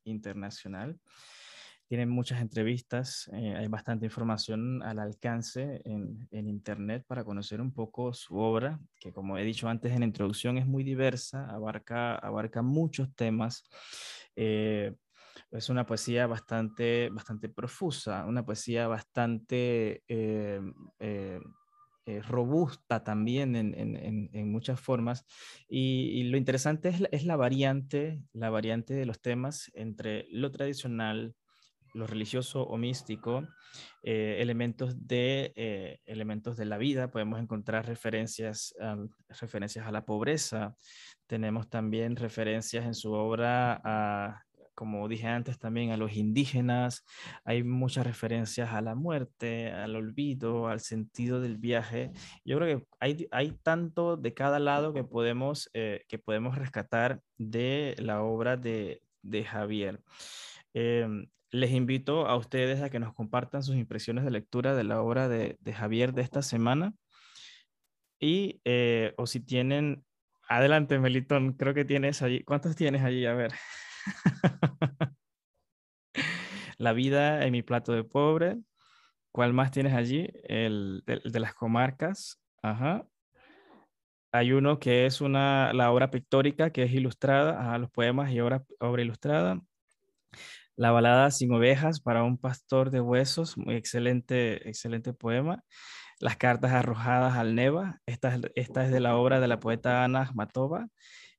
internacional. 0.04 1.00
Tiene 1.88 2.08
muchas 2.08 2.42
entrevistas, 2.42 3.30
eh, 3.32 3.54
hay 3.56 3.68
bastante 3.68 4.08
información 4.08 4.82
al 4.82 4.98
alcance 4.98 5.82
en, 5.86 6.28
en, 6.32 6.48
Internet 6.48 7.06
para 7.06 7.24
conocer 7.24 7.62
un 7.62 7.72
poco 7.72 8.12
su 8.12 8.40
obra, 8.40 8.80
que 9.00 9.14
como 9.14 9.38
he 9.38 9.44
dicho 9.44 9.70
antes 9.70 9.94
en 9.94 10.00
la 10.00 10.08
introducción 10.08 10.58
es 10.58 10.66
muy 10.66 10.84
diversa, 10.84 11.48
abarca, 11.48 12.16
abarca 12.16 12.64
muchos 12.64 13.14
temas. 13.14 13.70
Eh, 14.36 14.96
es 15.52 15.70
una 15.70 15.86
poesía 15.86 16.28
bastante, 16.28 17.10
bastante 17.10 17.50
profusa, 17.50 18.26
una 18.26 18.46
poesía 18.46 18.88
bastante 18.88 20.04
eh, 20.08 20.62
eh, 22.08 22.22
robusta 22.22 23.04
también 23.04 23.56
en, 23.56 24.52
muchas 24.52 24.80
formas. 24.80 25.26
Y, 25.68 26.24
lo 26.26 26.38
interesante 26.38 26.94
es 27.12 27.26
la, 27.26 27.36
variante, 27.36 28.22
la 28.32 28.52
variante 28.52 28.94
de 28.94 29.06
los 29.08 29.22
temas 29.22 29.72
entre 29.74 30.28
lo 30.30 30.52
tradicional, 30.52 31.36
lo 31.96 32.08
religioso 32.08 32.64
o 32.64 32.78
místico, 32.78 33.48
eh, 34.04 34.38
elementos, 34.40 35.08
de, 35.08 35.54
eh, 35.56 36.00
elementos 36.06 36.58
de 36.58 36.66
la 36.66 36.78
vida. 36.78 37.10
Podemos 37.10 37.40
encontrar 37.40 37.88
referencias, 37.88 38.76
referencias 39.30 39.88
a 39.88 39.92
la 39.92 40.06
pobreza. 40.06 40.76
Tenemos 41.28 41.70
también 41.70 42.16
referencias 42.16 42.86
en 42.86 42.94
su 42.94 43.14
obra 43.14 43.82
a 43.84 44.46
como 44.76 45.08
dije 45.08 45.28
antes 45.28 45.58
también, 45.58 45.92
a 45.92 45.98
los 45.98 46.16
indígenas. 46.16 47.06
Hay 47.46 47.64
muchas 47.64 48.06
referencias 48.06 48.74
a 48.74 48.82
la 48.82 48.94
muerte, 48.94 49.72
al 49.72 49.96
olvido, 49.96 50.68
al 50.68 50.82
sentido 50.82 51.42
del 51.42 51.58
viaje. 51.58 52.12
Yo 52.44 52.58
creo 52.58 52.80
que 52.80 52.86
hay, 53.00 53.28
hay 53.32 53.52
tanto 53.64 54.18
de 54.18 54.34
cada 54.34 54.60
lado 54.60 54.94
que 54.94 55.04
podemos, 55.04 55.70
eh, 55.74 56.04
que 56.08 56.20
podemos 56.20 56.58
rescatar 56.58 57.22
de 57.38 57.96
la 57.98 58.22
obra 58.22 58.58
de, 58.58 59.02
de 59.22 59.44
Javier. 59.46 60.02
Em, 60.74 61.28
les 61.52 61.72
invito 61.72 62.28
a 62.28 62.36
ustedes 62.36 62.82
a 62.82 62.90
que 62.90 63.00
nos 63.00 63.14
compartan 63.14 63.64
sus 63.64 63.76
impresiones 63.76 64.24
de 64.26 64.32
lectura 64.32 64.76
de 64.76 64.84
la 64.84 65.02
obra 65.02 65.30
de, 65.30 65.58
de 65.60 65.74
Javier 65.74 66.14
de 66.14 66.22
esta 66.22 66.42
semana. 66.42 66.94
Y, 68.20 68.62
eh, 68.66 69.14
o 69.18 69.28
si 69.28 69.40
tienen, 69.40 70.06
adelante 70.48 71.00
Melitón, 71.00 71.54
creo 71.54 71.74
que 71.74 71.86
tienes 71.86 72.22
allí, 72.22 72.44
¿cuántos 72.44 72.76
tienes 72.76 73.04
allí? 73.04 73.26
A 73.26 73.34
ver. 73.34 73.54
La 76.78 76.94
vida 76.94 77.46
en 77.46 77.52
mi 77.52 77.62
plato 77.62 77.94
de 77.94 78.04
pobre. 78.04 78.58
¿Cuál 79.32 79.54
más 79.54 79.72
tienes 79.72 79.94
allí? 79.94 80.30
El 80.44 81.04
de, 81.06 81.40
las 81.40 81.54
comarcas. 81.54 82.42
Ajá. 82.62 83.06
Hay 84.32 84.52
uno 84.52 84.80
que 84.80 85.06
es 85.06 85.22
una, 85.22 85.74
la 85.74 85.92
obra 85.92 86.12
pictórica 86.12 86.72
que 86.72 86.84
es 86.84 86.92
ilustrada, 86.92 87.74
a 87.74 87.78
los 87.78 87.90
poemas 87.90 88.32
y 88.32 88.40
obra, 88.40 88.64
obra 88.80 89.02
ilustrada. 89.02 89.62
La 90.78 90.92
balada 90.92 91.32
sin 91.32 91.54
ovejas 91.54 92.02
para 92.02 92.24
un 92.24 92.38
pastor 92.38 92.92
de 92.92 93.00
huesos, 93.00 93.58
muy 93.58 93.76
excelente, 93.76 94.68
excelente 94.68 95.14
poema. 95.14 95.64
Las 96.20 96.36
cartas 96.36 96.72
arrojadas 96.74 97.36
al 97.38 97.56
Neva, 97.56 98.02
esta, 98.06 98.38
es 98.56 98.92
de 98.92 99.00
la 99.00 99.16
obra 99.16 99.40
de 99.40 99.48
la 99.48 99.60
poeta 99.60 100.04
Ana 100.04 100.32
Matova 100.34 100.88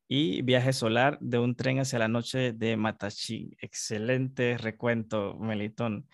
y 0.09 0.41
Viaje 0.43 0.73
Solar 0.73 1.19
de 1.21 1.39
un 1.39 1.55
tren 1.55 1.81
hacia 1.81 1.99
la 1.99 2.09
noche 2.09 2.53
de 2.53 2.79
Matachi. 2.79 3.57
Excelente 3.61 4.57
recuento, 4.57 5.37
Melitón. 5.39 6.09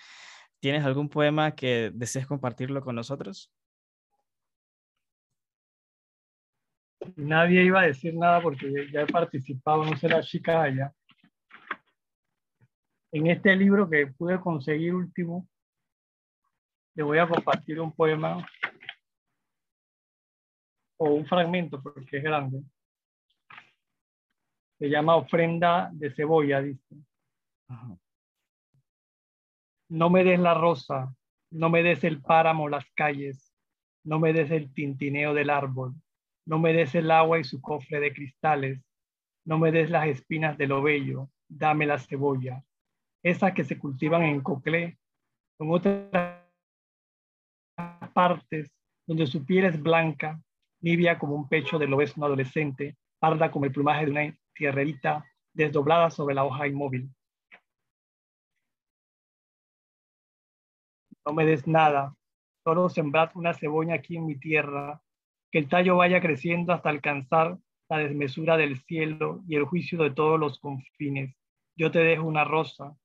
¿Tienes 0.59 0.85
algún 0.85 1.09
poema 1.09 1.55
que 1.55 1.93
desees 1.95 2.27
compartirlo 2.27 2.81
con 2.83 2.97
nosotros? 2.97 3.53
Nadie 7.17 7.65
iba 7.65 7.81
a 7.81 7.87
decir 7.87 8.15
nada 8.15 8.41
porque 8.41 8.89
ya 8.93 9.03
he 9.03 9.07
participado, 9.07 9.85
no 9.85 9.97
sé 9.97 10.09
la 10.09 10.23
chica 10.23 10.63
allá. 10.63 10.93
En 13.15 13.27
este 13.27 13.55
libro 13.55 13.91
que 13.91 14.07
pude 14.07 14.41
conseguir 14.41 14.95
último, 14.95 15.47
le 16.95 17.03
voy 17.03 17.19
a 17.19 17.29
compartir 17.29 17.79
un 17.79 17.93
poema 17.93 18.47
o 20.97 21.11
un 21.11 21.27
fragmento 21.27 21.83
porque 21.83 22.17
es 22.17 22.23
grande. 22.23 22.63
Se 24.79 24.89
llama 24.89 25.17
ofrenda 25.17 25.91
de 25.93 26.11
cebolla, 26.15 26.63
dice. 26.63 26.97
No 29.91 30.09
me 30.09 30.25
des 30.25 30.41
la 30.41 30.55
rosa, 30.55 31.15
no 31.51 31.69
me 31.69 31.83
des 31.83 32.03
el 32.05 32.23
páramo, 32.23 32.67
las 32.67 32.91
calles, 32.95 33.55
no 34.05 34.21
me 34.21 34.33
des 34.33 34.51
el 34.51 34.73
tintineo 34.73 35.35
del 35.35 35.51
árbol, 35.51 35.95
no 36.47 36.59
me 36.59 36.73
des 36.73 36.95
el 36.95 37.11
agua 37.11 37.39
y 37.39 37.45
su 37.45 37.61
cofre 37.61 38.01
de 38.01 38.15
cristales, 38.15 38.83
no 39.45 39.59
me 39.59 39.71
des 39.71 39.91
las 39.91 40.07
espinas 40.07 40.57
del 40.57 40.73
ovello, 40.73 41.31
dame 41.47 41.85
la 41.85 41.99
cebolla, 41.99 42.65
esas 43.23 43.53
que 43.53 43.65
se 43.65 43.79
cultivan 43.79 44.23
en 44.23 44.41
Coclé, 44.41 44.99
en 45.59 45.71
otras 45.71 46.43
partes 48.13 48.71
donde 49.07 49.27
su 49.27 49.45
piel 49.45 49.65
es 49.67 49.81
blanca, 49.81 50.41
nibia 50.81 51.19
como 51.19 51.35
un 51.35 51.49
pecho 51.49 51.79
del 51.79 51.93
obeso 51.93 52.25
adolescente, 52.25 52.97
parda 53.19 53.51
como 53.51 53.65
el 53.65 53.73
plumaje 53.73 54.05
de 54.05 54.11
una 54.11 54.39
tierrerita 54.55 55.25
desdoblada 55.53 56.11
sobre 56.11 56.35
la 56.35 56.45
hoja 56.45 56.67
inmóvil. 56.67 57.11
No 61.25 61.33
me 61.33 61.45
des 61.45 61.67
nada, 61.69 62.17
solo 62.65 62.89
sembrad 62.89 63.31
una 63.35 63.55
cebolla 63.55 63.95
aquí 63.95 64.17
en 64.17 64.27
mi 64.27 64.37
tierra, 64.39 65.01
que 65.53 65.59
el 65.59 65.69
tallo 65.69 65.97
vaya 65.97 66.21
creciendo 66.21 66.73
hasta 66.73 66.89
alcanzar 66.89 67.59
la 67.89 67.99
desmesura 67.99 68.57
del 68.57 68.81
cielo 68.81 69.43
y 69.47 69.55
el 69.57 69.65
juicio 69.65 70.03
de 70.03 70.11
todos 70.11 70.41
los 70.41 70.59
confines. 70.59 71.37
Yo 71.77 71.91
te 71.91 72.01
dejo 72.01 72.25
una 72.25 72.45
rosa, 72.45 72.97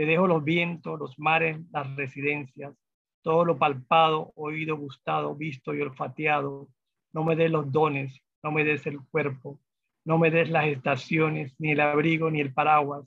te 0.00 0.06
dejo 0.06 0.26
los 0.26 0.42
vientos, 0.42 0.98
los 0.98 1.18
mares, 1.18 1.58
las 1.72 1.94
residencias, 1.94 2.74
todo 3.20 3.44
lo 3.44 3.58
palpado, 3.58 4.32
oído, 4.34 4.74
gustado, 4.78 5.34
visto 5.34 5.74
y 5.74 5.82
olfateado. 5.82 6.70
No 7.12 7.22
me 7.22 7.36
des 7.36 7.50
los 7.50 7.70
dones, 7.70 8.18
no 8.42 8.50
me 8.50 8.64
des 8.64 8.86
el 8.86 8.98
cuerpo, 9.10 9.60
no 10.06 10.16
me 10.16 10.30
des 10.30 10.48
las 10.48 10.68
estaciones, 10.68 11.54
ni 11.58 11.72
el 11.72 11.80
abrigo, 11.80 12.30
ni 12.30 12.40
el 12.40 12.54
paraguas. 12.54 13.06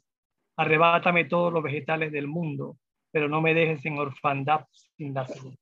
Arrebátame 0.56 1.26
todos 1.26 1.52
los 1.52 1.64
vegetales 1.64 2.12
del 2.12 2.28
mundo, 2.28 2.78
pero 3.10 3.28
no 3.28 3.42
me 3.42 3.56
dejes 3.56 3.84
en 3.88 3.98
orfandad 3.98 4.68
sin 4.96 5.16
la 5.16 5.26
salud. 5.26 5.56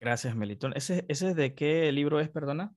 Gracias, 0.00 0.36
Melitón. 0.36 0.72
¿Ese, 0.76 1.04
¿Ese 1.08 1.34
de 1.34 1.56
qué 1.56 1.90
libro 1.90 2.20
es, 2.20 2.28
perdona? 2.28 2.76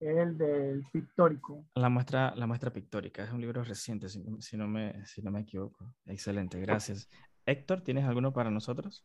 Es 0.00 0.16
el 0.16 0.38
del 0.38 0.84
pictórico. 0.92 1.64
La 1.74 1.88
muestra, 1.88 2.32
la 2.36 2.46
muestra 2.46 2.72
pictórica. 2.72 3.24
Es 3.24 3.32
un 3.32 3.40
libro 3.40 3.64
reciente, 3.64 4.08
si, 4.08 4.24
si, 4.40 4.56
no 4.56 4.68
me, 4.68 5.04
si 5.06 5.22
no 5.22 5.30
me 5.30 5.40
equivoco. 5.40 5.92
Excelente, 6.06 6.60
gracias. 6.60 7.08
Héctor, 7.44 7.80
¿tienes 7.80 8.04
alguno 8.04 8.32
para 8.32 8.50
nosotros? 8.50 9.04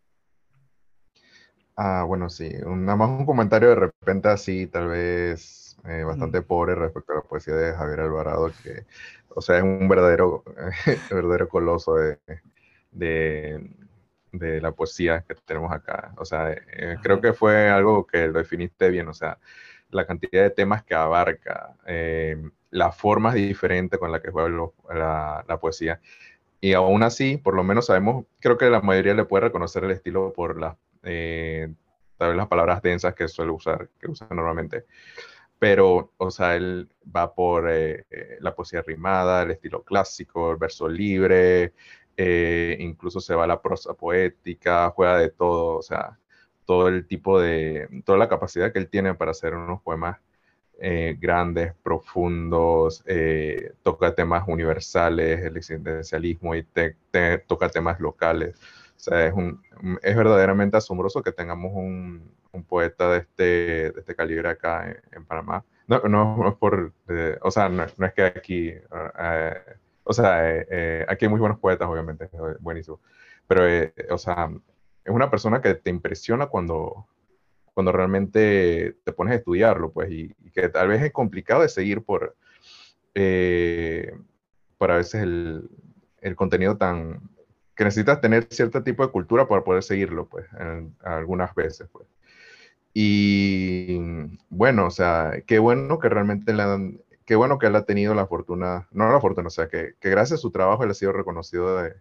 Ah, 1.76 2.03
bueno, 2.06 2.30
sí, 2.30 2.52
nada 2.65 2.95
más 2.95 3.10
un 3.10 3.26
comentario 3.26 3.70
de 3.70 3.76
repente 3.76 4.30
así, 4.30 4.68
tal 4.68 4.90
vez 4.90 5.76
eh, 5.86 6.03
bastante 6.03 6.44
pobre 6.44 6.76
respecto 6.76 7.14
a 7.14 7.15
la 7.15 7.22
poesía 7.24 7.56
de 7.56 7.74
Javier 7.74 8.02
Alvarado, 8.02 8.52
que, 8.61 8.86
o 9.30 9.41
sea, 9.41 9.57
es 9.57 9.64
un 9.64 9.88
verdadero, 9.90 10.44
verdadero 11.10 11.49
coloso 11.49 11.95
de, 11.95 12.20
de, 12.91 14.61
la 14.61 14.72
poesía 14.72 15.22
que 15.28 15.36
tenemos 15.45 15.72
acá. 15.72 16.14
O 16.18 16.26
sea, 16.26 16.52
eh, 16.52 16.98
creo 17.02 17.20
que 17.20 17.34
fue 17.34 17.70
algo 17.70 18.06
que 18.06 18.28
lo 18.28 18.40
definiste 18.40 18.90
bien, 18.90 19.07
o 19.07 19.14
sea, 19.14 19.40
la 19.94 20.06
cantidad 20.06 20.44
de 20.44 20.49
temas 20.49 20.84
que 20.84 20.95
abarca, 20.95 21.76
eh, 21.86 22.38
las 22.72 22.95
formas 22.98 23.36
diferentes 23.36 23.99
con 23.99 24.11
las 24.11 24.22
que 24.22 24.32
juega 24.32 24.49
la, 25.48 25.60
poesía. 25.60 26.02
Y 26.61 26.74
aún 26.74 27.03
así, 27.03 27.38
por 27.38 27.56
lo 27.56 27.64
menos 27.64 27.88
sabemos, 27.88 28.26
creo 28.40 28.57
que 28.57 28.70
la 28.70 28.82
mayoría 28.82 29.14
le 29.14 29.26
puede 29.26 29.45
reconocer 29.45 29.84
el 29.84 29.91
estilo 29.91 30.34
por 30.34 30.60
las 30.60 30.76
eh, 31.03 31.74
tal 32.18 32.30
vez 32.30 32.38
las 32.38 32.48
palabras 32.48 32.82
densas 32.82 33.14
que 33.15 33.28
suele 33.28 33.52
usar, 33.52 33.90
que 33.99 34.10
usa 34.10 34.28
normalmente. 34.32 34.86
Pero, 35.60 36.11
o 36.18 36.32
sea, 36.32 36.56
él 36.56 36.90
va 37.15 37.34
por 37.34 37.70
eh, 37.70 38.06
la 38.40 38.56
poesía 38.56 38.82
rimada, 38.82 39.44
el 39.44 39.52
estilo 39.52 39.84
clásico, 39.84 40.52
el 40.52 40.57
verso 40.57 40.88
libre, 40.90 41.74
incluso 42.80 43.20
se 43.20 43.36
va 43.36 43.45
a 43.45 43.48
la 43.48 43.61
prosa 43.61 43.94
poética, 43.94 44.90
juega 44.91 45.18
de 45.20 45.30
todo, 45.30 45.78
o 45.78 45.82
sea, 45.82 46.18
todo 46.65 46.88
el 46.88 47.07
tipo 47.07 47.40
de, 47.40 47.88
toda 48.06 48.18
la 48.18 48.30
capacidad 48.30 48.72
que 48.72 48.80
él 48.80 48.90
tiene 48.90 49.14
para 49.15 49.31
hacer 49.31 49.56
unos 49.56 49.81
poemas 49.81 50.19
grandes, 51.19 51.73
profundos, 51.81 53.06
toca 53.84 54.15
temas 54.15 54.44
universales, 54.48 55.40
el 55.40 55.56
existencialismo 55.56 56.56
y 56.56 56.68
toca 57.48 57.69
temas 57.69 58.02
locales. 58.02 58.56
O 58.98 58.99
sea, 58.99 59.27
es, 59.27 59.34
un, 59.34 59.61
es 60.02 60.15
verdaderamente 60.15 60.76
asombroso 60.76 61.22
que 61.22 61.31
tengamos 61.31 61.72
un, 61.73 62.34
un 62.53 62.64
poeta 62.64 63.10
de 63.10 63.18
este, 63.19 63.44
de 63.91 63.99
este 63.99 64.15
calibre 64.15 64.48
acá 64.48 64.95
en, 65.11 65.26
Panamá. 65.26 65.65
No, 65.88 65.99
no, 66.03 66.48
es 66.48 66.56
por, 66.56 66.94
o 67.41 67.52
sea, 67.52 67.68
no, 67.68 67.84
es 67.84 68.14
que 68.14 68.23
aquí, 68.23 68.69
eh, 68.69 69.53
o 70.03 70.14
sea, 70.14 70.49
eh, 70.49 70.68
eh, 70.69 71.06
aquí 71.10 71.26
hay 71.26 71.30
muy 71.30 71.40
buenos 71.40 71.60
poetas, 71.60 71.88
obviamente, 71.90 72.30
buenísimo. 72.60 73.02
Pero, 73.48 73.64
o 74.10 74.18
sea, 74.18 74.49
es 75.06 75.14
una 75.14 75.30
persona 75.30 75.62
que 75.62 75.76
te 75.76 75.90
impresiona 75.90 76.48
cuando, 76.48 77.08
cuando 77.74 77.92
realmente 77.92 78.98
te 79.04 79.14
pones 79.14 79.34
a 79.34 79.38
estudiarlo, 79.38 79.92
pues, 79.92 80.12
y, 80.12 80.34
que 80.54 80.70
tal 80.70 80.90
vez 80.90 81.02
es 81.02 81.12
complicado 81.12 81.62
de 81.62 81.70
seguir 81.70 82.04
por, 82.04 82.36
por 84.78 84.92
a 84.92 84.98
veces 84.98 85.24
el, 85.24 85.70
el 86.22 86.36
contenido 86.36 86.78
tan, 86.78 87.22
que 87.76 87.84
necesitas 87.84 88.22
tener 88.22 88.48
cierto 88.50 88.84
tipo 88.84 89.06
de 89.06 89.12
cultura 89.12 89.48
para 89.48 89.64
poder 89.64 89.84
seguirlo, 89.84 90.28
pues, 90.28 90.46
algunas 91.04 91.54
veces, 91.56 91.88
pues. 91.92 92.08
Y 92.94 93.98
bueno, 94.50 94.86
o 94.86 94.92
sea, 94.92 95.42
qué 95.48 95.58
bueno 95.58 95.98
que 95.98 96.10
realmente 96.10 96.52
han, 96.52 97.02
qué 97.26 97.36
bueno 97.36 97.58
que 97.58 97.66
él 97.68 97.76
ha 97.76 97.86
tenido 97.86 98.14
la 98.14 98.28
fortuna, 98.28 98.88
no 98.92 99.12
la 99.12 99.20
fortuna, 99.20 99.48
o 99.48 99.50
sea, 99.50 99.68
que, 99.68 99.96
que 100.00 100.10
gracias 100.12 100.40
a 100.40 100.42
su 100.42 100.52
trabajo 100.52 100.84
él 100.84 100.92
ha 100.92 100.94
sido 100.94 101.12
reconocido 101.12 101.82
de 101.82 101.96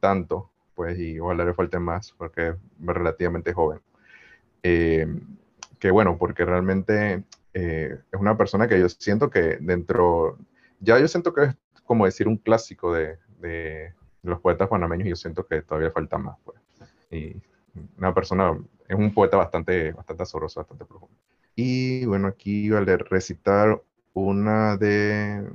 tanto, 0.00 0.50
pues, 0.82 0.98
y 0.98 1.20
ojalá 1.20 1.44
le 1.44 1.54
falte 1.54 1.78
más 1.78 2.10
porque 2.10 2.48
es 2.48 2.56
relativamente 2.80 3.52
joven. 3.52 3.78
Eh, 4.64 5.06
que 5.78 5.92
bueno, 5.92 6.18
porque 6.18 6.44
realmente 6.44 7.22
eh, 7.54 8.00
es 8.10 8.20
una 8.20 8.36
persona 8.36 8.66
que 8.66 8.80
yo 8.80 8.88
siento 8.88 9.30
que 9.30 9.58
dentro, 9.60 10.38
ya 10.80 10.98
yo 10.98 11.06
siento 11.06 11.32
que 11.32 11.44
es 11.44 11.80
como 11.84 12.04
decir 12.04 12.26
un 12.26 12.36
clásico 12.36 12.92
de, 12.92 13.16
de 13.38 13.94
los 14.24 14.40
poetas 14.40 14.68
panameños 14.68 15.06
y 15.06 15.10
yo 15.10 15.16
siento 15.16 15.46
que 15.46 15.62
todavía 15.62 15.92
falta 15.92 16.18
más. 16.18 16.36
Pues. 16.42 16.58
Y 17.12 17.36
una 17.96 18.12
persona, 18.12 18.58
es 18.88 18.98
un 18.98 19.14
poeta 19.14 19.36
bastante, 19.36 19.92
bastante 19.92 20.24
asombroso, 20.24 20.58
bastante 20.58 20.84
profundo. 20.84 21.14
Y 21.54 22.06
bueno, 22.06 22.26
aquí 22.26 22.64
iba 22.64 22.80
a 22.80 22.84
recitar 22.84 23.80
una 24.14 24.76
de 24.76 25.48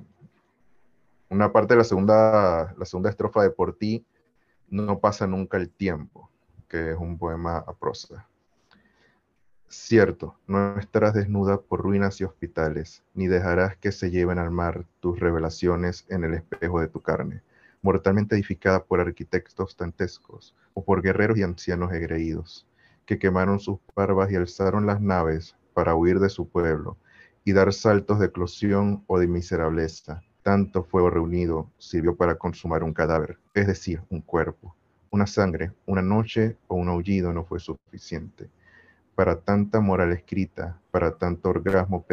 una 1.28 1.52
parte 1.52 1.74
de 1.74 1.80
la 1.80 1.84
segunda, 1.84 2.74
la 2.78 2.86
segunda 2.86 3.10
estrofa 3.10 3.44
de 3.44 3.50
Por 3.50 3.76
ti, 3.76 4.06
no 4.70 5.00
pasa 5.00 5.28
nunca 5.28 5.58
el 5.58 5.70
tiempo, 5.70 6.30
que 6.68 6.92
es 6.92 6.98
un 6.98 7.18
poema 7.18 7.58
a 7.58 7.74
prosa. 7.74 8.28
Cierto, 9.70 10.38
no 10.48 10.80
estarás 10.80 11.14
desnuda 11.14 11.60
por 11.60 11.82
ruinas 11.82 12.22
y 12.22 12.24
hospitales, 12.24 13.04
ni 13.14 13.28
dejarás 13.28 13.76
que 13.78 13.92
se 13.92 14.12
lleven 14.12 14.40
al 14.40 14.50
mar 14.50 14.86
tus 15.02 15.20
revelaciones 15.20 16.06
en 16.08 16.24
el 16.24 16.36
espejo 16.36 16.80
de 16.80 16.88
tu 16.88 17.02
carne, 17.02 17.42
mortalmente 17.82 18.36
edificada 18.36 18.84
por 18.86 19.02
arquitectos 19.02 19.76
dantescos 19.76 20.56
o 20.74 20.84
por 20.86 21.02
guerreros 21.02 21.38
y 21.38 21.44
ancianos 21.44 21.92
egreídos, 21.92 22.66
que 23.06 23.20
quemaron 23.20 23.60
sus 23.60 23.80
barbas 23.96 24.32
y 24.32 24.36
alzaron 24.36 24.86
las 24.86 25.02
naves 25.02 25.56
para 25.74 25.96
huir 25.96 26.20
de 26.20 26.30
su 26.30 26.48
pueblo 26.48 26.98
y 27.44 27.54
dar 27.54 27.74
saltos 27.74 28.20
de 28.20 28.28
eclosión 28.28 29.04
o 29.08 29.20
de 29.20 29.28
miserableza. 29.28 30.22
Tanto 30.48 30.86
fuego 30.86 31.10
reunido 31.10 31.70
sirvió 31.78 32.16
para 32.16 32.36
consumar 32.36 32.82
un 32.82 32.94
cadáver, 32.94 33.38
es 33.54 33.68
decir, 33.68 34.02
un 34.10 34.22
cuerpo. 34.22 34.74
Una 35.10 35.28
sangre, 35.28 35.74
una 35.86 36.02
noche 36.02 36.56
o 36.68 36.76
un 36.76 36.88
aullido 36.88 37.34
no 37.34 37.44
fue 37.44 37.60
suficiente. 37.60 38.50
Para 39.14 39.42
tanta 39.42 39.82
moral 39.82 40.14
escrita, 40.14 40.80
para 40.90 41.18
tanto 41.18 41.50
orgasmo 41.50 42.06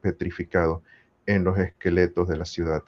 petrificado 0.00 0.84
en 1.26 1.42
los 1.42 1.58
esqueletos 1.58 2.28
de 2.28 2.36
la 2.36 2.44
ciudad, 2.44 2.84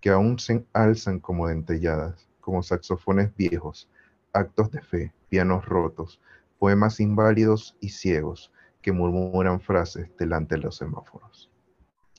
que 0.00 0.10
aún 0.10 0.38
se 0.38 0.64
alzan 0.72 1.18
como 1.18 1.48
dentelladas, 1.48 2.28
como 2.40 2.62
saxofones 2.62 3.34
viejos, 3.34 3.90
actos 4.32 4.70
de 4.70 4.80
fe, 4.80 5.12
pianos 5.28 5.66
rotos, 5.66 6.20
poemas 6.60 7.00
inválidos 7.00 7.76
y 7.80 7.88
ciegos, 7.88 8.52
que 8.80 8.92
murmuran 8.92 9.60
frases 9.60 10.08
delante 10.16 10.54
de 10.54 10.60
los 10.60 10.76
semáforos. 10.76 11.50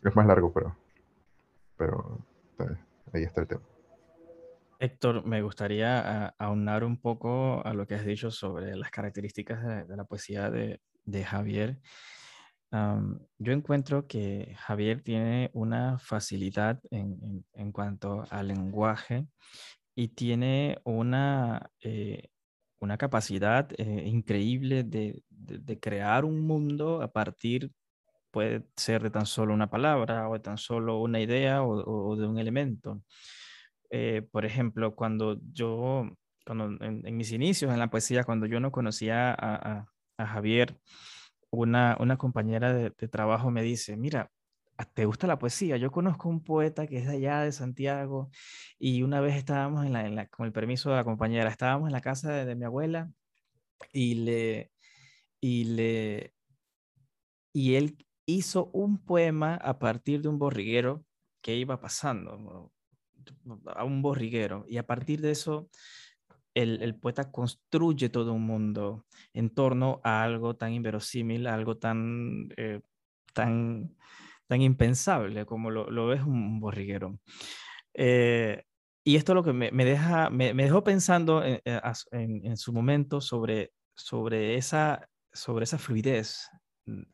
Es 0.03 0.13
más 0.13 0.27
largo, 0.27 0.51
pero, 0.51 0.75
pero 1.77 2.25
ahí 3.13 3.23
está 3.23 3.41
el 3.41 3.47
tema. 3.47 3.63
Héctor, 4.79 5.25
me 5.25 5.41
gustaría 5.41 6.27
aunar 6.37 6.83
un 6.83 7.01
poco 7.01 7.65
a 7.65 7.73
lo 7.73 7.87
que 7.87 7.95
has 7.95 8.05
dicho 8.05 8.29
sobre 8.29 8.75
las 8.75 8.91
características 8.91 9.87
de, 9.87 9.97
la 9.97 10.03
poesía 10.03 10.51
de, 10.51 10.79
Javier. 11.23 11.79
yo 12.71 13.51
encuentro 13.51 14.05
que 14.07 14.55
Javier 14.59 15.01
tiene 15.01 15.49
una 15.53 15.97
facilidad 15.97 16.79
en, 16.91 17.43
en, 17.53 17.71
cuanto 17.71 18.25
al 18.29 18.49
lenguaje 18.49 19.25
y 19.97 20.09
tiene 20.09 20.77
una, 20.83 21.71
eh, 21.81 22.29
una 22.79 22.97
capacidad 22.99 23.67
eh, 23.79 24.03
increíble 24.05 24.83
de, 24.83 25.23
de, 25.29 25.79
crear 25.79 26.23
un 26.23 26.41
mundo 26.41 27.01
a 27.01 27.11
partir, 27.11 27.71
puede 28.37 28.67
ser 28.75 29.01
de 29.01 29.09
tan 29.09 29.25
solo 29.25 29.51
una 29.51 29.67
palabra 29.67 30.29
o 30.29 30.33
de 30.33 30.39
tan 30.41 30.59
solo 30.59 31.01
una 31.01 31.19
idea 31.19 31.63
o, 31.63 32.15
de 32.15 32.27
un 32.27 32.37
elemento. 32.37 33.01
Eh, 33.89 34.21
por 34.31 34.45
ejemplo, 34.45 34.93
cuando 34.95 35.39
yo, 35.51 36.07
cuando 36.45 36.65
en, 36.85 37.17
mis 37.17 37.31
inicios 37.31 37.73
en 37.73 37.79
la 37.79 37.89
poesía, 37.89 38.23
cuando 38.25 38.45
yo 38.45 38.59
no 38.59 38.71
conocía 38.71 39.31
a, 39.33 39.87
a, 40.19 40.27
Javier, 40.27 40.77
una, 41.49 41.97
una 41.99 42.17
compañera 42.17 42.73
de, 42.73 42.91
de, 42.91 43.07
trabajo 43.07 43.49
me 43.49 43.63
dice, 43.63 43.97
mira, 43.97 44.29
¿te 44.93 45.05
gusta 45.05 45.25
la 45.25 45.39
poesía? 45.39 45.77
Yo 45.77 45.89
conozco 45.91 46.29
un 46.29 46.43
poeta 46.43 46.85
que 46.85 46.99
es 46.99 47.07
de 47.07 47.13
allá, 47.13 47.41
de 47.41 47.51
Santiago, 47.51 48.29
y 48.77 49.01
una 49.01 49.19
vez 49.19 49.35
estábamos 49.35 49.83
en 49.83 49.93
la, 49.93 50.27
con 50.27 50.45
el 50.45 50.51
permiso 50.53 50.91
de 50.91 50.97
la 50.97 51.03
compañera, 51.03 51.49
estábamos 51.49 51.87
en 51.87 51.93
la 51.93 52.01
casa 52.01 52.31
de, 52.33 52.55
mi 52.55 52.65
abuela 52.65 53.11
y 53.93 54.13
le, 54.15 54.71
y 55.41 55.63
le, 55.63 56.33
y 57.51 57.75
él 57.75 58.06
hizo 58.27 58.69
un 58.73 59.03
poema 59.03 59.55
a 59.55 59.79
partir 59.79 60.21
de 60.21 60.29
un 60.29 60.37
borriguero 60.37 61.03
que 61.41 61.55
iba 61.55 61.79
pasando, 61.79 62.71
a 63.65 63.83
un 63.83 64.01
borriguero, 64.03 64.65
y 64.67 64.77
a 64.77 64.85
partir 64.85 65.21
de 65.21 65.31
eso 65.31 65.69
el, 66.53 66.83
el, 66.83 66.95
poeta 66.95 67.31
construye 67.31 68.09
todo 68.09 68.33
un 68.33 68.45
mundo 68.45 69.05
en 69.33 69.49
torno 69.49 70.01
a 70.03 70.23
algo 70.23 70.55
tan 70.55 70.73
inverosímil, 70.73 71.47
algo 71.47 71.77
tan, 71.77 72.49
eh, 72.57 72.81
tan 73.33 73.95
tan 74.47 74.61
impensable 74.61 75.45
como 75.45 75.69
lo, 75.69 75.89
lo 75.91 76.13
es 76.13 76.21
un 76.21 76.59
borriguero. 76.59 77.19
Eh, 77.93 78.63
y 79.03 79.15
esto 79.15 79.33
lo 79.33 79.43
que 79.43 79.53
me, 79.53 79.71
me 79.71 79.85
deja, 79.85 80.29
me, 80.29 80.53
me, 80.53 80.63
dejó 80.63 80.83
pensando 80.83 81.43
en, 81.43 81.61
eh, 81.63 81.81
en, 82.11 82.57
su 82.57 82.73
momento 82.73 83.21
sobre, 83.21 83.71
sobre, 83.95 84.55
esa, 84.55 85.07
sobre 85.31 85.63
esa 85.63 85.77
fluidez 85.77 86.49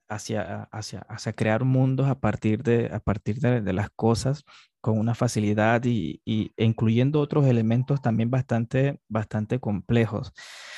hacia, 0.07 0.63
hacia, 0.71 0.99
hacia 1.01 1.33
crear 1.33 1.63
mundos 1.63 2.07
a 2.07 2.19
partir 2.19 2.63
de, 2.63 2.89
a 2.93 2.99
partir 2.99 3.39
de, 3.39 3.73
las 3.73 3.89
cosas 3.89 4.43
con 4.81 4.99
una 4.99 5.15
facilidad 5.15 5.83
y, 5.85 6.21
e 6.25 6.65
incluyendo 6.65 7.19
otros 7.19 7.45
elementos 7.45 8.01
también 8.01 8.29
bastante, 8.29 8.99
bastante 9.07 9.59
complejos. 9.59 10.33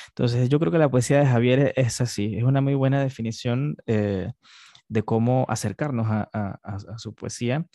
Entonces 0.08 0.48
yo 0.48 0.58
creo 0.58 0.72
que 0.72 0.78
la 0.78 0.90
poesía 0.90 1.20
de 1.20 1.26
Javier 1.26 1.72
es 1.76 2.00
así, 2.00 2.36
es 2.36 2.44
una 2.44 2.60
muy 2.60 2.74
buena 2.74 3.00
definición. 3.00 3.76
Eh, 3.86 4.30
de 4.88 5.02
cómo 5.02 5.46
acercarnos 5.48 6.06
a, 6.08 6.78
su 6.98 7.14
poesía. 7.14 7.66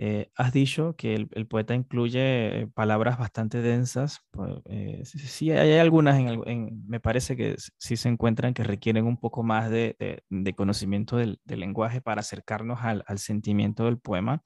Eh, 0.00 0.30
has 0.36 0.52
dicho 0.52 0.94
que 0.96 1.16
el, 1.16 1.46
poeta 1.48 1.74
incluye 1.74 2.60
eh, 2.60 2.66
palabras 2.68 3.18
bastante 3.18 3.60
densas. 3.60 4.20
Pues, 4.30 4.52
eh, 4.66 5.02
sí, 5.04 5.50
hay 5.50 5.76
algunas, 5.76 6.16
en, 6.16 6.86
me 6.86 7.00
parece 7.00 7.36
que 7.36 7.56
sí 7.78 7.96
se 7.96 8.08
encuentran 8.08 8.54
que 8.54 8.62
requieren 8.62 9.06
un 9.06 9.16
poco 9.16 9.42
más 9.42 9.70
de, 9.70 10.22
conocimiento 10.56 11.16
del, 11.16 11.40
lenguaje 11.46 12.00
para 12.00 12.20
acercarnos 12.20 12.78
al, 12.82 13.18
sentimiento 13.18 13.86
del 13.86 13.98
poema. 13.98 14.40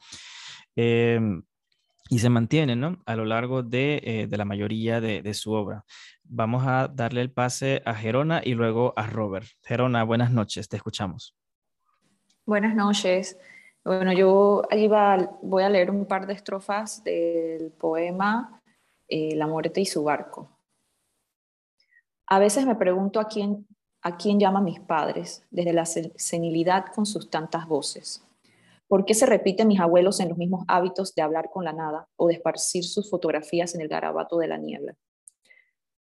Em, 0.74 1.42
y 2.08 2.18
se 2.18 2.30
mantiene 2.30 2.74
¿no? 2.74 3.02
a 3.04 3.14
lo 3.14 3.26
largo 3.26 3.62
de, 3.62 4.28
la 4.30 4.46
mayoría 4.46 5.02
de, 5.02 5.34
su 5.34 5.52
obra. 5.52 5.84
Vamos 6.24 6.66
a 6.66 6.88
darle 6.88 7.20
el 7.20 7.30
pase 7.30 7.82
a 7.84 7.94
Gerona 7.94 8.40
y 8.42 8.54
luego 8.54 8.94
a 8.96 9.06
Robert. 9.06 9.46
Gerona, 9.62 10.02
buenas 10.02 10.30
noches, 10.30 10.68
te 10.70 10.76
escuchamos. 10.76 11.36
Buenas 12.46 12.74
noches. 12.74 13.36
Bueno, 13.84 14.12
yo 14.12 14.62
iba, 14.70 15.38
voy 15.42 15.64
a 15.64 15.68
leer 15.68 15.90
un 15.90 16.06
par 16.06 16.26
de 16.26 16.34
estrofas 16.34 17.02
del 17.02 17.72
poema 17.72 18.62
eh, 19.08 19.34
La 19.34 19.48
muerte 19.48 19.80
y 19.80 19.86
su 19.86 20.04
barco. 20.04 20.48
A 22.28 22.38
veces 22.38 22.64
me 22.64 22.76
pregunto 22.76 23.18
a 23.18 23.26
quién, 23.26 23.66
a 24.02 24.16
quién 24.16 24.38
llama 24.38 24.60
mis 24.60 24.78
padres, 24.78 25.44
desde 25.50 25.72
la 25.72 25.84
senilidad 25.84 26.86
con 26.94 27.06
sus 27.06 27.28
tantas 27.28 27.66
voces. 27.66 28.24
¿Por 28.86 29.04
qué 29.04 29.14
se 29.14 29.26
repiten 29.26 29.68
mis 29.68 29.80
abuelos 29.80 30.20
en 30.20 30.28
los 30.28 30.38
mismos 30.38 30.64
hábitos 30.68 31.14
de 31.14 31.22
hablar 31.22 31.50
con 31.50 31.64
la 31.64 31.72
nada 31.72 32.06
o 32.16 32.28
de 32.28 32.34
esparcir 32.34 32.84
sus 32.84 33.10
fotografías 33.10 33.74
en 33.74 33.80
el 33.80 33.88
garabato 33.88 34.38
de 34.38 34.46
la 34.46 34.58
niebla? 34.58 34.94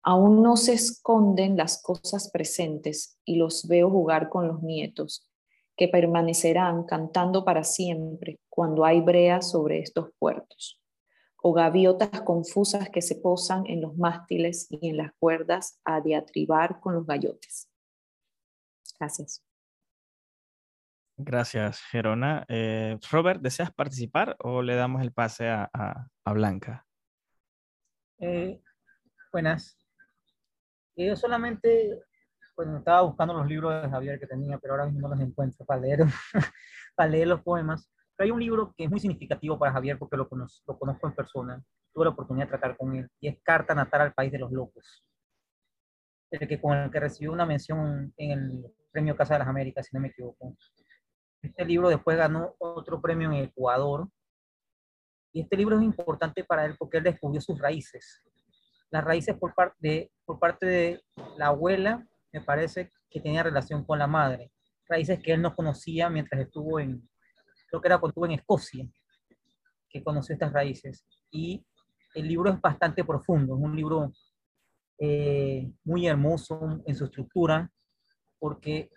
Aún 0.03 0.43
no 0.43 0.57
se 0.57 0.73
esconden 0.73 1.57
las 1.57 1.83
cosas 1.83 2.31
presentes 2.31 3.19
y 3.25 3.37
los 3.37 3.69
veo 3.69 3.91
jugar 3.91 4.31
con 4.31 4.49
los 4.49 4.63
nietos, 4.63 5.29
que 5.77 5.89
permanecerán 5.89 6.85
cantando 6.85 7.45
para 7.45 7.63
siempre 7.63 8.41
cuando 8.49 8.85
hay 8.85 9.01
breas 9.01 9.51
sobre 9.51 9.81
estos 9.81 10.11
puertos, 10.19 10.81
o 11.43 11.53
gaviotas 11.53 12.23
confusas 12.23 12.89
que 12.91 13.03
se 13.03 13.17
posan 13.17 13.67
en 13.67 13.83
los 13.83 13.97
mástiles 13.97 14.67
y 14.71 14.89
en 14.89 14.97
las 14.97 15.13
cuerdas 15.19 15.81
a 15.85 16.01
diatribar 16.01 16.81
con 16.81 16.95
los 16.95 17.07
gallotes. 17.07 17.69
Gracias. 18.99 19.45
Gracias, 21.19 21.81
Gerona. 21.91 22.45
Eh, 22.49 22.99
Robert, 23.11 23.41
¿deseas 23.41 23.73
participar 23.73 24.37
o 24.39 24.61
le 24.61 24.75
damos 24.75 25.03
el 25.03 25.13
pase 25.13 25.49
a, 25.49 26.09
Blanca? 26.27 26.87
Eh, 28.19 28.61
buenas. 29.33 29.79
Yo 30.95 31.17
solamente 31.17 32.03
bueno, 32.57 32.79
estaba 32.79 33.03
buscando 33.03 33.35
los 33.35 33.47
libros 33.47 33.83
de 33.83 33.91
Javier 33.91 34.19
que 34.19 34.27
tenía, 34.27 34.59
pero 34.59 34.75
ahora 34.75 34.87
mismo 34.87 35.09
no 35.09 35.15
los 35.15 35.21
encuentro 35.21 35.65
para 35.67 35.81
leer, 35.81 36.01
para 36.97 37.09
leer 37.09 37.29
los 37.29 37.43
poemas. 37.43 37.91
Pero 38.17 38.27
hay 38.27 38.31
un 38.31 38.41
libro 38.41 38.73
que 38.75 38.85
es 38.85 38.91
muy 38.91 38.99
significativo 38.99 39.59
para 39.59 39.73
Javier 39.73 39.99
porque 39.99 40.17
lo 40.17 40.29
conozco, 40.29 40.73
lo 40.73 40.79
conozco 40.79 41.07
en 41.07 41.15
persona, 41.15 41.63
tuve 41.93 42.07
la 42.07 42.11
oportunidad 42.13 42.47
de 42.47 42.51
tratar 42.51 42.77
con 42.77 42.97
él, 42.97 43.09
y 43.21 43.29
es 43.29 43.39
Carta 43.43 43.75
Natal 43.75 44.01
al 44.01 44.15
País 44.15 44.33
de 44.33 44.39
los 44.39 44.51
Locos, 44.51 45.05
el 46.31 46.49
que, 46.49 46.61
con 46.61 46.77
el 46.77 46.91
que 46.91 47.01
recibió 47.01 47.33
una 47.33 47.45
mención 47.45 48.13
en 48.17 48.31
el 48.31 48.65
Premio 48.91 49.17
Casa 49.17 49.35
de 49.35 49.41
las 49.41 49.49
Américas, 49.49 49.87
si 49.87 49.97
no 49.97 50.01
me 50.01 50.09
equivoco. 50.09 50.57
Este 51.43 51.65
libro 51.67 51.91
después 51.91 52.17
ganó 52.17 52.55
otro 52.59 53.03
premio 53.03 53.31
en 53.31 53.45
Ecuador, 53.45 54.09
y 55.33 55.43
este 55.43 55.59
libro 55.59 55.77
es 55.77 55.83
importante 55.83 56.43
para 56.45 56.65
él 56.65 56.77
porque 56.79 56.97
él 56.97 57.05
descubrió 57.05 57.43
sus 57.43 57.59
raíces. 57.59 58.23
las 58.91 59.05
raíces 59.05 59.37
por 59.37 59.55
parte 59.55 59.77
de, 59.81 60.11
por 60.25 60.39
parte 60.39 60.65
de 60.65 61.03
la 61.37 61.49
abuela, 61.49 62.07
me 62.37 62.43
parece 62.43 62.93
que 63.11 63.19
tenía 63.19 63.43
relación 63.43 63.83
con 63.83 63.99
la 63.99 64.07
madre, 64.07 64.53
raíces 64.87 65.23
que 65.23 65.33
él 65.33 65.41
no 65.41 65.57
conocía 65.57 66.11
mientras 66.11 66.39
estuvo 66.43 66.79
en, 66.79 67.09
creo 67.71 67.81
que 67.81 67.89
era 67.89 67.99
cuando 67.99 68.11
estuvo 68.11 68.27
en 68.27 68.33
Escocia, 68.33 68.87
que 69.89 70.05
conoció 70.05 70.35
estas 70.35 70.53
raíces. 70.53 71.07
Y 71.31 71.65
el 72.15 72.29
libro 72.29 72.51
es 72.53 72.61
bastante 72.61 73.05
profundo, 73.05 73.57
es 73.57 73.63
un 73.63 73.75
libro 73.75 74.13
eh, 74.99 75.73
muy 75.85 76.07
hermoso 76.07 76.83
en 76.85 76.95
su 76.95 77.07
estructura, 77.07 77.71
porque 78.39 78.91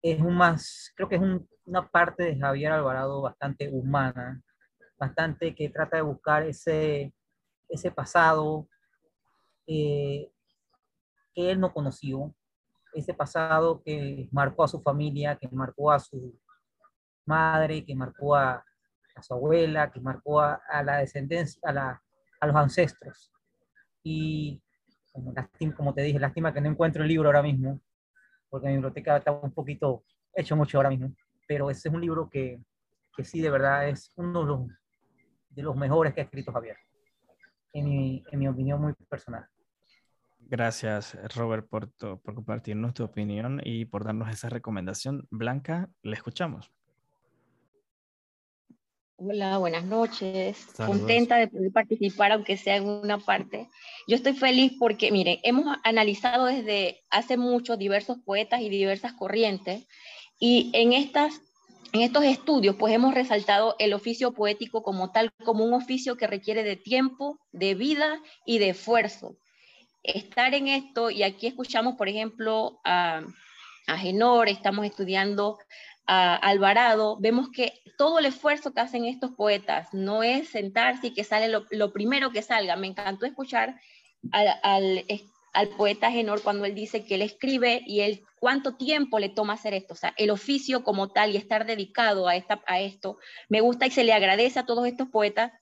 es 0.00 0.18
un 0.18 0.34
más, 0.34 0.92
creo 0.96 1.10
que 1.10 1.16
es 1.16 1.22
una 1.66 1.90
parte 1.90 2.22
de 2.24 2.38
Javier 2.38 2.72
Alvarado 2.72 3.20
bastante 3.20 3.68
humana, 3.68 4.42
bastante 4.98 5.54
que 5.54 5.68
trata 5.68 5.98
de 5.98 6.04
buscar 6.04 6.42
ese, 6.44 7.12
ese 7.68 7.90
pasado 7.90 8.66
eh, 9.66 10.30
que 11.34 11.50
él 11.50 11.60
no 11.60 11.74
conoció, 11.74 12.34
ese 12.98 13.14
pasado 13.14 13.82
que 13.84 14.28
marcó 14.32 14.64
a 14.64 14.68
su 14.68 14.80
familia, 14.80 15.36
que 15.36 15.48
marcó 15.48 15.92
a 15.92 15.98
su 15.98 16.38
madre, 17.26 17.84
que 17.84 17.94
marcó 17.94 18.34
a, 18.34 18.64
a 19.14 19.22
su 19.22 19.34
abuela, 19.34 19.90
que 19.90 20.00
marcó 20.00 20.40
a, 20.40 20.60
la 20.82 20.98
descendencia, 20.98 21.60
a, 21.64 21.72
la, 21.72 22.02
a, 22.40 22.46
los 22.46 22.56
ancestros. 22.56 23.30
Y 24.02 24.62
como, 25.12 25.34
como 25.76 25.94
te 25.94 26.02
dije, 26.02 26.18
lástima 26.18 26.52
que 26.52 26.60
no 26.60 26.70
encuentro 26.70 27.02
el 27.02 27.08
libro 27.08 27.28
ahora 27.28 27.42
mismo, 27.42 27.80
porque 28.48 28.68
mi 28.68 28.74
biblioteca 28.74 29.18
está 29.18 29.32
un 29.32 29.52
poquito 29.52 30.04
hecho 30.34 30.56
mucho 30.56 30.78
ahora 30.78 30.90
mismo, 30.90 31.14
pero 31.46 31.70
ese 31.70 31.88
es 31.88 31.94
un 31.94 32.00
libro 32.00 32.30
que, 32.30 32.60
que 33.14 33.24
sí, 33.24 33.40
de 33.40 33.50
verdad, 33.50 33.88
es 33.88 34.12
uno 34.16 34.40
de 34.40 34.46
los, 34.46 34.60
de 35.50 35.62
los 35.62 35.76
mejores 35.76 36.14
que 36.14 36.20
ha 36.20 36.24
escrito 36.24 36.52
Javier, 36.52 36.76
en 37.72 37.84
mi, 37.84 38.24
en 38.30 38.38
mi 38.38 38.48
opinión 38.48 38.80
muy 38.80 38.94
personal. 39.08 39.46
Gracias, 40.48 41.16
Robert, 41.34 41.68
por, 41.68 41.90
por 41.90 42.34
compartirnos 42.34 42.94
tu 42.94 43.02
opinión 43.02 43.60
y 43.64 43.84
por 43.84 44.04
darnos 44.04 44.30
esa 44.30 44.48
recomendación. 44.48 45.26
Blanca, 45.30 45.90
le 46.02 46.14
escuchamos. 46.14 46.70
Hola, 49.18 49.56
buenas 49.58 49.84
noches. 49.84 50.66
Contenta 50.76 51.36
de 51.36 51.48
poder 51.48 51.72
participar, 51.72 52.32
aunque 52.32 52.56
sea 52.56 52.76
en 52.76 52.86
una 52.86 53.18
parte. 53.18 53.66
Yo 54.06 54.14
estoy 54.14 54.34
feliz 54.34 54.74
porque, 54.78 55.10
miren, 55.10 55.38
hemos 55.42 55.74
analizado 55.84 56.44
desde 56.44 57.02
hace 57.10 57.38
mucho 57.38 57.76
diversos 57.76 58.18
poetas 58.18 58.60
y 58.60 58.68
diversas 58.68 59.14
corrientes, 59.14 59.86
y 60.38 60.70
en, 60.74 60.92
estas, 60.92 61.40
en 61.92 62.02
estos 62.02 62.24
estudios, 62.24 62.76
pues 62.76 62.94
hemos 62.94 63.14
resaltado 63.14 63.74
el 63.78 63.94
oficio 63.94 64.32
poético 64.32 64.82
como 64.82 65.10
tal, 65.10 65.32
como 65.44 65.64
un 65.64 65.72
oficio 65.72 66.16
que 66.16 66.26
requiere 66.26 66.62
de 66.62 66.76
tiempo, 66.76 67.40
de 67.52 67.74
vida 67.74 68.20
y 68.44 68.58
de 68.58 68.68
esfuerzo. 68.68 69.38
Estar 70.06 70.54
en 70.54 70.68
esto, 70.68 71.10
y 71.10 71.22
aquí 71.22 71.46
escuchamos, 71.46 71.96
por 71.96 72.08
ejemplo, 72.08 72.80
a, 72.84 73.22
a 73.86 73.98
Genor, 73.98 74.48
estamos 74.48 74.86
estudiando 74.86 75.58
Alvarado, 76.06 77.16
vemos 77.18 77.48
que 77.50 77.82
todo 77.98 78.20
el 78.20 78.26
esfuerzo 78.26 78.72
que 78.72 78.80
hacen 78.80 79.06
estos 79.06 79.32
poetas 79.32 79.92
no 79.92 80.22
es 80.22 80.48
sentarse 80.48 81.08
y 81.08 81.14
que 81.14 81.24
sale 81.24 81.48
lo, 81.48 81.92
primero 81.92 82.30
que 82.30 82.42
salga. 82.42 82.76
Me 82.76 82.86
encantó 82.86 83.26
escuchar 83.26 83.80
al, 84.30 85.04
al, 85.52 85.68
poeta 85.76 86.12
Genor 86.12 86.42
cuando 86.42 86.64
él 86.64 86.76
dice 86.76 87.04
que 87.04 87.16
él 87.16 87.22
escribe 87.22 87.82
y 87.86 88.02
él 88.02 88.22
cuánto 88.38 88.76
tiempo 88.76 89.18
le 89.18 89.30
toma 89.30 89.54
hacer 89.54 89.74
esto, 89.74 89.94
o 89.94 89.96
sea, 89.96 90.14
el 90.16 90.30
oficio 90.30 90.84
como 90.84 91.08
tal 91.08 91.32
y 91.32 91.38
estar 91.38 91.66
dedicado 91.66 92.28
a, 92.28 92.36
esta, 92.36 92.62
a 92.66 92.80
esto. 92.80 93.18
Me 93.48 93.60
gusta 93.60 93.86
y 93.86 93.90
se 93.90 94.04
le 94.04 94.12
agradece 94.12 94.60
a 94.60 94.66
todos 94.66 94.86
estos 94.86 95.08
poetas. 95.08 95.52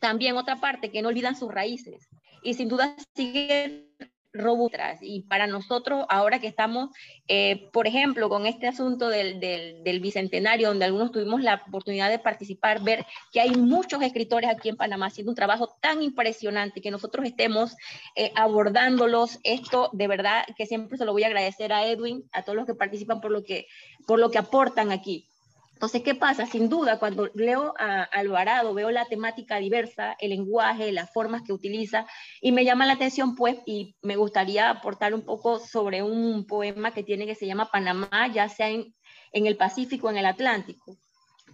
También 0.00 0.36
otra 0.36 0.56
parte, 0.56 0.90
que 0.90 1.00
no 1.00 1.08
olvidan 1.08 1.36
sus 1.36 1.50
raíces 1.50 2.08
y 2.44 2.54
sin 2.54 2.68
duda 2.68 2.94
siguen 3.14 3.88
robustas. 4.34 4.98
Y 5.00 5.22
para 5.22 5.46
nosotros, 5.46 6.04
ahora 6.08 6.40
que 6.40 6.48
estamos, 6.48 6.90
eh, 7.28 7.70
por 7.72 7.86
ejemplo, 7.86 8.28
con 8.28 8.46
este 8.46 8.66
asunto 8.66 9.08
del, 9.08 9.38
del, 9.40 10.00
bicentenario, 10.00 10.68
donde 10.68 10.84
algunos 10.84 11.12
tuvimos 11.12 11.40
la 11.40 11.62
oportunidad 11.66 12.10
de 12.10 12.18
participar, 12.18 12.82
ver 12.82 13.06
que 13.32 13.40
hay 13.40 13.52
muchos 13.52 14.02
escritores 14.02 14.50
aquí 14.50 14.68
en 14.68 14.76
Panamá 14.76 15.06
haciendo 15.06 15.30
un 15.30 15.36
trabajo 15.36 15.76
tan 15.80 16.02
impresionante 16.02 16.82
que 16.82 16.90
nosotros 16.90 17.24
estemos 17.24 17.76
eh, 18.16 18.32
abordándolos. 18.34 19.38
Esto, 19.44 19.88
de 19.92 20.08
verdad, 20.08 20.44
que 20.56 20.66
siempre 20.66 20.98
se 20.98 21.04
lo 21.04 21.12
voy 21.12 21.22
a 21.22 21.28
agradecer 21.28 21.72
a 21.72 21.86
Edwin, 21.86 22.28
a 22.32 22.42
todos 22.42 22.56
los 22.56 22.66
que 22.66 22.74
participan 22.74 23.20
por 23.20 23.30
lo 23.30 23.44
que, 23.44 23.66
por 24.06 24.18
lo 24.18 24.30
que 24.30 24.38
aportan 24.38 24.90
aquí. 24.90 25.28
Entonces, 25.74 26.02
¿qué 26.02 26.14
pasa? 26.14 26.46
Sin 26.46 26.68
duda, 26.68 26.98
cuando 26.98 27.30
leo 27.34 27.74
a 27.78 28.04
Alvarado, 28.04 28.74
veo 28.74 28.90
la 28.90 29.04
temática 29.06 29.58
diversa, 29.58 30.16
el 30.20 30.30
lenguaje, 30.30 30.92
las 30.92 31.12
formas 31.12 31.42
que 31.42 31.52
utiliza, 31.52 32.06
y 32.40 32.52
me 32.52 32.64
llama 32.64 32.86
la 32.86 32.94
atención, 32.94 33.34
pues, 33.34 33.58
y 33.66 33.96
me 34.00 34.16
gustaría 34.16 34.70
aportar 34.70 35.14
un 35.14 35.22
poco 35.22 35.58
sobre 35.58 36.02
un 36.02 36.46
poema 36.46 36.94
que 36.94 37.02
tiene 37.02 37.26
que 37.26 37.34
se 37.34 37.46
llama 37.46 37.70
Panamá, 37.70 38.28
ya 38.32 38.48
sea 38.48 38.70
en, 38.70 38.94
el 39.32 39.56
Pacífico 39.56 40.06
o 40.06 40.10
en 40.10 40.16
el 40.16 40.26
Atlántico, 40.26 40.96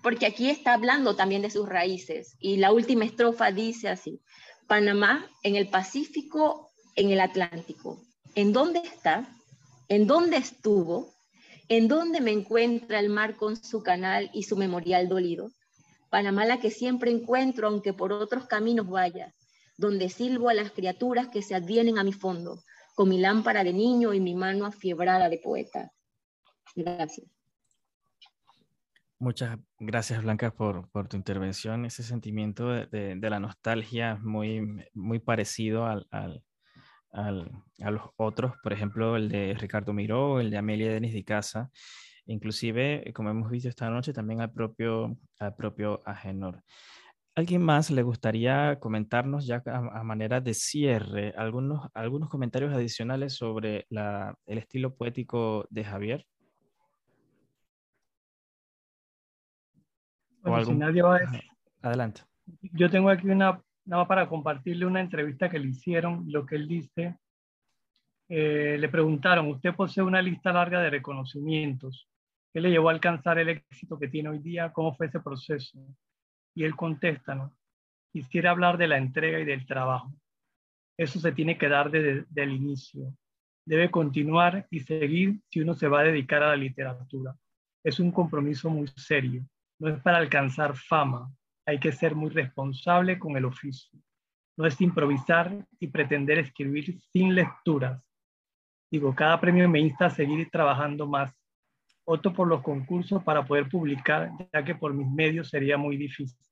porque 0.03 0.27
aquí 0.27 0.51
está 0.51 0.75
hablando 0.75 1.17
también 1.17 1.41
de 1.41 1.51
sus 1.51 1.67
raíces, 1.67 2.37
y 2.39 2.59
la 2.59 2.73
última 2.73 3.07
estrofa 3.07 3.51
dice 3.51 3.89
así, 3.89 4.21
Panamá 4.69 5.27
en 5.43 5.57
el 5.57 5.69
Pacífico, 5.69 6.71
en 6.95 7.11
el 7.11 7.21
Atlántico. 7.21 7.99
¿En 8.35 8.53
dónde 8.53 8.81
está? 8.81 9.27
¿En 9.89 10.07
dónde 10.07 10.37
estuvo? 10.37 11.09
¿En 11.71 11.87
dónde 11.87 12.21
me 12.21 12.33
encuentra 12.33 12.99
el 12.99 13.11
mar 13.11 13.37
con 13.37 13.55
su 13.55 13.85
canal 13.85 14.29
y 14.35 14.43
su 14.43 14.57
memorial 14.57 15.09
dolido? 15.09 15.53
Panamá 16.11 16.45
la 16.45 16.59
que 16.59 16.69
siempre 16.69 17.13
encuentro, 17.13 17.69
aunque 17.69 17.93
por 17.93 18.13
otros 18.13 18.49
caminos 18.49 18.89
vaya, 18.89 19.33
donde 19.77 20.09
silbo 20.09 20.49
a 20.49 20.55
las 20.55 20.73
criaturas 20.73 21.29
que 21.29 21.43
se 21.43 21.55
advienen 21.55 21.97
a 21.97 22.03
mi 22.03 22.13
fondo, 22.13 22.65
con 22.97 23.09
mi 23.09 23.21
lámpara 23.21 23.63
de 23.63 23.73
niño 23.73 24.13
y 24.15 24.19
mi 24.19 24.35
mano 24.35 24.67
afiebrada 24.67 25.29
de 25.29 25.39
poeta. 25.39 25.93
Gracias. 26.75 27.29
Muchas 29.21 29.57
gracias, 29.79 30.25
Blanca, 30.25 30.51
por, 30.51 30.89
tu 31.09 31.17
intervención. 31.17 31.85
Ese 31.85 32.03
sentimiento 32.03 32.69
de, 32.69 33.17
la 33.23 33.39
nostalgia 33.39 34.17
muy, 34.17 34.85
muy 34.93 35.21
parecido 35.21 35.87
al, 35.87 36.43
a 37.13 37.91
los 37.91 38.03
otros, 38.17 38.55
por 38.63 38.73
ejemplo, 38.73 39.17
el 39.17 39.29
de 39.29 39.55
Ricardo 39.55 39.93
Miró, 39.93 40.41
el 40.41 40.51
de 40.51 40.59
Amelia 40.59 40.93
Denis 40.93 41.13
de 41.13 41.25
Casa, 41.25 41.71
inclusive, 42.27 43.09
eh, 43.09 43.13
como 43.13 43.31
hemos 43.31 43.51
visto 43.51 43.69
esta 43.69 43.91
noche, 43.91 44.13
también 44.13 44.41
al 44.41 44.53
propio, 44.53 45.17
al 45.39 45.55
propio 45.55 46.01
Agenor. 46.05 46.63
¿Alguien 47.35 47.63
más 47.63 47.91
le 47.91 48.03
gustaría 48.03 48.79
comentarnos 48.81 49.47
ya 49.47 49.63
a, 49.65 50.03
manera 50.03 50.41
de 50.41 50.53
cierre 50.53 51.33
algunos, 51.37 51.89
algunos 51.95 52.29
comentarios 52.29 52.75
adicionales 52.75 53.35
sobre 53.35 53.87
la, 53.89 54.35
el 54.47 54.59
estilo 54.59 54.95
poético 54.95 55.67
de 55.71 55.85
Javier? 55.85 56.27
Adelante. 61.83 62.23
Yo 62.73 62.91
tengo 62.91 63.11
aquí 63.11 63.29
una 63.29 63.63
nada 63.85 64.03
más 64.03 64.09
para 64.09 64.29
compartirle 64.29 64.87
una 64.87 65.01
entrevista 65.01 65.49
que 65.49 65.59
le 65.59 65.69
hicieron, 65.69 66.25
lo 66.29 66.47
que 66.47 66.57
él 66.57 66.69
dice. 66.69 67.17
Eh, 68.29 68.77
le 68.79 68.89
preguntaron, 68.89 69.49
usted 69.49 69.75
posee 69.75 70.05
una 70.05 70.23
lista 70.23 70.53
larga 70.53 70.81
de 70.81 70.91
reconocimientos. 70.91 72.09
¿Qué 72.53 72.61
le 72.61 72.71
llevó 72.71 72.89
a 72.89 72.93
alcanzar 72.93 73.39
el 73.39 73.49
éxito 73.49 73.99
que 73.99 74.09
tiene 74.09 74.29
hoy 74.29 74.39
día? 74.39 74.73
¿Cómo 74.73 74.95
fue 74.95 75.07
ese 75.07 75.21
proceso? 75.21 75.79
Y 76.55 76.65
él 76.65 76.77
contesta, 76.77 77.35
¿no? 77.35 77.55
Quisiera 78.13 78.51
hablar 78.51 78.77
de 78.77 78.89
la 78.89 78.99
entrega 78.99 79.39
y 79.39 79.45
del 79.45 79.67
trabajo. 79.67 80.13
Eso 80.97 81.21
se 81.21 81.33
tiene 81.33 81.57
que 81.57 81.69
dar 81.69 81.91
desde, 81.91 82.27
desde 82.29 82.43
el 82.43 82.53
inicio. 82.53 83.15
Debe 83.65 83.91
continuar 83.91 84.67
y 84.71 84.81
seguir 84.81 85.41
si 85.49 85.61
uno 85.61 85.75
se 85.75 85.89
va 85.89 86.01
a 86.01 86.05
dedicar 86.05 86.43
a 86.43 86.49
la 86.49 86.57
literatura. 86.57 87.37
Es 87.85 88.01
un 88.01 88.11
compromiso 88.11 88.69
muy 88.69 88.89
serio. 88.97 89.45
No 89.79 89.89
es 89.89 90.03
para 90.03 90.19
alcanzar 90.19 90.77
fama, 90.77 91.33
hay 91.71 91.79
que 91.79 91.93
ser 91.93 92.17
muy 92.17 92.31
responsable 92.31 93.19
con 93.19 93.37
el 93.37 93.45
oficio. 93.45 93.97
No 94.57 94.67
es 94.67 94.81
improvisar 94.81 95.65
y 95.79 95.87
pretender 95.87 96.39
escribir 96.39 97.01
sin 97.13 97.35
lecturas. 97.35 98.03
Digo, 98.91 99.15
cada 99.15 99.41
premio 99.41 99.69
me 99.69 99.79
insta 99.79 100.07
a 100.07 100.11
seguir 100.11 100.51
trabajando 100.51 101.07
más. 101.07 101.33
Opto 102.05 102.33
por 102.33 102.49
los 102.49 102.61
concursos 102.63 103.23
para 103.23 103.45
poder 103.47 103.69
publicar, 103.69 104.33
ya 104.53 104.65
que 104.65 104.75
por 104.75 104.93
mis 104.93 105.09
medios 105.09 105.49
sería 105.49 105.79
muy 105.79 105.97
difícil. 105.97 106.45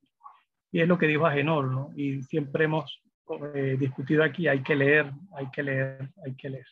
Y 0.70 0.80
es 0.80 0.86
lo 0.86 0.96
que 0.96 1.08
dijo 1.08 1.26
Agenor, 1.26 1.68
¿no? 1.72 1.90
Y 1.96 2.22
siempre 2.22 2.66
hemos 2.66 3.02
eh, 3.54 3.76
discutido 3.78 4.22
aquí, 4.22 4.46
hay 4.46 4.62
que 4.62 4.76
leer, 4.76 5.10
hay 5.36 5.50
que 5.50 5.62
leer, 5.64 6.12
hay 6.24 6.36
que 6.36 6.50
leer. 6.50 6.66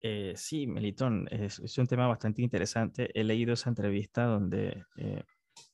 Eh, 0.00 0.32
sí, 0.34 0.66
Melitón, 0.66 1.28
es, 1.30 1.76
un 1.76 1.86
tema 1.86 2.06
bastante 2.06 2.40
interesante. 2.40 3.10
He 3.12 3.22
leído 3.22 3.52
esa 3.52 3.68
entrevista 3.68 4.24
donde 4.24 4.84
eh, 4.96 5.22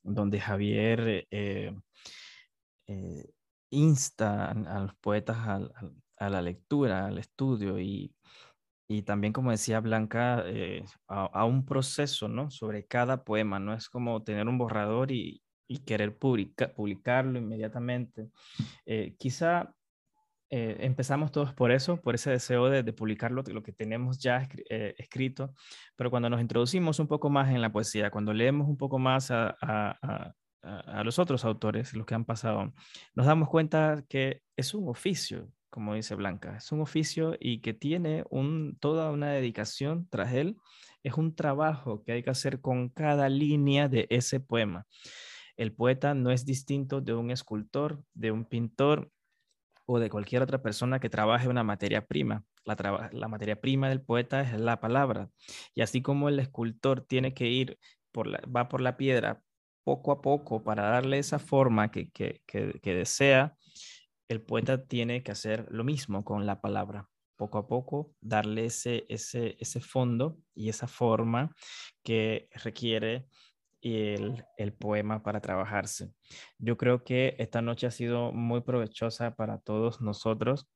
donde 0.02 0.40
Javier 0.40 1.26
eh, 1.30 1.74
eh, 2.86 3.30
insta 3.70 4.50
a 4.50 4.80
los 4.80 4.94
poetas 4.96 5.36
a, 5.38 6.28
la 6.28 6.42
lectura, 6.42 7.06
al 7.06 7.18
estudio 7.18 7.80
y, 7.80 8.14
también, 9.06 9.32
como 9.32 9.50
decía 9.50 9.80
Blanca, 9.80 10.42
eh, 10.46 10.84
a, 11.08 11.44
un 11.46 11.64
proceso 11.64 12.28
¿no? 12.28 12.50
sobre 12.50 12.86
cada 12.86 13.24
poema. 13.24 13.58
No 13.58 13.72
es 13.72 13.88
como 13.88 14.22
tener 14.22 14.48
un 14.48 14.58
borrador 14.58 15.10
y, 15.12 15.42
querer 15.86 16.18
publicarlo 16.18 17.38
inmediatamente. 17.38 18.28
quizá 19.18 19.74
eh, 20.54 20.84
empezamos 20.84 21.32
todos 21.32 21.54
por 21.54 21.72
eso, 21.72 21.96
por 22.02 22.14
ese 22.14 22.30
deseo 22.30 22.68
de, 22.68 22.82
de 22.82 22.92
publicar 22.92 23.30
lo, 23.32 23.42
que 23.42 23.72
tenemos 23.72 24.18
ya 24.18 24.46
eh, 24.68 24.94
escrito, 24.98 25.54
pero 25.96 26.10
cuando 26.10 26.28
nos 26.28 26.42
introducimos 26.42 26.98
un 26.98 27.06
poco 27.06 27.30
más 27.30 27.48
en 27.48 27.62
la 27.62 27.72
poesía, 27.72 28.10
cuando 28.10 28.34
leemos 28.34 28.68
un 28.68 28.76
poco 28.76 28.98
más 28.98 29.30
a, 29.30 30.34
los 31.04 31.18
otros 31.18 31.46
autores, 31.46 31.94
los 31.94 32.04
que 32.04 32.14
han 32.14 32.26
pasado, 32.26 32.74
nos 33.14 33.24
damos 33.24 33.48
cuenta 33.48 34.04
que 34.10 34.42
es 34.54 34.74
un 34.74 34.90
oficio, 34.90 35.48
como 35.70 35.94
dice 35.94 36.14
Blanca, 36.16 36.58
es 36.58 36.70
un 36.70 36.82
oficio 36.82 37.34
y 37.40 37.62
que 37.62 37.72
tiene 37.72 38.22
toda 38.78 39.10
una 39.10 39.32
dedicación 39.32 40.06
tras 40.10 40.34
él, 40.34 40.58
es 41.02 41.14
un 41.14 41.34
trabajo 41.34 42.04
que 42.04 42.12
hay 42.12 42.22
que 42.22 42.30
hacer 42.30 42.60
con 42.60 42.90
cada 42.90 43.30
línea 43.30 43.88
de 43.88 44.06
ese 44.10 44.38
poema. 44.38 44.86
El 45.56 45.72
poeta 45.72 46.12
no 46.12 46.30
es 46.30 46.44
distinto 46.44 47.00
de 47.00 47.14
un 47.14 47.30
escultor, 47.30 48.04
de 48.12 48.32
un 48.32 48.44
pintor, 48.44 49.10
o 49.86 49.98
de 49.98 50.10
cualquier 50.10 50.42
otra 50.42 50.62
persona 50.62 51.00
que 51.00 51.10
trabaje 51.10 51.48
una 51.48 51.64
materia 51.64 52.06
prima. 52.06 52.44
La, 52.64 53.28
materia 53.28 53.60
prima 53.60 53.88
del 53.88 54.02
poeta 54.02 54.40
es 54.42 54.58
la 54.60 54.80
palabra. 54.80 55.30
Y 55.74 55.82
así 55.82 56.02
como 56.02 56.28
el 56.28 56.38
escultor 56.38 57.00
tiene 57.00 57.34
que 57.34 57.48
ir, 57.48 57.78
por 58.12 58.26
la, 58.26 58.40
va 58.54 58.68
por 58.68 58.80
la 58.80 58.96
piedra 58.96 59.42
poco 59.84 60.12
a 60.12 60.20
poco 60.22 60.62
para 60.62 60.84
darle 60.84 61.18
esa 61.18 61.38
forma 61.38 61.90
que, 61.90 62.10
desea, 62.82 63.56
el 64.28 64.42
poeta 64.42 64.86
tiene 64.86 65.22
que 65.22 65.32
hacer 65.32 65.66
lo 65.70 65.84
mismo 65.84 66.24
con 66.24 66.46
la 66.46 66.60
palabra 66.60 67.08
poco 67.36 67.58
a 67.58 67.66
poco 67.66 68.14
darle 68.20 68.66
ese, 68.66 69.04
ese, 69.08 69.56
ese 69.58 69.80
fondo 69.80 70.38
y 70.54 70.68
esa 70.68 70.86
forma 70.86 71.52
que 72.04 72.48
requiere 72.52 73.26
el, 73.82 74.44
el, 74.56 74.72
poema 74.72 75.22
para 75.22 75.40
trabajarse. 75.40 76.12
Yo 76.58 76.76
creo 76.76 77.04
que 77.04 77.34
esta 77.38 77.62
noche 77.62 77.86
ha 77.86 77.90
sido 77.90 78.32
muy 78.32 78.60
provechosa 78.62 79.34
para 79.34 79.58
todos 79.58 80.00
nosotros. 80.00 80.68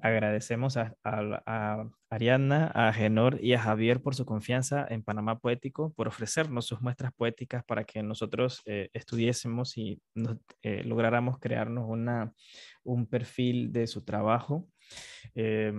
Agradecemos 0.00 0.76
a, 0.76 0.94
a, 1.04 1.88
Ariana, 2.08 2.68
a 2.74 2.92
Genor 2.92 3.38
y 3.42 3.52
a 3.52 3.60
Javier 3.60 4.02
por 4.02 4.14
su 4.14 4.24
confianza 4.24 4.86
en 4.88 5.02
Panamá 5.02 5.38
Poético, 5.38 5.92
por 5.92 6.08
ofrecernos 6.08 6.66
sus 6.66 6.80
muestras 6.80 7.12
poéticas 7.12 7.64
para 7.64 7.84
que 7.84 8.02
nosotros 8.02 8.62
eh, 8.64 8.88
estudiésemos 8.92 9.76
y 9.76 10.00
eh, 10.62 10.82
lográramos 10.84 11.38
crearnos 11.38 11.84
una, 11.88 12.32
un 12.84 13.06
perfil 13.06 13.72
de 13.72 13.86
su 13.86 14.04
trabajo. 14.04 14.68
Eh, 15.34 15.74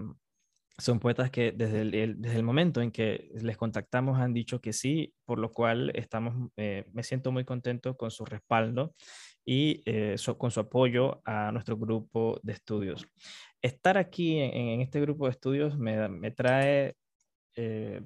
son 0.80 1.00
poetas 1.00 1.32
que 1.32 1.52
desde 1.52 1.82
el, 1.82 2.22
desde 2.22 2.38
el, 2.38 2.44
momento 2.44 2.82
en 2.82 2.92
que 2.92 3.32
les 3.42 3.58
contactamos 3.58 4.20
han 4.20 4.34
dicho 4.34 4.62
que 4.62 4.74
sí, 4.74 5.14
por 5.26 5.40
lo 5.40 5.52
cual 5.52 5.92
estamos, 5.96 6.52
eh, 6.56 6.86
me 6.94 7.04
siento 7.04 7.32
muy 7.32 7.46
contento 7.46 7.98
con 7.98 8.12
su 8.12 8.26
respaldo 8.26 8.94
y 9.44 9.82
eh, 9.86 10.16
con 10.38 10.52
su 10.52 10.60
apoyo 10.60 11.22
a 11.26 11.52
nuestro 11.52 11.78
grupo 11.78 12.40
de 12.44 12.54
estudios. 12.54 13.08
Estar 13.62 13.98
aquí 13.98 14.40
en, 14.40 14.82
este 14.82 15.02
grupo 15.02 15.26
de 15.26 15.32
estudios 15.32 15.78
me, 15.78 16.08
me 16.10 16.30
trae, 16.30 16.96
eh, 17.56 18.02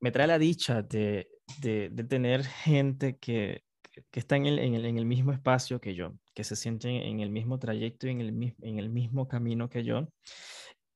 me 0.00 0.10
trae 0.10 0.26
la 0.26 0.38
dicha 0.38 0.82
de, 0.82 1.30
de, 1.60 1.88
tener 2.04 2.44
gente 2.44 3.16
que, 3.16 3.62
que 4.10 4.20
está 4.20 4.36
en 4.36 4.46
el, 4.46 4.58
en, 4.58 4.74
el, 4.74 4.84
en 4.84 4.98
el, 4.98 5.06
mismo 5.06 5.32
espacio 5.32 5.80
que 5.80 5.94
yo, 5.94 6.12
que 6.34 6.44
se 6.44 6.56
sienten 6.56 6.96
en 6.96 7.20
el 7.20 7.30
mismo 7.30 7.58
trayecto 7.58 8.06
y 8.06 8.10
en 8.10 8.20
el, 8.20 8.54
en 8.60 8.78
el 8.78 8.90
mismo 8.90 9.28
camino 9.28 9.70
que 9.70 9.82
yo 9.82 10.08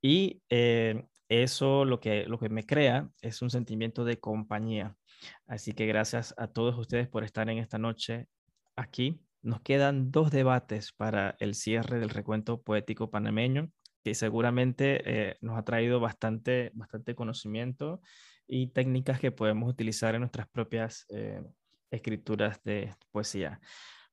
y 0.00 0.42
eh, 0.50 1.06
eso 1.28 1.84
lo 1.84 2.00
que, 2.00 2.26
lo 2.26 2.38
que 2.38 2.48
me 2.48 2.64
crea 2.64 3.08
es 3.22 3.42
un 3.42 3.50
sentimiento 3.50 4.04
de 4.04 4.20
compañía. 4.20 4.96
Así 5.46 5.72
que 5.72 5.86
gracias 5.86 6.34
a 6.36 6.48
todos 6.48 6.78
ustedes 6.78 7.08
por 7.08 7.24
estar 7.24 7.48
en 7.48 7.58
esta 7.58 7.78
noche 7.78 8.28
aquí. 8.76 9.20
Nos 9.42 9.60
quedan 9.60 10.10
dos 10.10 10.30
debates 10.30 10.92
para 10.92 11.36
el 11.40 11.54
cierre 11.54 11.98
del 11.98 12.10
recuento 12.10 12.62
poético 12.62 13.10
panameño, 13.10 13.70
que 14.04 14.14
seguramente 14.14 15.02
eh, 15.04 15.36
nos 15.40 15.58
ha 15.58 15.64
traído 15.64 16.00
bastante, 16.00 16.70
bastante 16.74 17.14
conocimiento 17.14 18.00
y 18.46 18.68
técnicas 18.68 19.18
que 19.20 19.32
podemos 19.32 19.68
utilizar 19.68 20.14
en 20.14 20.20
nuestras 20.20 20.48
propias 20.48 21.06
eh, 21.08 21.42
escrituras 21.90 22.62
de 22.64 22.94
poesía. 23.10 23.60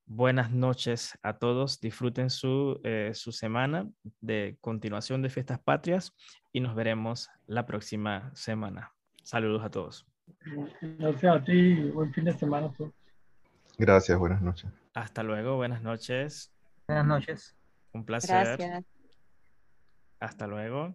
Buenas 0.05 0.51
noches 0.51 1.17
a 1.23 1.34
todos. 1.38 1.80
Disfruten 1.80 2.30
su, 2.30 2.80
eh, 2.84 3.11
su 3.13 3.31
semana 3.31 3.89
de 4.21 4.57
continuación 4.61 5.21
de 5.21 5.30
Fiestas 5.30 5.59
Patrias 5.59 6.13
y 6.51 6.59
nos 6.59 6.75
veremos 6.75 7.30
la 7.47 7.65
próxima 7.65 8.31
semana. 8.35 8.93
Saludos 9.23 9.63
a 9.63 9.69
todos. 9.69 10.05
Gracias 10.81 11.35
a 11.35 11.43
ti. 11.43 11.75
Buen 11.91 12.13
fin 12.13 12.25
de 12.25 12.34
semana. 12.34 12.71
Gracias. 13.77 14.19
Buenas 14.19 14.41
noches. 14.41 14.69
Hasta 14.93 15.23
luego. 15.23 15.55
Buenas 15.55 15.81
noches. 15.81 16.53
Buenas 16.88 17.05
noches. 17.05 17.55
Un 17.93 18.05
placer. 18.05 18.57
Gracias. 18.57 18.84
Hasta 20.19 20.47
luego. 20.47 20.93